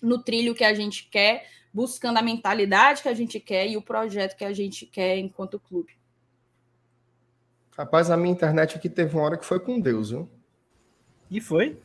no 0.02 0.22
trilho 0.22 0.54
que 0.54 0.64
a 0.64 0.74
gente 0.74 1.08
quer, 1.08 1.46
buscando 1.72 2.18
a 2.18 2.22
mentalidade 2.22 3.02
que 3.02 3.08
a 3.08 3.14
gente 3.14 3.40
quer 3.40 3.66
e 3.66 3.76
o 3.76 3.82
projeto 3.82 4.36
que 4.36 4.44
a 4.44 4.52
gente 4.52 4.84
quer 4.84 5.16
enquanto 5.16 5.58
clube. 5.58 5.96
Rapaz, 7.76 8.10
a 8.10 8.16
minha 8.16 8.32
internet 8.32 8.76
aqui 8.76 8.90
teve 8.90 9.14
uma 9.16 9.24
hora 9.24 9.38
que 9.38 9.46
foi 9.46 9.58
com 9.58 9.80
Deus, 9.80 10.10
viu? 10.10 10.28
E 11.30 11.40
foi? 11.40 11.78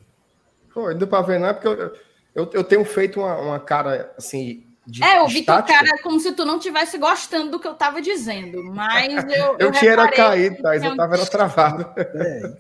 Pô, 0.80 0.94
deu 0.94 1.10
pra 1.10 1.22
ver, 1.22 1.42
não 1.42 1.48
é 1.48 1.54
porque 1.54 1.68
eu, 1.68 1.94
eu, 2.34 2.50
eu 2.54 2.64
tenho 2.64 2.86
feito 2.86 3.20
uma, 3.20 3.36
uma 3.36 3.60
cara 3.60 4.14
assim. 4.18 4.66
De 4.88 5.04
é, 5.04 5.20
eu 5.20 5.28
vi 5.28 5.44
tua 5.44 5.62
cara 5.62 6.02
como 6.02 6.18
se 6.22 6.32
tu 6.32 6.46
não 6.46 6.58
tivesse 6.58 6.98
gostando 6.98 7.52
do 7.52 7.60
que 7.60 7.68
eu 7.68 7.74
tava 7.74 8.02
dizendo, 8.02 8.64
mas 8.64 9.14
eu. 9.28 9.46
eu, 9.46 9.58
eu 9.60 9.72
tinha 9.74 9.92
era 9.92 10.10
caído, 10.10 10.56
mas 10.64 10.82
eu 10.82 10.96
tava 10.96 11.16
era 11.16 11.26
travado. 11.26 11.86
É 11.98 12.54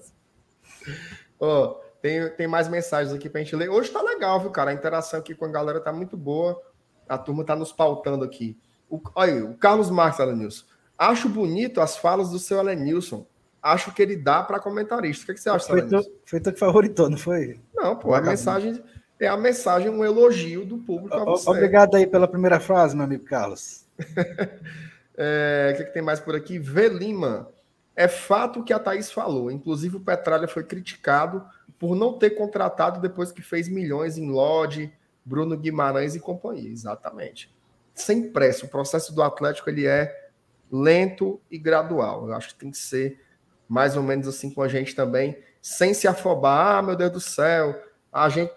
oh, 1.39 1.77
tem, 2.03 2.29
tem 2.31 2.45
mais 2.45 2.67
mensagens 2.67 3.15
aqui 3.15 3.29
pra 3.29 3.39
gente 3.39 3.55
ler. 3.55 3.69
Hoje 3.69 3.89
tá 3.89 4.01
legal, 4.01 4.37
viu, 4.41 4.51
cara? 4.51 4.71
A 4.71 4.73
interação 4.73 5.17
aqui 5.17 5.33
com 5.33 5.45
a 5.45 5.49
galera 5.49 5.79
tá 5.79 5.93
muito 5.93 6.17
boa. 6.17 6.61
A 7.07 7.17
turma 7.17 7.45
tá 7.45 7.55
nos 7.55 7.71
pautando 7.71 8.25
aqui. 8.25 8.59
O, 8.89 8.99
olha 9.15 9.33
aí, 9.33 9.41
o 9.41 9.55
Carlos 9.55 9.89
Marques, 9.89 10.19
Alenilson. 10.19 10.65
Acho 10.97 11.29
bonito 11.29 11.79
as 11.79 11.95
falas 11.95 12.31
do 12.31 12.37
seu 12.37 12.59
Alenilson 12.59 13.25
acho 13.61 13.93
que 13.93 14.01
ele 14.01 14.15
dá 14.15 14.43
para 14.43 14.59
comentarista. 14.59 15.23
O 15.23 15.25
que, 15.25 15.31
é 15.31 15.35
que 15.35 15.41
você 15.41 15.49
acha, 15.49 15.67
foi 15.67 15.81
tu, 15.87 16.01
foi 16.25 16.39
tu 16.39 16.51
que 16.51 16.59
favoritou, 16.59 17.09
não 17.09 17.17
foi? 17.17 17.59
Não, 17.81 17.95
pô, 17.95 18.13
a 18.13 18.21
mensagem, 18.21 18.83
é 19.19 19.27
a 19.27 19.37
mensagem, 19.37 19.89
um 19.89 20.03
elogio 20.03 20.65
do 20.65 20.77
público 20.77 21.15
a 21.15 21.23
você. 21.23 21.49
Obrigado 21.49 21.95
aí 21.95 22.05
pela 22.05 22.27
primeira 22.27 22.59
frase, 22.59 22.95
meu 22.95 23.05
amigo 23.05 23.23
Carlos. 23.23 23.85
é, 25.17 25.71
o 25.71 25.77
que, 25.77 25.83
é 25.83 25.85
que, 25.85 25.93
tem 25.93 26.01
mais 26.01 26.19
por 26.19 26.35
aqui? 26.35 26.59
V. 26.59 26.89
Lima. 26.89 27.49
É 27.95 28.07
fato 28.07 28.63
que 28.63 28.73
a 28.73 28.79
Thaís 28.79 29.11
falou. 29.11 29.49
Inclusive, 29.49 29.97
o 29.97 30.01
Petralha 30.01 30.47
foi 30.47 30.63
criticado 30.63 31.45
por 31.77 31.95
não 31.95 32.13
ter 32.13 32.31
contratado 32.31 32.99
depois 32.99 33.31
que 33.31 33.41
fez 33.41 33.69
milhões 33.69 34.17
em 34.17 34.29
Lodge, 34.29 34.93
Bruno 35.23 35.57
Guimarães 35.57 36.15
e 36.15 36.19
companhia. 36.19 36.69
Exatamente. 36.69 37.53
Sem 37.93 38.29
pressa. 38.29 38.65
O 38.65 38.69
processo 38.69 39.13
do 39.13 39.23
Atlético 39.23 39.69
ele 39.69 39.85
é 39.85 40.29
lento 40.71 41.39
e 41.49 41.57
gradual. 41.57 42.27
Eu 42.27 42.33
acho 42.33 42.49
que 42.49 42.55
tem 42.55 42.71
que 42.71 42.77
ser 42.77 43.19
mais 43.67 43.95
ou 43.95 44.03
menos 44.03 44.27
assim 44.27 44.49
com 44.49 44.63
a 44.63 44.67
gente 44.67 44.95
também, 44.95 45.37
sem 45.61 45.93
se 45.93 46.07
afobar. 46.07 46.77
Ah, 46.77 46.81
meu 46.81 46.95
Deus 46.95 47.11
do 47.11 47.19
céu, 47.19 47.81
a 48.11 48.29
gente. 48.29 48.53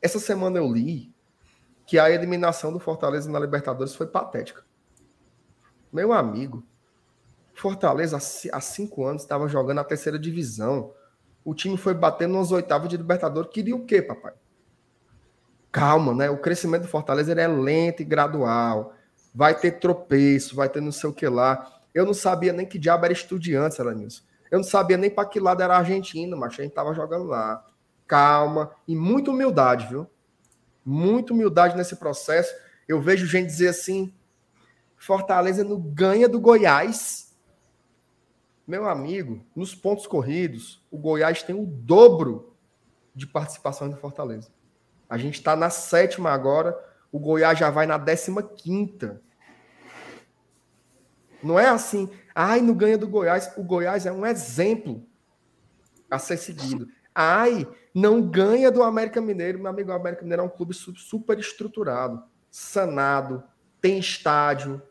Essa 0.00 0.18
semana 0.18 0.58
eu 0.58 0.72
li 0.72 1.14
que 1.86 1.98
a 1.98 2.10
eliminação 2.10 2.72
do 2.72 2.78
Fortaleza 2.78 3.30
na 3.30 3.38
Libertadores 3.38 3.94
foi 3.94 4.06
patética. 4.06 4.64
Meu 5.92 6.12
amigo, 6.12 6.64
Fortaleza 7.54 8.16
há 8.16 8.60
cinco 8.60 9.04
anos 9.04 9.22
estava 9.22 9.46
jogando 9.48 9.78
a 9.78 9.84
terceira 9.84 10.18
divisão. 10.18 10.92
O 11.44 11.54
time 11.54 11.76
foi 11.76 11.94
batendo 11.94 12.34
nas 12.34 12.50
oitavas 12.50 12.88
de 12.88 12.96
Libertadores. 12.96 13.50
Queria 13.50 13.76
o 13.76 13.84
quê, 13.84 14.00
papai? 14.00 14.32
Calma, 15.70 16.14
né? 16.14 16.30
O 16.30 16.38
crescimento 16.38 16.82
do 16.82 16.88
Fortaleza 16.88 17.32
é 17.32 17.48
lento 17.48 18.02
e 18.02 18.04
gradual 18.04 18.94
vai 19.34 19.58
ter 19.58 19.72
tropeço, 19.72 20.54
vai 20.54 20.68
ter 20.68 20.80
não 20.80 20.92
sei 20.92 21.08
o 21.08 21.12
que 21.12 21.26
lá. 21.26 21.80
Eu 21.94 22.04
não 22.04 22.14
sabia 22.14 22.52
nem 22.52 22.66
que 22.66 22.78
diabo 22.78 23.04
era 23.04 23.12
estudiante, 23.12 23.80
Elenilson. 23.80 24.22
Eu 24.52 24.58
não 24.58 24.64
sabia 24.64 24.96
nem 24.96 25.10
para 25.10 25.26
que 25.26 25.40
lado 25.40 25.62
era 25.62 25.74
a 25.74 25.78
Argentina, 25.78 26.36
mas 26.36 26.52
a 26.52 26.62
gente 26.62 26.74
tava 26.74 26.94
jogando 26.94 27.24
lá. 27.24 27.66
Calma 28.06 28.70
e 28.86 28.94
muita 28.94 29.30
humildade, 29.30 29.86
viu? 29.88 30.06
Muita 30.84 31.32
humildade 31.32 31.76
nesse 31.76 31.96
processo. 31.96 32.54
Eu 32.86 33.00
vejo 33.00 33.26
gente 33.26 33.46
dizer 33.46 33.68
assim: 33.68 34.14
Fortaleza 34.96 35.64
não 35.64 35.80
ganha 35.80 36.28
do 36.28 36.38
Goiás. 36.38 37.34
Meu 38.66 38.86
amigo, 38.88 39.44
nos 39.56 39.74
pontos 39.74 40.06
corridos, 40.06 40.84
o 40.90 40.98
Goiás 40.98 41.42
tem 41.42 41.56
o 41.56 41.66
dobro 41.66 42.54
de 43.14 43.26
participação 43.26 43.88
do 43.88 43.96
Fortaleza. 43.96 44.50
A 45.08 45.18
gente 45.18 45.34
está 45.34 45.56
na 45.56 45.70
sétima 45.70 46.30
agora 46.30 46.78
o 47.12 47.18
Goiás 47.18 47.58
já 47.58 47.68
vai 47.68 47.84
na 47.86 47.98
15 47.98 49.20
Não 51.42 51.60
é 51.60 51.68
assim, 51.68 52.08
ai, 52.34 52.60
não 52.60 52.74
ganha 52.74 52.98
do 52.98 53.08
Goiás. 53.08 53.52
O 53.56 53.62
Goiás 53.62 54.06
é 54.06 54.12
um 54.12 54.26
exemplo 54.26 55.06
a 56.10 56.18
ser 56.18 56.36
seguido. 56.36 56.88
Ai, 57.14 57.66
não 57.94 58.22
ganha 58.22 58.70
do 58.70 58.82
América 58.82 59.20
Mineiro. 59.20 59.58
Meu 59.58 59.70
amigo, 59.70 59.90
o 59.90 59.94
América 59.94 60.22
Mineiro 60.22 60.42
é 60.42 60.46
um 60.46 60.48
clube 60.48 60.74
super 60.74 61.38
estruturado, 61.38 62.22
sanado, 62.50 63.42
tem 63.80 63.98
estádio, 63.98 64.82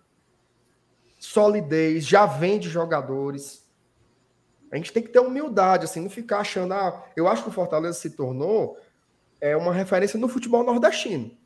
solidez, 1.17 2.05
já 2.05 2.25
vende 2.25 2.69
jogadores. 2.69 3.69
A 4.71 4.77
gente 4.77 4.93
tem 4.93 5.03
que 5.03 5.09
ter 5.09 5.19
humildade, 5.19 5.85
assim, 5.85 5.99
não 5.99 6.09
ficar 6.09 6.39
achando. 6.39 6.73
Ah, 6.73 7.05
eu 7.15 7.27
acho 7.27 7.43
que 7.43 7.49
o 7.49 7.53
Fortaleza 7.53 7.99
se 7.99 8.11
tornou 8.11 8.77
é, 9.39 9.55
uma 9.57 9.73
referência 9.73 10.19
no 10.19 10.29
futebol 10.29 10.63
nordestino. 10.63 11.37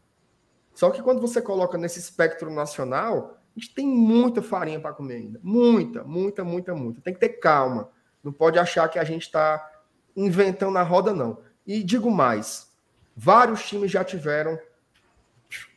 Só 0.74 0.92
que 0.92 1.02
quando 1.02 1.22
você 1.22 1.42
coloca 1.42 1.78
nesse 1.78 2.00
espectro 2.00 2.52
nacional, 2.52 3.42
a 3.56 3.60
gente 3.60 3.74
tem 3.74 3.88
muita 3.88 4.42
farinha 4.42 4.80
para 4.80 4.94
comer 4.94 5.16
ainda. 5.16 5.40
Muita, 5.42 6.04
muita, 6.04 6.44
muita, 6.44 6.76
muita. 6.76 7.02
Tem 7.02 7.14
que 7.14 7.20
ter 7.20 7.30
calma. 7.30 7.90
Não 8.22 8.34
pode 8.34 8.60
achar 8.60 8.90
que 8.90 9.00
a 9.00 9.04
gente 9.04 9.24
está 9.24 9.72
inventando 10.16 10.78
a 10.78 10.84
roda, 10.84 11.14
não. 11.14 11.40
E 11.66 11.82
digo 11.82 12.12
mais: 12.12 12.70
vários 13.16 13.66
times 13.66 13.90
já 13.90 14.04
tiveram 14.04 14.60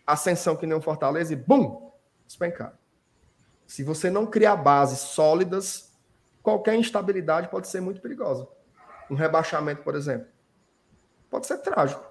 ascensão 0.05 0.57
que 0.57 0.67
nem 0.67 0.77
o 0.77 0.81
Fortaleza 0.81 1.33
e 1.33 1.37
bum! 1.37 1.93
Despencaram. 2.27 2.77
Se 3.67 3.85
você 3.85 4.11
não 4.11 4.27
criar 4.27 4.57
bases 4.57 4.99
sólidas, 4.99 5.93
qualquer 6.43 6.75
instabilidade 6.75 7.49
pode 7.49 7.69
ser 7.69 7.81
muito 7.81 8.01
perigosa. 8.01 8.49
Um 9.11 9.15
rebaixamento, 9.15 9.83
por 9.83 9.95
exemplo, 9.95 10.27
pode 11.31 11.47
ser 11.47 11.59
trágico. 11.59 12.03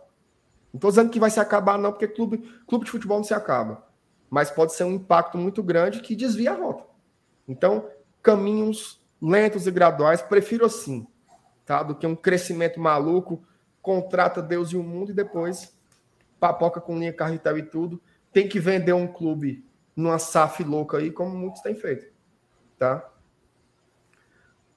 Não 0.71 0.77
estou 0.77 0.91
dizendo 0.91 1.09
que 1.09 1.19
vai 1.19 1.29
se 1.29 1.39
acabar, 1.39 1.77
não, 1.77 1.91
porque 1.91 2.07
clube, 2.07 2.37
clube 2.67 2.85
de 2.85 2.91
futebol 2.91 3.17
não 3.17 3.23
se 3.23 3.33
acaba. 3.33 3.86
Mas 4.29 4.51
pode 4.51 4.73
ser 4.73 4.83
um 4.83 4.91
impacto 4.91 5.37
muito 5.37 5.63
grande 5.63 6.01
que 6.01 6.15
desvia 6.15 6.51
a 6.51 6.55
rota. 6.55 6.83
Então, 7.47 7.89
caminhos 8.21 8.99
lentos 9.21 9.67
e 9.67 9.71
graduais, 9.71 10.21
prefiro 10.21 10.65
assim, 10.65 11.07
tá? 11.65 11.81
Do 11.81 11.95
que 11.95 12.05
um 12.05 12.15
crescimento 12.15 12.79
maluco, 12.79 13.43
contrata 13.81 14.41
Deus 14.41 14.69
e 14.71 14.77
o 14.77 14.83
mundo 14.83 15.11
e 15.11 15.15
depois 15.15 15.75
papoca 16.39 16.79
com 16.81 16.97
linha 16.97 17.13
carretel 17.13 17.57
e 17.57 17.63
tudo. 17.63 18.01
Tem 18.31 18.47
que 18.47 18.59
vender 18.59 18.93
um 18.93 19.07
clube 19.07 19.65
numa 19.95 20.19
SAF 20.19 20.63
louca 20.63 20.97
aí, 20.97 21.09
como 21.09 21.35
muitos 21.35 21.61
têm 21.61 21.75
feito, 21.75 22.13
tá? 22.77 23.09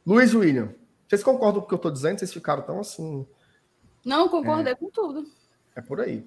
Luiz 0.07 0.35
William, 0.35 0.75
vocês 1.07 1.23
concordam 1.23 1.61
com 1.61 1.67
o 1.67 1.69
que 1.69 1.75
eu 1.75 1.77
estou 1.77 1.91
dizendo? 1.91 2.19
Vocês 2.19 2.33
ficaram 2.33 2.63
tão 2.63 2.81
assim. 2.81 3.27
Não, 4.05 4.29
concordei 4.29 4.73
é... 4.73 4.77
com 4.77 4.89
tudo. 4.89 5.27
É 5.75 5.81
por 5.81 6.01
aí. 6.01 6.27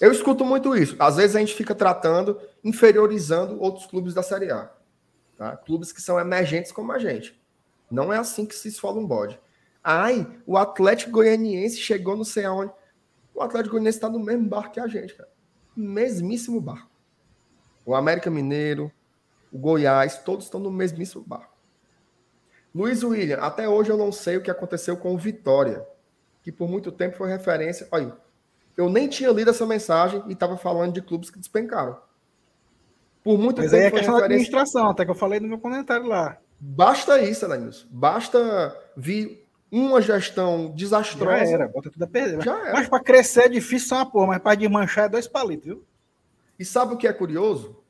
Eu 0.00 0.10
escuto 0.10 0.44
muito 0.44 0.76
isso. 0.76 0.96
Às 0.98 1.16
vezes 1.16 1.36
a 1.36 1.40
gente 1.40 1.54
fica 1.54 1.74
tratando, 1.74 2.40
inferiorizando 2.64 3.60
outros 3.60 3.86
clubes 3.86 4.14
da 4.14 4.22
Série 4.22 4.50
A. 4.50 4.70
Tá? 5.36 5.56
Clubes 5.56 5.92
que 5.92 6.00
são 6.00 6.18
emergentes 6.18 6.72
como 6.72 6.92
a 6.92 6.98
gente. 6.98 7.40
Não 7.90 8.12
é 8.12 8.18
assim 8.18 8.46
que 8.46 8.54
se 8.54 8.68
esfola 8.68 8.98
um 8.98 9.06
bode. 9.06 9.38
Ai, 9.84 10.26
o 10.46 10.56
Atlético 10.56 11.10
Goianiense 11.10 11.76
chegou 11.78 12.16
não 12.16 12.24
sei 12.24 12.44
aonde. 12.44 12.72
O 13.34 13.42
Atlético 13.42 13.72
Goianiense 13.72 13.98
está 13.98 14.08
no 14.08 14.18
mesmo 14.18 14.48
barco 14.48 14.74
que 14.74 14.80
a 14.80 14.86
gente, 14.86 15.14
cara. 15.14 15.28
Mesmíssimo 15.76 16.60
barco. 16.60 16.90
O 17.84 17.94
América 17.94 18.30
Mineiro, 18.30 18.92
o 19.52 19.58
Goiás, 19.58 20.18
todos 20.18 20.44
estão 20.44 20.60
no 20.60 20.70
mesmíssimo 20.70 21.24
barco. 21.24 21.52
Luiz 22.74 23.02
William, 23.02 23.38
até 23.38 23.68
hoje 23.68 23.90
eu 23.90 23.98
não 23.98 24.10
sei 24.10 24.36
o 24.36 24.42
que 24.42 24.50
aconteceu 24.50 24.96
com 24.96 25.14
o 25.14 25.18
Vitória, 25.18 25.86
que 26.42 26.50
por 26.50 26.68
muito 26.68 26.90
tempo 26.90 27.16
foi 27.16 27.28
referência. 27.28 27.86
Olha, 27.90 28.16
eu 28.76 28.88
nem 28.88 29.08
tinha 29.08 29.30
lido 29.30 29.50
essa 29.50 29.66
mensagem 29.66 30.22
e 30.28 30.32
estava 30.32 30.56
falando 30.56 30.94
de 30.94 31.02
clubes 31.02 31.30
que 31.30 31.38
despencaram. 31.38 31.98
Por 33.22 33.38
muito 33.38 33.60
Mas 33.60 33.70
tempo. 33.70 33.82
Mas 33.82 33.86
é 33.86 33.90
questão 33.90 34.14
referência... 34.14 34.20
da 34.20 34.24
administração, 34.24 34.90
até 34.90 35.04
que 35.04 35.10
eu 35.10 35.14
falei 35.14 35.40
no 35.40 35.48
meu 35.48 35.58
comentário 35.58 36.06
lá. 36.06 36.38
Basta 36.58 37.20
isso, 37.20 37.44
Elenilson. 37.44 37.86
Basta 37.90 38.76
vir 38.96 39.46
uma 39.70 40.00
gestão 40.00 40.70
desastrosa. 40.74 41.44
Já 41.44 41.52
era, 41.52 41.68
bota 41.68 41.90
tudo 41.90 42.02
a 42.02 42.06
perder. 42.06 42.42
Já 42.42 42.58
era. 42.58 42.72
Mas 42.72 42.88
para 42.88 43.02
crescer 43.02 43.44
é 43.44 43.48
difícil 43.48 43.88
só 43.88 43.96
uma 43.96 44.10
porra, 44.10 44.26
mas 44.28 44.38
para 44.38 44.54
desmanchar 44.54 45.04
é 45.04 45.08
dois 45.08 45.28
palitos, 45.28 45.66
viu? 45.66 45.84
E 46.58 46.64
sabe 46.64 46.94
o 46.94 46.96
que 46.96 47.06
é 47.06 47.12
curioso? 47.12 47.82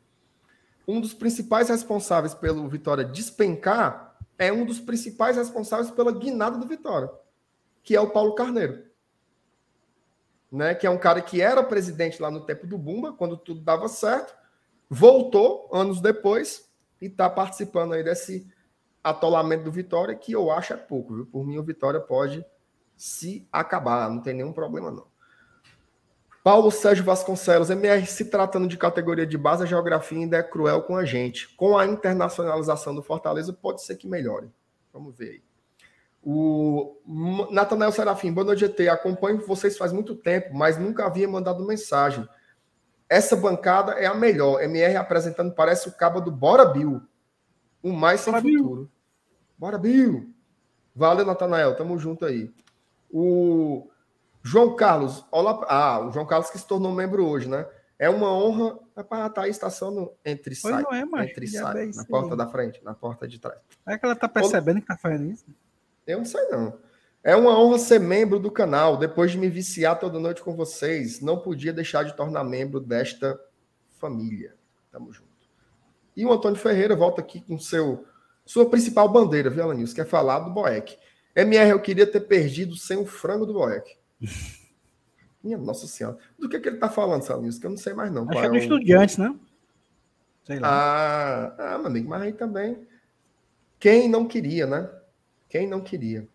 Um 0.87 1.01
dos 1.01 1.15
principais 1.15 1.69
responsáveis 1.69 2.35
pelo 2.35 2.69
Vitória 2.69 3.05
despencar 3.05 4.17
é 4.39 4.53
um 4.53 4.65
dos 4.65 4.81
principais 4.81 5.37
responsáveis 5.37 5.91
pela 5.91 6.13
guinada 6.13 6.59
do 6.59 6.67
Vitória, 6.67 7.11
que 7.83 7.95
é 7.95 8.01
o 8.01 8.11
Paulo 8.11 8.35
Carneiro 8.35 8.92
né, 10.53 10.75
que 10.75 10.87
é 10.87 10.91
um 10.91 10.99
cara 10.99 11.23
que 11.23 11.41
era 11.41 11.63
presidente 11.65 12.21
lá 12.21 12.31
no 12.31 12.45
tempo 12.45 12.67
do 12.67 12.77
Bumba, 12.77 13.13
quando 13.13 13.39
tudo 13.39 13.63
dava 13.63 13.89
certo, 13.89 14.35
voltou 14.89 15.71
anos 15.73 16.01
depois 16.01 16.71
e 17.01 17.07
está 17.07 17.31
participando 17.31 17.95
aí 17.95 18.05
desse 18.05 18.47
atolamento 19.03 19.65
do 19.65 19.73
Vitória, 19.73 20.15
que 20.15 20.33
eu 20.33 20.51
acho 20.51 20.75
é 20.75 20.77
pouco, 20.77 21.15
viu? 21.15 21.27
Por 21.27 21.45
mim, 21.45 21.57
o 21.57 21.63
Vitória 21.63 21.99
pode 21.99 22.45
se 22.97 23.49
acabar, 23.51 24.09
não 24.11 24.21
tem 24.21 24.35
nenhum 24.35 24.53
problema, 24.53 24.91
não. 24.91 25.11
Paulo 26.45 26.71
Sérgio 26.71 27.05
Vasconcelos, 27.05 27.71
MR 27.71 28.05
se 28.05 28.25
tratando 28.27 28.69
de 28.69 28.77
categoria 28.77 29.27
de 29.27 29.39
base, 29.39 29.63
a 29.63 29.67
geografia 29.67 30.19
ainda 30.19 30.37
é 30.37 30.43
cruel 30.43 30.83
com 30.83 30.97
a 30.97 31.05
gente. 31.05 31.49
Com 31.55 31.79
a 31.79 31.87
internacionalização 31.87 32.95
do 32.95 33.03
Fortaleza, 33.03 33.53
pode 33.53 33.83
ser 33.83 33.97
que 33.97 34.09
melhore. 34.09 34.51
Vamos 34.93 35.17
ver 35.17 35.31
aí. 35.31 35.43
O 36.25 37.01
Natanael 37.51 37.91
Serafim, 37.91 38.33
boa 38.33 38.45
noite, 38.45 38.61
GT. 38.61 38.89
Acompanho 38.89 39.45
vocês 39.45 39.77
faz 39.77 39.93
muito 39.93 40.15
tempo, 40.15 40.55
mas 40.55 40.79
nunca 40.79 41.05
havia 41.05 41.27
mandado 41.27 41.67
mensagem. 41.67 42.29
Essa 43.09 43.35
bancada 43.35 43.93
é 43.93 44.07
a 44.07 44.15
melhor. 44.15 44.63
MR 44.63 44.97
apresentando, 44.97 45.53
parece 45.53 45.89
o 45.89 45.93
cabo 45.93 46.21
do 46.21 46.31
Bora 46.31 46.65
Bill. 46.65 47.03
O 47.83 47.93
mais 47.93 48.21
sem 48.21 48.33
Bora 48.33 48.43
futuro. 48.43 48.75
Bill. 48.77 48.91
Bora 49.59 49.79
Bill. 49.79 50.35
Valeu, 50.95 51.27
Natanael. 51.27 51.77
Tamo 51.77 51.99
junto 51.99 52.25
aí. 52.25 52.55
O 53.11 53.91
João 54.43 54.77
Carlos, 54.77 55.25
olá. 55.31 55.65
Ah, 55.69 56.01
o 56.01 56.11
João 56.13 56.25
Carlos 56.25 56.51
que 56.51 56.59
se 56.59 56.67
tornou 56.67 56.93
membro 56.93 57.27
hoje, 57.27 57.49
né? 57.49 57.67
É 57.99 58.09
uma 58.09 58.33
honra 58.33 58.79
para 59.09 59.27
estar 59.27 59.43
aí 59.43 59.51
estação 59.51 60.13
entre 60.25 60.55
sai, 60.55 60.83
não 60.83 60.93
é, 60.93 61.05
macho, 61.05 61.31
entre 61.31 61.47
sai, 61.47 61.91
na 61.95 62.05
porta 62.05 62.35
da 62.35 62.49
frente, 62.49 62.83
na 62.83 62.95
porta 62.95 63.29
de 63.29 63.39
trás. 63.39 63.61
É 63.87 63.97
que 63.97 64.05
ela 64.05 64.17
tá 64.17 64.29
percebendo 64.29 64.81
que 64.81 64.87
tá 64.87 64.97
fazendo 64.97 65.31
isso? 65.31 65.45
Eu 66.07 66.19
não 66.19 66.25
sei, 66.25 66.47
não. 66.49 66.79
É 67.25 67.37
uma 67.37 67.59
honra 67.59 67.79
ser 67.79 68.01
membro 68.01 68.39
do 68.39 68.51
canal. 68.51 68.97
Depois 68.97 69.31
de 69.31 69.39
me 69.39 69.49
viciar 69.49 69.99
toda 69.99 70.19
noite 70.19 70.43
com 70.43 70.57
vocês, 70.57 71.21
não 71.21 71.39
podia 71.39 71.73
deixar 71.73 72.05
de 72.05 72.17
tornar 72.17 72.43
membro 72.45 72.81
desta 72.81 73.41
família. 73.99 74.55
Tamo 74.91 75.13
junto. 75.13 75.31
E 76.17 76.27
o 76.27 76.33
Antônio 76.33 76.59
Ferreira 76.59 76.97
volta 76.97 77.21
aqui 77.21 77.41
com 77.41 77.59
seu 77.59 78.05
sua 78.45 78.69
principal 78.69 79.09
bandeira, 79.09 79.49
viu, 79.49 79.63
Alanis? 79.63 79.93
Quer 79.93 80.07
falar 80.07 80.41
do 80.41 80.51
Boeck. 80.51 80.99
MR, 81.35 81.71
eu 81.71 81.81
queria 81.81 82.07
ter 82.07 82.21
perdido 82.21 82.77
sem 82.77 82.97
o 82.97 83.07
frango 83.07 83.47
do 83.47 83.55
Boeck. 83.55 83.97
Minha 85.43 85.59
nossa 85.59 85.87
senhora. 85.87 86.19
Do 86.39 86.49
que, 86.49 86.61
que 86.61 86.69
ele 86.69 86.79
tá 86.79 86.89
falando, 86.89 87.23
Salinhos? 87.23 87.59
Que 87.59 87.67
eu 87.67 87.71
não 87.71 87.77
sei 87.77 87.95
mais, 87.95 88.13
não. 88.13 88.29
Acho 88.29 88.41
que 88.41 88.47
é 88.47 88.49
do 88.49 88.57
é 88.57 88.59
Estudiantes, 88.59 89.17
né? 89.17 89.35
Sei 90.45 90.59
lá. 90.59 90.69
Ah, 90.69 91.75
ah, 91.75 91.79
meu 91.79 91.87
amigo, 91.87 92.09
mas 92.09 92.23
aí 92.23 92.33
também. 92.33 92.87
Quem 93.79 94.09
não 94.09 94.27
queria, 94.27 94.67
né? 94.67 94.89
Quem 95.53 95.69
não 95.69 95.83
queria. 95.83 96.27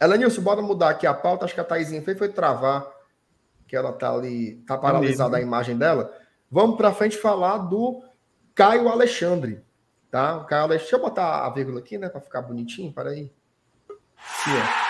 Elenilson, 0.00 0.42
bora 0.42 0.60
mudar 0.60 0.88
aqui 0.88 1.06
a 1.06 1.14
pauta. 1.14 1.44
Acho 1.44 1.54
que 1.54 1.60
a 1.60 1.64
Thaisinha 1.64 2.02
fez 2.02 2.18
foi 2.18 2.28
travar, 2.28 2.84
que 3.64 3.76
ela 3.76 3.92
tá 3.92 4.12
ali, 4.12 4.56
tá 4.66 4.76
paralisada 4.76 5.36
é 5.36 5.40
a 5.40 5.42
imagem 5.42 5.78
dela. 5.78 6.12
Vamos 6.50 6.76
para 6.76 6.92
frente 6.92 7.16
falar 7.16 7.58
do 7.58 8.02
Caio 8.52 8.88
Alexandre, 8.88 9.62
tá? 10.10 10.38
O 10.38 10.46
Caio 10.46 10.64
Alexandre, 10.64 10.82
deixa 10.82 10.96
eu 10.96 11.00
botar 11.00 11.46
a 11.46 11.50
vírgula 11.50 11.78
aqui, 11.78 11.96
né, 11.96 12.08
para 12.08 12.20
ficar 12.20 12.42
bonitinho, 12.42 12.92
para 12.92 13.10
aí. 13.10 13.30
Aqui, 13.88 14.50
ó. 14.50 14.84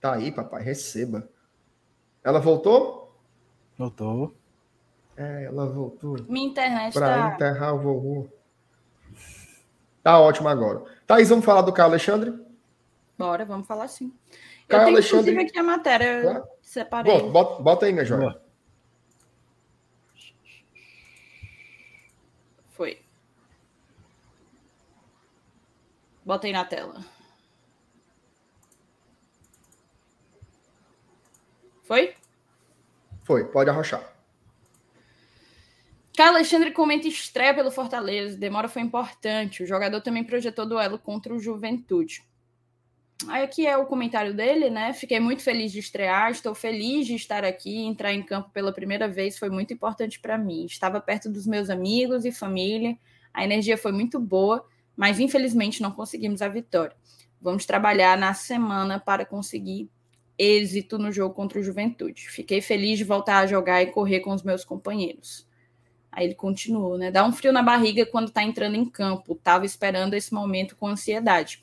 Tá 0.00 0.14
aí, 0.14 0.32
papai, 0.32 0.60
receba. 0.60 1.28
Ela 2.24 2.40
voltou? 2.40 3.16
Voltou. 3.78 4.34
É, 5.16 5.44
ela 5.44 5.66
voltou. 5.66 6.16
Minha 6.28 6.48
internet 6.48 6.94
Para 6.94 7.28
tá... 7.28 7.34
enterrar 7.36 7.76
o 7.76 7.78
vovô. 7.78 8.39
Tá 10.02 10.18
ótimo 10.18 10.48
agora. 10.48 10.82
Thaís, 11.06 11.28
vamos 11.28 11.44
falar 11.44 11.62
do 11.62 11.72
Caio 11.72 11.90
Alexandre? 11.90 12.38
Bora, 13.18 13.44
vamos 13.44 13.66
falar 13.66 13.88
sim. 13.88 14.12
Caio 14.66 14.80
Eu 14.80 14.84
tenho, 14.84 14.96
Alexandre... 14.96 15.30
inclusive, 15.32 15.50
aqui 15.50 15.58
a 15.58 15.62
matéria. 15.62 16.22
Claro. 16.22 16.48
Separei. 16.62 17.12
Bom, 17.12 17.32
bota, 17.32 17.62
bota 17.62 17.86
aí, 17.86 17.92
minha 17.92 18.04
joia. 18.04 18.20
Boa. 18.20 18.42
Foi. 22.70 23.02
Botei 26.24 26.52
na 26.52 26.64
tela. 26.64 27.04
Foi? 31.82 32.14
Foi, 33.24 33.44
pode 33.44 33.68
arrochar. 33.68 34.19
Caio 36.20 36.32
Alexandre 36.32 36.70
comenta 36.70 37.08
estreia 37.08 37.54
pelo 37.54 37.70
Fortaleza. 37.70 38.36
Demora 38.36 38.68
foi 38.68 38.82
importante. 38.82 39.62
O 39.62 39.66
jogador 39.66 40.02
também 40.02 40.22
projetou 40.22 40.68
duelo 40.68 40.98
contra 40.98 41.34
o 41.34 41.40
Juventude. 41.40 42.22
Aí 43.26 43.42
aqui 43.42 43.66
é 43.66 43.74
o 43.78 43.86
comentário 43.86 44.34
dele, 44.34 44.68
né? 44.68 44.92
Fiquei 44.92 45.18
muito 45.18 45.40
feliz 45.42 45.72
de 45.72 45.78
estrear, 45.78 46.30
estou 46.30 46.54
feliz 46.54 47.06
de 47.06 47.14
estar 47.14 47.42
aqui, 47.42 47.74
entrar 47.74 48.12
em 48.12 48.22
campo 48.22 48.50
pela 48.50 48.70
primeira 48.70 49.08
vez 49.08 49.38
foi 49.38 49.48
muito 49.48 49.72
importante 49.72 50.20
para 50.20 50.36
mim. 50.36 50.66
Estava 50.66 51.00
perto 51.00 51.30
dos 51.30 51.46
meus 51.46 51.70
amigos 51.70 52.26
e 52.26 52.30
família, 52.30 52.98
a 53.32 53.42
energia 53.42 53.78
foi 53.78 53.90
muito 53.90 54.20
boa, 54.20 54.62
mas 54.94 55.18
infelizmente 55.18 55.80
não 55.80 55.90
conseguimos 55.90 56.42
a 56.42 56.48
vitória. 56.48 56.94
Vamos 57.40 57.64
trabalhar 57.64 58.18
na 58.18 58.34
semana 58.34 59.00
para 59.00 59.24
conseguir 59.24 59.88
êxito 60.36 60.98
no 60.98 61.10
jogo 61.10 61.34
contra 61.34 61.58
o 61.58 61.62
Juventude. 61.62 62.28
Fiquei 62.28 62.60
feliz 62.60 62.98
de 62.98 63.04
voltar 63.04 63.38
a 63.38 63.46
jogar 63.46 63.80
e 63.80 63.86
correr 63.86 64.20
com 64.20 64.34
os 64.34 64.42
meus 64.42 64.66
companheiros. 64.66 65.48
Aí 66.12 66.26
ele 66.26 66.34
continuou, 66.34 66.98
né? 66.98 67.10
Dá 67.10 67.24
um 67.24 67.32
frio 67.32 67.52
na 67.52 67.62
barriga 67.62 68.04
quando 68.04 68.30
tá 68.30 68.42
entrando 68.42 68.74
em 68.74 68.84
campo. 68.84 69.34
Tava 69.34 69.64
esperando 69.64 70.14
esse 70.14 70.34
momento 70.34 70.76
com 70.76 70.88
ansiedade. 70.88 71.62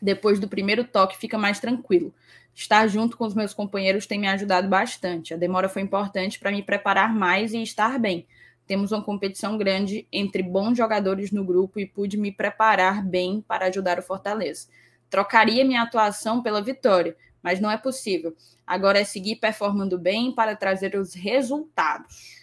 Depois 0.00 0.38
do 0.38 0.48
primeiro 0.48 0.84
toque, 0.84 1.18
fica 1.18 1.36
mais 1.36 1.60
tranquilo. 1.60 2.14
Estar 2.54 2.86
junto 2.88 3.16
com 3.16 3.24
os 3.24 3.34
meus 3.34 3.52
companheiros 3.52 4.06
tem 4.06 4.18
me 4.18 4.26
ajudado 4.26 4.68
bastante. 4.68 5.34
A 5.34 5.36
demora 5.36 5.68
foi 5.68 5.82
importante 5.82 6.38
para 6.38 6.50
me 6.50 6.62
preparar 6.62 7.14
mais 7.14 7.52
e 7.52 7.62
estar 7.62 7.98
bem. 7.98 8.26
Temos 8.66 8.92
uma 8.92 9.02
competição 9.02 9.56
grande 9.56 10.06
entre 10.12 10.42
bons 10.42 10.76
jogadores 10.76 11.30
no 11.30 11.44
grupo 11.44 11.78
e 11.78 11.86
pude 11.86 12.16
me 12.16 12.32
preparar 12.32 13.02
bem 13.02 13.40
para 13.46 13.66
ajudar 13.66 13.98
o 13.98 14.02
Fortaleza. 14.02 14.68
Trocaria 15.08 15.64
minha 15.64 15.82
atuação 15.82 16.42
pela 16.42 16.60
vitória, 16.60 17.16
mas 17.42 17.60
não 17.60 17.70
é 17.70 17.78
possível. 17.78 18.36
Agora 18.66 18.98
é 18.98 19.04
seguir 19.04 19.36
performando 19.36 19.98
bem 19.98 20.32
para 20.34 20.54
trazer 20.54 20.96
os 20.96 21.14
resultados. 21.14 22.37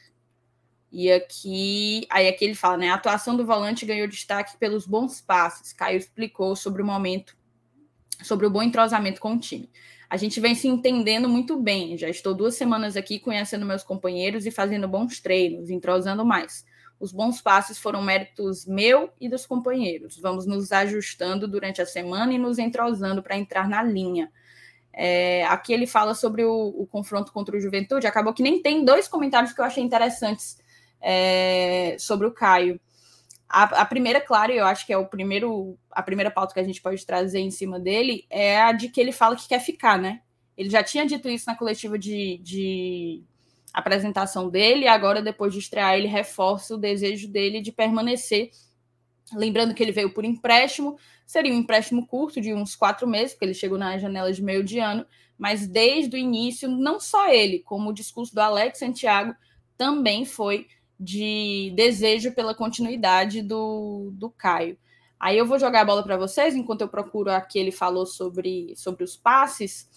E 0.97 1.11
aqui, 1.11 2.07
aí 2.09 2.25
aqui 2.25 2.45
ele 2.45 2.55
fala, 2.55 2.77
né? 2.77 2.89
A 2.89 2.93
atuação 2.93 3.35
do 3.35 3.45
volante 3.45 3.85
ganhou 3.85 4.07
destaque 4.07 4.55
pelos 4.57 4.87
bons 4.87 5.19
passes. 5.19 5.73
Caio 5.73 5.97
explicou 5.97 6.55
sobre 6.55 6.81
o 6.81 6.85
momento, 6.85 7.35
sobre 8.23 8.45
o 8.45 8.49
bom 8.49 8.63
entrosamento 8.63 9.19
com 9.19 9.33
o 9.33 9.37
time. 9.37 9.69
A 10.09 10.15
gente 10.15 10.39
vem 10.39 10.55
se 10.55 10.69
entendendo 10.69 11.27
muito 11.27 11.59
bem. 11.59 11.97
Já 11.97 12.07
estou 12.07 12.33
duas 12.33 12.55
semanas 12.55 12.95
aqui 12.95 13.19
conhecendo 13.19 13.65
meus 13.65 13.83
companheiros 13.83 14.45
e 14.45 14.51
fazendo 14.51 14.87
bons 14.87 15.19
treinos, 15.19 15.69
entrosando 15.69 16.23
mais. 16.23 16.65
Os 16.97 17.11
bons 17.11 17.41
passes 17.41 17.77
foram 17.77 18.01
méritos 18.01 18.65
meu 18.65 19.09
e 19.19 19.27
dos 19.27 19.45
companheiros. 19.45 20.17
Vamos 20.17 20.45
nos 20.45 20.71
ajustando 20.71 21.45
durante 21.45 21.81
a 21.81 21.85
semana 21.85 22.31
e 22.31 22.37
nos 22.37 22.57
entrosando 22.57 23.21
para 23.21 23.35
entrar 23.35 23.67
na 23.67 23.83
linha. 23.83 24.31
É, 24.93 25.43
aqui 25.47 25.73
ele 25.73 25.87
fala 25.87 26.15
sobre 26.15 26.45
o, 26.45 26.67
o, 26.69 26.87
confronto 26.87 27.33
contra 27.33 27.57
o 27.57 27.59
Juventude. 27.59 28.07
Acabou 28.07 28.33
que 28.33 28.41
nem 28.41 28.61
tem 28.61 28.85
dois 28.85 29.09
comentários 29.09 29.51
que 29.51 29.59
eu 29.59 29.65
achei 29.65 29.83
interessantes 29.83 30.63
é, 31.06 31.95
sobre 31.99 32.26
o 32.26 32.32
Caio. 32.32 32.80
A, 33.47 33.64
a, 33.82 33.86
primeira, 33.86 34.20
claro, 34.20 34.51
eu 34.51 34.66
acho 34.66 34.86
que 34.86 34.91
é 34.91 34.97
o 34.97 35.06
primeiro, 35.06 35.78
a 35.91 36.01
primeira 36.01 36.32
pauta 36.32 36.53
que 36.53 36.60
a 36.60 36.64
gente 36.64 36.82
pode 36.82 37.06
trazer 37.06 37.40
em 37.40 37.52
cima 37.52 37.80
dele 37.80 38.26
é 38.30 38.60
a 38.60 38.72
de 38.72 38.90
que 38.90 38.99
ele 38.99 39.11
fala 39.11 39.36
que 39.36 39.48
quer 39.48 39.60
ficar, 39.60 39.99
né? 39.99 40.22
Ele 40.57 40.69
já 40.69 40.84
tinha 40.84 41.06
dito 41.06 41.30
isso 41.30 41.45
na 41.48 41.56
coletiva 41.56 41.99
de, 41.99 42.40
de 42.40 43.23
apresentação 43.73 44.49
dele, 44.49 44.88
agora, 44.88 45.22
depois 45.22 45.53
de 45.53 45.60
estrear, 45.60 45.95
ele 45.95 46.07
reforça 46.07 46.73
o 46.73 46.77
desejo 46.77 47.27
dele 47.27 47.61
de 47.61 47.72
permanecer. 47.72 48.49
Lembrando 49.34 49.73
que 49.73 49.84
ele 49.84 49.91
veio 49.91 50.14
por 50.14 50.26
empréstimo, 50.26 50.98
Seria 51.26 51.52
um 51.52 51.57
empréstimo 51.57 52.06
curto 52.06 52.40
de 52.40 52.53
uns 52.53 52.76
quatro 52.76 53.07
meses, 53.07 53.34
porque 53.34 53.45
ele 53.45 53.53
chegou 53.53 53.77
na 53.77 53.98
janela 53.98 54.32
de 54.32 54.44
meio 54.44 54.64
de 54.64 54.80
ano, 54.80 55.06
mas 55.38 55.68
desde 55.68 56.15
o 56.15 56.19
início, 56.19 56.69
não 56.69 56.99
só 56.99 57.30
ele, 57.30 57.60
como 57.60 57.90
o 57.90 57.94
discurso 57.94 58.34
do 58.34 58.40
Alex 58.40 58.77
Santiago 58.77 59.36
também 59.77 60.23
foi 60.23 60.68
de 60.99 61.73
desejo 61.76 62.34
pela 62.34 62.55
continuidade 62.55 63.41
do, 63.41 64.11
do 64.13 64.30
Caio. 64.30 64.77
Aí 65.19 65.38
eu 65.38 65.45
vou 65.45 65.57
jogar 65.57 65.81
a 65.81 65.85
bola 65.85 66.03
para 66.03 66.17
vocês, 66.17 66.55
enquanto 66.55 66.81
eu 66.81 66.88
procuro 66.88 67.31
aqui, 67.31 67.57
ele 67.57 67.72
falou 67.72 68.05
sobre, 68.05 68.73
sobre 68.76 69.03
os 69.03 69.15
passes, 69.15 69.89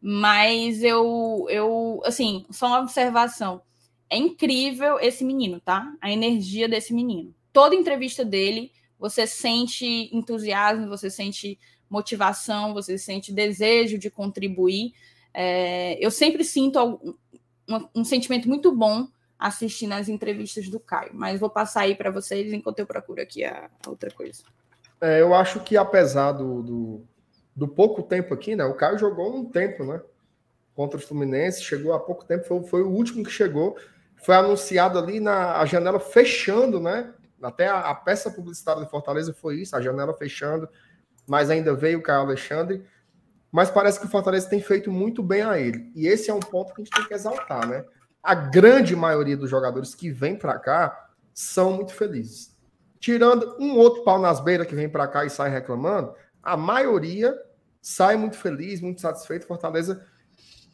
mas 0.00 0.82
eu, 0.82 1.46
eu, 1.48 2.00
assim, 2.04 2.44
só 2.50 2.68
uma 2.68 2.80
observação. 2.80 3.62
É 4.08 4.16
incrível 4.16 4.98
esse 5.00 5.24
menino, 5.24 5.60
tá? 5.60 5.92
A 6.00 6.10
energia 6.12 6.68
desse 6.68 6.94
menino. 6.94 7.34
Toda 7.52 7.74
entrevista 7.74 8.24
dele, 8.24 8.70
você 8.98 9.26
sente 9.26 10.08
entusiasmo, 10.14 10.88
você 10.88 11.10
sente 11.10 11.58
motivação, 11.88 12.74
você 12.74 12.98
sente 12.98 13.32
desejo 13.32 13.98
de 13.98 14.10
contribuir. 14.10 14.92
É, 15.32 15.98
eu 16.00 16.10
sempre 16.10 16.44
sinto 16.44 16.78
um, 16.78 17.14
um, 17.68 17.88
um, 17.96 18.04
sentimento 18.04 18.48
muito 18.48 18.74
bom 18.74 19.08
assistindo 19.38 19.92
as 19.92 20.08
entrevistas 20.08 20.68
do 20.68 20.80
Caio, 20.80 21.10
mas 21.12 21.38
vou 21.40 21.50
passar 21.50 21.82
aí 21.82 21.94
para 21.94 22.10
vocês 22.10 22.52
enquanto 22.52 22.78
eu 22.78 22.86
procuro 22.86 23.20
aqui 23.20 23.44
a, 23.44 23.68
a 23.84 23.90
outra 23.90 24.10
coisa. 24.10 24.42
É, 25.00 25.20
eu 25.20 25.34
acho 25.34 25.60
que 25.60 25.76
apesar 25.76 26.32
do, 26.32 26.62
do, 26.62 27.04
do, 27.54 27.68
pouco 27.68 28.02
tempo 28.02 28.32
aqui, 28.32 28.56
né? 28.56 28.64
O 28.64 28.74
Caio 28.74 28.98
jogou 28.98 29.34
um 29.34 29.44
tempo, 29.44 29.84
né? 29.84 30.00
Contra 30.74 30.98
o 30.98 31.02
Fluminense, 31.02 31.62
chegou 31.62 31.92
há 31.92 32.00
pouco 32.00 32.24
tempo, 32.24 32.44
foi, 32.44 32.62
foi 32.64 32.82
o 32.82 32.90
último 32.90 33.22
que 33.22 33.30
chegou. 33.30 33.76
Foi 34.16 34.34
anunciado 34.34 34.98
ali 34.98 35.20
na 35.20 35.58
a 35.58 35.66
janela 35.66 36.00
fechando, 36.00 36.80
né? 36.80 37.12
Até 37.42 37.68
a, 37.68 37.80
a, 37.80 37.94
peça 37.94 38.30
publicitária 38.30 38.82
de 38.82 38.90
Fortaleza 38.90 39.34
foi 39.34 39.60
isso, 39.60 39.76
a 39.76 39.80
janela 39.82 40.14
fechando, 40.14 40.66
mas 41.26 41.50
ainda 41.50 41.74
veio 41.74 41.98
o 41.98 42.02
Caio 42.02 42.20
Alexandre. 42.20 42.82
Mas 43.52 43.70
parece 43.70 44.00
que 44.00 44.06
o 44.06 44.10
Fortaleza 44.10 44.48
tem 44.48 44.60
feito 44.60 44.90
muito 44.90 45.22
bem 45.22 45.42
a 45.42 45.58
ele. 45.58 45.92
E 45.94 46.06
esse 46.06 46.30
é 46.30 46.34
um 46.34 46.40
ponto 46.40 46.74
que 46.74 46.80
a 46.80 46.84
gente 46.84 46.94
tem 46.94 47.06
que 47.06 47.14
exaltar, 47.14 47.66
né? 47.66 47.84
A 48.26 48.34
grande 48.34 48.96
maioria 48.96 49.36
dos 49.36 49.48
jogadores 49.48 49.94
que 49.94 50.10
vem 50.10 50.36
para 50.36 50.58
cá 50.58 51.10
são 51.32 51.72
muito 51.72 51.94
felizes. 51.94 52.56
Tirando 52.98 53.56
um 53.60 53.76
outro 53.76 54.02
pau 54.02 54.18
nas 54.18 54.40
beiras 54.40 54.66
que 54.66 54.74
vem 54.74 54.88
para 54.88 55.06
cá 55.06 55.24
e 55.24 55.30
sai 55.30 55.48
reclamando, 55.48 56.12
a 56.42 56.56
maioria 56.56 57.40
sai 57.80 58.16
muito 58.16 58.36
feliz, 58.36 58.80
muito 58.80 59.00
satisfeito. 59.00 59.46
Fortaleza 59.46 60.04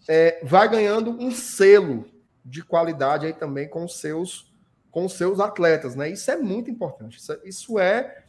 é, 0.09 0.41
vai 0.43 0.67
ganhando 0.67 1.11
um 1.11 1.31
selo 1.31 2.07
de 2.43 2.65
qualidade 2.65 3.27
aí 3.27 3.35
também 3.35 3.69
com 3.69 3.87
seus 3.87 4.51
com 4.91 5.07
seus 5.07 5.39
atletas, 5.39 5.95
né? 5.95 6.09
Isso 6.09 6.31
é 6.31 6.37
muito 6.37 6.71
importante. 6.71 7.19
Isso, 7.19 7.39
isso 7.45 7.79
é 7.79 8.25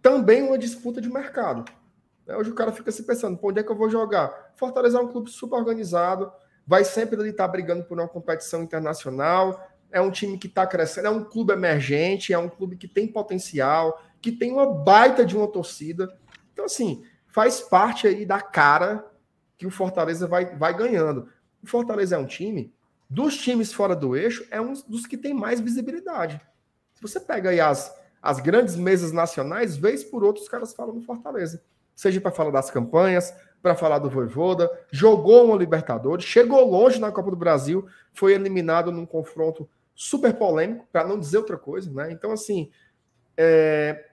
também 0.00 0.40
uma 0.40 0.56
disputa 0.56 1.00
de 1.00 1.10
mercado. 1.10 1.64
Né? 2.24 2.36
Hoje 2.36 2.50
o 2.50 2.54
cara 2.54 2.70
fica 2.70 2.92
se 2.92 3.02
pensando, 3.02 3.36
pô, 3.36 3.50
onde 3.50 3.58
é 3.58 3.62
que 3.64 3.72
eu 3.72 3.76
vou 3.76 3.90
jogar? 3.90 4.52
Fortaleza 4.54 4.98
é 4.98 5.00
um 5.00 5.08
clube 5.08 5.30
super 5.30 5.56
organizado, 5.56 6.32
vai 6.66 6.84
sempre 6.84 7.16
estar 7.28 7.44
tá 7.44 7.48
brigando 7.48 7.84
por 7.84 7.98
uma 7.98 8.08
competição 8.08 8.62
internacional, 8.62 9.68
é 9.90 10.00
um 10.00 10.10
time 10.10 10.38
que 10.38 10.46
está 10.46 10.66
crescendo, 10.66 11.08
é 11.08 11.10
um 11.10 11.22
clube 11.22 11.52
emergente, 11.52 12.32
é 12.32 12.38
um 12.38 12.48
clube 12.48 12.76
que 12.76 12.88
tem 12.88 13.06
potencial, 13.06 14.02
que 14.20 14.32
tem 14.32 14.50
uma 14.52 14.66
baita 14.66 15.24
de 15.24 15.36
uma 15.36 15.46
torcida. 15.46 16.08
Então, 16.52 16.64
assim, 16.64 17.04
faz 17.28 17.60
parte 17.60 18.06
aí 18.06 18.24
da 18.24 18.40
cara 18.40 19.04
que 19.58 19.66
o 19.66 19.70
Fortaleza 19.70 20.26
vai, 20.26 20.56
vai 20.56 20.74
ganhando. 20.74 21.28
O 21.62 21.66
Fortaleza 21.66 22.16
é 22.16 22.18
um 22.18 22.26
time 22.26 22.72
dos 23.08 23.36
times 23.36 23.72
fora 23.72 23.94
do 23.94 24.16
eixo, 24.16 24.46
é 24.50 24.60
um 24.60 24.72
dos 24.72 25.06
que 25.06 25.18
tem 25.18 25.34
mais 25.34 25.60
visibilidade. 25.60 26.40
Se 26.94 27.02
você 27.02 27.20
pega 27.20 27.50
aí 27.50 27.60
as, 27.60 27.94
as 28.22 28.40
grandes 28.40 28.74
mesas 28.74 29.12
nacionais, 29.12 29.76
vez 29.76 30.02
por 30.02 30.24
outra 30.24 30.42
os 30.42 30.48
caras 30.48 30.72
falam 30.72 30.94
do 30.94 31.02
Fortaleza. 31.02 31.62
Seja 31.94 32.20
para 32.20 32.30
falar 32.30 32.50
das 32.50 32.70
campanhas, 32.70 33.34
para 33.62 33.76
falar 33.76 33.98
do 33.98 34.10
Voivoda, 34.10 34.70
jogou 34.90 35.44
uma 35.46 35.56
Libertadores, 35.56 36.24
chegou 36.24 36.68
longe 36.68 37.00
na 37.00 37.12
Copa 37.12 37.30
do 37.30 37.36
Brasil, 37.36 37.86
foi 38.12 38.34
eliminado 38.34 38.90
num 38.90 39.06
confronto 39.06 39.68
super 39.94 40.34
polêmico, 40.34 40.86
para 40.90 41.06
não 41.06 41.18
dizer 41.18 41.38
outra 41.38 41.56
coisa, 41.56 41.90
né? 41.92 42.10
Então, 42.10 42.32
assim, 42.32 42.70
é, 43.36 44.06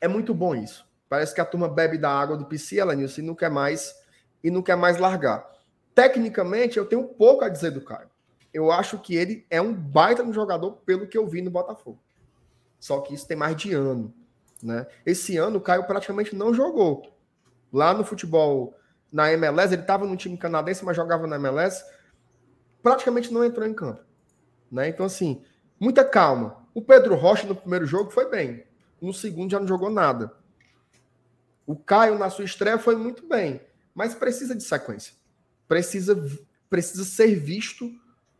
é 0.00 0.06
muito 0.06 0.34
bom 0.34 0.54
isso. 0.54 0.86
Parece 1.08 1.34
que 1.34 1.40
a 1.40 1.44
turma 1.44 1.68
bebe 1.68 1.96
da 1.96 2.10
água 2.10 2.36
do 2.36 2.44
PC, 2.44 2.80
Elenilson, 2.80 3.22
e 3.22 3.24
não 3.24 3.34
quer 3.34 3.50
mais 3.50 3.94
e 4.42 4.50
não 4.50 4.62
quer 4.62 4.76
mais 4.76 4.98
largar. 4.98 5.50
Tecnicamente, 5.94 6.76
eu 6.76 6.84
tenho 6.84 7.02
pouco 7.04 7.44
a 7.44 7.48
dizer 7.48 7.70
do 7.70 7.80
Caio. 7.80 8.10
Eu 8.52 8.70
acho 8.70 8.98
que 8.98 9.16
ele 9.16 9.46
é 9.50 9.60
um 9.60 9.72
baita 9.72 10.22
no 10.22 10.32
jogador 10.32 10.72
pelo 10.84 11.06
que 11.06 11.16
eu 11.16 11.26
vi 11.26 11.42
no 11.42 11.50
Botafogo. 11.50 11.98
Só 12.78 13.00
que 13.00 13.14
isso 13.14 13.26
tem 13.26 13.36
mais 13.36 13.56
de 13.56 13.72
ano. 13.72 14.12
Né? 14.62 14.86
Esse 15.04 15.36
ano 15.36 15.58
o 15.58 15.60
Caio 15.60 15.86
praticamente 15.86 16.36
não 16.36 16.52
jogou. 16.52 17.15
Lá 17.72 17.92
no 17.92 18.04
futebol, 18.04 18.76
na 19.12 19.32
MLS, 19.32 19.72
ele 19.72 19.82
estava 19.82 20.06
no 20.06 20.16
time 20.16 20.36
canadense, 20.36 20.84
mas 20.84 20.96
jogava 20.96 21.26
na 21.26 21.36
MLS, 21.36 21.84
praticamente 22.82 23.32
não 23.32 23.44
entrou 23.44 23.66
em 23.66 23.74
campo. 23.74 24.02
Né? 24.70 24.88
Então, 24.88 25.06
assim, 25.06 25.42
muita 25.78 26.04
calma. 26.04 26.64
O 26.74 26.82
Pedro 26.82 27.14
Rocha 27.14 27.46
no 27.46 27.56
primeiro 27.56 27.86
jogo 27.86 28.10
foi 28.10 28.28
bem. 28.30 28.64
No 29.00 29.12
segundo 29.12 29.50
já 29.50 29.60
não 29.60 29.66
jogou 29.66 29.90
nada. 29.90 30.32
O 31.66 31.74
Caio, 31.76 32.18
na 32.18 32.30
sua 32.30 32.44
estreia, 32.44 32.78
foi 32.78 32.96
muito 32.96 33.26
bem. 33.26 33.60
Mas 33.94 34.14
precisa 34.14 34.54
de 34.54 34.62
sequência. 34.62 35.14
Precisa, 35.66 36.14
precisa 36.68 37.04
ser 37.04 37.34
visto 37.34 37.90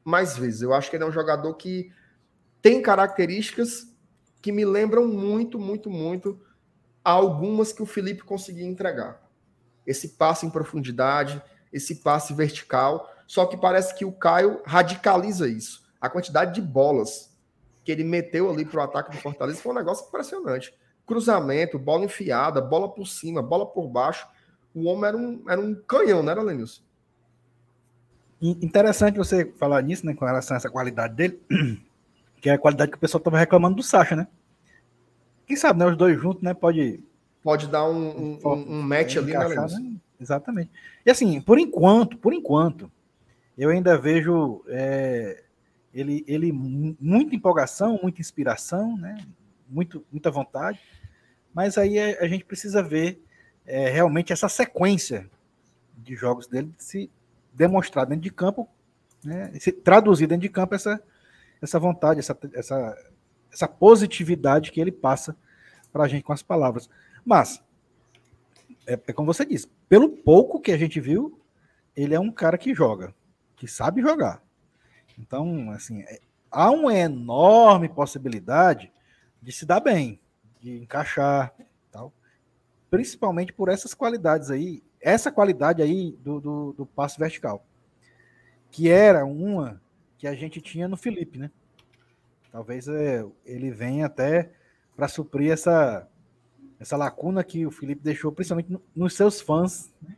mais 0.05 0.37
vezes. 0.37 0.63
Eu 0.63 0.73
acho 0.73 0.89
que 0.89 0.97
ele 0.97 1.05
é 1.05 1.07
um 1.07 1.13
jogador 1.13 1.55
que 1.55 1.91
tem 2.63 2.81
características 2.81 3.93
que 4.41 4.53
me 4.53 4.65
lembram 4.65 5.09
muito, 5.09 5.59
muito, 5.59 5.91
muito 5.91 6.41
algumas 7.13 7.73
que 7.73 7.83
o 7.83 7.87
Felipe 7.87 8.25
conseguia 8.25 8.67
entregar. 8.67 9.23
Esse 9.87 10.09
passe 10.09 10.45
em 10.45 10.51
profundidade, 10.51 11.41
esse 11.73 11.97
passe 12.03 12.35
vertical, 12.35 13.09
só 13.29 13.47
que 13.47 13.57
parece 13.57 13.95
que 13.95 14.05
o 14.05 14.11
Caio 14.11 14.61
radicaliza 14.65 15.49
isso. 15.49 15.87
A 16.01 16.11
quantidade 16.11 16.55
de 16.55 16.61
bolas 16.61 17.33
que 17.85 17.93
ele 17.93 18.03
meteu 18.03 18.51
ali 18.51 18.65
para 18.65 18.81
o 18.81 18.83
ataque 18.83 19.13
do 19.13 19.19
Fortaleza 19.19 19.61
foi 19.61 19.71
um 19.71 19.77
negócio 19.77 20.07
impressionante. 20.09 20.75
Cruzamento, 21.07 21.79
bola 21.79 22.05
enfiada, 22.05 22.61
bola 22.61 22.89
por 22.89 23.07
cima, 23.07 23.41
bola 23.41 23.67
por 23.67 23.87
baixo. 23.87 24.27
O 24.75 24.87
homem 24.87 25.05
era 25.07 25.17
um, 25.17 25.45
era 25.49 25.61
um 25.61 25.75
canhão, 25.75 26.25
não 26.25 26.33
era, 26.33 26.43
Lenilson? 26.43 26.83
Interessante 28.43 29.17
você 29.17 29.47
falar 29.57 29.81
nisso, 29.83 30.05
né, 30.05 30.13
com 30.13 30.25
relação 30.25 30.57
a 30.57 30.59
essa 30.59 30.69
qualidade 30.69 31.15
dele, 31.15 31.41
que 32.43 32.51
é 32.51 32.55
a 32.55 32.59
qualidade 32.59 32.91
que 32.91 32.97
o 32.97 33.01
pessoal 33.01 33.21
estava 33.21 33.39
reclamando 33.39 33.77
do 33.77 33.83
Sacha, 33.83 34.17
né? 34.17 34.27
Quem 35.47 35.57
sabe, 35.57 35.79
né? 35.79 35.87
Os 35.87 35.97
dois 35.97 36.21
juntos, 36.21 36.43
né? 36.43 36.53
Pode. 36.53 37.03
Pode 37.43 37.69
dar 37.69 37.89
um, 37.89 38.39
um, 38.45 38.53
um 38.53 38.83
match 38.83 39.17
ali, 39.17 39.33
né, 39.33 39.49
né? 39.49 39.97
Exatamente. 40.21 40.71
E 41.05 41.11
assim, 41.11 41.41
por 41.41 41.59
enquanto, 41.59 42.19
por 42.19 42.35
enquanto, 42.35 42.91
eu 43.57 43.71
ainda 43.71 43.97
vejo 43.97 44.65
é, 44.67 45.45
ele, 45.95 46.25
ele 46.27 46.53
muita 46.53 47.37
empolgação, 47.37 47.99
muita 48.03 48.21
inspiração, 48.21 48.97
né? 48.97 49.17
Muito, 49.69 50.05
muita 50.11 50.31
vontade. 50.31 50.81
Mas 51.55 51.79
aí 51.79 51.99
a, 51.99 52.25
a 52.25 52.29
gente 52.29 52.45
precisa 52.45 52.83
ver 52.83 53.23
é, 53.65 53.89
realmente 53.89 54.33
essa 54.33 54.49
sequência 54.49 55.31
de 55.97 56.15
jogos 56.15 56.47
dele 56.47 56.73
se 56.77 57.11
demonstrar 57.53 58.07
dentro 58.07 58.23
de 58.23 58.31
campo, 58.31 58.69
né? 59.25 59.53
Se 59.59 59.73
traduzir 59.73 60.27
dentro 60.27 60.43
de 60.43 60.49
campo 60.49 60.75
essa, 60.75 61.01
essa 61.63 61.79
vontade, 61.79 62.21
essa, 62.21 62.37
essa 62.53 62.97
essa 63.57 63.67
positividade 63.67 64.71
que 64.71 64.81
ele 64.81 64.93
passa 64.93 65.35
para 65.91 66.05
a 66.05 66.09
gente 66.09 66.23
com 66.23 66.33
as 66.33 66.43
palavras. 66.43 66.91
Mas, 67.25 67.63
é, 68.87 68.93
é, 68.93 69.13
como 69.15 69.33
você 69.33 69.47
disse, 69.47 69.67
pelo 69.89 70.11
pouco 70.11 70.61
que 70.61 70.71
a 70.71 70.77
gente 70.77 71.01
viu, 71.01 71.41
ele 71.97 72.15
é 72.15 72.21
um 72.21 72.31
cara 72.31 72.59
que 72.59 72.75
joga, 72.75 73.15
que 73.57 73.67
sabe 73.67 74.03
jogar. 74.03 74.43
Então, 75.19 75.71
assim, 75.71 76.03
é, 76.03 76.21
há 76.51 76.71
uma 76.71 76.95
enorme 76.95 77.89
possibilidade 77.89 78.93
de 79.41 79.51
se 79.51 79.65
dar 79.65 79.81
bem, 79.81 80.21
de 80.61 80.77
encaixar, 80.77 81.55
tal. 81.91 82.13
Principalmente 82.91 83.55
por 83.55 83.71
essas 83.71 83.95
qualidades 83.95 84.51
aí, 84.51 84.83
essa 85.01 85.33
qualidade 85.33 85.81
aí 85.81 86.13
do, 86.21 86.41
do, 86.41 86.73
do 86.75 86.87
passe 86.87 87.19
vertical, 87.19 87.65
que 88.71 88.91
era 88.91 89.25
uma 89.25 89.81
que 90.19 90.27
a 90.27 90.35
gente 90.35 90.61
tinha 90.61 90.87
no 90.87 90.97
Felipe, 90.97 91.39
né? 91.39 91.51
Talvez 92.57 92.89
é, 92.89 93.23
ele 93.45 93.71
venha 93.71 94.07
até 94.07 94.51
para 94.97 95.09
suprir 95.09 95.53
essa, 95.53 96.09
essa 96.81 96.97
lacuna 96.97 97.45
que 97.45 97.67
o 97.67 97.71
Felipe 97.71 98.03
deixou, 98.03 98.33
principalmente 98.33 98.73
no, 98.73 98.81
nos 98.95 99.13
seus 99.13 99.43
fãs 99.43 99.93
né, 100.01 100.17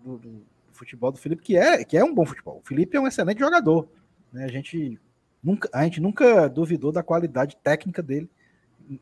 do, 0.00 0.18
do, 0.18 0.42
futebol 0.72 1.12
do 1.12 1.18
Felipe, 1.18 1.44
que 1.44 1.56
é, 1.56 1.84
que 1.84 1.96
é 1.96 2.02
um 2.02 2.12
bom 2.12 2.26
futebol. 2.26 2.58
O 2.58 2.66
Felipe 2.66 2.96
é 2.96 3.00
um 3.00 3.06
excelente 3.06 3.38
jogador. 3.38 3.88
Né? 4.32 4.46
A, 4.46 4.48
gente 4.48 4.98
nunca, 5.40 5.70
a 5.72 5.84
gente 5.84 6.00
nunca 6.00 6.48
duvidou 6.48 6.90
da 6.90 7.04
qualidade 7.04 7.56
técnica 7.62 8.02
dele. 8.02 8.28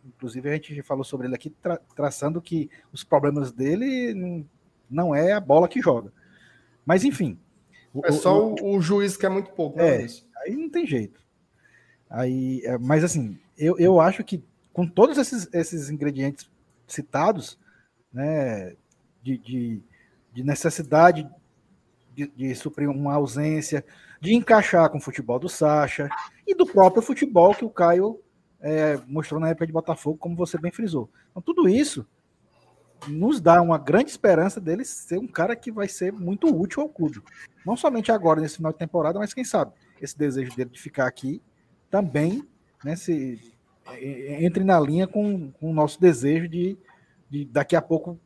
Inclusive, 0.04 0.50
a 0.50 0.52
gente 0.52 0.74
já 0.74 0.82
falou 0.82 1.04
sobre 1.04 1.26
ele 1.26 1.36
aqui, 1.36 1.48
tra 1.48 1.78
traçando 1.96 2.38
que 2.38 2.68
os 2.92 3.02
problemas 3.02 3.50
dele 3.50 4.12
não, 4.12 4.46
não 4.90 5.14
é 5.14 5.32
a 5.32 5.40
bola 5.40 5.68
que 5.68 5.80
joga. 5.80 6.12
Mas, 6.84 7.02
enfim. 7.02 7.38
É 8.04 8.12
só 8.12 8.46
o, 8.46 8.76
o 8.76 8.78
juiz 8.82 9.16
que 9.16 9.24
é 9.24 9.30
muito 9.30 9.52
pouco. 9.52 9.78
Né, 9.78 10.02
é, 10.02 10.06
aí 10.44 10.54
não 10.54 10.68
tem 10.68 10.86
jeito. 10.86 11.26
Aí, 12.10 12.62
é, 12.64 12.78
mas 12.78 13.04
assim, 13.04 13.38
eu, 13.56 13.78
eu 13.78 14.00
acho 14.00 14.24
que 14.24 14.42
com 14.72 14.86
todos 14.86 15.18
esses, 15.18 15.48
esses 15.52 15.90
ingredientes 15.90 16.50
citados, 16.86 17.58
né, 18.12 18.74
de, 19.22 19.36
de, 19.38 19.82
de 20.32 20.42
necessidade 20.42 21.28
de, 22.14 22.28
de, 22.28 22.54
suprir 22.54 22.88
uma 22.88 23.14
ausência, 23.14 23.84
de 24.20 24.34
encaixar 24.34 24.88
com 24.90 24.98
o 24.98 25.00
futebol 25.00 25.38
do 25.38 25.48
Sacha 25.48 26.08
e 26.46 26.54
do 26.54 26.66
próprio 26.66 27.02
futebol 27.02 27.54
que 27.54 27.64
o 27.64 27.70
Caio 27.70 28.20
é, 28.60 28.98
mostrou 29.06 29.40
na 29.40 29.48
época 29.48 29.66
de 29.66 29.72
Botafogo, 29.72 30.18
como 30.18 30.34
você 30.34 30.58
bem 30.58 30.72
frisou. 30.72 31.08
Então, 31.30 31.42
tudo 31.42 31.68
isso 31.68 32.06
nos 33.06 33.40
dá 33.40 33.62
uma 33.62 33.78
grande 33.78 34.10
esperança 34.10 34.60
dele 34.60 34.84
ser 34.84 35.18
um 35.18 35.28
cara 35.28 35.54
que 35.54 35.70
vai 35.70 35.86
ser 35.86 36.12
muito 36.12 36.48
útil 36.48 36.82
ao 36.82 36.88
clube. 36.88 37.22
Não 37.64 37.76
somente 37.76 38.10
agora, 38.10 38.40
nesse 38.40 38.56
final 38.56 38.72
de 38.72 38.78
temporada, 38.78 39.18
mas 39.18 39.32
quem 39.32 39.44
sabe 39.44 39.72
esse 40.00 40.18
desejo 40.18 40.54
dele 40.56 40.70
de 40.70 40.80
ficar 40.80 41.06
aqui 41.06 41.40
também 41.90 42.46
né, 42.84 42.96
se, 42.96 43.40
é, 43.86 44.04
é, 44.04 44.44
entre 44.44 44.64
na 44.64 44.78
linha 44.78 45.06
com, 45.06 45.50
com 45.52 45.70
o 45.70 45.74
nosso 45.74 46.00
desejo 46.00 46.48
de, 46.48 46.76
de 47.30 47.44
daqui 47.44 47.74
a 47.76 47.82
pouco, 47.82 48.18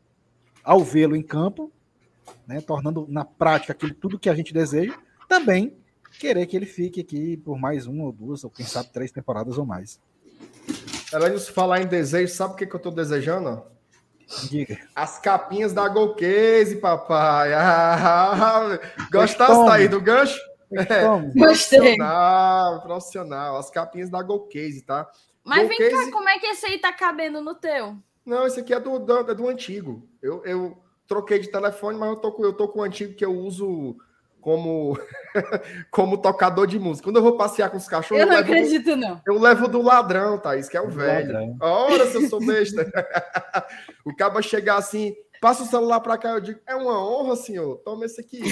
ao 0.63 0.81
vê-lo 0.81 1.17
em 1.17 1.23
campo, 1.23 1.71
né, 2.47 2.61
tornando 2.61 3.07
na 3.09 3.25
prática 3.25 3.73
aquilo 3.73 3.95
tudo 3.95 4.19
que 4.19 4.29
a 4.29 4.35
gente 4.35 4.53
deseja, 4.53 4.95
também 5.29 5.77
querer 6.19 6.47
que 6.47 6.57
ele 6.57 6.67
fique 6.67 7.01
aqui 7.01 7.37
por 7.37 7.59
mais 7.59 7.87
uma 7.87 8.05
ou 8.05 8.13
duas, 8.13 8.45
ou 8.45 8.51
quem 8.51 8.67
sabe 8.67 8.91
três 8.93 9.11
temporadas 9.11 9.59
ou 9.59 9.65
mais. 9.65 10.01
Além 11.13 11.35
de 11.35 11.51
falar 11.51 11.83
em 11.83 11.87
desejo, 11.87 12.33
sabe 12.33 12.55
o 12.55 12.57
que, 12.57 12.67
que 12.67 12.75
eu 12.75 12.79
estou 12.79 12.93
desejando? 12.93 13.63
Diga. 14.49 14.79
As 14.95 15.19
capinhas 15.19 15.73
da 15.73 15.89
Golcase, 15.89 16.77
papai. 16.77 17.53
Ah, 17.53 18.79
gostaste 19.13 19.71
aí 19.71 19.89
do 19.89 20.01
gancho? 20.01 20.39
É, 20.73 21.39
profissional, 21.39 22.83
profissional. 22.83 23.57
As 23.57 23.71
capinhas 23.71 24.11
da 24.11 24.23
Golcase, 24.23 24.83
tá? 24.83 25.11
Mas 25.45 25.69
vem 25.69 25.79
cá, 25.79 26.11
como 26.11 26.29
é 26.29 26.39
que 26.39 26.47
esse 26.47 26.67
aí 26.67 26.79
tá 26.79 26.93
cabendo 26.93 27.41
no 27.41 27.55
teu? 27.55 27.97
Não, 28.25 28.47
esse 28.47 28.61
aqui 28.61 28.73
é 28.73 28.81
do, 28.81 28.99
do, 28.99 29.31
é 29.31 29.35
do 29.35 29.49
antigo. 29.49 30.09
Eu, 30.23 30.43
eu 30.45 30.79
troquei 31.07 31.39
de 31.39 31.49
telefone, 31.49 31.99
mas 31.99 32.11
eu 32.11 32.17
tô, 32.17 32.33
com, 32.33 32.45
eu 32.45 32.53
tô 32.53 32.69
com 32.69 32.81
o 32.81 32.83
antigo 32.83 33.15
que 33.15 33.25
eu 33.25 33.33
uso 33.33 33.97
como, 34.41 34.99
como 35.91 36.19
tocador 36.19 36.67
de 36.67 36.79
música. 36.79 37.07
Quando 37.07 37.17
eu 37.17 37.23
vou 37.23 37.37
passear 37.37 37.71
com 37.71 37.77
os 37.77 37.89
cachorros. 37.89 38.21
Eu 38.21 38.27
não 38.27 38.35
eu 38.35 38.41
acredito, 38.41 38.85
do, 38.85 38.97
não. 38.97 39.21
Eu 39.27 39.39
levo 39.39 39.69
do 39.69 39.83
ladrão, 39.83 40.39
Thaís, 40.39 40.69
que 40.69 40.77
é 40.77 40.81
o 40.81 40.89
velho. 40.89 41.57
Ora, 41.61 42.07
se 42.07 42.17
eu 42.17 42.29
sou 42.29 42.39
besta. 42.45 42.91
o 44.05 44.15
cabo 44.15 44.41
chegar 44.43 44.77
assim, 44.77 45.15
passa 45.41 45.63
o 45.63 45.67
celular 45.67 46.01
para 46.01 46.19
cá, 46.19 46.31
eu 46.31 46.41
digo, 46.41 46.61
é 46.67 46.75
uma 46.75 47.05
honra, 47.05 47.37
senhor. 47.37 47.79
Toma 47.79 48.05
esse 48.05 48.21
aqui. 48.21 48.43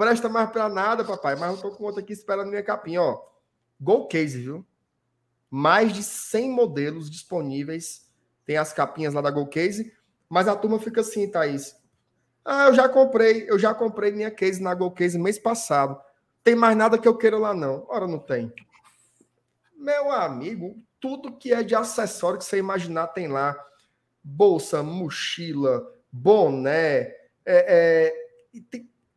Presta 0.00 0.30
mais 0.30 0.48
para 0.48 0.66
nada, 0.66 1.04
papai, 1.04 1.36
mas 1.36 1.54
eu 1.54 1.60
tô 1.60 1.76
com 1.76 1.84
outro 1.84 2.00
aqui 2.00 2.14
esperando 2.14 2.48
minha 2.48 2.62
capinha, 2.62 3.02
ó. 3.02 3.22
Go 3.78 4.06
Case, 4.06 4.40
viu? 4.40 4.64
Mais 5.50 5.92
de 5.92 6.02
100 6.02 6.50
modelos 6.50 7.10
disponíveis. 7.10 8.10
Tem 8.46 8.56
as 8.56 8.72
capinhas 8.72 9.12
lá 9.12 9.20
da 9.20 9.30
Go 9.30 9.46
Case, 9.46 9.92
mas 10.26 10.48
a 10.48 10.56
turma 10.56 10.78
fica 10.78 11.02
assim, 11.02 11.30
Thaís. 11.30 11.76
Ah, 12.42 12.68
eu 12.68 12.74
já 12.74 12.88
comprei, 12.88 13.44
eu 13.46 13.58
já 13.58 13.74
comprei 13.74 14.10
minha 14.10 14.30
case 14.30 14.62
na 14.62 14.74
Go 14.74 14.90
Case 14.90 15.18
mês 15.18 15.38
passado. 15.38 16.00
Tem 16.42 16.54
mais 16.54 16.74
nada 16.74 16.96
que 16.96 17.06
eu 17.06 17.18
queira 17.18 17.36
lá 17.36 17.52
não. 17.52 17.84
Ora, 17.86 18.06
não 18.06 18.18
tem. 18.18 18.50
Meu 19.76 20.10
amigo, 20.10 20.82
tudo 20.98 21.36
que 21.36 21.52
é 21.52 21.62
de 21.62 21.74
acessório 21.74 22.38
que 22.38 22.44
você 22.46 22.56
imaginar 22.56 23.08
tem 23.08 23.28
lá 23.28 23.54
bolsa, 24.24 24.82
mochila, 24.82 25.86
boné, 26.10 27.14
é, 27.44 28.14
é, 28.14 28.14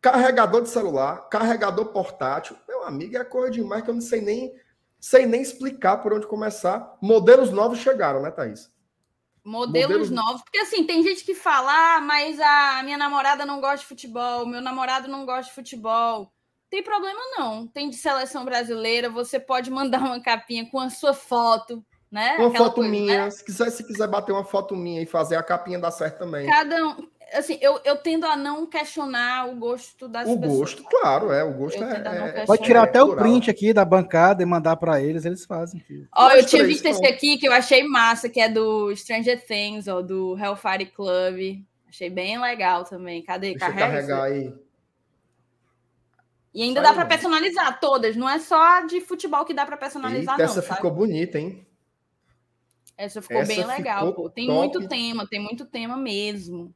carregador 0.03 0.61
de 0.61 0.69
celular, 0.69 1.29
carregador 1.29 1.85
portátil. 1.85 2.57
Meu 2.67 2.83
amigo, 2.83 3.15
é 3.15 3.23
coisa 3.23 3.49
demais 3.49 3.83
que 3.83 3.89
eu 3.89 3.93
não 3.93 4.01
sei 4.01 4.19
nem, 4.19 4.53
sei 4.99 5.25
nem 5.25 5.41
explicar 5.41 5.97
por 5.97 6.13
onde 6.13 6.27
começar. 6.27 6.97
Modelos 7.01 7.51
novos 7.51 7.79
chegaram, 7.79 8.21
né, 8.21 8.29
Thaís? 8.29 8.69
Modelos, 9.45 9.87
Modelos, 9.87 10.09
novos, 10.09 10.41
porque 10.41 10.59
assim, 10.59 10.85
tem 10.85 11.01
gente 11.03 11.23
que 11.23 11.33
fala, 11.33 11.71
ah, 11.71 12.01
mas 12.01 12.37
a 12.39 12.81
minha 12.83 12.97
namorada 12.97 13.45
não 13.45 13.61
gosta 13.61 13.77
de 13.77 13.85
futebol, 13.85 14.45
meu 14.45 14.61
namorado 14.61 15.07
não 15.07 15.25
gosta 15.25 15.43
de 15.43 15.55
futebol. 15.55 16.33
Tem 16.69 16.83
problema 16.83 17.19
não. 17.37 17.67
Tem 17.67 17.89
de 17.89 17.95
seleção 17.95 18.43
brasileira, 18.43 19.09
você 19.09 19.39
pode 19.39 19.71
mandar 19.71 19.99
uma 20.01 20.21
capinha 20.21 20.69
com 20.69 20.79
a 20.79 20.89
sua 20.89 21.13
foto, 21.13 21.85
né? 22.11 22.35
Uma 22.37 22.49
Aquela 22.49 22.65
foto 22.65 22.75
coisa, 22.75 22.89
minha. 22.89 23.25
Né? 23.25 23.31
Se, 23.31 23.43
quiser, 23.43 23.69
se 23.69 23.85
quiser 23.85 24.07
bater 24.07 24.33
uma 24.33 24.43
foto 24.43 24.75
minha 24.75 25.01
e 25.01 25.05
fazer 25.05 25.35
a 25.35 25.43
capinha, 25.43 25.79
dá 25.79 25.91
certo 25.91 26.19
também. 26.19 26.45
Cada 26.45 26.87
um. 26.87 27.07
Assim, 27.33 27.57
eu, 27.61 27.79
eu 27.83 27.97
tendo 27.97 28.25
a 28.25 28.35
não 28.35 28.65
questionar 28.65 29.49
o 29.49 29.55
gosto 29.55 30.07
das 30.07 30.27
o 30.27 30.39
pessoas. 30.39 30.55
O 30.55 30.59
gosto, 30.59 30.83
claro, 30.83 31.31
é. 31.31 31.43
O 31.43 31.53
gosto 31.53 31.83
é, 31.83 32.41
é. 32.41 32.45
Pode 32.45 32.63
tirar 32.63 32.83
até 32.83 33.01
o 33.01 33.15
print 33.15 33.49
aqui 33.49 33.73
da 33.73 33.83
bancada 33.83 34.43
e 34.43 34.45
mandar 34.45 34.75
para 34.75 35.01
eles, 35.01 35.25
eles 35.25 35.45
fazem. 35.45 35.83
Ó, 36.15 36.29
eu 36.31 36.45
tinha 36.45 36.63
visto 36.63 36.85
esse 36.85 37.05
aqui 37.05 37.37
que 37.37 37.47
eu 37.47 37.51
achei 37.51 37.83
massa, 37.83 38.29
que 38.29 38.39
é 38.39 38.47
do 38.47 38.95
Stranger 38.95 39.43
Things, 39.45 39.87
ou 39.87 40.03
do 40.03 40.37
Hellfire 40.37 40.85
Club. 40.85 41.63
Achei 41.87 42.09
bem 42.09 42.39
legal 42.39 42.83
também. 42.83 43.21
Cadê? 43.23 43.51
Deixa 43.51 43.59
Carrega 43.59 43.87
carregar 43.87 44.23
aí. 44.23 44.53
E 46.53 46.61
ainda 46.61 46.81
Sai 46.81 46.89
dá 46.89 46.93
para 46.93 47.05
personalizar 47.07 47.79
todas, 47.79 48.15
não 48.15 48.29
é 48.29 48.37
só 48.37 48.81
de 48.81 49.01
futebol 49.01 49.43
que 49.43 49.55
dá 49.55 49.65
para 49.65 49.75
personalizar, 49.75 50.35
Eita, 50.35 50.43
não. 50.43 50.51
Essa 50.51 50.61
sabe? 50.61 50.75
ficou 50.75 50.91
bonita, 50.91 51.39
hein? 51.39 51.65
Essa 52.95 53.23
ficou 53.23 53.37
essa 53.37 53.53
bem 53.53 53.65
legal, 53.65 54.13
pô. 54.13 54.29
Tem 54.29 54.45
top. 54.45 54.59
muito 54.59 54.87
tema, 54.87 55.27
tem 55.27 55.39
muito 55.41 55.65
tema 55.65 55.97
mesmo. 55.97 56.71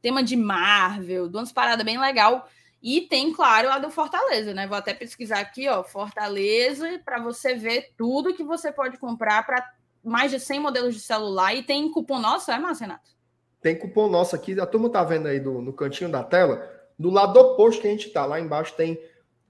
Tema 0.00 0.22
de 0.22 0.36
Marvel, 0.36 1.28
de 1.28 1.36
umas 1.36 1.52
paradas 1.52 1.84
bem 1.84 1.98
legal. 1.98 2.48
E 2.82 3.00
tem, 3.00 3.32
claro, 3.32 3.70
a 3.70 3.78
do 3.78 3.90
Fortaleza, 3.90 4.54
né? 4.54 4.66
Vou 4.66 4.76
até 4.76 4.94
pesquisar 4.94 5.40
aqui, 5.40 5.68
ó, 5.68 5.82
Fortaleza, 5.82 7.00
para 7.04 7.18
você 7.18 7.54
ver 7.54 7.92
tudo 7.96 8.34
que 8.34 8.44
você 8.44 8.70
pode 8.70 8.98
comprar 8.98 9.44
para 9.44 9.72
mais 10.04 10.30
de 10.30 10.38
100 10.38 10.60
modelos 10.60 10.94
de 10.94 11.00
celular. 11.00 11.54
E 11.54 11.62
tem 11.62 11.90
cupom 11.90 12.20
nosso, 12.20 12.50
é, 12.50 12.58
Márcio 12.58 12.82
Renato? 12.82 13.10
Tem 13.60 13.76
cupom 13.76 14.08
nosso 14.08 14.36
aqui, 14.36 14.58
a 14.60 14.66
turma 14.66 14.88
tá 14.88 15.02
vendo 15.02 15.26
aí 15.26 15.40
do, 15.40 15.60
no 15.60 15.72
cantinho 15.72 16.10
da 16.10 16.22
tela. 16.22 16.70
Do 16.98 17.10
lado 17.10 17.36
oposto 17.38 17.82
que 17.82 17.88
a 17.88 17.90
gente 17.90 18.10
tá, 18.10 18.24
lá 18.24 18.38
embaixo 18.38 18.74
tem, 18.76 18.98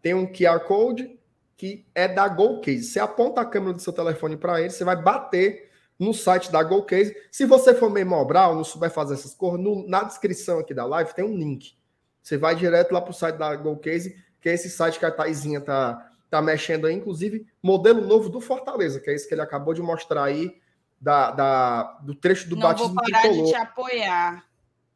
tem 0.01 0.15
um 0.15 0.27
QR 0.27 0.61
Code 0.61 1.19
que 1.57 1.87
é 1.95 2.07
da 2.07 2.29
GoCase. 2.29 2.85
Você 2.85 3.01
aponta 3.01 3.41
a 3.41 3.45
câmera 3.45 3.75
do 3.75 3.81
seu 3.81 3.93
telefone 3.93 4.37
para 4.37 4.61
ele, 4.61 4.71
você 4.71 4.85
vai 4.85 4.97
bater 4.97 5.66
no 5.99 6.13
site 6.13 6.51
da 6.51 6.63
GoCase. 6.63 7.17
Se 7.31 7.45
você 7.45 7.75
for 7.75 7.91
meio 7.91 8.07
mobral, 8.07 8.55
não 8.55 8.65
souber 8.65 8.91
fazer 8.91 9.15
essas 9.15 9.35
coisas, 9.35 9.61
no, 9.61 9.87
na 9.89 10.03
descrição 10.03 10.59
aqui 10.59 10.75
da 10.75 10.85
live 10.85 11.15
tem 11.15 11.25
um 11.25 11.37
link. 11.37 11.75
Você 12.23 12.37
vai 12.37 12.55
direto 12.55 12.93
lá 12.93 13.01
para 13.01 13.11
o 13.11 13.15
site 13.15 13.37
da 13.37 13.55
GoCase, 13.55 14.17
que 14.41 14.49
é 14.49 14.55
esse 14.55 14.69
site 14.69 14.99
que 14.99 15.07
a 15.07 15.11
Taizinha 15.11 15.61
tá, 15.61 16.11
tá 16.29 16.43
mexendo 16.43 16.87
aí, 16.87 16.95
inclusive, 16.95 17.47
modelo 17.63 18.01
novo 18.01 18.29
do 18.29 18.41
Fortaleza, 18.41 19.01
que 19.01 19.11
é 19.11 19.15
esse 19.15 19.29
que 19.29 19.35
ele 19.35 19.43
acabou 19.43 19.73
de 19.73 19.83
mostrar 19.83 20.25
aí, 20.25 20.61
da, 21.01 21.31
da 21.31 21.83
do 22.03 22.15
trecho 22.15 22.49
do 22.49 22.57
não 22.57 22.63
batismo 22.63 22.95
vou 22.95 23.05
parar 23.05 23.21
tricolor, 23.21 23.45
de 23.45 23.51
te 23.53 23.57
apoiar. 23.57 24.45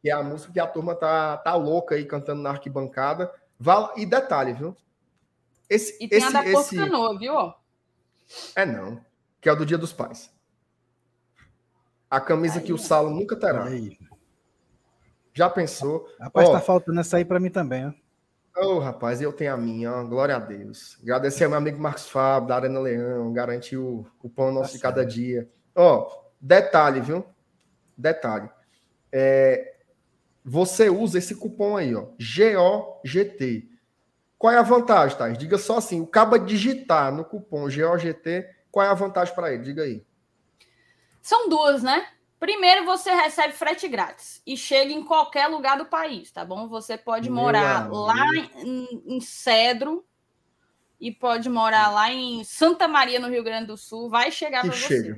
Que 0.01 0.10
é 0.10 0.12
a 0.12 0.22
música 0.22 0.52
que 0.52 0.60
a 0.60 0.66
turma 0.66 0.94
tá, 0.94 1.36
tá 1.36 1.55
louca 1.55 1.94
aí 1.94 2.05
cantando 2.05 2.43
na 2.43 2.51
arquibancada. 2.51 3.31
Vá, 3.59 3.93
e 3.97 4.06
detalhe, 4.06 4.55
viu? 4.55 4.74
Esse, 5.68 6.02
e 6.02 6.09
tem 6.09 6.18
esse, 6.18 6.36
a 6.36 6.43
da 6.43 6.48
esse... 6.48 6.74
Canoa, 6.74 7.18
viu? 7.18 7.35
É 8.56 8.64
não, 8.64 9.01
que 9.40 9.48
é 9.48 9.52
o 9.52 9.56
do 9.56 9.66
Dia 9.66 9.78
dos 9.78 9.93
Pais. 9.93 10.31
A 12.10 12.20
camisa 12.20 12.58
aí, 12.58 12.64
que 12.64 12.72
o 12.72 12.78
Salo 12.78 13.10
nunca 13.10 13.36
terá. 13.36 13.64
Aí. 13.64 13.96
Já 15.32 15.48
pensou? 15.48 16.08
Rapaz, 16.18 16.48
ó, 16.48 16.52
tá 16.52 16.60
faltando 16.60 16.98
essa 16.98 17.16
aí 17.16 17.24
para 17.24 17.38
mim 17.38 17.50
também, 17.50 17.86
ó. 17.86 17.92
Ô, 18.60 18.74
oh, 18.74 18.78
rapaz, 18.80 19.22
eu 19.22 19.32
tenho 19.32 19.54
a 19.54 19.56
minha, 19.56 19.92
ó, 19.92 20.04
glória 20.04 20.34
a 20.34 20.40
Deus. 20.40 20.98
Agradecer 21.02 21.44
ao 21.44 21.50
meu 21.50 21.58
amigo 21.58 21.80
Marcos 21.80 22.08
Fábio, 22.10 22.48
da 22.48 22.56
Arena 22.56 22.80
Leão, 22.80 23.32
garantiu 23.32 24.06
o 24.20 24.28
pão 24.28 24.52
nosso 24.52 24.72
tá 24.72 24.76
de 24.76 24.82
cada 24.82 25.06
dia. 25.06 25.48
Ó, 25.74 26.10
detalhe, 26.40 27.00
viu? 27.00 27.24
Detalhe. 27.96 28.50
É, 29.12 29.76
você 30.44 30.90
usa 30.90 31.18
esse 31.18 31.36
cupom 31.36 31.76
aí, 31.76 31.94
ó, 31.94 32.08
GOGT. 32.18 33.70
Qual 34.36 34.52
é 34.52 34.58
a 34.58 34.62
vantagem, 34.62 35.16
Thais? 35.16 35.38
Diga 35.38 35.56
só 35.58 35.78
assim, 35.78 36.00
o 36.00 36.06
caba 36.06 36.38
digitar 36.38 37.12
no 37.12 37.24
cupom 37.24 37.68
GOGT, 37.68 38.46
qual 38.70 38.84
é 38.84 38.88
a 38.88 38.94
vantagem 38.94 39.34
para 39.34 39.52
ele? 39.52 39.62
Diga 39.62 39.82
aí. 39.82 40.04
São 41.22 41.48
duas, 41.48 41.82
né? 41.82 42.06
Primeiro, 42.38 42.86
você 42.86 43.12
recebe 43.12 43.52
frete 43.52 43.86
grátis 43.86 44.40
e 44.47 44.56
chega 44.56 44.90
em 44.90 45.05
qualquer 45.05 45.47
lugar 45.47 45.76
do 45.76 45.84
país, 45.84 46.30
tá 46.32 46.42
bom? 46.42 46.68
Você 46.68 46.97
pode 46.97 47.28
Meu 47.28 47.42
morar 47.42 47.82
amigo. 47.82 47.97
lá 47.97 48.26
em, 48.64 49.02
em, 49.06 49.20
Cedro 49.20 50.02
e 50.98 51.12
pode 51.12 51.51
morar 51.51 51.90
lá 51.90 52.10
em 52.10 52.42
Santa 52.44 52.88
Maria, 52.88 53.20
no 53.20 53.28
Rio 53.28 53.44
Grande 53.44 53.66
do 53.66 53.76
Sul. 53.76 54.09
Vai 54.09 54.30
chegar 54.30 54.62
para 54.62 54.72
você. 54.72 55.14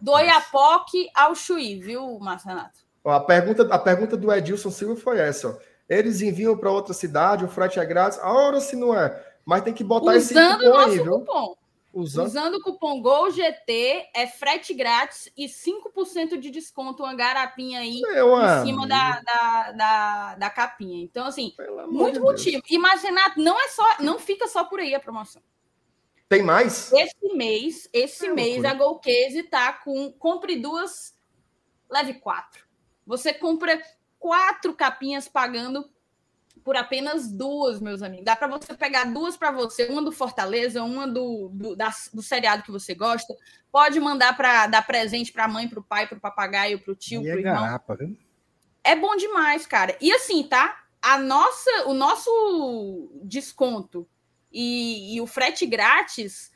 Do 0.00 0.12
Oiapoque 0.12 1.10
ao 1.12 1.34
Chuí, 1.34 1.80
viu, 1.80 2.18
Márcio 2.20 2.48
Renato? 2.48 2.80
Ó, 3.02 3.10
a, 3.10 3.20
pergunta, 3.20 3.62
a 3.74 3.78
pergunta 3.78 4.16
do 4.16 4.32
Edilson 4.32 4.70
Silva 4.70 4.94
foi 4.94 5.18
essa. 5.18 5.48
Ó. 5.48 5.56
Eles 5.88 6.22
enviam 6.22 6.56
para 6.56 6.70
outra 6.70 6.94
cidade, 6.94 7.44
o 7.44 7.48
frete 7.48 7.80
é 7.80 7.84
grátis. 7.84 8.18
A 8.20 8.32
hora 8.32 8.60
se 8.60 8.76
não 8.76 8.98
é. 8.98 9.22
Mas 9.44 9.62
tem 9.62 9.74
que 9.74 9.84
botar 9.84 10.12
Usando 10.12 10.62
esse 10.62 10.64
cupom 10.64 10.78
aí, 10.78 10.98
viu? 11.00 11.18
Cupom. 11.20 11.56
Usando... 11.94 12.26
Usando 12.26 12.54
o 12.56 12.60
cupom 12.60 13.00
GOLGT 13.00 14.10
é 14.12 14.26
frete 14.26 14.74
grátis 14.74 15.30
e 15.36 15.46
5% 15.46 16.36
de 16.38 16.50
desconto, 16.50 17.04
uma 17.04 17.14
garapinha 17.14 17.78
aí 17.78 18.00
Meu 18.00 18.36
em 18.36 18.44
amigo. 18.44 18.66
cima 18.66 18.88
da, 18.88 19.20
da, 19.20 19.72
da, 19.72 20.34
da, 20.34 20.50
capinha. 20.50 21.00
Então, 21.00 21.24
assim, 21.26 21.54
muito 21.88 22.20
motivo. 22.20 22.60
E 22.68 22.78
mas, 22.78 23.00
Renato, 23.00 23.40
não 23.40 23.58
é 23.60 23.68
só, 23.68 23.84
não 24.00 24.18
fica 24.18 24.48
só 24.48 24.64
por 24.64 24.80
aí 24.80 24.92
a 24.92 24.98
promoção. 24.98 25.40
Tem 26.28 26.42
mais? 26.42 26.92
Esse 26.92 27.34
mês, 27.34 27.88
esse 27.92 28.26
é 28.26 28.32
mês, 28.32 28.62
loucura. 28.62 28.70
a 28.70 28.74
Golcase 28.74 29.42
tá 29.44 29.72
com 29.74 30.10
compre 30.10 30.56
duas, 30.56 31.16
leve 31.88 32.14
quatro. 32.14 32.66
Você 33.06 33.32
compra 33.32 33.80
quatro 34.18 34.74
capinhas 34.74 35.28
pagando 35.28 35.88
por 36.64 36.76
apenas 36.76 37.30
duas, 37.30 37.78
meus 37.78 38.02
amigos. 38.02 38.24
Dá 38.24 38.34
para 38.34 38.48
você 38.48 38.72
pegar 38.74 39.04
duas 39.04 39.36
para 39.36 39.52
você, 39.52 39.86
uma 39.86 40.02
do 40.02 40.10
Fortaleza, 40.10 40.82
uma 40.82 41.06
do, 41.06 41.50
do, 41.52 41.76
da, 41.76 41.94
do 42.12 42.22
seriado 42.22 42.62
que 42.62 42.70
você 42.70 42.94
gosta. 42.94 43.36
Pode 43.70 44.00
mandar 44.00 44.34
para 44.34 44.66
dar 44.66 44.86
presente 44.86 45.30
para 45.30 45.44
a 45.44 45.48
mãe, 45.48 45.68
para 45.68 45.78
o 45.78 45.82
pai, 45.82 46.06
para 46.06 46.16
o 46.16 46.20
papagaio, 46.20 46.80
para 46.80 46.92
o 46.92 46.96
tio, 46.96 47.22
para 47.22 47.34
o 47.34 47.38
é 47.38 47.40
irmão. 47.40 47.62
Garapa, 47.62 47.94
viu? 47.96 48.16
É 48.82 48.96
bom 48.96 49.14
demais, 49.14 49.66
cara. 49.66 49.96
E 50.00 50.10
assim, 50.12 50.42
tá? 50.42 50.82
A 51.02 51.18
nossa, 51.18 51.86
o 51.86 51.92
nosso 51.92 53.10
desconto 53.22 54.08
e, 54.50 55.14
e 55.14 55.20
o 55.20 55.26
frete 55.26 55.66
grátis 55.66 56.50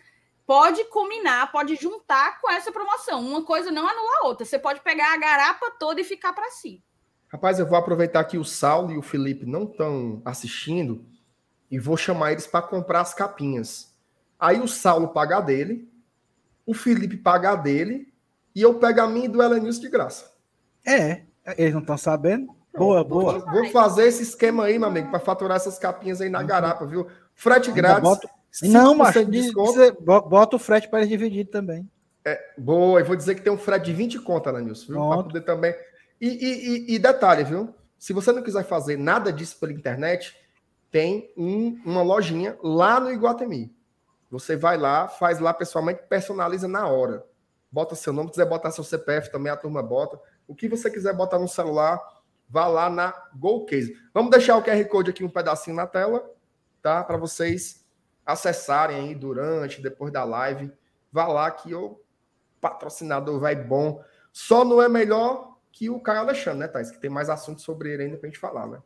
pode 0.47 0.83
combinar, 0.85 1.53
pode 1.53 1.77
juntar 1.77 2.41
com 2.41 2.51
essa 2.51 2.73
promoção. 2.73 3.21
Uma 3.21 3.43
coisa 3.45 3.71
não 3.71 3.87
anula 3.87 4.21
a 4.23 4.27
outra. 4.27 4.47
Você 4.47 4.59
pode 4.59 4.81
pegar 4.81 5.13
a 5.13 5.19
garapa 5.19 5.71
toda 5.79 6.01
e 6.01 6.05
ficar 6.05 6.33
para 6.33 6.51
si. 6.51 6.83
Rapaz, 7.31 7.59
eu 7.59 7.67
vou 7.67 7.77
aproveitar 7.77 8.25
que 8.25 8.39
o 8.39 8.45
Saulo 8.45 8.91
e 8.91 8.99
o 8.99 9.03
Felipe 9.03 9.45
não 9.45 9.65
estão 9.65 10.23
assistindo 10.25 11.05
e 11.71 11.79
vou 11.79 11.97
chamar 11.97 12.33
eles 12.33 12.47
para 12.47 12.67
comprar 12.67 13.03
as 13.03 13.13
capinhas. 13.13 13.95
Aí 14.39 14.61
o 14.61 14.69
Saulo 14.69 15.09
paga 15.09 15.41
dele, 15.41 15.91
o 16.65 16.73
Felipe 16.73 17.17
paga 17.17 17.55
dele 17.55 18.13
e 18.55 18.63
eu 18.63 18.75
pego 18.79 19.01
a 19.03 19.07
minha 19.07 19.27
e 19.27 19.29
do 19.29 19.43
Elenilson 19.43 19.81
de 19.81 19.89
graça. 19.91 20.33
É, 20.87 21.23
eles 21.59 21.75
não 21.75 21.81
estão 21.81 21.99
sabendo. 21.99 22.49
Boa, 22.75 23.05
boa. 23.05 23.41
Vou, 23.41 23.69
fazer 23.71 24.07
esse 24.07 24.23
esquema 24.23 24.65
aí, 24.65 24.79
meu 24.79 24.89
amigo, 24.89 25.11
para 25.11 25.19
faturar 25.19 25.57
essas 25.57 25.79
capinhas 25.79 26.21
aí 26.21 26.31
na 26.31 26.43
garapa, 26.43 26.87
viu? 26.87 27.09
Frete 27.35 27.71
grátis. 27.73 28.03
Boto... 28.03 28.29
Não, 28.63 28.95
mas 28.95 29.15
você 29.15 29.93
bota 30.01 30.57
o 30.57 30.59
frete 30.59 30.89
para 30.89 31.01
eles 31.01 31.11
dividir 31.11 31.47
também. 31.47 31.89
É, 32.25 32.39
boa, 32.57 33.01
e 33.01 33.05
vou 33.05 33.17
dizer 33.17 33.35
que 33.35 33.43
tem 33.43 33.53
um 33.53 33.59
frete 33.59 33.87
de 33.87 33.93
20 33.93 34.21
conta, 34.21 34.51
Elenilson, 34.51 34.87
viu? 34.93 35.09
Para 35.09 35.23
poder 35.23 35.41
também. 35.43 35.75
E, 36.21 36.29
e, 36.29 36.95
e, 36.95 36.99
detalhe, 36.99 37.45
viu? 37.45 37.75
Se 37.99 38.13
você 38.13 38.33
não 38.33 38.43
quiser 38.43 38.65
fazer 38.65 38.97
nada 38.97 39.33
disso 39.33 39.59
pela 39.59 39.73
internet, 39.73 40.37
tem 40.91 41.33
um, 41.37 41.81
uma 41.85 42.03
lojinha 42.03 42.59
lá 42.63 42.99
no 42.99 43.11
Iguatemi. 43.13 43.75
Você 44.31 44.57
vai 44.57 44.77
lá, 44.77 45.09
faz 45.09 45.39
lá 45.39 45.55
pessoalmente, 45.55 46.03
personaliza 46.09 46.69
na 46.69 46.87
hora. 46.87 47.25
Bota 47.71 47.95
seu 47.95 48.13
nome, 48.13 48.31
quiser 48.31 48.47
botar 48.47 48.71
seu 48.71 48.85
CPF 48.85 49.31
também, 49.31 49.53
a 49.53 49.57
turma 49.57 49.83
bota. 49.83 50.19
O 50.47 50.55
que 50.55 50.69
você 50.69 50.91
quiser 50.91 51.15
botar 51.15 51.39
no 51.39 51.49
celular, 51.49 52.01
vá 52.49 52.67
lá 52.67 52.91
na 52.91 53.13
GoCase. 53.35 53.97
Vamos 54.13 54.31
deixar 54.31 54.57
o 54.57 54.63
QR 54.63 54.85
Code 54.87 55.11
aqui 55.11 55.25
um 55.25 55.31
pedacinho 55.31 55.77
na 55.77 55.87
tela, 55.87 56.29
tá? 56.83 57.05
Para 57.05 57.17
vocês 57.17 57.87
acessarem 58.25 58.97
aí 58.97 59.15
durante, 59.15 59.81
depois 59.81 60.13
da 60.13 60.25
live. 60.25 60.73
Vá 61.13 61.27
lá 61.27 61.51
que 61.51 61.75
o 61.75 62.01
patrocinador 62.61 63.39
vai 63.39 63.55
bom. 63.55 64.03
Só 64.33 64.65
não 64.65 64.83
é 64.83 64.89
melhor 64.89 65.48
que 65.73 65.91
o 65.91 66.01
Caio 66.01 66.21
Alexandre, 66.21 66.61
né, 66.61 66.69
Thais? 66.69 66.91
Que 66.91 67.01
tem 67.01 67.11
mais 67.11 67.29
assuntos 67.29 67.65
sobre 67.65 67.93
ele 67.93 68.05
ainda 68.05 68.17
pra 68.17 68.29
gente 68.29 68.39
falar, 68.39 68.67
né? 68.67 68.79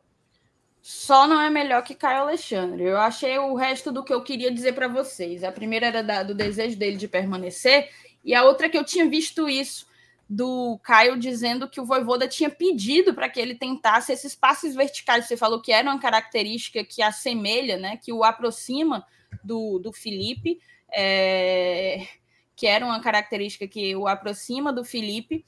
Só 0.81 1.27
não 1.27 1.39
é 1.39 1.49
melhor 1.49 1.81
que 1.81 1.95
Caio 1.95 2.23
Alexandre. 2.23 2.83
Eu 2.83 2.97
achei 2.97 3.37
o 3.37 3.55
resto 3.55 3.91
do 3.91 4.03
que 4.03 4.13
eu 4.13 4.21
queria 4.21 4.51
dizer 4.51 4.73
para 4.73 4.87
vocês. 4.87 5.43
A 5.43 5.51
primeira 5.51 5.87
era 5.87 6.03
da, 6.03 6.23
do 6.23 6.35
desejo 6.35 6.77
dele 6.77 6.97
de 6.97 7.07
permanecer, 7.07 7.89
e 8.23 8.33
a 8.35 8.43
outra 8.43 8.69
que 8.69 8.77
eu 8.77 8.83
tinha 8.83 9.07
visto 9.07 9.47
isso 9.47 9.87
do 10.29 10.79
Caio 10.83 11.17
dizendo 11.17 11.69
que 11.69 11.79
o 11.79 11.85
Voivoda 11.85 12.27
tinha 12.27 12.49
pedido 12.49 13.13
para 13.13 13.29
que 13.29 13.39
ele 13.39 13.55
tentasse 13.55 14.11
esses 14.11 14.33
passes 14.33 14.73
verticais. 14.73 15.25
Você 15.25 15.37
falou 15.37 15.61
que 15.61 15.71
era 15.71 15.89
uma 15.89 15.99
característica 15.99 16.83
que 16.83 17.01
assemelha, 17.01 17.77
né, 17.77 17.97
que 17.97 18.11
o 18.11 18.23
aproxima 18.23 19.05
do, 19.43 19.79
do 19.79 19.91
Felipe, 19.91 20.59
é, 20.91 22.07
que 22.55 22.67
era 22.67 22.85
uma 22.85 23.01
característica 23.01 23.67
que 23.67 23.95
o 23.95 24.07
aproxima 24.07 24.71
do 24.71 24.83
Felipe 24.83 25.45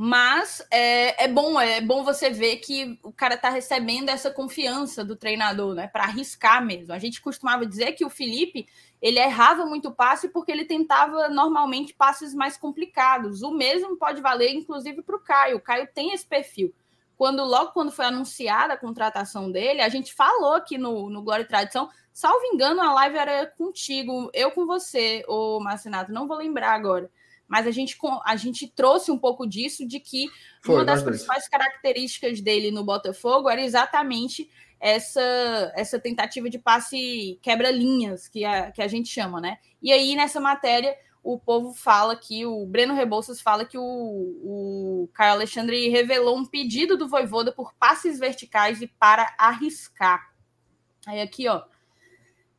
Mas 0.00 0.64
é, 0.70 1.24
é 1.24 1.26
bom, 1.26 1.60
é 1.60 1.80
bom 1.80 2.04
você 2.04 2.30
ver 2.30 2.58
que 2.58 3.00
o 3.02 3.12
cara 3.12 3.36
tá 3.36 3.50
recebendo 3.50 4.10
essa 4.10 4.30
confiança 4.30 5.04
do 5.04 5.16
treinador, 5.16 5.74
né? 5.74 5.88
Para 5.88 6.04
arriscar 6.04 6.64
mesmo. 6.64 6.92
A 6.92 7.00
gente 7.00 7.20
costumava 7.20 7.66
dizer 7.66 7.94
que 7.94 8.04
o 8.04 8.08
Felipe 8.08 8.68
ele 9.02 9.18
errava 9.18 9.66
muito 9.66 9.90
passe 9.90 10.28
porque 10.28 10.52
ele 10.52 10.64
tentava 10.64 11.28
normalmente 11.28 11.94
passes 11.94 12.32
mais 12.32 12.56
complicados. 12.56 13.42
O 13.42 13.50
mesmo 13.50 13.96
pode 13.96 14.22
valer, 14.22 14.52
inclusive, 14.52 15.02
para 15.02 15.16
o 15.16 15.18
Caio. 15.18 15.56
O 15.56 15.60
Caio 15.60 15.88
tem 15.92 16.12
esse 16.12 16.24
perfil. 16.24 16.72
Quando 17.16 17.42
logo 17.42 17.72
quando 17.72 17.90
foi 17.90 18.04
anunciada 18.04 18.74
a 18.74 18.78
contratação 18.78 19.50
dele, 19.50 19.80
a 19.80 19.88
gente 19.88 20.14
falou 20.14 20.54
aqui 20.54 20.78
no, 20.78 21.10
no 21.10 21.22
Glória 21.22 21.42
e 21.42 21.48
Tradição, 21.48 21.90
salvo 22.12 22.44
engano, 22.44 22.80
a 22.80 22.92
live 22.92 23.18
era 23.18 23.46
contigo, 23.48 24.30
eu 24.32 24.52
com 24.52 24.64
você, 24.64 25.24
o 25.26 25.58
Marcinato, 25.58 26.12
não 26.12 26.28
vou 26.28 26.36
lembrar 26.36 26.70
agora 26.70 27.10
mas 27.48 27.66
a 27.66 27.70
gente, 27.70 27.96
a 28.24 28.36
gente 28.36 28.68
trouxe 28.68 29.10
um 29.10 29.18
pouco 29.18 29.46
disso, 29.46 29.86
de 29.86 29.98
que 29.98 30.28
Foi, 30.62 30.74
uma 30.76 30.84
das 30.84 31.02
principais 31.02 31.48
características 31.48 32.40
dele 32.40 32.70
no 32.70 32.84
Botafogo 32.84 33.48
era 33.48 33.62
exatamente 33.62 34.50
essa, 34.78 35.72
essa 35.74 35.98
tentativa 35.98 36.48
de 36.48 36.58
passe 36.58 37.38
quebra-linhas, 37.42 38.28
que 38.28 38.44
a, 38.44 38.70
que 38.70 38.82
a 38.82 38.86
gente 38.86 39.08
chama, 39.08 39.40
né? 39.40 39.58
E 39.82 39.90
aí, 39.90 40.14
nessa 40.14 40.40
matéria, 40.40 40.96
o 41.22 41.38
povo 41.38 41.72
fala 41.72 42.14
que, 42.14 42.46
o 42.46 42.64
Breno 42.66 42.94
Rebouças 42.94 43.40
fala 43.40 43.64
que 43.64 43.76
o, 43.76 43.82
o 43.82 45.10
Caio 45.14 45.32
Alexandre 45.32 45.88
revelou 45.88 46.36
um 46.36 46.46
pedido 46.46 46.96
do 46.96 47.08
Voivoda 47.08 47.50
por 47.50 47.74
passes 47.74 48.18
verticais 48.18 48.80
e 48.80 48.86
para 48.86 49.34
arriscar. 49.36 50.32
Aí 51.06 51.20
aqui, 51.20 51.48
ó, 51.48 51.62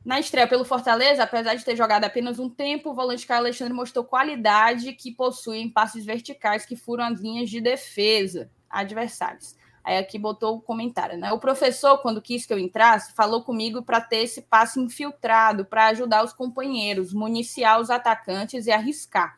na 0.04 0.20
estreia 0.20 0.48
pelo 0.48 0.64
Fortaleza, 0.64 1.24
apesar 1.24 1.56
de 1.56 1.66
ter 1.66 1.76
jogado 1.76 2.06
apenas 2.06 2.40
um 2.40 2.50
tempo, 2.50 2.90
o 2.90 2.94
volante 2.94 3.28
Caio 3.28 3.42
Alexandre 3.42 3.74
mostrou 3.74 4.06
qualidade 4.06 4.94
que 4.94 5.12
possui 5.12 5.58
em 5.58 5.70
passes 5.70 6.06
verticais 6.06 6.66
que 6.66 6.76
furam 6.76 7.04
as 7.04 7.20
linhas 7.20 7.50
de 7.50 7.60
defesa 7.60 8.50
adversários. 8.70 9.58
Aí 9.84 9.98
aqui 9.98 10.18
botou 10.18 10.56
o 10.56 10.62
comentário, 10.62 11.18
né? 11.18 11.32
O 11.32 11.40
professor, 11.40 11.98
quando 11.98 12.22
quis 12.22 12.46
que 12.46 12.54
eu 12.54 12.60
entrasse, 12.60 13.14
falou 13.14 13.44
comigo 13.44 13.82
para 13.82 14.00
ter 14.00 14.18
esse 14.18 14.42
passe 14.42 14.80
infiltrado, 14.80 15.66
para 15.66 15.88
ajudar 15.88 16.24
os 16.24 16.34
companheiros, 16.34 17.14
municiar 17.14 17.80
os 17.80 17.90
atacantes 17.90 18.68
e 18.68 18.72
arriscar. 18.72 19.38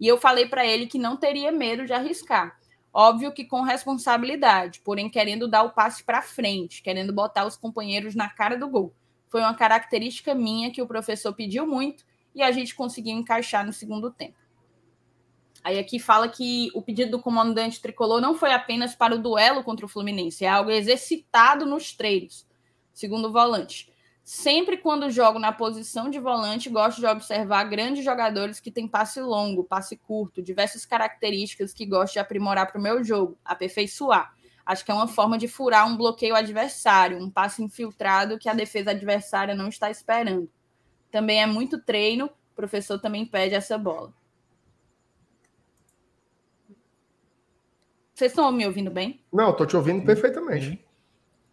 E 0.00 0.06
eu 0.06 0.16
falei 0.16 0.46
para 0.46 0.64
ele 0.64 0.86
que 0.86 0.98
não 0.98 1.16
teria 1.16 1.50
medo 1.50 1.84
de 1.84 1.92
arriscar. 1.92 2.56
Óbvio 2.92 3.32
que 3.32 3.44
com 3.44 3.62
responsabilidade, 3.62 4.80
porém 4.84 5.10
querendo 5.10 5.48
dar 5.48 5.64
o 5.64 5.70
passe 5.70 6.02
para 6.02 6.22
frente, 6.22 6.82
querendo 6.82 7.12
botar 7.12 7.46
os 7.46 7.56
companheiros 7.56 8.14
na 8.14 8.28
cara 8.28 8.56
do 8.56 8.68
gol. 8.68 8.94
Foi 9.28 9.40
uma 9.40 9.54
característica 9.54 10.34
minha 10.34 10.70
que 10.70 10.82
o 10.82 10.86
professor 10.86 11.32
pediu 11.32 11.66
muito 11.66 12.04
e 12.34 12.42
a 12.42 12.50
gente 12.50 12.74
conseguiu 12.74 13.14
encaixar 13.14 13.64
no 13.64 13.72
segundo 13.72 14.10
tempo. 14.10 14.38
Aí 15.62 15.78
aqui 15.78 15.98
fala 15.98 16.28
que 16.28 16.70
o 16.74 16.80
pedido 16.80 17.12
do 17.12 17.22
comandante 17.22 17.80
tricolor 17.80 18.20
não 18.20 18.34
foi 18.34 18.52
apenas 18.52 18.94
para 18.94 19.14
o 19.14 19.18
duelo 19.18 19.62
contra 19.62 19.84
o 19.84 19.88
Fluminense, 19.88 20.44
é 20.44 20.48
algo 20.48 20.70
exercitado 20.70 21.66
nos 21.66 21.92
treinos, 21.92 22.46
segundo 22.92 23.28
o 23.28 23.32
volante. 23.32 23.92
Sempre 24.22 24.76
quando 24.76 25.10
jogo 25.10 25.38
na 25.38 25.52
posição 25.52 26.10
de 26.10 26.18
volante, 26.18 26.68
gosto 26.68 27.00
de 27.00 27.06
observar 27.06 27.64
grandes 27.64 28.04
jogadores 28.04 28.60
que 28.60 28.70
têm 28.70 28.86
passe 28.86 29.20
longo, 29.20 29.64
passe 29.64 29.96
curto, 29.96 30.42
diversas 30.42 30.84
características 30.84 31.72
que 31.72 31.86
gosto 31.86 32.12
de 32.12 32.18
aprimorar 32.18 32.70
para 32.70 32.78
o 32.78 32.82
meu 32.82 33.02
jogo, 33.02 33.38
aperfeiçoar. 33.44 34.34
Acho 34.68 34.84
que 34.84 34.90
é 34.90 34.94
uma 34.94 35.08
forma 35.08 35.38
de 35.38 35.48
furar 35.48 35.88
um 35.88 35.96
bloqueio 35.96 36.36
adversário, 36.36 37.16
um 37.16 37.30
passe 37.30 37.62
infiltrado 37.62 38.38
que 38.38 38.50
a 38.50 38.52
defesa 38.52 38.90
adversária 38.90 39.54
não 39.54 39.66
está 39.66 39.90
esperando. 39.90 40.46
Também 41.10 41.40
é 41.40 41.46
muito 41.46 41.80
treino, 41.80 42.26
o 42.26 42.54
professor 42.54 43.00
também 43.00 43.24
pede 43.24 43.54
essa 43.54 43.78
bola. 43.78 44.12
Vocês 48.12 48.30
estão 48.30 48.52
me 48.52 48.66
ouvindo 48.66 48.90
bem? 48.90 49.24
Não, 49.32 49.52
estou 49.52 49.66
te 49.66 49.74
ouvindo 49.74 50.04
perfeitamente. 50.04 50.84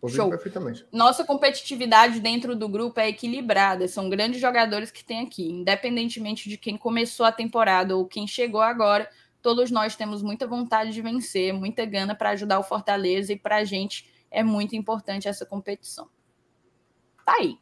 Ouvindo 0.01 0.17
Show. 0.17 0.29
perfeitamente. 0.29 0.85
Nossa 0.91 1.23
competitividade 1.23 2.19
dentro 2.19 2.53
do 2.53 2.67
grupo 2.67 2.99
é 2.99 3.07
equilibrada. 3.07 3.87
São 3.87 4.09
grandes 4.09 4.41
jogadores 4.41 4.91
que 4.91 5.05
tem 5.05 5.21
aqui. 5.21 5.49
Independentemente 5.49 6.49
de 6.49 6.57
quem 6.57 6.75
começou 6.75 7.25
a 7.25 7.31
temporada 7.31 7.95
ou 7.95 8.05
quem 8.05 8.27
chegou 8.27 8.59
agora, 8.59 9.09
Todos 9.45 9.69
nós 9.69 9.95
temos 9.95 10.23
muita 10.23 10.47
vontade 10.47 10.91
de 10.91 11.03
vencer, 11.03 11.53
muita 11.53 11.85
gana 11.85 12.15
para 12.15 12.31
ajudar 12.31 12.57
o 12.57 12.63
Fortaleza 12.63 13.31
e 13.31 13.37
para 13.37 13.57
a 13.57 13.63
gente 13.63 14.11
é 14.31 14.43
muito 14.43 14.75
importante 14.75 15.27
essa 15.27 15.45
competição. 15.45 16.09
Tá 17.23 17.33
aí. 17.33 17.55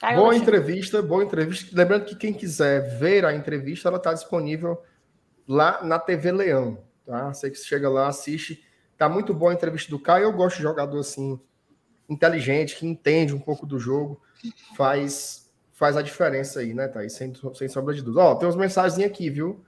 Tá 0.00 0.14
boa 0.14 0.36
entrevista, 0.36 1.02
boa 1.02 1.24
entrevista. 1.24 1.76
Lembrando 1.76 2.04
que 2.04 2.14
quem 2.14 2.32
quiser 2.32 2.96
ver 2.96 3.24
a 3.24 3.34
entrevista, 3.34 3.88
ela 3.88 3.96
está 3.96 4.14
disponível 4.14 4.80
lá 5.48 5.82
na 5.82 5.98
TV 5.98 6.30
Leão. 6.30 6.78
Tá? 7.04 7.34
Você 7.34 7.50
que 7.50 7.58
chega 7.58 7.90
lá, 7.90 8.06
assiste. 8.06 8.64
Tá 8.96 9.08
muito 9.08 9.34
boa 9.34 9.50
a 9.50 9.54
entrevista 9.54 9.90
do 9.90 9.98
Caio. 9.98 10.26
Eu 10.26 10.32
gosto 10.32 10.58
de 10.58 10.62
jogador 10.62 11.00
assim, 11.00 11.40
inteligente, 12.08 12.76
que 12.76 12.86
entende 12.86 13.34
um 13.34 13.40
pouco 13.40 13.66
do 13.66 13.80
jogo, 13.80 14.22
faz 14.76 15.50
faz 15.72 15.96
a 15.96 16.02
diferença 16.02 16.60
aí, 16.60 16.72
né, 16.72 16.86
Thaís? 16.86 17.14
Sem, 17.14 17.32
sem 17.54 17.68
sombra 17.68 17.92
de 17.92 18.00
dúvida. 18.00 18.22
Ó, 18.22 18.36
tem 18.36 18.46
umas 18.46 18.54
mensagens 18.54 19.04
aqui, 19.04 19.28
viu? 19.28 19.65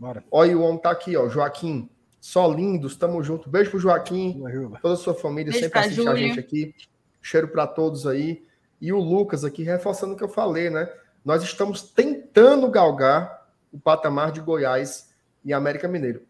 Bora. 0.00 0.24
Olha, 0.30 0.56
o 0.56 0.62
homem 0.62 0.80
tá 0.80 0.90
aqui, 0.90 1.14
ó. 1.14 1.28
Joaquim, 1.28 1.90
só 2.18 2.50
lindos, 2.50 2.96
tamo 2.96 3.22
junto. 3.22 3.50
Beijo 3.50 3.70
pro 3.70 3.78
Joaquim, 3.78 4.42
toda 4.80 4.94
a 4.94 4.96
sua 4.96 5.12
família, 5.14 5.52
Beijo 5.52 5.66
sempre 5.66 5.78
assiste 5.78 6.08
a 6.08 6.14
gente 6.16 6.40
aqui. 6.40 6.74
Cheiro 7.20 7.48
para 7.48 7.66
todos 7.66 8.06
aí. 8.06 8.42
E 8.80 8.94
o 8.94 8.98
Lucas 8.98 9.44
aqui, 9.44 9.62
reforçando 9.62 10.14
o 10.14 10.16
que 10.16 10.24
eu 10.24 10.28
falei, 10.28 10.70
né? 10.70 10.90
Nós 11.22 11.42
estamos 11.42 11.82
tentando 11.82 12.66
galgar 12.70 13.46
o 13.70 13.78
patamar 13.78 14.32
de 14.32 14.40
Goiás 14.40 15.10
e 15.44 15.52
América 15.52 15.86
Mineiro. 15.86 16.22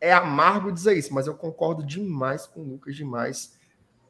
É 0.00 0.12
amargo 0.12 0.70
dizer 0.70 0.96
isso, 0.96 1.12
mas 1.12 1.26
eu 1.26 1.34
concordo 1.34 1.84
demais 1.84 2.46
com 2.46 2.60
o 2.60 2.64
Lucas, 2.64 2.94
demais, 2.94 3.58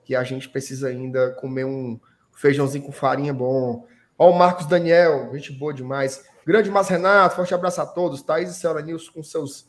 que 0.05 0.15
a 0.15 0.23
gente 0.25 0.47
precisa 0.47 0.89
ainda 0.89 1.31
comer 1.41 1.65
um 1.65 1.99
feijãozinho 2.35 2.85
com 2.85 2.93
farinha 2.93 3.33
bom. 3.33 3.87
Ó, 4.19 4.31
o 4.31 4.39
Marcos 4.39 4.67
Daniel, 4.67 5.31
gente 5.33 5.53
boa 5.53 5.73
demais. 5.73 6.23
Grande 6.47 6.71
Mas 6.71 6.89
Renato, 6.89 7.35
forte 7.35 7.53
abraço 7.53 7.81
a 7.81 7.87
todos. 7.87 8.23
Thaís 8.23 8.51
e 8.51 8.55
Senhora 8.55 8.81
Nilson 8.81 9.11
com 9.13 9.23
seus 9.23 9.67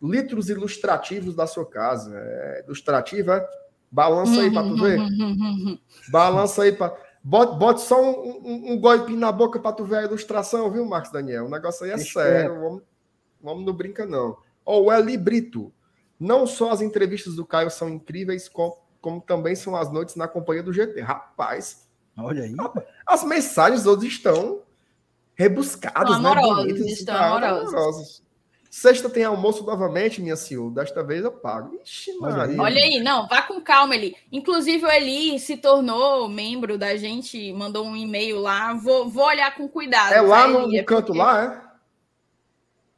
litros 0.00 0.48
ilustrativos 0.48 1.34
da 1.34 1.44
sua 1.44 1.66
casa. 1.66 2.12
É, 2.14 2.62
ilustrativa, 2.64 3.38
é? 3.38 3.48
balança 3.90 4.40
aí 4.40 4.52
para 4.52 4.62
tu 4.62 4.76
ver. 4.76 5.00
balança 6.08 6.62
aí 6.62 6.72
para. 6.72 6.96
Bote, 7.22 7.58
bote 7.58 7.80
só 7.82 8.00
um, 8.00 8.40
um, 8.42 8.72
um 8.72 8.80
golpe 8.80 9.14
na 9.14 9.30
boca 9.30 9.58
para 9.58 9.72
tu 9.72 9.84
ver 9.84 9.96
a 9.96 10.04
ilustração, 10.04 10.70
viu, 10.70 10.86
Marcos 10.86 11.10
Daniel? 11.10 11.46
O 11.46 11.50
negócio 11.50 11.84
aí 11.84 11.90
é 11.90 11.98
sério. 11.98 12.60
Vamos, 12.60 12.82
vamos 13.42 13.66
não 13.66 13.74
brinca, 13.74 14.06
não. 14.06 14.38
Ó, 14.64 14.78
oh, 14.78 14.84
o 14.84 14.92
Eli 14.92 15.18
Brito. 15.18 15.72
Não 16.18 16.46
só 16.46 16.70
as 16.70 16.80
entrevistas 16.80 17.34
do 17.34 17.44
Caio 17.44 17.70
são 17.70 17.88
incríveis, 17.88 18.48
como, 18.48 18.76
como 19.00 19.20
também 19.20 19.56
são 19.56 19.74
as 19.74 19.90
noites 19.90 20.14
na 20.14 20.28
companhia 20.28 20.62
do 20.62 20.72
GT. 20.72 21.00
Rapaz. 21.00 21.88
Olha 22.16 22.44
aí. 22.44 22.54
As 23.06 23.24
mensagens 23.24 23.84
hoje 23.84 24.06
estão 24.06 24.62
rebuscados, 25.40 26.16
estão 26.16 26.34
né? 26.34 26.40
Bonitos, 26.42 26.86
estão 26.86 27.16
amorosos. 27.16 27.74
amorosos. 27.74 28.22
Sexta 28.70 29.10
tem 29.10 29.24
almoço 29.24 29.64
novamente, 29.64 30.20
minha 30.20 30.36
senhora. 30.36 30.74
Desta 30.74 31.02
vez 31.02 31.24
eu 31.24 31.32
pago. 31.32 31.80
Ixi, 31.82 32.12
Maria. 32.18 32.60
Olha 32.60 32.76
aí, 32.76 33.00
não, 33.00 33.26
vá 33.26 33.42
com 33.42 33.60
calma, 33.60 33.96
Eli. 33.96 34.14
Inclusive, 34.30 34.84
o 34.84 34.90
Eli 34.90 35.40
se 35.40 35.56
tornou 35.56 36.28
membro 36.28 36.78
da 36.78 36.94
gente, 36.96 37.52
mandou 37.52 37.84
um 37.84 37.96
e-mail 37.96 38.38
lá. 38.38 38.74
Vou, 38.74 39.08
vou 39.08 39.24
olhar 39.24 39.52
com 39.56 39.66
cuidado. 39.66 40.12
É 40.12 40.20
lá 40.20 40.46
no, 40.46 40.68
no 40.68 40.76
é 40.76 40.84
canto 40.84 41.12
lá, 41.12 41.42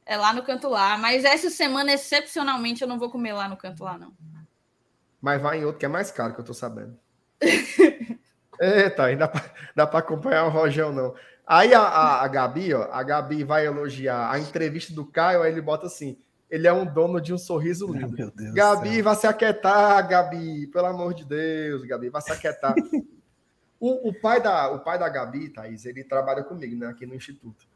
é? 0.05 0.15
É 0.15 0.17
lá 0.19 0.35
no 0.35 0.43
canto 0.43 0.69
lá. 0.69 0.99
Mas 0.99 1.25
essa 1.25 1.49
semana, 1.49 1.93
excepcionalmente, 1.93 2.83
eu 2.83 2.89
não 2.89 2.99
vou 2.99 3.09
comer 3.09 3.33
lá 3.33 3.49
no 3.49 3.57
canto 3.57 3.85
lá, 3.85 3.97
não. 3.97 4.13
Mas 5.23 5.41
vai 5.41 5.61
em 5.61 5.65
outro 5.65 5.79
que 5.79 5.87
é 5.87 5.89
mais 5.89 6.11
caro, 6.11 6.35
que 6.35 6.41
eu 6.41 6.45
tô 6.45 6.53
sabendo. 6.53 6.99
Eita, 8.61 9.05
ainda 9.05 9.33
dá 9.75 9.87
para 9.87 10.01
acompanhar 10.01 10.45
o 10.45 10.51
Rojão, 10.51 10.93
não. 10.93 11.15
Aí 11.53 11.75
a, 11.75 11.83
a, 11.83 12.25
a, 12.25 12.29
Gabi, 12.29 12.73
ó, 12.73 12.89
a 12.91 13.03
Gabi 13.03 13.45
vai 13.45 13.67
elogiar 13.67 14.33
a 14.33 14.39
entrevista 14.39 14.95
do 14.95 15.05
Caio, 15.05 15.43
aí 15.43 15.53
ele 15.53 15.61
bota 15.61 15.85
assim: 15.85 16.17
ele 16.51 16.67
é 16.67 16.73
um 16.73 16.87
dono 16.87 17.21
de 17.21 17.35
um 17.35 17.37
sorriso 17.37 17.93
lindo. 17.93 18.33
Oh, 18.35 18.55
Gabi, 18.55 19.03
vai 19.03 19.15
se 19.15 19.27
aquietar, 19.27 20.09
Gabi, 20.09 20.67
pelo 20.69 20.87
amor 20.87 21.13
de 21.13 21.27
Deus, 21.27 21.85
Gabi, 21.85 22.09
vai 22.09 22.23
se 22.23 22.33
aquietar. 22.33 22.75
o, 23.79 24.09
o, 24.09 24.19
pai 24.19 24.41
da, 24.41 24.73
o 24.73 24.79
pai 24.79 24.99
da 24.99 25.07
Gabi, 25.11 25.51
Thaís, 25.51 25.85
ele 25.85 26.03
trabalha 26.03 26.43
comigo, 26.43 26.75
né, 26.75 26.87
aqui 26.87 27.05
no 27.05 27.15
Instituto. 27.15 27.67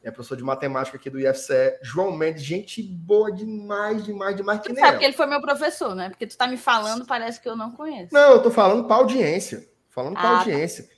É 0.00 0.12
professor 0.12 0.36
de 0.36 0.44
matemática 0.44 0.96
aqui 0.96 1.10
do 1.10 1.18
IFCE. 1.18 1.80
João 1.82 2.12
Mendes, 2.12 2.44
gente 2.44 2.80
boa 2.84 3.32
demais, 3.32 4.04
demais, 4.04 4.36
demais. 4.36 4.60
Que 4.60 4.72
tu 4.72 4.78
sabe 4.78 4.98
que 4.98 5.04
ele 5.06 5.12
foi 5.12 5.26
meu 5.26 5.40
professor, 5.40 5.96
né? 5.96 6.08
Porque 6.08 6.24
tu 6.26 6.36
tá 6.36 6.46
me 6.46 6.56
falando, 6.56 7.04
parece 7.04 7.40
que 7.40 7.48
eu 7.48 7.56
não 7.56 7.72
conheço. 7.72 8.14
Não, 8.14 8.34
eu 8.34 8.42
tô 8.42 8.50
falando 8.52 8.86
para 8.86 8.94
audiência. 8.94 9.68
Falando 9.88 10.14
para 10.14 10.28
ah, 10.28 10.38
audiência. 10.38 10.84
Tá. 10.84 10.90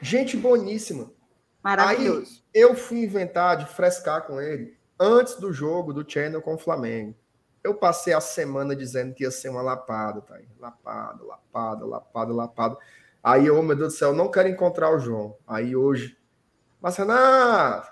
Gente 0.00 0.36
boníssima. 0.36 1.16
Maravilhoso. 1.62 2.42
Aí 2.54 2.60
eu 2.60 2.74
fui 2.74 3.04
inventar 3.04 3.56
de 3.56 3.66
frescar 3.66 4.26
com 4.26 4.40
ele 4.40 4.76
antes 4.98 5.34
do 5.36 5.52
jogo 5.52 5.92
do 5.92 6.08
Channel 6.08 6.42
com 6.42 6.54
o 6.54 6.58
Flamengo. 6.58 7.14
Eu 7.62 7.74
passei 7.74 8.12
a 8.12 8.20
semana 8.20 8.74
dizendo 8.74 9.14
que 9.14 9.24
ia 9.24 9.30
ser 9.30 9.48
uma 9.48 9.62
lapada, 9.62 10.20
tá. 10.20 10.38
Lapada, 10.58 11.24
lapada, 11.24 11.84
lapada, 11.84 12.32
lapada. 12.32 12.76
Aí 13.22 13.46
eu, 13.46 13.62
meu 13.62 13.76
Deus 13.76 13.94
do 13.94 13.98
céu, 13.98 14.12
não 14.12 14.30
quero 14.30 14.48
encontrar 14.48 14.90
o 14.90 14.98
João. 14.98 15.36
Aí 15.46 15.74
hoje, 15.74 16.16
mas 16.80 16.96
Renato, 16.96 17.88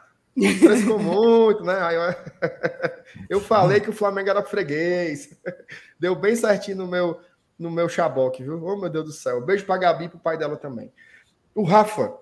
Frescou 0.61 0.99
muito, 0.99 1.65
né? 1.65 1.79
Aí 1.81 1.97
eu... 1.97 2.03
eu 3.39 3.41
falei 3.41 3.81
que 3.81 3.89
o 3.89 3.95
Flamengo 3.95 4.29
era 4.29 4.43
freguês. 4.43 5.35
Deu 5.99 6.15
bem 6.15 6.37
certinho 6.37 6.77
no 6.77 6.87
meu, 6.87 7.19
no 7.59 7.71
meu 7.71 7.89
chaboque, 7.89 8.43
viu? 8.43 8.63
Oh, 8.63 8.77
meu 8.77 8.91
Deus 8.91 9.07
do 9.07 9.13
céu. 9.13 9.41
Beijo 9.41 9.65
pra 9.65 9.79
Gabi 9.79 10.05
e 10.05 10.09
pro 10.11 10.19
pai 10.19 10.37
dela 10.37 10.57
também. 10.57 10.93
O 11.55 11.63
Rafa, 11.63 12.19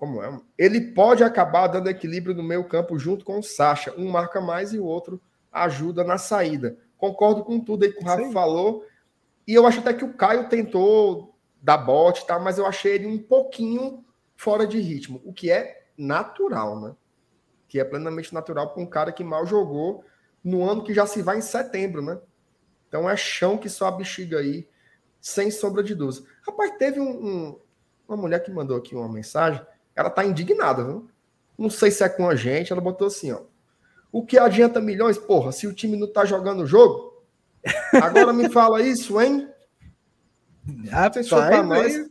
como 0.00 0.22
é? 0.22 0.40
Ele 0.56 0.80
pode 0.80 1.22
acabar 1.22 1.66
dando 1.66 1.90
equilíbrio 1.90 2.34
no 2.34 2.42
meio 2.42 2.64
campo 2.64 2.98
junto 2.98 3.22
com 3.22 3.38
o 3.38 3.42
Sacha. 3.42 3.92
Um 3.98 4.10
marca 4.10 4.40
mais 4.40 4.72
e 4.72 4.78
o 4.78 4.84
outro 4.86 5.20
ajuda 5.52 6.02
na 6.02 6.16
saída. 6.16 6.78
Concordo 6.96 7.44
com 7.44 7.60
tudo 7.60 7.84
aí 7.84 7.92
que 7.92 8.02
o 8.02 8.06
Rafa 8.06 8.24
Sim. 8.24 8.32
falou. 8.32 8.86
E 9.46 9.52
eu 9.52 9.66
acho 9.66 9.80
até 9.80 9.92
que 9.92 10.02
o 10.02 10.14
Caio 10.14 10.48
tentou 10.48 11.36
dar 11.60 11.76
bote, 11.76 12.26
tá? 12.26 12.38
mas 12.38 12.56
eu 12.56 12.64
achei 12.64 12.94
ele 12.94 13.06
um 13.06 13.18
pouquinho 13.18 14.02
fora 14.34 14.66
de 14.66 14.80
ritmo, 14.80 15.20
o 15.22 15.34
que 15.34 15.50
é 15.50 15.88
natural, 15.98 16.80
né? 16.80 16.96
Que 17.68 17.78
é 17.78 17.84
plenamente 17.84 18.32
natural 18.32 18.72
para 18.72 18.82
um 18.82 18.86
cara 18.86 19.12
que 19.12 19.22
mal 19.22 19.44
jogou 19.44 20.02
no 20.42 20.66
ano 20.66 20.82
que 20.82 20.94
já 20.94 21.06
se 21.06 21.20
vai 21.20 21.36
em 21.36 21.42
setembro, 21.42 22.00
né? 22.00 22.18
Então 22.88 23.08
é 23.08 23.14
chão 23.18 23.58
que 23.58 23.68
só 23.68 23.88
a 23.88 23.92
bexiga 23.92 24.38
aí, 24.38 24.66
sem 25.20 25.50
sombra 25.50 25.82
de 25.82 25.94
dúvida. 25.94 26.26
Rapaz, 26.46 26.72
teve 26.78 26.98
um, 26.98 27.10
um, 27.10 27.60
uma 28.08 28.16
mulher 28.16 28.42
que 28.42 28.50
mandou 28.50 28.78
aqui 28.78 28.94
uma 28.94 29.12
mensagem, 29.12 29.60
ela 29.94 30.10
tá 30.10 30.24
indignada, 30.24 30.84
viu? 30.84 31.08
Não 31.58 31.70
sei 31.70 31.90
se 31.90 32.02
é 32.02 32.08
com 32.08 32.28
a 32.28 32.34
gente, 32.34 32.72
ela 32.72 32.80
botou 32.80 33.06
assim, 33.06 33.32
ó. 33.32 33.42
O 34.12 34.24
que 34.24 34.38
adianta 34.38 34.80
milhões? 34.80 35.18
Porra, 35.18 35.52
se 35.52 35.66
o 35.66 35.72
time 35.72 35.96
não 35.96 36.10
tá 36.12 36.24
jogando 36.24 36.62
o 36.62 36.66
jogo? 36.66 37.22
Agora 37.94 38.32
me 38.32 38.48
fala 38.48 38.82
isso, 38.82 39.20
hein? 39.20 39.48
Rapaz, 40.90 41.26
se 41.26 41.34
pra 41.34 41.62
nós, 41.62 42.10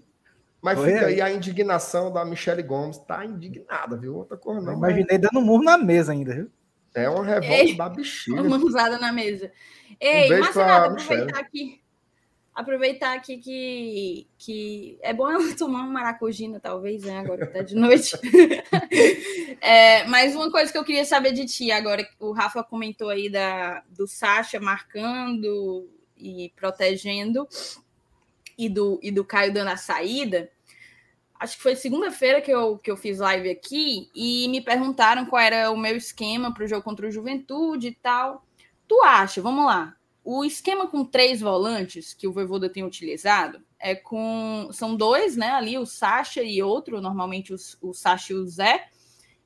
mas 0.61 0.77
Foi 0.77 0.91
fica 0.91 1.05
aí. 1.07 1.21
a 1.21 1.31
indignação 1.31 2.11
da 2.11 2.25
Michelle 2.25 2.61
Gomes. 2.61 2.97
Tá 2.97 3.25
indignada, 3.25 3.95
viu? 3.95 4.15
Outra 4.15 4.37
coisa 4.37 4.61
não. 4.61 4.73
imaginei 4.73 5.17
dando 5.17 5.39
um 5.39 5.45
murro 5.45 5.63
na 5.63 5.77
mesa 5.77 6.11
ainda, 6.11 6.33
viu? 6.33 6.51
É 6.93 7.09
uma 7.09 7.23
revolta 7.23 7.53
Ei, 7.53 7.77
da 7.77 7.87
bexiga. 7.87 8.41
Uma 8.41 8.57
usada 8.57 8.97
na 8.97 9.11
mesa. 9.11 9.51
Ei, 9.99 10.33
um 10.33 10.39
Marcelada, 10.39 10.87
aproveitar 10.87 11.39
aqui. 11.39 11.81
Aproveitar 12.59 13.15
aqui 13.15 13.37
que, 13.37 14.27
que 14.37 14.99
é 15.01 15.13
bom 15.13 15.31
ela 15.31 15.41
tomar 15.55 15.79
uma 15.79 15.93
maracujina, 15.93 16.59
talvez, 16.59 17.03
né? 17.03 17.19
Agora 17.19 17.47
que 17.47 17.53
tá 17.53 17.61
de 17.61 17.73
noite. 17.73 18.17
é, 19.61 20.05
mas 20.07 20.35
uma 20.35 20.51
coisa 20.51 20.69
que 20.69 20.77
eu 20.77 20.83
queria 20.83 21.05
saber 21.05 21.31
de 21.31 21.45
ti, 21.45 21.71
agora 21.71 22.05
o 22.19 22.33
Rafa 22.33 22.61
comentou 22.61 23.07
aí 23.07 23.29
da, 23.29 23.81
do 23.89 24.05
Sacha 24.05 24.59
marcando 24.59 25.89
e 26.17 26.51
protegendo 26.53 27.47
e 28.57 28.67
do, 28.67 28.99
e 29.01 29.09
do 29.09 29.23
Caio 29.23 29.53
dando 29.53 29.69
a 29.69 29.77
saída, 29.77 30.51
acho 31.39 31.55
que 31.55 31.63
foi 31.63 31.77
segunda-feira 31.77 32.41
que 32.41 32.51
eu, 32.51 32.77
que 32.77 32.91
eu 32.91 32.97
fiz 32.97 33.19
live 33.19 33.49
aqui 33.49 34.09
e 34.13 34.49
me 34.49 34.59
perguntaram 34.59 35.25
qual 35.25 35.41
era 35.41 35.71
o 35.71 35.77
meu 35.77 35.95
esquema 35.95 36.53
para 36.53 36.65
o 36.65 36.67
jogo 36.67 36.83
contra 36.83 37.07
o 37.07 37.11
Juventude 37.11 37.87
e 37.87 37.95
tal. 37.95 38.45
Tu 38.85 39.01
acha, 39.01 39.41
vamos 39.41 39.65
lá, 39.65 39.95
o 40.31 40.45
esquema 40.45 40.85
com 40.85 41.03
três 41.03 41.41
volantes 41.41 42.13
que 42.13 42.27
o 42.27 42.31
Voivoda 42.31 42.69
tem 42.69 42.83
utilizado 42.83 43.63
é 43.79 43.95
com. 43.95 44.69
São 44.71 44.95
dois, 44.95 45.35
né? 45.35 45.49
Ali, 45.49 45.75
o 45.75 45.87
Sacha 45.87 46.43
e 46.43 46.61
outro, 46.61 47.01
normalmente 47.01 47.51
o, 47.51 47.57
o 47.81 47.95
Sacha 47.95 48.33
e 48.33 48.35
o 48.35 48.45
Zé, 48.45 48.89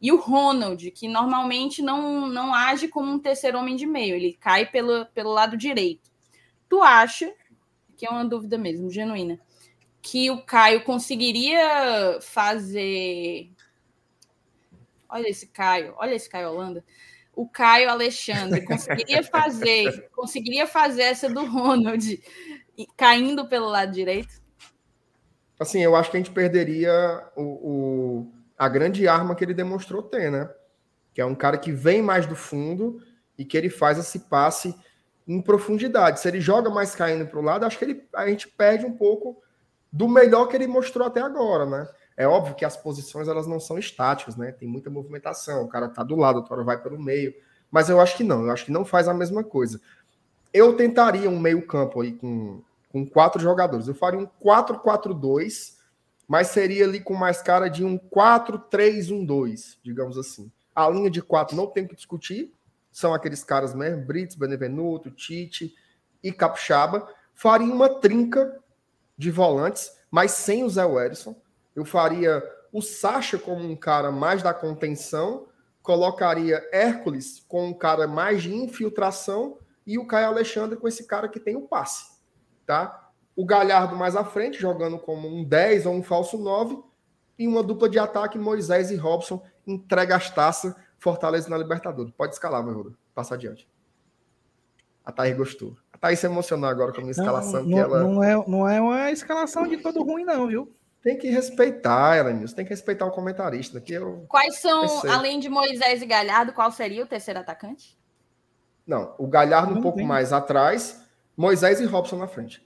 e 0.02 0.12
o 0.12 0.18
Ronald, 0.18 0.92
que 0.92 1.08
normalmente 1.08 1.82
não, 1.82 2.28
não 2.28 2.54
age 2.54 2.90
como 2.90 3.10
um 3.10 3.18
terceiro 3.18 3.58
homem 3.58 3.78
de 3.78 3.86
meio, 3.86 4.14
ele 4.14 4.34
cai 4.34 4.66
pelo, 4.66 5.06
pelo 5.06 5.32
lado 5.32 5.56
direito. 5.56 6.12
Tu 6.68 6.82
acha 6.82 7.34
que 7.96 8.06
é 8.06 8.10
uma 8.10 8.26
dúvida 8.26 8.58
mesmo, 8.58 8.92
genuína, 8.92 9.40
que 10.02 10.30
o 10.32 10.42
Caio 10.42 10.84
conseguiria 10.84 12.20
fazer. 12.20 13.50
Olha 15.08 15.30
esse 15.30 15.48
Caio, 15.48 15.94
olha 15.96 16.14
esse 16.14 16.30
Caio 16.30 16.50
Holanda. 16.50 16.84
O 17.36 17.48
Caio 17.48 17.90
Alexandre 17.90 18.62
conseguiria 18.62 19.24
fazer, 19.24 20.10
conseguiria 20.12 20.68
fazer 20.68 21.04
essa 21.04 21.30
do 21.30 21.46
Ronald 21.46 22.22
caindo 22.96 23.48
pelo 23.48 23.68
lado 23.68 23.92
direito? 23.92 24.42
Assim, 25.60 25.82
eu 25.82 25.96
acho 25.96 26.12
que 26.12 26.18
a 26.18 26.20
gente 26.20 26.32
perderia 26.32 27.24
o, 27.36 27.42
o, 27.42 28.32
a 28.58 28.68
grande 28.68 29.08
arma 29.08 29.36
que 29.36 29.44
ele 29.44 29.54
demonstrou 29.54 30.02
ter, 30.02 30.32
né? 30.32 30.50
Que 31.14 31.22
é 31.22 31.26
um 31.26 31.36
cara 31.36 31.58
que 31.58 31.72
vem 31.72 32.02
mais 32.02 32.26
do 32.26 32.36
fundo 32.36 33.02
e 33.38 33.46
que 33.46 33.58
ele 33.58 33.70
faz 33.70 33.98
esse 33.98 34.20
passe 34.20 34.76
em 35.28 35.42
profundidade. 35.42 36.20
Se 36.20 36.28
ele 36.28 36.42
joga 36.42 36.70
mais 36.70 36.96
caindo 36.96 37.26
para 37.28 37.40
o 37.40 37.44
lado, 37.44 37.66
acho 37.66 37.78
que 37.78 37.86
ele, 37.86 38.08
a 38.14 38.28
gente 38.28 38.48
perde 38.48 38.86
um 38.86 38.94
pouco 38.94 39.42
do 39.92 40.08
melhor 40.08 40.48
que 40.48 40.56
ele 40.56 40.68
mostrou 40.68 41.08
até 41.08 41.22
agora, 41.22 41.66
né? 41.66 41.88
É 42.16 42.28
óbvio 42.28 42.56
que 42.56 42.66
as 42.66 42.78
posições 42.78 43.28
elas 43.28 43.48
não 43.48 43.60
são 43.60 43.78
estáticas, 43.78 44.36
né? 44.36 44.52
Tem 44.52 44.68
muita 44.68 44.90
movimentação. 44.90 45.64
O 45.64 45.68
cara 45.68 45.90
tá 45.90 46.04
do 46.04 46.16
lado, 46.16 46.40
o 46.40 46.48
cara 46.48 46.64
vai 46.64 46.82
pelo 46.82 47.02
meio. 47.02 47.34
Mas 47.72 47.90
eu 47.90 48.00
acho 48.00 48.16
que 48.16 48.24
não, 48.24 48.46
eu 48.46 48.52
acho 48.52 48.66
que 48.66 48.72
não 48.72 48.86
faz 48.86 49.08
a 49.08 49.14
mesma 49.14 49.44
coisa. 49.44 49.82
Eu 50.54 50.78
tentaria 50.78 51.30
um 51.30 51.40
meio-campo 51.40 52.02
aí 52.02 52.14
com, 52.14 52.62
com 52.90 53.06
quatro 53.06 53.42
jogadores. 53.42 53.88
Eu 53.88 53.96
faria 53.96 54.20
um 54.20 54.28
4-4-2, 54.44 55.74
mas 56.28 56.48
seria 56.48 56.86
ali 56.86 57.00
com 57.00 57.16
mais 57.16 57.42
cara 57.42 57.68
de 57.68 57.84
um 57.84 57.98
4-3-1-2, 57.98 59.78
digamos 59.84 60.18
assim. 60.18 60.52
A 60.76 60.88
linha 60.90 61.10
de 61.10 61.22
quatro 61.22 61.56
não 61.56 61.68
tem 61.68 61.88
que 61.88 61.96
discutir, 61.96 62.54
são 62.92 63.14
aqueles 63.14 63.44
caras 63.44 63.74
mesmo, 63.74 64.06
Brits, 64.06 64.36
Benevenuto, 64.36 65.10
Tite 65.10 65.74
e 66.24 66.32
Capixaba, 66.32 67.08
faria 67.34 67.68
uma 67.68 67.90
trinca 67.90 68.60
de 69.18 69.32
volantes, 69.32 69.92
mas 70.12 70.32
sem 70.32 70.64
o 70.64 70.70
Zé 70.70 70.86
Werson. 70.86 71.36
Eu 71.76 71.86
faria 71.86 72.44
o 72.72 72.82
Sacha 72.82 73.38
como 73.38 73.64
um 73.64 73.76
cara 73.76 74.12
mais 74.12 74.42
da 74.42 74.54
contenção, 74.54 75.48
colocaria 75.82 76.68
Hércules 76.72 77.44
com 77.48 77.68
um 77.68 77.74
cara 77.74 78.08
mais 78.08 78.42
de 78.42 78.56
infiltração 78.56 79.58
e 79.86 79.98
o 79.98 80.08
Caio 80.08 80.28
Alexandre 80.28 80.78
com 80.78 80.88
esse 80.88 81.06
cara 81.06 81.28
que 81.28 81.40
tem 81.40 81.56
o 81.56 81.68
passe, 81.68 82.20
tá? 82.66 83.10
O 83.36 83.46
Galhardo 83.46 83.96
mais 83.96 84.16
à 84.16 84.24
frente, 84.24 84.60
jogando 84.60 84.98
como 84.98 85.28
um 85.28 85.44
10 85.44 85.86
ou 85.86 85.94
um 85.94 86.04
falso 86.04 86.38
9, 86.38 86.82
e 87.38 87.48
uma 87.48 87.64
dupla 87.64 87.90
de 87.90 87.98
ataque, 87.98 88.38
Moisés 88.38 88.92
e 88.92 88.96
Robson, 88.96 89.44
entrega 89.66 90.16
as 90.16 90.30
taças 90.30 90.74
Fortaleza 91.00 91.50
na 91.50 91.58
Libertadores. 91.58 92.14
Pode 92.16 92.34
escalar, 92.34 92.64
meu 92.64 92.74
Ruda. 92.74 92.96
Passa 93.14 93.36
adiante. 93.36 93.68
A 95.04 95.12
Thaís 95.12 95.36
gostou. 95.36 95.76
A 95.92 95.98
Thaís 95.98 96.20
se 96.20 96.26
emocionou 96.26 96.70
agora 96.70 96.94
com 96.94 97.00
a 97.00 97.02
minha 97.02 97.12
escalação. 97.12 97.64
Não, 97.66 97.78
ela... 97.78 98.04
não, 98.04 98.24
é, 98.24 98.48
não 98.48 98.70
é 98.70 98.80
uma 98.80 99.12
escalação 99.12 99.68
de 99.68 99.78
todo 99.78 100.02
ruim, 100.02 100.24
não, 100.24 100.48
viu? 100.48 100.74
Tem 101.04 101.18
que 101.18 101.30
respeitar, 101.30 102.16
ela, 102.16 102.32
Nilson. 102.32 102.56
Tem 102.56 102.66
que 102.66 102.72
respeitar 102.72 103.06
o 103.06 103.12
comentarista. 103.12 103.82
Que 103.82 103.94
eu 103.94 104.26
Quais 104.30 104.62
são, 104.62 104.82
pensei. 104.82 105.10
além 105.10 105.38
de 105.38 105.50
Moisés 105.50 106.02
e 106.02 106.06
Galhardo, 106.06 106.54
qual 106.54 106.72
seria 106.72 107.04
o 107.04 107.08
terceiro 107.08 107.42
atacante? 107.42 108.00
Não, 108.88 109.14
o 109.18 109.28
Galhardo 109.28 109.78
um 109.78 109.82
pouco 109.82 110.02
mais 110.02 110.32
atrás, 110.32 111.04
Moisés 111.36 111.82
e 111.82 111.86
Robson 111.86 112.18
na 112.18 112.28
frente. 112.28 112.66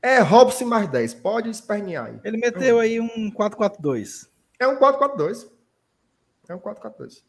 É 0.00 0.20
Robson 0.20 0.64
mais 0.64 0.88
10. 0.88 1.14
Pode 1.14 1.50
espernear 1.50 2.06
aí. 2.06 2.20
Ele 2.24 2.38
meteu 2.38 2.78
aí 2.80 3.00
um 3.00 3.30
4-4-2. 3.32 4.28
É 4.58 4.66
um 4.66 4.78
4-4-2. 4.78 5.46
É 6.48 6.54
um 6.54 6.58
4-4-2. 6.58 7.22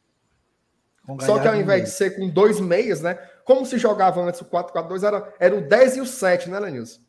Só 1.22 1.40
que 1.40 1.48
ao 1.48 1.56
invés 1.56 1.84
de 1.84 1.90
ser 1.90 2.12
com 2.16 2.30
dois 2.30 2.60
meias, 2.60 3.02
né? 3.02 3.16
Como 3.44 3.66
se 3.66 3.78
jogava 3.78 4.22
antes 4.22 4.40
o 4.42 4.46
4-4-2, 4.46 5.04
era, 5.04 5.34
era 5.40 5.56
o 5.56 5.68
10 5.68 5.98
e 5.98 6.02
o 6.02 6.06
7, 6.06 6.50
né, 6.50 6.60
Lenilson? 6.60 7.02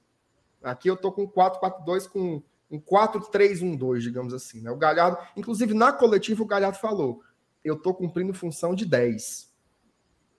Aqui 0.62 0.88
eu 0.88 0.96
tô 0.96 1.10
com 1.10 1.26
4-4-2 1.26 2.08
com 2.08 2.42
um 2.70 2.80
4-3-1-2, 2.80 3.98
digamos 4.00 4.32
assim. 4.34 4.60
Né? 4.60 4.70
O 4.70 4.76
Galhardo, 4.76 5.18
inclusive 5.36 5.74
na 5.74 5.92
coletiva, 5.92 6.42
o 6.42 6.46
Galhardo 6.46 6.78
falou: 6.78 7.22
eu 7.64 7.76
tô 7.76 7.94
cumprindo 7.94 8.32
função 8.34 8.74
de 8.74 8.84
10. 8.84 9.50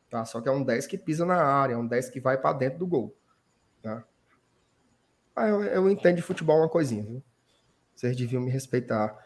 Tá? 0.09 0.25
Só 0.25 0.41
que 0.41 0.49
é 0.49 0.51
um 0.51 0.63
10 0.63 0.87
que 0.87 0.97
pisa 0.97 1.25
na 1.25 1.41
área, 1.41 1.73
é 1.73 1.77
um 1.77 1.87
10 1.87 2.09
que 2.09 2.19
vai 2.19 2.37
para 2.37 2.57
dentro 2.57 2.79
do 2.79 2.87
gol. 2.87 3.15
Tá? 3.81 4.03
Ah, 5.35 5.47
eu, 5.47 5.63
eu 5.63 5.89
entendo 5.89 6.17
de 6.17 6.21
futebol 6.21 6.57
uma 6.57 6.69
coisinha, 6.69 7.03
viu? 7.03 7.23
Vocês 7.95 8.15
deviam 8.15 8.41
me 8.41 8.51
respeitar. 8.51 9.17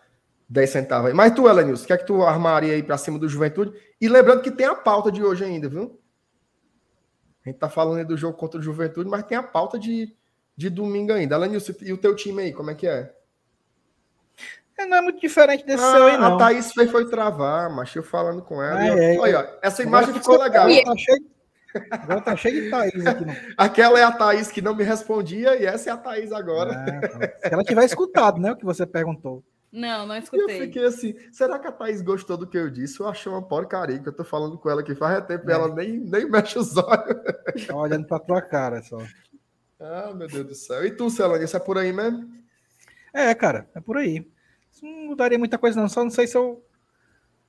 10 0.48 0.70
centavos 0.70 1.08
aí. 1.08 1.14
Mas 1.14 1.34
tu, 1.34 1.48
Elenilson, 1.48 1.84
o 1.84 1.88
que 1.88 1.94
é 1.94 1.98
que 1.98 2.06
tu 2.06 2.22
armaria 2.22 2.74
aí 2.74 2.84
para 2.84 2.98
cima 2.98 3.18
do 3.18 3.28
Juventude? 3.28 3.74
E 4.00 4.08
lembrando 4.08 4.44
que 4.44 4.52
tem 4.52 4.68
a 4.68 4.76
pauta 4.76 5.12
de 5.12 5.24
hoje 5.24 5.44
ainda, 5.44 5.68
viu? 5.68 6.00
A 7.44 7.50
gente 7.50 7.58
tá 7.58 7.70
falando 7.70 7.98
aí 7.98 8.06
do 8.06 8.18
jogo 8.18 8.38
contra 8.38 8.60
o 8.60 8.64
Juventude, 8.64 9.10
mas 9.10 9.24
tem 9.24 9.38
a 9.38 9.44
pauta 9.44 9.80
de, 9.80 10.16
de 10.56 10.70
domingo 10.70 11.14
ainda. 11.14 11.36
Elenilson, 11.36 11.74
e 11.82 11.94
o 11.94 11.98
teu 11.98 12.16
time 12.16 12.44
aí, 12.44 12.54
como 12.54 12.72
é 12.72 12.76
que 12.76 12.88
é? 12.88 13.12
É, 14.78 14.86
não 14.86 14.98
é 14.98 15.02
muito 15.02 15.22
diferente 15.22 15.66
desse 15.66 15.84
ah, 15.84 15.92
seu 15.92 16.06
aí, 16.06 16.18
não. 16.18 16.36
A 16.36 16.38
Thaís 16.38 16.74
foi, 16.74 16.88
foi 16.88 17.10
travar, 17.10 17.70
mas 17.70 17.96
eu 17.96 18.04
falando 18.04 18.42
com 18.42 18.62
ela. 18.62 18.80
Ah, 18.80 18.88
é, 18.88 19.18
olha, 19.18 19.58
essa 19.62 19.82
imagem 19.82 20.14
ficou 20.14 20.38
legal. 20.38 20.68
Tá 20.68 20.98
cheio, 20.98 21.26
agora 21.92 22.22
tá 22.22 22.36
cheio 22.36 22.64
de 22.64 22.70
Thaís 22.70 23.06
aqui. 23.06 23.26
Não. 23.26 23.36
Aquela 23.58 24.00
é 24.00 24.04
a 24.04 24.12
Thaís 24.12 24.52
que 24.52 24.62
não 24.62 24.76
me 24.76 24.84
respondia 24.84 25.56
e 25.56 25.66
essa 25.66 25.90
é 25.90 25.94
a 25.94 25.98
Thaís 25.98 26.32
agora. 26.32 26.72
Ah, 26.74 27.48
Se 27.48 27.54
ela 27.54 27.64
tiver 27.64 27.86
escutado, 27.86 28.40
né, 28.40 28.52
o 28.52 28.58
que 28.58 28.66
você 28.66 28.86
perguntou. 28.86 29.44
Não, 29.72 30.08
não 30.08 30.16
escutei. 30.16 30.56
Eu 30.56 30.62
fiquei 30.62 30.86
assim, 30.86 31.16
será 31.34 31.60
que 31.60 31.68
a 31.68 31.72
Thaís 31.72 32.02
gostou 32.02 32.38
do 32.38 32.48
que 32.48 32.58
eu 32.58 32.70
disse? 32.70 33.00
Eu 33.02 33.10
achei 33.10 33.30
uma 33.30 33.42
porcaria 33.42 34.00
que 34.00 34.08
eu 34.08 34.14
tô 34.14 34.24
falando 34.24 34.58
com 34.58 34.70
ela 34.70 34.80
aqui 34.80 34.96
faz 34.96 35.26
tempo 35.26 35.50
é. 35.50 35.54
ela 35.54 35.74
nem, 35.74 36.00
nem 36.00 36.30
mexe 36.30 36.58
os 36.58 36.78
olhos. 36.78 37.68
Tá 37.68 37.76
olhando 37.76 38.08
pra 38.08 38.20
tua 38.20 38.42
cara 38.42 38.82
só. 38.82 38.98
Ah, 39.80 40.14
meu 40.14 40.28
Deus 40.28 40.48
do 40.48 40.56
céu. 40.56 40.86
E 40.86 40.92
tu, 40.92 41.10
Celane, 41.10 41.44
isso 41.44 41.58
é 41.58 41.60
por 41.60 41.78
aí 41.78 41.92
mesmo? 41.92 42.34
É, 43.14 43.34
cara, 43.34 43.70
é 43.76 43.80
por 43.80 43.98
aí. 43.98 44.28
Isso 44.72 44.86
não 44.86 45.08
mudaria 45.08 45.38
muita 45.38 45.58
coisa, 45.58 45.80
não. 45.80 45.90
Só 45.90 46.04
não 46.04 46.12
sei 46.12 46.28
se 46.28 46.38
eu 46.38 46.64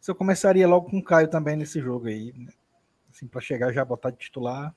se 0.00 0.10
eu 0.10 0.14
começaria 0.14 0.68
logo 0.68 0.88
com 0.88 0.98
o 0.98 1.02
Caio 1.02 1.26
também 1.26 1.56
nesse 1.56 1.80
jogo 1.80 2.06
aí, 2.06 2.32
né? 2.36 2.52
assim, 3.10 3.26
para 3.26 3.40
chegar 3.40 3.72
já 3.72 3.84
botar 3.84 4.10
de 4.10 4.18
titular. 4.18 4.74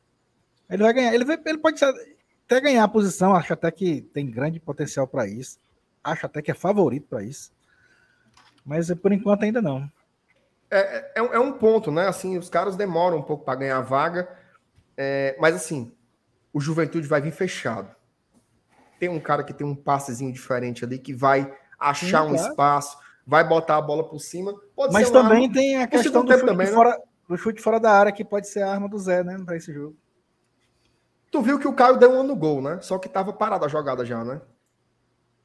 Ele 0.70 0.82
vai 0.82 0.94
ganhar, 0.94 1.14
ele, 1.14 1.26
vai, 1.26 1.40
ele 1.46 1.58
pode 1.58 1.84
até 1.84 2.62
ganhar 2.62 2.84
a 2.84 2.88
posição, 2.88 3.36
acho 3.36 3.54
até 3.54 3.70
que 3.70 4.02
tem 4.02 4.30
grande 4.30 4.60
potencial 4.60 5.06
para 5.06 5.28
isso. 5.28 5.60
Acho 6.04 6.26
até 6.26 6.42
que 6.42 6.50
é 6.50 6.54
favorito 6.54 7.08
para 7.08 7.24
isso. 7.24 7.52
Mas 8.66 8.92
por 8.96 9.12
enquanto 9.12 9.44
ainda 9.44 9.62
não. 9.62 9.90
É, 10.72 10.80
é, 10.80 11.14
é, 11.16 11.40
um 11.40 11.54
ponto, 11.54 11.92
né? 11.92 12.08
Assim, 12.08 12.38
os 12.38 12.50
caras 12.50 12.76
demoram 12.76 13.18
um 13.18 13.24
pouco 13.24 13.44
para 13.44 13.60
ganhar 13.60 13.78
a 13.78 13.82
vaga. 13.82 14.30
É, 14.96 15.36
mas 15.40 15.56
assim, 15.56 15.92
o 16.54 16.60
Juventude 16.60 17.08
vai 17.08 17.22
vir 17.22 17.32
fechado. 17.32 17.96
Tem 19.00 19.10
um 19.10 19.20
cara 19.20 19.44
que 19.44 19.54
tem 19.54 19.66
um 19.66 19.76
passezinho 19.76 20.32
diferente 20.32 20.84
ali 20.84 21.00
que 21.00 21.14
vai 21.14 21.52
achar 21.80 22.24
Sim, 22.24 22.32
um 22.32 22.36
claro. 22.36 22.50
espaço, 22.50 22.98
vai 23.26 23.48
botar 23.48 23.78
a 23.78 23.82
bola 23.82 24.04
por 24.04 24.20
cima. 24.20 24.54
mas 24.92 25.10
também 25.10 25.44
arma. 25.44 25.54
tem 25.54 25.78
a 25.78 25.88
questão 25.88 26.26
do 26.26 26.32
chute, 26.32 26.46
também, 26.46 26.68
né? 26.68 26.74
fora, 26.74 27.02
do 27.28 27.38
chute 27.38 27.62
fora 27.62 27.80
da 27.80 27.92
área, 27.92 28.12
que 28.12 28.26
pode 28.26 28.48
ser 28.48 28.64
a 28.64 28.72
arma 28.72 28.90
do 28.90 28.98
Zé, 28.98 29.24
né? 29.24 29.38
Para 29.46 29.56
esse 29.56 29.72
jogo. 29.74 29.96
Tu 31.32 31.42
viu 31.42 31.60
que 31.60 31.68
o 31.68 31.74
Caio 31.74 31.98
deu 31.98 32.12
um 32.12 32.24
no 32.24 32.36
gol, 32.36 32.62
né? 32.62 32.80
Só 32.82 32.98
que 32.98 33.08
tava 33.08 33.32
parada 33.32 33.66
a 33.66 33.70
jogada 33.70 34.04
já, 34.04 34.24
né? 34.24 34.42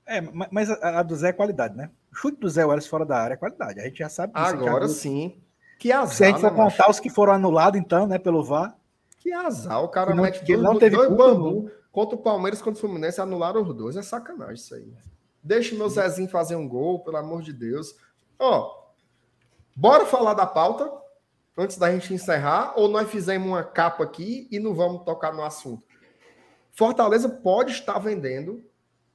É, 0.06 0.20
mas 0.50 0.70
a, 0.70 1.00
a 1.00 1.02
do 1.02 1.14
Zé 1.14 1.28
é 1.28 1.32
qualidade, 1.32 1.76
né? 1.76 1.90
O 2.10 2.16
chute 2.16 2.38
do 2.38 2.48
Zé 2.48 2.64
Welles 2.64 2.86
fora 2.86 3.04
da 3.04 3.18
área 3.18 3.34
é 3.34 3.36
qualidade. 3.36 3.80
A 3.80 3.84
gente 3.84 3.98
já 3.98 4.08
sabe 4.08 4.32
disso. 4.32 4.46
Agora 4.46 4.88
sim. 4.88 5.40
Que 5.78 5.92
azar, 5.92 6.14
Se 6.14 6.24
a 6.24 6.28
gente 6.28 6.40
for 6.40 6.50
né, 6.52 6.56
contar 6.56 6.90
os 6.90 7.00
que 7.00 7.10
foram 7.10 7.32
anulados, 7.32 7.78
então, 7.78 8.06
né, 8.06 8.18
pelo 8.18 8.42
VAR. 8.42 8.74
Que 9.24 9.32
azar. 9.32 9.82
O 9.82 9.88
cara 9.88 10.14
não, 10.14 10.22
mete 10.22 10.44
dois, 10.44 10.60
não 10.60 10.78
teve 10.78 10.94
dois 10.94 11.08
bambu 11.08 11.70
contra 11.90 12.14
o 12.14 12.22
Palmeiras, 12.22 12.60
contra 12.60 12.76
o 12.76 12.80
Fluminense, 12.80 13.22
anularam 13.22 13.62
os 13.62 13.74
dois. 13.74 13.96
É 13.96 14.02
sacanagem 14.02 14.56
isso 14.56 14.74
aí. 14.74 14.92
Deixa 15.42 15.74
o 15.74 15.78
meu 15.78 15.88
Zezinho 15.88 16.28
fazer 16.28 16.56
um 16.56 16.68
gol, 16.68 17.02
pelo 17.02 17.16
amor 17.16 17.40
de 17.40 17.50
Deus. 17.50 17.96
Ó, 18.38 18.70
bora 19.74 20.04
falar 20.04 20.34
da 20.34 20.44
pauta 20.44 20.92
antes 21.56 21.78
da 21.78 21.90
gente 21.90 22.12
encerrar, 22.12 22.74
ou 22.76 22.86
nós 22.86 23.08
fizemos 23.08 23.48
uma 23.48 23.64
capa 23.64 24.04
aqui 24.04 24.46
e 24.50 24.58
não 24.58 24.74
vamos 24.74 25.04
tocar 25.04 25.32
no 25.32 25.42
assunto. 25.42 25.86
Fortaleza 26.70 27.28
pode 27.28 27.72
estar 27.72 27.98
vendendo 27.98 28.62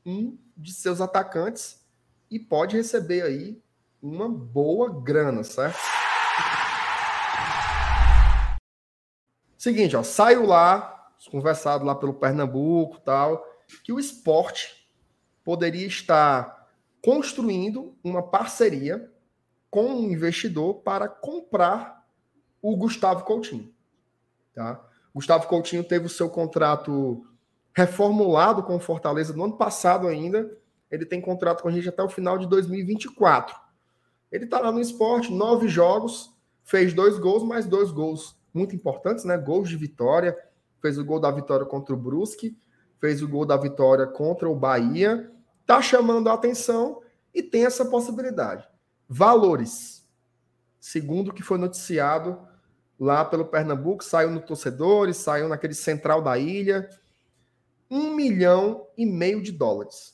um 0.03 0.36
de 0.57 0.73
seus 0.73 1.02
atacantes 1.02 1.86
e 2.31 2.40
pode 2.40 2.76
receber 2.76 3.22
aí 3.22 3.61
uma 4.02 4.27
boa 4.27 4.90
grana, 4.90 5.44
certo? 5.44 5.99
Seguinte, 9.60 9.94
ó, 9.94 10.03
saiu 10.03 10.45
lá, 10.45 11.11
conversado 11.30 11.84
lá 11.84 11.94
pelo 11.94 12.14
Pernambuco 12.14 12.98
tal, 13.02 13.45
que 13.84 13.91
o 13.91 13.99
esporte 13.99 14.90
poderia 15.44 15.86
estar 15.86 16.65
construindo 17.03 17.94
uma 18.02 18.23
parceria 18.23 19.11
com 19.69 19.84
um 19.84 20.11
investidor 20.11 20.76
para 20.76 21.10
comprar 21.10 22.07
o 22.61 22.73
Gustavo 22.77 23.26
Coutinho. 23.26 23.69
Tá? 24.56 24.81
Gustavo 25.14 25.45
Coutinho 25.48 25.84
teve 25.84 26.06
o 26.06 26.10
seu 26.10 26.30
contrato 26.30 27.27
reformulado 27.76 28.64
com 28.64 28.77
o 28.77 28.80
Fortaleza 28.80 29.34
no 29.36 29.44
ano 29.44 29.57
passado 29.57 30.07
ainda. 30.07 30.49
Ele 30.90 31.06
tem 31.06 31.19
contrato 31.19 31.64
com 31.64 31.68
a 31.68 31.72
gente 31.73 31.90
até 31.90 32.02
o 32.02 32.07
final 32.07 32.38
de 32.38 32.48
2024. 32.48 33.57
Ele 34.31 34.45
está 34.45 34.57
lá 34.61 34.72
no 34.72 34.80
esporte, 34.80 35.34
nove 35.34 35.68
jogos, 35.68 36.34
fez 36.64 36.94
dois 36.94 37.19
gols, 37.19 37.44
mais 37.44 37.65
dois 37.65 37.91
gols 37.91 38.39
muito 38.60 38.76
importantes, 38.76 39.23
né? 39.23 39.38
Gols 39.38 39.69
de 39.69 39.77
vitória. 39.77 40.38
Fez 40.81 40.98
o 40.98 41.06
gol 41.06 41.19
da 41.19 41.31
vitória 41.31 41.65
contra 41.65 41.94
o 41.94 41.98
Brusque, 41.98 42.57
fez 42.99 43.22
o 43.22 43.27
gol 43.27 43.45
da 43.45 43.57
vitória 43.57 44.06
contra 44.06 44.49
o 44.49 44.56
Bahia. 44.56 45.31
Tá 45.65 45.81
chamando 45.81 46.30
a 46.30 46.34
atenção 46.34 47.02
e 47.34 47.41
tem 47.41 47.65
essa 47.65 47.86
possibilidade. 47.86 48.68
Valores. 49.07 50.07
Segundo 50.80 51.30
o 51.30 51.34
que 51.34 51.44
foi 51.44 51.57
noticiado 51.57 52.40
lá 52.99 53.26
pelo 53.26 53.45
Pernambuco, 53.45 54.03
saiu 54.03 54.31
no 54.31 54.41
Torcedores, 54.41 55.18
saiu 55.18 55.48
naquele 55.48 55.73
central 55.73 56.22
da 56.22 56.38
ilha 56.38 56.90
um 57.90 58.14
milhão 58.14 58.86
e 58.98 59.06
meio 59.06 59.41
de 59.41 59.52
dólares. 59.52 60.14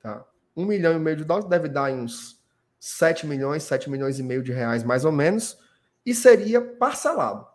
Tá? 0.00 0.24
Um 0.56 0.64
milhão 0.64 0.94
e 0.94 0.98
meio 0.98 1.16
de 1.16 1.24
dólares 1.24 1.48
deve 1.48 1.68
dar 1.68 1.92
uns 1.92 2.40
7 2.78 3.26
milhões, 3.26 3.62
7 3.64 3.90
milhões 3.90 4.18
e 4.18 4.22
meio 4.22 4.42
de 4.42 4.52
reais, 4.52 4.84
mais 4.84 5.04
ou 5.04 5.12
menos, 5.12 5.58
e 6.04 6.14
seria 6.14 6.60
parcelado. 6.60 7.46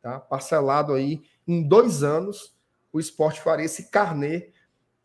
Tá? 0.00 0.20
Parcelado 0.20 0.92
aí 0.92 1.22
em 1.46 1.62
dois 1.62 2.02
anos, 2.02 2.56
o 2.92 3.00
esporte 3.00 3.40
faria 3.40 3.66
esse 3.66 3.90
carnê 3.90 4.50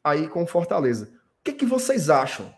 aí 0.03 0.27
com 0.27 0.45
Fortaleza. 0.45 1.11
O 1.39 1.43
que, 1.43 1.53
que 1.53 1.65
vocês 1.65 2.09
acham? 2.09 2.53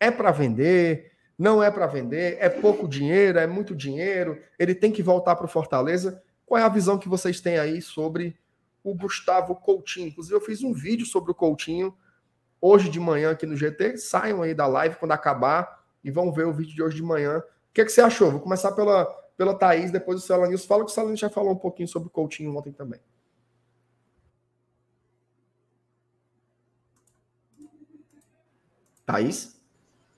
É 0.00 0.10
para 0.10 0.30
vender? 0.30 1.12
Não 1.38 1.62
é 1.62 1.70
para 1.70 1.86
vender? 1.86 2.38
É 2.40 2.48
pouco 2.48 2.88
dinheiro? 2.88 3.38
É 3.38 3.46
muito 3.46 3.74
dinheiro? 3.74 4.42
Ele 4.58 4.74
tem 4.74 4.90
que 4.90 5.02
voltar 5.02 5.36
para 5.36 5.46
o 5.46 5.48
Fortaleza? 5.48 6.22
Qual 6.44 6.60
é 6.60 6.64
a 6.64 6.68
visão 6.68 6.98
que 6.98 7.08
vocês 7.08 7.40
têm 7.40 7.58
aí 7.58 7.82
sobre 7.82 8.38
o 8.86 8.94
Gustavo 8.94 9.56
Coutinho. 9.56 10.06
Inclusive, 10.06 10.36
eu 10.36 10.40
fiz 10.40 10.62
um 10.62 10.72
vídeo 10.72 11.04
sobre 11.04 11.32
o 11.32 11.34
Coutinho 11.34 11.92
hoje 12.60 12.88
de 12.88 13.00
manhã 13.00 13.32
aqui 13.32 13.44
no 13.44 13.56
GT. 13.56 13.98
Saiam 13.98 14.42
aí 14.42 14.54
da 14.54 14.68
live 14.68 14.94
quando 14.94 15.10
acabar 15.10 15.84
e 16.04 16.10
vão 16.10 16.32
ver 16.32 16.46
o 16.46 16.52
vídeo 16.52 16.72
de 16.72 16.82
hoje 16.82 16.96
de 16.96 17.02
manhã. 17.02 17.38
O 17.38 17.42
que, 17.74 17.84
que 17.84 17.90
você 17.90 18.00
achou? 18.00 18.30
Vou 18.30 18.40
começar 18.40 18.70
pela, 18.72 19.04
pela 19.36 19.54
Thaís, 19.54 19.90
depois 19.90 20.22
o 20.22 20.26
Celanils. 20.26 20.64
Fala 20.64 20.84
que 20.84 20.90
o 20.90 20.94
Celanils 20.94 21.20
já 21.20 21.28
falou 21.28 21.52
um 21.52 21.58
pouquinho 21.58 21.88
sobre 21.88 22.08
o 22.08 22.10
Coutinho 22.10 22.56
ontem 22.56 22.72
também. 22.72 23.00
Thaís? 29.04 29.56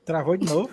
Travou 0.04 0.36
de 0.36 0.46
novo. 0.46 0.70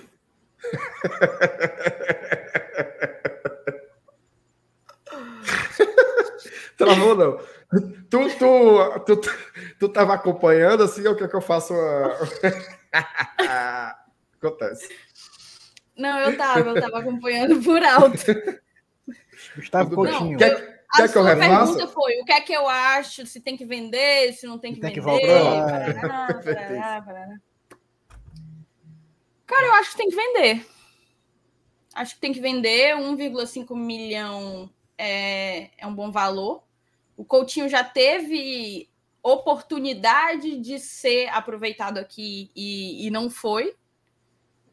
Travou 6.78 7.16
não. 7.16 7.38
Tu, 8.10 8.38
tu, 8.38 9.00
tu, 9.06 9.22
tu 9.80 9.90
tava 9.90 10.14
acompanhando 10.14 10.84
assim, 10.84 11.06
ou 11.06 11.14
o 11.14 11.18
que 11.18 11.28
que 11.28 11.36
eu 11.36 11.42
faço? 11.42 11.74
Acontece. 14.40 14.88
Não, 15.98 16.20
eu 16.20 16.38
tava, 16.38 16.70
eu 16.70 16.82
tava 16.82 17.00
acompanhando 17.00 17.62
por 17.62 17.84
alto. 17.84 18.18
Gustavo 19.56 19.96
Coutinho. 19.96 20.38
Quer, 20.38 20.84
a 20.90 20.98
quer 20.98 21.12
que 21.12 21.18
eu 21.18 21.24
pergunta 21.24 21.88
foi: 21.88 22.22
o 22.22 22.26
que 22.26 22.32
é 22.32 22.42
que 22.42 22.54
eu 22.54 22.68
acho? 22.68 23.26
Se 23.26 23.40
tem 23.40 23.56
que 23.56 23.66
vender, 23.66 24.34
se 24.34 24.46
não 24.46 24.60
tem 24.60 24.74
que 24.74 24.82
tem 24.82 24.94
vender. 24.94 25.04
Que 25.04 25.12
Cara, 29.46 29.68
eu 29.68 29.74
acho 29.74 29.92
que 29.92 29.98
tem 29.98 30.10
que 30.10 30.16
vender. 30.16 30.66
Acho 31.94 32.16
que 32.16 32.22
tem 32.22 32.34
que 32.34 32.42
vender. 32.42 32.96
1,5 32.96 33.76
milhão 33.76 34.70
é, 34.98 35.70
é 35.78 35.88
um 35.88 35.94
bom 35.94 36.12
valor. 36.12 36.64
O 37.16 37.24
Coutinho 37.24 37.70
já 37.70 37.84
teve 37.84 38.90
oportunidade 39.24 40.60
de 40.60 40.78
ser 40.78 41.30
aproveitado 41.30 41.98
aqui 41.98 42.52
e, 42.56 43.08
e 43.08 43.10
não 43.10 43.30
foi. 43.30 43.76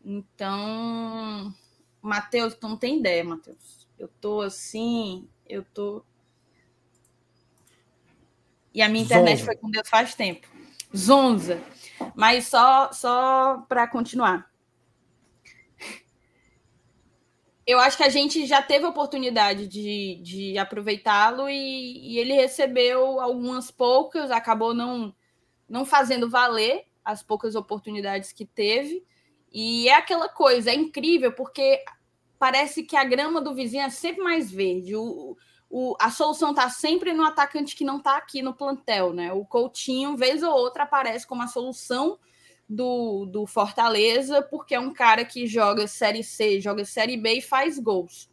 Então, 0.05 1.55
Matheus, 2.01 2.55
tu 2.55 2.69
não 2.69 2.77
tem 2.77 2.99
ideia, 2.99 3.23
Matheus. 3.23 3.89
Eu 3.99 4.09
tô 4.21 4.41
assim, 4.41 5.29
eu 5.49 5.65
tô. 5.65 6.05
E 8.75 8.83
a 8.83 8.89
minha 8.89 9.05
internet 9.05 9.39
Zonza. 9.39 9.45
foi 9.47 9.57
com 9.57 9.71
Deus 9.71 9.89
faz 9.89 10.15
tempo. 10.15 10.49
Zonza. 10.97 11.61
Mas 12.15 12.47
só, 12.47 12.93
só 12.93 13.65
para 13.69 13.87
continuar 13.87 14.51
eu 17.67 17.79
acho 17.79 17.97
que 17.97 18.03
a 18.03 18.09
gente 18.09 18.45
já 18.47 18.61
teve 18.61 18.85
a 18.85 18.89
oportunidade 18.89 19.67
de, 19.69 20.21
de 20.23 20.59
aproveitá-lo 20.59 21.49
e, 21.49 22.13
e, 22.13 22.19
ele 22.19 22.33
recebeu 22.33 23.21
algumas 23.21 23.71
poucas, 23.71 24.31
acabou 24.31 24.75
não, 24.75 25.15
não 25.69 25.85
fazendo 25.85 26.29
valer 26.29 26.85
as 27.05 27.23
poucas 27.23 27.55
oportunidades 27.55 28.33
que 28.33 28.45
teve. 28.45 29.05
E 29.53 29.89
é 29.89 29.95
aquela 29.95 30.29
coisa, 30.29 30.71
é 30.71 30.75
incrível, 30.75 31.33
porque 31.33 31.85
parece 32.39 32.83
que 32.83 32.97
a 32.97 33.05
grama 33.05 33.41
do 33.41 33.55
vizinho 33.55 33.85
é 33.85 33.91
sempre 33.91 34.23
mais 34.23 34.51
verde. 34.51 34.97
O, 34.97 35.37
o, 35.69 35.95
a 36.01 36.11
solução 36.11 36.51
está 36.51 36.69
sempre 36.69 37.13
no 37.13 37.23
atacante 37.23 37.77
que 37.77 37.85
não 37.85 37.99
está 37.99 38.17
aqui 38.17 38.43
no 38.43 38.55
plantel, 38.55 39.13
né? 39.13 39.33
O 39.33 39.45
Coutinho, 39.45 40.17
vez 40.17 40.43
ou 40.43 40.53
outra, 40.53 40.85
aparece 40.85 41.27
como 41.27 41.43
a 41.43 41.47
solução 41.47 42.19
do, 42.69 43.27
do 43.27 43.47
Fortaleza, 43.47 44.41
porque 44.43 44.75
é 44.75 44.81
um 44.81 44.93
cara 44.93 45.25
que 45.25 45.47
joga 45.47 45.87
Série 45.87 46.25
C, 46.25 46.61
joga 46.61 46.85
Série 46.85 47.17
B 47.17 47.35
e 47.35 47.43
faz 47.43 47.79
gols. 47.79 48.31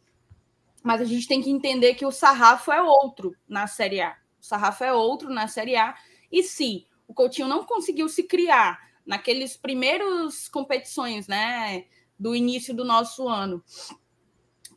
Mas 0.82 1.00
a 1.00 1.04
gente 1.04 1.28
tem 1.28 1.42
que 1.42 1.50
entender 1.50 1.94
que 1.94 2.06
o 2.06 2.10
sarrafo 2.10 2.72
é 2.72 2.82
outro 2.82 3.36
na 3.46 3.66
Série 3.66 4.00
A. 4.00 4.16
O 4.40 4.44
sarrafo 4.44 4.82
é 4.82 4.92
outro 4.92 5.28
na 5.28 5.46
Série 5.46 5.76
A. 5.76 5.94
E 6.32 6.42
se 6.42 6.86
o 7.06 7.12
Coutinho 7.12 7.48
não 7.48 7.64
conseguiu 7.64 8.08
se 8.08 8.22
criar 8.22 8.78
naqueles 9.06 9.56
primeiros 9.56 10.48
competições, 10.48 11.26
né, 11.26 11.84
do 12.18 12.34
início 12.34 12.74
do 12.74 12.84
nosso 12.84 13.26
ano, 13.26 13.62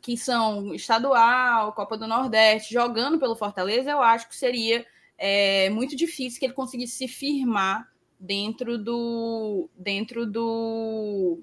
que 0.00 0.16
são 0.16 0.74
estadual, 0.74 1.72
Copa 1.72 1.96
do 1.96 2.06
Nordeste, 2.06 2.72
jogando 2.72 3.18
pelo 3.18 3.36
Fortaleza, 3.36 3.90
eu 3.90 4.02
acho 4.02 4.28
que 4.28 4.36
seria 4.36 4.84
é, 5.16 5.70
muito 5.70 5.96
difícil 5.96 6.38
que 6.38 6.46
ele 6.46 6.52
conseguisse 6.52 6.96
se 6.96 7.08
firmar 7.08 7.88
dentro 8.18 8.78
do 8.78 9.68
dentro 9.76 10.26
do 10.26 11.42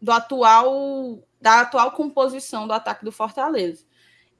do 0.00 0.12
atual 0.12 1.22
da 1.40 1.60
atual 1.60 1.92
composição 1.92 2.66
do 2.66 2.72
ataque 2.72 3.04
do 3.04 3.12
Fortaleza. 3.12 3.84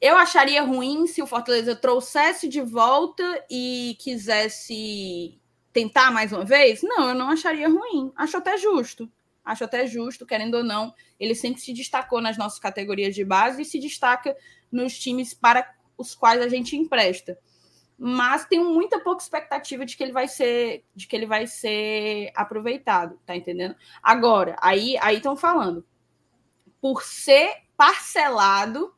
Eu 0.00 0.16
acharia 0.16 0.62
ruim 0.62 1.06
se 1.06 1.22
o 1.22 1.26
Fortaleza 1.26 1.74
trouxesse 1.74 2.48
de 2.48 2.60
volta 2.60 3.44
e 3.50 3.96
quisesse 3.98 5.40
tentar 5.76 6.10
mais 6.10 6.32
uma 6.32 6.42
vez. 6.42 6.80
Não, 6.82 7.10
eu 7.10 7.14
não 7.14 7.28
acharia 7.28 7.68
ruim. 7.68 8.10
Acho 8.16 8.38
até 8.38 8.56
justo. 8.56 9.12
Acho 9.44 9.64
até 9.64 9.86
justo, 9.86 10.24
querendo 10.24 10.54
ou 10.54 10.64
não. 10.64 10.94
Ele 11.20 11.34
sempre 11.34 11.60
se 11.60 11.74
destacou 11.74 12.22
nas 12.22 12.38
nossas 12.38 12.58
categorias 12.58 13.14
de 13.14 13.22
base 13.22 13.60
e 13.60 13.64
se 13.64 13.78
destaca 13.78 14.34
nos 14.72 14.98
times 14.98 15.34
para 15.34 15.70
os 15.98 16.14
quais 16.14 16.40
a 16.40 16.48
gente 16.48 16.74
empresta. 16.74 17.38
Mas 17.98 18.46
tenho 18.46 18.72
muita 18.72 18.98
pouca 19.00 19.22
expectativa 19.22 19.84
de 19.84 19.98
que 19.98 20.02
ele 20.02 20.12
vai 20.12 20.26
ser, 20.26 20.82
de 20.94 21.06
que 21.06 21.14
ele 21.14 21.26
vai 21.26 21.46
ser 21.46 22.32
aproveitado, 22.34 23.20
tá 23.26 23.36
entendendo? 23.36 23.76
Agora, 24.02 24.56
aí 24.60 24.96
aí 25.02 25.18
estão 25.18 25.36
falando 25.36 25.84
por 26.80 27.02
ser 27.02 27.54
parcelado, 27.76 28.94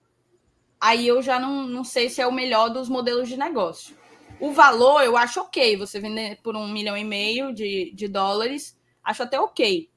aí 0.80 1.08
eu 1.08 1.22
já 1.22 1.40
não, 1.40 1.66
não 1.66 1.82
sei 1.82 2.08
se 2.08 2.20
é 2.20 2.26
o 2.26 2.32
melhor 2.32 2.68
dos 2.68 2.88
modelos 2.88 3.28
de 3.28 3.36
negócio. 3.36 3.96
O 4.40 4.52
valor 4.52 5.02
eu 5.02 5.16
acho 5.16 5.40
ok, 5.40 5.76
você 5.76 5.98
vender 5.98 6.40
por 6.42 6.56
um 6.56 6.68
milhão 6.68 6.96
e 6.96 7.04
meio 7.04 7.52
de, 7.52 7.92
de 7.92 8.06
dólares, 8.06 8.78
acho 9.02 9.22
até 9.22 9.40
ok. 9.40 9.90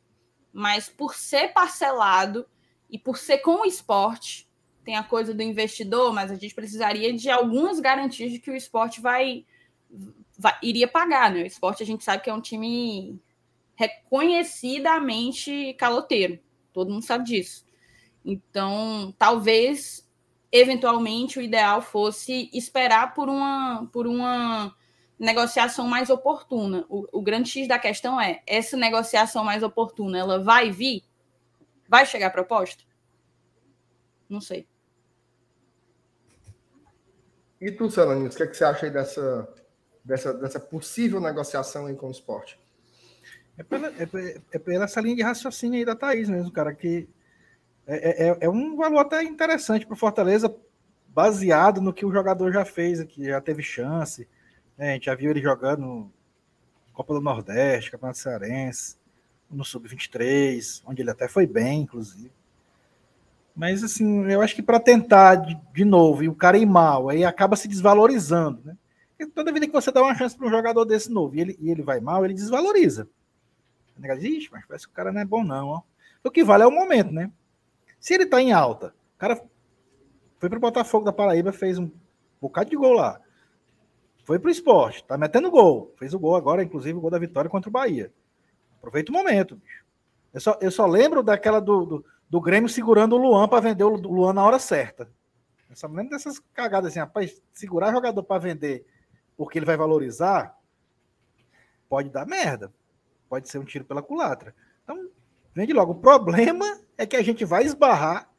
Mas 0.52 0.90
por 0.90 1.16
ser 1.16 1.54
parcelado 1.54 2.46
e 2.90 2.98
por 2.98 3.18
ser 3.18 3.40
com 3.40 3.62
o 3.62 3.66
esporte, 3.66 4.50
tem 4.84 4.96
a 4.96 5.04
coisa 5.04 5.34
do 5.34 5.44
investidor, 5.44 6.14
mas 6.14 6.32
a 6.32 6.36
gente 6.36 6.56
precisaria 6.56 7.14
de 7.14 7.30
algumas 7.30 7.80
garantias 7.80 8.32
de 8.32 8.40
que 8.40 8.50
o 8.50 8.56
esporte 8.56 9.00
vai, 9.00 9.46
vai 10.38 10.58
iria 10.62 10.88
pagar, 10.88 11.32
né? 11.32 11.44
O 11.44 11.46
esporte 11.46 11.84
a 11.84 11.86
gente 11.86 12.04
sabe 12.04 12.24
que 12.24 12.30
é 12.30 12.34
um 12.34 12.42
time 12.42 13.20
reconhecidamente 13.76 15.76
caloteiro. 15.78 16.40
Todo 16.74 16.92
mundo 16.92 17.04
sabe 17.04 17.26
disso. 17.26 17.66
Então, 18.24 19.14
talvez, 19.18 20.08
eventualmente, 20.52 21.40
o 21.40 21.42
ideal 21.42 21.82
fosse 21.82 22.50
esperar 22.54 23.14
por 23.14 23.30
uma, 23.30 23.88
por 23.92 24.06
uma 24.06 24.76
negociação 25.18 25.88
mais 25.88 26.10
oportuna. 26.10 26.86
O, 26.90 27.08
o 27.20 27.22
grande 27.22 27.50
X 27.50 27.68
da 27.68 27.80
questão 27.80 28.20
é: 28.20 28.42
essa 28.46 28.76
negociação 28.76 29.44
mais 29.44 29.64
oportuna, 29.64 30.18
ela 30.18 30.44
vai 30.44 30.72
vir? 30.72 31.04
Vai 31.88 32.06
chegar 32.06 32.28
a 32.28 32.32
proposta? 32.32 32.84
Não 34.30 34.42
sei. 34.42 34.68
E 37.60 37.72
tu, 37.72 37.92
Selanis, 37.92 38.34
o 38.34 38.38
que, 38.38 38.44
é 38.44 38.48
que 38.48 38.58
você 38.58 38.64
acha 38.64 38.88
aí 38.88 38.92
dessa, 38.92 39.48
dessa, 40.04 40.34
dessa 40.34 40.60
possível 40.60 41.20
negociação 41.20 41.86
aí 41.86 41.96
com 41.96 42.08
o 42.08 42.12
esporte? 42.12 42.60
É 43.58 43.64
pela, 43.64 43.90
é, 43.90 44.42
é 44.54 44.58
pela 44.58 44.86
essa 44.86 45.00
linha 45.00 45.18
de 45.18 45.22
raciocínio 45.22 45.78
aí 45.78 45.86
da 45.86 45.96
Thaís 45.96 46.28
mesmo, 46.28 46.52
cara, 46.52 46.74
que 46.74 47.08
é, 47.98 48.30
é, 48.30 48.38
é 48.42 48.50
um 48.50 48.76
valor 48.76 49.00
até 49.00 49.24
interessante 49.24 49.86
para 49.86 49.94
o 49.94 49.98
Fortaleza, 49.98 50.54
baseado 51.08 51.82
no 51.82 51.94
que 51.94 52.06
o 52.06 52.12
jogador 52.12 52.52
já 52.52 52.64
fez 52.64 53.00
aqui, 53.00 53.26
já 53.26 53.42
teve 53.42 53.62
chance. 53.62 54.28
Né? 54.78 54.92
A 54.92 54.94
gente 54.94 55.06
já 55.06 55.16
viu 55.16 55.32
ele 55.32 55.42
jogando 55.42 56.12
Copa 56.94 57.14
do 57.14 57.22
Nordeste, 57.22 57.92
Campeonato 57.92 58.20
Cearense, 58.20 58.98
no 59.50 59.66
Sub-23, 59.66 60.82
onde 60.86 61.02
ele 61.02 61.12
até 61.12 61.28
foi 61.28 61.46
bem, 61.46 61.82
inclusive. 61.82 62.32
Mas, 63.56 63.84
assim, 63.84 64.24
eu 64.32 64.42
acho 64.42 64.56
que 64.56 64.64
para 64.64 64.80
tentar 64.80 65.36
de, 65.36 65.60
de, 65.74 65.84
novo 65.84 66.24
e 66.24 66.30
o 66.30 66.36
cara 66.36 66.58
ir 66.58 66.66
mal, 66.66 67.10
aí 67.10 67.26
acaba 67.26 67.56
se 67.56 67.68
desvalorizando, 67.68 68.62
né? 68.64 68.78
Porque 69.10 69.32
toda 69.34 69.52
vida 69.52 69.68
que 69.68 69.74
você 69.74 69.92
dá 69.92 70.02
uma 70.02 70.16
chance 70.16 70.38
para 70.38 70.48
um 70.48 70.50
jogador 70.50 70.86
desse 70.86 71.12
novo 71.12 71.36
e 71.36 71.42
ele, 71.42 71.58
e 71.60 71.70
ele 71.70 71.84
vai 71.84 72.00
mal, 72.00 72.24
ele 72.24 72.34
desvaloriza. 72.34 73.08
Ixi, 74.20 74.50
mas 74.52 74.66
parece 74.66 74.88
que 74.88 74.92
o 74.92 74.96
cara 74.96 75.12
não 75.12 75.22
é 75.22 75.26
bom, 75.26 75.44
não. 75.44 75.68
Ó. 75.68 75.82
O 76.24 76.32
que 76.32 76.44
vale 76.44 76.64
é 76.64 76.68
o 76.68 76.72
momento, 76.72 77.12
né? 77.12 77.30
Se 78.02 78.14
ele 78.14 78.26
tá 78.26 78.42
em 78.42 78.52
alta, 78.52 78.94
o 79.16 79.18
cara 79.18 79.42
foi 80.38 80.50
para 80.50 80.58
o 80.58 80.62
Botafogo 80.62 81.06
da 81.06 81.14
Paraíba, 81.14 81.54
fez 81.54 81.80
um 81.80 81.90
bocado 82.42 82.70
de 82.70 82.76
gol 82.76 82.94
lá. 82.94 83.22
Foi 84.26 84.38
para 84.38 84.50
o 84.50 84.52
esporte, 84.52 85.06
tá 85.06 85.18
metendo 85.18 85.50
gol. 85.50 85.94
Fez 85.98 86.14
o 86.14 86.20
gol 86.20 86.36
agora, 86.36 86.62
inclusive 86.62 86.98
o 86.98 87.02
gol 87.02 87.10
da 87.10 87.18
vitória 87.18 87.50
contra 87.50 87.70
o 87.70 87.72
Bahia. 87.72 88.12
Aproveita 88.78 89.10
o 89.10 89.16
momento, 89.16 89.56
bicho. 89.56 89.86
Eu 90.34 90.42
só, 90.42 90.58
eu 90.60 90.72
só 90.72 90.86
lembro 90.86 91.24
daquela 91.24 91.62
do, 91.62 91.86
do 91.86 92.06
do 92.32 92.40
Grêmio 92.40 92.70
segurando 92.70 93.14
o 93.14 93.18
Luan 93.18 93.46
para 93.50 93.60
vender 93.60 93.84
o 93.84 93.90
Luan 93.90 94.32
na 94.32 94.46
hora 94.46 94.58
certa. 94.58 95.12
Eu 95.70 95.76
só 95.76 95.86
lembro 95.86 96.12
dessas 96.12 96.40
cagadas 96.54 96.92
assim, 96.92 97.00
rapaz, 97.00 97.42
segurar 97.52 97.92
jogador 97.92 98.24
para 98.24 98.40
vender 98.40 98.86
porque 99.36 99.60
ele 99.60 99.66
vai 99.66 99.76
valorizar, 99.76 100.58
pode 101.90 102.10
dar 102.10 102.26
merda. 102.26 102.72
Pode 103.28 103.50
ser 103.50 103.60
um 103.60 103.66
tiro 103.66 103.84
pela 103.84 104.02
culatra. 104.02 104.56
Então, 104.82 105.10
vende 105.54 105.74
logo. 105.74 105.92
O 105.92 106.00
problema 106.00 106.80
é 107.02 107.06
que 107.06 107.16
a 107.16 107.24
gente 107.24 107.44
vai 107.44 107.64
esbarrar 107.64 108.30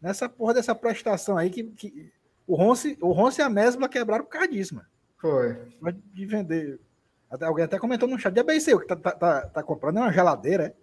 nessa 0.00 0.28
porra 0.28 0.54
dessa 0.54 0.74
prestação 0.74 1.36
aí 1.36 1.50
que, 1.50 1.64
que 1.64 2.12
o 2.46 2.56
Ronce, 2.56 2.98
o 3.00 3.12
Ronce 3.12 3.40
e 3.40 3.44
a 3.44 3.48
Mesbla 3.48 3.88
quebraram 3.88 4.24
o 4.24 4.28
cardíssimo. 4.28 4.82
Foi. 5.18 5.56
De 6.12 6.26
vender. 6.26 6.80
Até, 7.30 7.46
alguém 7.46 7.64
até 7.64 7.78
comentou 7.78 8.08
no 8.08 8.18
chat. 8.18 8.34
De 8.34 8.74
o 8.74 8.80
que 8.80 8.86
tá, 8.86 8.96
tá, 8.96 9.12
tá, 9.12 9.46
tá 9.46 9.62
comprando 9.62 9.98
é 9.98 10.00
uma 10.00 10.12
geladeira, 10.12 10.66
é? 10.66 10.74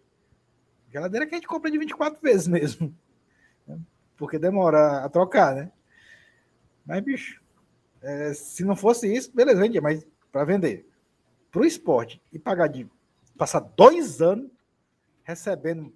Geladeira 0.92 1.28
que 1.28 1.36
a 1.36 1.38
gente 1.38 1.48
compra 1.48 1.70
de 1.70 1.78
24 1.78 2.20
vezes 2.22 2.48
mesmo. 2.50 2.96
Porque 4.18 4.40
demora 4.40 5.04
a 5.04 5.10
trocar, 5.10 5.54
né? 5.56 5.72
Mas, 6.86 7.04
bicho, 7.04 7.42
é, 8.02 8.34
se 8.34 8.64
não 8.64 8.76
fosse 8.76 9.14
isso, 9.14 9.32
beleza, 9.36 9.60
vendia, 9.60 9.82
mas 9.82 10.08
para 10.32 10.46
vender 10.46 10.90
para 11.52 11.62
o 11.62 11.66
esporte 11.66 12.22
e 12.32 12.40
pagar 12.40 12.68
de 12.68 12.88
passar 13.38 13.60
dois 13.60 14.22
anos 14.22 14.50
recebendo 15.24 15.94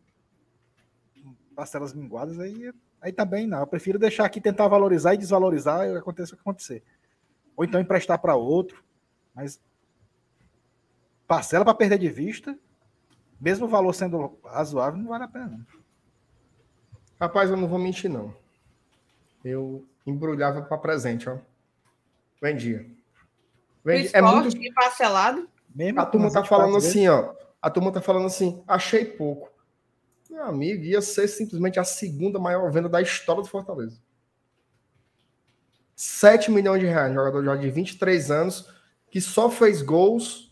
parcelas 1.55 1.93
minguadas, 1.93 2.39
aí, 2.39 2.73
aí 3.01 3.11
também 3.11 3.49
tá 3.49 3.55
não. 3.55 3.63
Eu 3.63 3.67
prefiro 3.67 3.99
deixar 3.99 4.25
aqui 4.25 4.41
tentar 4.41 4.67
valorizar 4.67 5.13
e 5.13 5.17
desvalorizar 5.17 5.87
e 5.87 5.95
aconteça 5.95 6.33
o 6.33 6.35
que 6.35 6.41
acontecer. 6.41 6.83
Ou 7.55 7.63
então 7.63 7.79
emprestar 7.79 8.19
para 8.19 8.35
outro, 8.35 8.83
mas 9.33 9.59
parcela 11.27 11.63
para 11.63 11.73
perder 11.73 11.97
de 11.97 12.09
vista 12.09 12.57
mesmo 13.43 13.65
o 13.65 13.69
valor 13.69 13.93
sendo 13.93 14.39
razoável, 14.45 15.01
não 15.01 15.09
vale 15.09 15.25
a 15.25 15.27
pena. 15.27 15.47
Não. 15.47 15.65
Rapaz, 17.19 17.49
eu 17.49 17.57
não 17.57 17.67
vou 17.67 17.77
mentir, 17.77 18.09
não. 18.09 18.33
Eu 19.43 19.85
embrulhava 20.07 20.61
para 20.61 20.77
presente, 20.77 21.29
ó. 21.29 21.37
Vendia. 22.41 22.89
Vendia. 23.83 24.11
É 24.13 24.21
muito 24.21 24.73
parcelado. 24.73 25.49
Mesmo 25.75 25.99
a 25.99 26.05
turma 26.05 26.31
tá 26.31 26.45
falando 26.45 26.77
assim, 26.77 27.09
ó. 27.09 27.33
A 27.61 27.69
turma 27.69 27.91
tá 27.91 27.99
falando 27.99 28.27
assim, 28.27 28.63
achei 28.65 29.03
pouco. 29.03 29.51
Meu 30.33 30.45
amigo, 30.45 30.83
ia 30.83 30.99
ser 30.99 31.27
simplesmente 31.27 31.79
a 31.79 31.83
segunda 31.83 32.39
maior 32.39 32.71
venda 32.71 32.89
da 32.89 32.99
história 32.99 33.43
do 33.43 33.47
Fortaleza. 33.47 34.01
7 35.95 36.49
milhões 36.49 36.81
de 36.81 36.87
reais, 36.87 37.13
jogador 37.13 37.45
já 37.45 37.55
de 37.55 37.69
23 37.69 38.31
anos, 38.31 38.67
que 39.11 39.21
só 39.21 39.47
fez 39.47 39.83
gols 39.83 40.51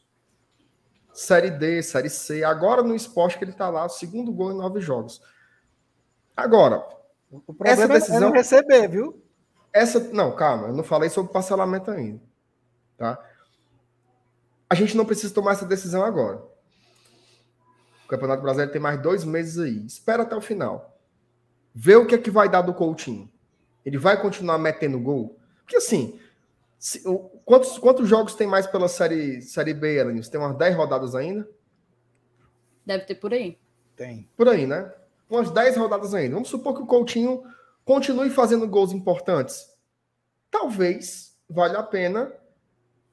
Série 1.12 1.50
D, 1.50 1.82
Série 1.82 2.12
C. 2.12 2.44
Agora 2.44 2.84
no 2.84 2.96
esporte 2.96 3.40
que 3.40 3.44
ele 3.44 3.54
está 3.54 3.70
lá, 3.70 3.86
o 3.86 3.90
segundo 3.90 4.32
gol 4.32 4.52
em 4.52 4.58
nove 4.58 4.80
jogos. 4.82 5.20
Agora, 6.38 6.88
o 7.32 7.44
essa 7.66 7.88
decisão. 7.88 8.18
É 8.18 8.20
não 8.20 8.32
receber, 8.32 8.88
viu? 8.88 9.20
Essa, 9.74 10.00
não, 10.00 10.36
calma, 10.36 10.68
eu 10.68 10.74
não 10.76 10.84
falei 10.84 11.10
sobre 11.10 11.34
parcelamento 11.34 11.90
ainda. 11.90 12.22
Tá? 13.00 13.18
A 14.70 14.76
gente 14.76 14.96
não 14.96 15.06
precisa 15.06 15.34
tomar 15.34 15.54
essa 15.54 15.66
decisão 15.66 16.04
agora. 16.04 16.51
O 18.12 18.14
Campeonato 18.14 18.42
Brasileiro 18.42 18.74
tem 18.74 18.82
mais 18.82 19.02
dois 19.02 19.24
meses 19.24 19.58
aí. 19.58 19.86
Espera 19.86 20.24
até 20.24 20.36
o 20.36 20.42
final. 20.42 21.00
Vê 21.74 21.96
o 21.96 22.06
que 22.06 22.16
é 22.16 22.18
que 22.18 22.30
vai 22.30 22.50
dar 22.50 22.62
do 22.62 22.74
Coutinho. 22.74 23.32
Ele 23.86 23.98
vai 23.98 24.22
continuar 24.22 24.58
metendo 24.58 25.00
gol? 25.00 25.40
Porque 25.60 25.78
assim, 25.78 26.20
se, 26.78 27.08
o, 27.08 27.20
quantos, 27.46 27.80
quantos 27.80 28.10
jogos 28.10 28.36
tem 28.36 28.46
mais 28.46 28.68
pela 28.68 28.90
série, 28.90 29.42
série 29.42 29.74
B, 29.74 29.98
Alanis? 29.98 30.28
Tem 30.28 30.42
umas 30.42 30.58
10 30.58 30.76
rodadas 30.76 31.16
ainda? 31.16 31.48
Deve 32.86 33.06
ter 33.06 33.16
por 33.16 33.34
aí. 33.34 33.58
Tem. 33.96 34.30
Por 34.36 34.50
aí, 34.50 34.68
né? 34.68 34.92
Umas 35.30 35.50
10 35.50 35.78
rodadas 35.78 36.14
ainda. 36.14 36.34
Vamos 36.34 36.50
supor 36.50 36.76
que 36.76 36.82
o 36.82 36.88
Coutinho 36.88 37.42
continue 37.86 38.30
fazendo 38.30 38.68
gols 38.68 38.92
importantes. 38.92 39.70
Talvez 40.50 41.38
valha 41.50 41.80
a 41.80 41.84
pena 41.84 42.30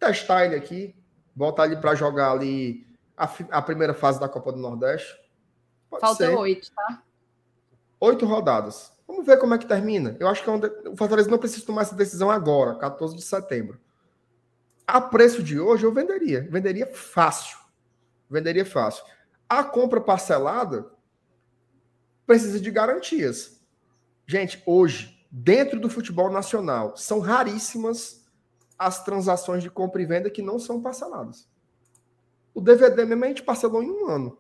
testar 0.01 0.47
ele 0.47 0.57
aqui, 0.57 0.97
botar 1.37 1.66
ele 1.66 1.77
para 1.77 1.95
jogar 1.95 2.33
ali 2.33 2.88
a, 3.19 3.59
a, 3.59 3.62
primeira 3.62 3.93
fase 3.93 4.20
da 4.20 4.28
Copa 4.28 4.53
do 4.53 4.59
Nordeste. 4.59 5.19
Pode 5.90 6.01
Falta 6.01 6.31
oito, 6.39 6.70
tá? 6.73 7.03
Oito 8.01 8.24
rodadas. 8.24 8.93
Vamos 9.07 9.27
ver 9.27 9.39
como 9.39 9.55
é 9.55 9.59
que 9.59 9.66
termina. 9.66 10.16
Eu 10.20 10.28
acho 10.28 10.45
que 10.45 10.51
é 10.51 10.53
o 10.90 10.97
Fortaleza 10.97 11.28
não 11.28 11.39
precisa 11.39 11.66
tomar 11.66 11.82
essa 11.82 11.97
decisão 11.97 12.31
agora, 12.31 12.77
14 12.77 13.16
de 13.16 13.23
setembro. 13.23 13.81
A 14.86 15.01
preço 15.01 15.43
de 15.43 15.59
hoje, 15.59 15.85
eu 15.85 15.93
venderia. 15.93 16.47
Venderia 16.51 16.86
fácil. 16.86 17.59
Venderia 18.31 18.65
fácil. 18.65 19.05
A 19.49 19.65
compra 19.65 20.01
parcelada 20.01 20.86
precisa 22.27 22.61
de 22.61 22.70
garantias. 22.70 23.61
Gente, 24.27 24.62
hoje, 24.66 25.27
dentro 25.31 25.81
do 25.81 25.90
futebol 25.90 26.31
nacional, 26.31 26.97
são 26.97 27.19
raríssimas 27.19 28.24
as 28.78 29.03
transações 29.03 29.62
de 29.62 29.70
compra 29.70 30.01
e 30.01 30.07
venda 30.07 30.31
que 30.31 30.43
não 30.43 30.59
são 30.59 30.81
parceladas. 30.81 31.49
O 32.59 32.61
DVD 32.61 33.05
mesmo 33.05 33.25
a 33.25 33.29
gente 33.29 33.45
parcelou 33.45 33.85
em 33.85 33.89
um 33.89 34.09
ano. 34.09 34.37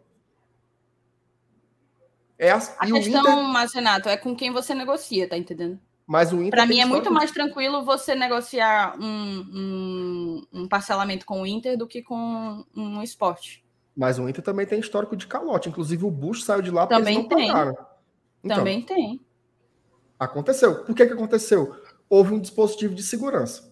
É 2.36 2.50
a, 2.50 2.56
a 2.56 2.60
questão, 2.84 3.20
Inter... 3.20 3.42
mas 3.44 3.72
Renato, 3.72 4.08
é 4.08 4.16
com 4.16 4.34
quem 4.34 4.52
você 4.52 4.74
negocia, 4.74 5.28
tá 5.28 5.38
entendendo? 5.38 5.78
Mas 6.04 6.32
o 6.32 6.42
Inter. 6.42 6.50
Para 6.50 6.66
mim 6.66 6.80
é 6.80 6.84
muito 6.84 7.12
mais 7.12 7.30
tranquilo 7.30 7.84
você 7.84 8.16
negociar 8.16 8.98
um, 8.98 9.06
um, 9.54 10.46
um, 10.52 10.68
parcelamento 10.68 11.24
com 11.24 11.42
o 11.42 11.46
Inter 11.46 11.78
do 11.78 11.86
que 11.86 12.02
com 12.02 12.64
um 12.74 13.00
esporte. 13.04 13.64
Mas 13.94 14.18
o 14.18 14.28
Inter 14.28 14.42
também 14.42 14.66
tem 14.66 14.80
histórico 14.80 15.14
de 15.14 15.28
calote. 15.28 15.68
Inclusive 15.68 16.04
o 16.04 16.10
Bush 16.10 16.42
saiu 16.42 16.60
de 16.60 16.72
lá 16.72 16.88
porque 16.88 16.98
também 16.98 17.18
eles 17.18 17.28
não 17.28 17.36
tem. 17.36 17.48
pagaram. 17.52 17.76
Então, 18.42 18.56
também 18.56 18.82
tem. 18.82 19.20
Aconteceu. 20.18 20.84
Por 20.84 20.92
que, 20.92 21.06
que 21.06 21.12
aconteceu? 21.12 21.72
Houve 22.10 22.34
um 22.34 22.40
dispositivo 22.40 22.96
de 22.96 23.02
segurança 23.04 23.67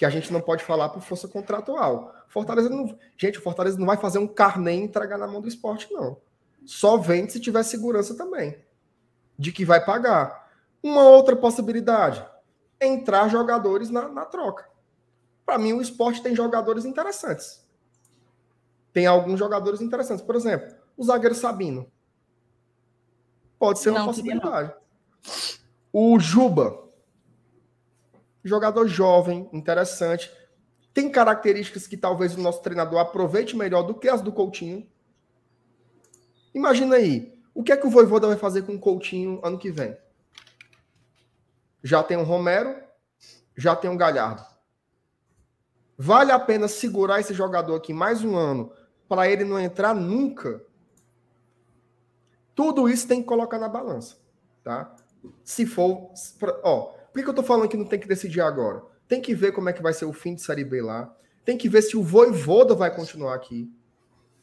que 0.00 0.04
a 0.06 0.08
gente 0.08 0.32
não 0.32 0.40
pode 0.40 0.64
falar 0.64 0.88
por 0.88 1.02
força 1.02 1.28
contratual. 1.28 2.14
Fortaleza 2.26 2.70
não. 2.70 2.98
Gente, 3.18 3.38
o 3.38 3.42
Fortaleza 3.42 3.78
não 3.78 3.84
vai 3.84 3.98
fazer 3.98 4.18
um 4.18 4.26
carnê 4.26 4.76
e 4.76 4.82
entregar 4.82 5.18
na 5.18 5.26
mão 5.26 5.42
do 5.42 5.46
esporte, 5.46 5.92
não. 5.92 6.16
Só 6.64 6.96
vende 6.96 7.34
se 7.34 7.38
tiver 7.38 7.62
segurança 7.62 8.16
também. 8.16 8.64
De 9.38 9.52
que 9.52 9.62
vai 9.62 9.84
pagar. 9.84 10.50
Uma 10.82 11.02
outra 11.02 11.36
possibilidade: 11.36 12.24
entrar 12.80 13.28
jogadores 13.28 13.90
na, 13.90 14.08
na 14.08 14.24
troca. 14.24 14.70
Para 15.44 15.58
mim, 15.58 15.74
o 15.74 15.82
esporte 15.82 16.22
tem 16.22 16.34
jogadores 16.34 16.86
interessantes. 16.86 17.62
Tem 18.94 19.06
alguns 19.06 19.38
jogadores 19.38 19.82
interessantes. 19.82 20.24
Por 20.24 20.34
exemplo, 20.34 20.74
o 20.96 21.04
zagueiro 21.04 21.34
Sabino. 21.34 21.92
Pode 23.58 23.80
ser 23.80 23.90
uma 23.90 23.98
não, 23.98 24.06
possibilidade. 24.06 24.72
O 25.92 26.18
Juba. 26.18 26.88
Jogador 28.42 28.86
jovem, 28.88 29.48
interessante. 29.52 30.32
Tem 30.92 31.10
características 31.10 31.86
que 31.86 31.96
talvez 31.96 32.34
o 32.34 32.40
nosso 32.40 32.62
treinador 32.62 32.98
aproveite 32.98 33.56
melhor 33.56 33.82
do 33.82 33.94
que 33.94 34.08
as 34.08 34.20
do 34.20 34.32
Coutinho. 34.32 34.88
Imagina 36.54 36.96
aí, 36.96 37.38
o 37.54 37.62
que 37.62 37.72
é 37.72 37.76
que 37.76 37.86
o 37.86 37.90
Voivoda 37.90 38.26
vai 38.26 38.36
fazer 38.36 38.62
com 38.62 38.74
o 38.74 38.80
Coutinho 38.80 39.40
ano 39.44 39.58
que 39.58 39.70
vem? 39.70 39.96
Já 41.82 42.02
tem 42.02 42.16
um 42.16 42.24
Romero, 42.24 42.76
já 43.56 43.76
tem 43.76 43.90
um 43.90 43.96
Galhardo. 43.96 44.44
Vale 45.96 46.32
a 46.32 46.38
pena 46.38 46.66
segurar 46.66 47.20
esse 47.20 47.34
jogador 47.34 47.76
aqui 47.76 47.92
mais 47.92 48.24
um 48.24 48.36
ano 48.36 48.72
para 49.08 49.28
ele 49.28 49.44
não 49.44 49.60
entrar 49.60 49.94
nunca? 49.94 50.64
Tudo 52.54 52.88
isso 52.88 53.06
tem 53.06 53.20
que 53.20 53.28
colocar 53.28 53.58
na 53.58 53.68
balança, 53.68 54.16
tá? 54.64 54.94
Se 55.44 55.66
for, 55.66 56.10
ó, 56.62 56.94
por 57.12 57.22
que 57.22 57.28
eu 57.28 57.34
tô 57.34 57.42
falando 57.42 57.68
que 57.68 57.76
não 57.76 57.84
tem 57.84 57.98
que 57.98 58.08
decidir 58.08 58.40
agora? 58.40 58.82
Tem 59.08 59.20
que 59.20 59.34
ver 59.34 59.52
como 59.52 59.68
é 59.68 59.72
que 59.72 59.82
vai 59.82 59.92
ser 59.92 60.04
o 60.04 60.12
fim 60.12 60.34
de 60.34 60.42
Série 60.42 60.64
B 60.64 60.80
lá. 60.82 61.12
Tem 61.44 61.56
que 61.56 61.68
ver 61.68 61.82
se 61.82 61.96
o 61.96 62.02
Voivoda 62.02 62.74
vai 62.74 62.94
continuar 62.94 63.34
aqui. 63.34 63.68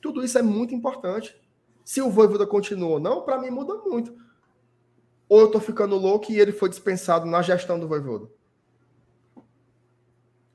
Tudo 0.01 0.23
isso 0.23 0.37
é 0.37 0.41
muito 0.41 0.75
importante. 0.75 1.39
Se 1.85 2.01
o 2.01 2.09
Voivoda 2.09 2.45
continua 2.45 2.89
ou 2.89 2.99
não, 2.99 3.21
para 3.21 3.39
mim 3.39 3.49
muda 3.49 3.75
muito. 3.75 4.13
Ou 5.29 5.41
eu 5.41 5.51
tô 5.51 5.59
ficando 5.59 5.95
louco 5.95 6.31
e 6.31 6.39
ele 6.39 6.51
foi 6.51 6.69
dispensado 6.69 7.25
na 7.25 7.41
gestão 7.41 7.79
do 7.79 7.87
Voivoda. 7.87 8.29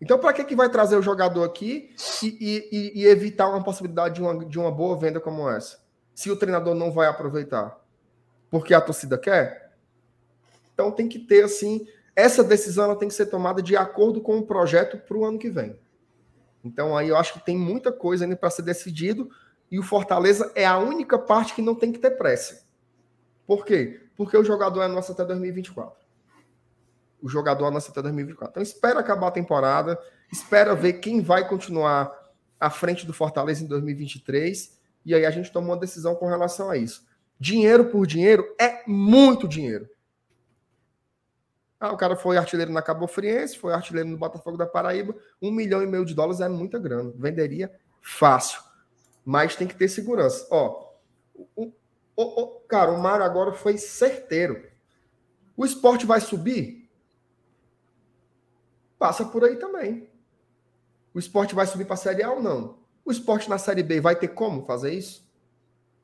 Então, 0.00 0.18
para 0.18 0.32
que, 0.32 0.44
que 0.44 0.56
vai 0.56 0.68
trazer 0.68 0.96
o 0.96 1.02
jogador 1.02 1.44
aqui 1.44 1.94
e, 2.22 2.68
e, 2.72 3.02
e, 3.02 3.06
evitar 3.06 3.48
uma 3.48 3.62
possibilidade 3.62 4.16
de 4.16 4.20
uma, 4.20 4.44
de 4.44 4.58
uma 4.58 4.70
boa 4.70 4.98
venda 4.98 5.20
como 5.20 5.48
essa? 5.48 5.80
Se 6.12 6.28
o 6.28 6.36
treinador 6.36 6.74
não 6.74 6.90
vai 6.90 7.06
aproveitar? 7.06 7.80
Porque 8.50 8.74
a 8.74 8.80
torcida 8.80 9.16
quer? 9.16 9.72
Então, 10.74 10.90
tem 10.90 11.08
que 11.08 11.20
ter, 11.20 11.44
assim, 11.44 11.86
essa 12.14 12.44
decisão 12.44 12.84
ela 12.84 12.96
tem 12.96 13.08
que 13.08 13.14
ser 13.14 13.26
tomada 13.26 13.62
de 13.62 13.76
acordo 13.76 14.20
com 14.20 14.38
o 14.38 14.46
projeto 14.46 14.98
para 14.98 15.16
o 15.16 15.24
ano 15.24 15.38
que 15.38 15.50
vem. 15.50 15.78
Então, 16.64 16.96
aí 16.96 17.08
eu 17.08 17.16
acho 17.16 17.34
que 17.34 17.44
tem 17.44 17.56
muita 17.56 17.90
coisa 17.90 18.24
ainda 18.24 18.36
para 18.36 18.50
ser 18.50 18.62
decidido 18.62 19.30
e 19.70 19.78
o 19.78 19.82
Fortaleza 19.82 20.52
é 20.54 20.64
a 20.64 20.78
única 20.78 21.18
parte 21.18 21.54
que 21.54 21.62
não 21.62 21.74
tem 21.74 21.90
que 21.90 21.98
ter 21.98 22.12
pressa. 22.12 22.64
Por 23.46 23.64
quê? 23.64 24.06
Porque 24.16 24.36
o 24.36 24.44
jogador 24.44 24.82
é 24.82 24.88
nosso 24.88 25.12
até 25.12 25.24
2024. 25.24 26.02
O 27.20 27.28
jogador 27.28 27.66
é 27.66 27.70
nosso 27.70 27.90
até 27.90 28.02
2024. 28.02 28.52
Então, 28.52 28.62
espera 28.62 29.00
acabar 29.00 29.28
a 29.28 29.32
temporada, 29.32 29.98
espera 30.30 30.74
ver 30.74 30.94
quem 30.94 31.20
vai 31.20 31.48
continuar 31.48 32.12
à 32.60 32.70
frente 32.70 33.06
do 33.06 33.12
Fortaleza 33.12 33.64
em 33.64 33.66
2023 33.66 34.80
e 35.04 35.14
aí 35.14 35.26
a 35.26 35.30
gente 35.30 35.50
toma 35.50 35.68
uma 35.68 35.76
decisão 35.76 36.14
com 36.14 36.26
relação 36.26 36.70
a 36.70 36.76
isso. 36.76 37.04
Dinheiro 37.38 37.86
por 37.86 38.06
dinheiro 38.06 38.44
é 38.60 38.82
muito 38.86 39.48
dinheiro. 39.48 39.88
Ah, 41.82 41.92
o 41.92 41.96
cara 41.96 42.16
foi 42.16 42.36
artilheiro 42.36 42.72
na 42.72 42.80
Cabo 42.80 43.06
Friense, 43.06 43.58
foi 43.58 43.72
artilheiro 43.72 44.08
no 44.08 44.16
Botafogo 44.16 44.56
da 44.56 44.66
Paraíba. 44.66 45.14
Um 45.40 45.50
milhão 45.50 45.82
e 45.82 45.86
meio 45.86 46.04
de 46.04 46.14
dólares 46.14 46.40
é 46.40 46.48
muita 46.48 46.78
grana. 46.78 47.12
Venderia 47.16 47.72
fácil 48.00 48.62
mas 49.24 49.56
tem 49.56 49.66
que 49.66 49.74
ter 49.74 49.88
segurança. 49.88 50.46
Ó, 50.50 50.92
o, 51.34 51.72
o, 52.16 52.22
o, 52.22 52.46
cara, 52.66 52.90
o 52.92 53.00
Mário 53.00 53.24
agora 53.24 53.52
foi 53.52 53.78
certeiro. 53.78 54.70
O 55.56 55.64
esporte 55.64 56.06
vai 56.06 56.20
subir? 56.20 56.90
Passa 58.98 59.24
por 59.24 59.44
aí 59.44 59.56
também. 59.56 60.08
O 61.14 61.18
esporte 61.18 61.54
vai 61.54 61.66
subir 61.66 61.84
para 61.84 61.94
a 61.94 61.98
Série 61.98 62.22
A 62.22 62.32
ou 62.32 62.42
não? 62.42 62.78
O 63.04 63.10
esporte 63.12 63.48
na 63.50 63.58
Série 63.58 63.82
B 63.82 64.00
vai 64.00 64.16
ter 64.16 64.28
como 64.28 64.64
fazer 64.64 64.92
isso? 64.92 65.28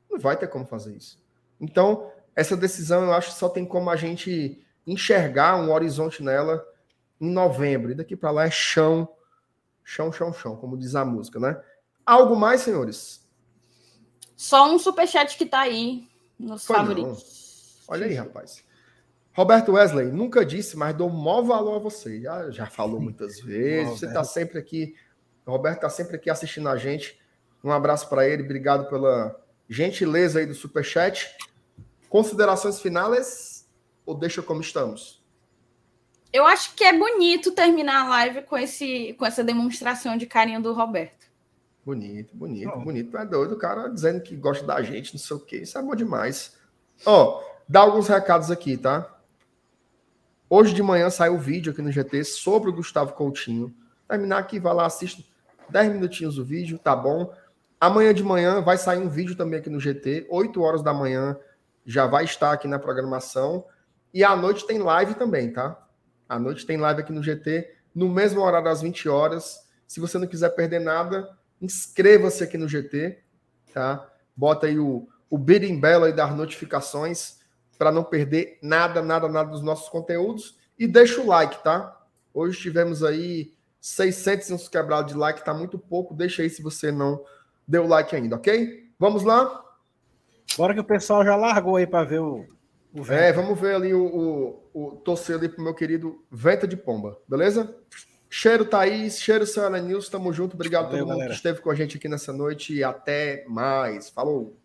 Não 0.09 0.19
vai 0.19 0.37
ter 0.37 0.47
como 0.47 0.65
fazer 0.65 0.95
isso. 0.95 1.21
Então, 1.59 2.11
essa 2.35 2.55
decisão 2.55 3.03
eu 3.03 3.13
acho 3.13 3.31
que 3.31 3.39
só 3.39 3.49
tem 3.49 3.65
como 3.65 3.89
a 3.89 3.95
gente 3.95 4.63
enxergar 4.85 5.57
um 5.57 5.71
horizonte 5.71 6.23
nela 6.23 6.65
em 7.19 7.29
novembro. 7.31 7.91
E 7.91 7.95
daqui 7.95 8.15
para 8.15 8.31
lá 8.31 8.45
é 8.45 8.51
chão, 8.51 9.07
chão, 9.83 10.11
chão, 10.11 10.33
chão, 10.33 10.55
como 10.55 10.77
diz 10.77 10.95
a 10.95 11.03
música, 11.03 11.39
né? 11.39 11.61
Algo 12.05 12.35
mais, 12.35 12.61
senhores? 12.61 13.27
Só 14.35 14.73
um 14.73 14.79
superchat 14.79 15.37
que 15.37 15.45
tá 15.45 15.61
aí 15.61 16.07
nos 16.39 16.65
Foi 16.65 16.75
favoritos. 16.75 17.83
Não. 17.87 17.95
Olha 17.95 18.05
aí, 18.05 18.13
rapaz. 18.13 18.63
Roberto 19.33 19.73
Wesley, 19.73 20.11
nunca 20.11 20.45
disse, 20.45 20.75
mas 20.75 20.95
dou 20.95 21.09
maior 21.09 21.41
valor 21.43 21.75
a 21.75 21.79
você. 21.79 22.21
Já, 22.21 22.49
já 22.49 22.65
falou 22.65 22.99
muitas 22.99 23.39
vezes. 23.41 23.99
você 23.99 24.05
está 24.05 24.23
sempre 24.23 24.57
aqui. 24.57 24.95
O 25.45 25.51
Roberto 25.51 25.77
está 25.77 25.89
sempre 25.89 26.15
aqui 26.15 26.29
assistindo 26.29 26.69
a 26.69 26.77
gente. 26.77 27.19
Um 27.63 27.71
abraço 27.71 28.07
para 28.09 28.27
ele. 28.27 28.43
Obrigado 28.43 28.89
pela 28.89 29.39
gentileza 29.67 30.39
aí 30.39 30.45
do 30.45 30.53
superchat. 30.53 31.35
Considerações 32.09 32.79
finais 32.79 33.58
ou 34.09 34.15
deixa 34.15 34.41
como 34.41 34.59
estamos? 34.59 35.23
Eu 36.33 36.43
acho 36.45 36.73
que 36.73 36.83
é 36.83 36.97
bonito 36.97 37.51
terminar 37.51 38.05
a 38.05 38.09
live 38.09 38.41
com, 38.41 38.57
esse, 38.57 39.13
com 39.19 39.25
essa 39.25 39.43
demonstração 39.43 40.17
de 40.17 40.25
carinho 40.25 40.59
do 40.61 40.73
Roberto. 40.73 41.27
Bonito, 41.85 42.35
bonito, 42.35 42.71
oh. 42.75 42.79
bonito. 42.79 43.15
É 43.15 43.25
doido 43.25 43.53
o 43.53 43.57
cara 43.57 43.87
dizendo 43.87 44.21
que 44.21 44.35
gosta 44.35 44.65
da 44.65 44.81
gente, 44.81 45.13
não 45.13 45.19
sei 45.19 45.37
o 45.37 45.39
quê. 45.39 45.57
Isso 45.57 45.77
é 45.77 45.81
bom 45.81 45.93
demais. 45.93 46.55
Ó, 47.05 47.43
dá 47.67 47.81
alguns 47.81 48.07
recados 48.07 48.49
aqui, 48.49 48.77
tá? 48.77 49.15
Hoje 50.49 50.73
de 50.73 50.81
manhã 50.81 51.11
saiu 51.11 51.35
o 51.35 51.39
vídeo 51.39 51.71
aqui 51.71 51.81
no 51.81 51.91
GT 51.91 52.23
sobre 52.23 52.69
o 52.69 52.73
Gustavo 52.73 53.13
Coutinho. 53.13 53.71
Terminar 54.07 54.39
aqui, 54.39 54.59
vai 54.59 54.73
lá, 54.73 54.87
assista 54.87 55.23
10 55.69 55.93
minutinhos 55.93 56.39
o 56.39 56.43
vídeo, 56.43 56.79
tá 56.79 56.95
bom? 56.95 57.31
Amanhã 57.79 58.11
de 58.11 58.23
manhã 58.23 58.59
vai 58.59 58.77
sair 58.77 58.97
um 58.97 59.07
vídeo 59.07 59.35
também 59.35 59.59
aqui 59.59 59.69
no 59.69 59.79
GT, 59.79 60.25
8 60.31 60.61
horas 60.61 60.81
da 60.81 60.93
manhã 60.93 61.37
já 61.85 62.07
vai 62.07 62.23
estar 62.23 62.51
aqui 62.51 62.67
na 62.67 62.79
programação. 62.79 63.65
E 64.13 64.23
à 64.23 64.35
noite 64.35 64.65
tem 64.65 64.79
live 64.79 65.15
também, 65.15 65.51
tá? 65.51 65.87
À 66.27 66.39
noite 66.39 66.65
tem 66.65 66.77
live 66.77 67.01
aqui 67.01 67.11
no 67.11 67.23
GT, 67.23 67.75
no 67.93 68.09
mesmo 68.09 68.41
horário 68.41 68.65
das 68.65 68.81
20 68.81 69.09
horas. 69.09 69.67
Se 69.87 69.99
você 69.99 70.17
não 70.17 70.27
quiser 70.27 70.49
perder 70.49 70.79
nada, 70.79 71.29
inscreva-se 71.61 72.43
aqui 72.43 72.57
no 72.57 72.67
GT, 72.67 73.19
tá? 73.73 74.07
Bota 74.35 74.67
aí 74.67 74.79
o, 74.79 75.07
o 75.29 75.37
bidding 75.37 75.79
bell 75.79 76.03
aí 76.03 76.13
das 76.13 76.35
notificações 76.35 77.39
para 77.77 77.91
não 77.91 78.03
perder 78.03 78.59
nada, 78.61 79.01
nada, 79.01 79.27
nada 79.27 79.49
dos 79.49 79.61
nossos 79.61 79.89
conteúdos 79.89 80.57
e 80.77 80.87
deixa 80.87 81.21
o 81.21 81.27
like, 81.27 81.63
tá? 81.63 81.97
Hoje 82.33 82.59
tivemos 82.59 83.03
aí 83.03 83.53
600 83.81 84.51
uns 84.51 84.67
quebrados 84.69 85.11
de 85.11 85.17
like, 85.17 85.43
tá 85.43 85.53
muito 85.53 85.77
pouco. 85.77 86.13
Deixa 86.13 86.41
aí 86.41 86.49
se 86.49 86.61
você 86.61 86.91
não 86.91 87.23
deu 87.67 87.87
like 87.87 88.15
ainda, 88.15 88.35
ok? 88.35 88.89
Vamos 88.97 89.23
lá? 89.23 89.63
Bora 90.57 90.73
que 90.73 90.79
o 90.79 90.85
pessoal 90.85 91.23
já 91.23 91.35
largou 91.35 91.75
aí 91.75 91.87
para 91.87 92.05
ver 92.05 92.19
o, 92.19 92.39
o 92.39 92.47
É, 93.09 93.31
vamos 93.31 93.59
ver 93.59 93.75
ali 93.75 93.93
o, 93.93 94.03
o, 94.73 94.87
o 94.87 94.95
torcer 94.97 95.37
ali 95.37 95.47
pro 95.47 95.63
meu 95.63 95.75
querido 95.75 96.23
Venta 96.31 96.67
de 96.67 96.75
Pomba, 96.75 97.17
beleza? 97.27 97.75
Cheiro, 98.29 98.63
Thaís. 98.63 99.19
Cheiro, 99.19 99.45
Senhora 99.45 99.81
News. 99.81 100.07
Tamo 100.07 100.31
junto. 100.31 100.53
Obrigado 100.53 100.85
a 100.85 100.89
todo 100.89 100.99
mundo 100.99 101.09
galera. 101.09 101.29
que 101.29 101.35
esteve 101.35 101.61
com 101.61 101.71
a 101.71 101.75
gente 101.75 101.97
aqui 101.97 102.07
nessa 102.07 102.31
noite. 102.31 102.75
E 102.75 102.83
até 102.83 103.43
mais. 103.47 104.09
Falou. 104.09 104.55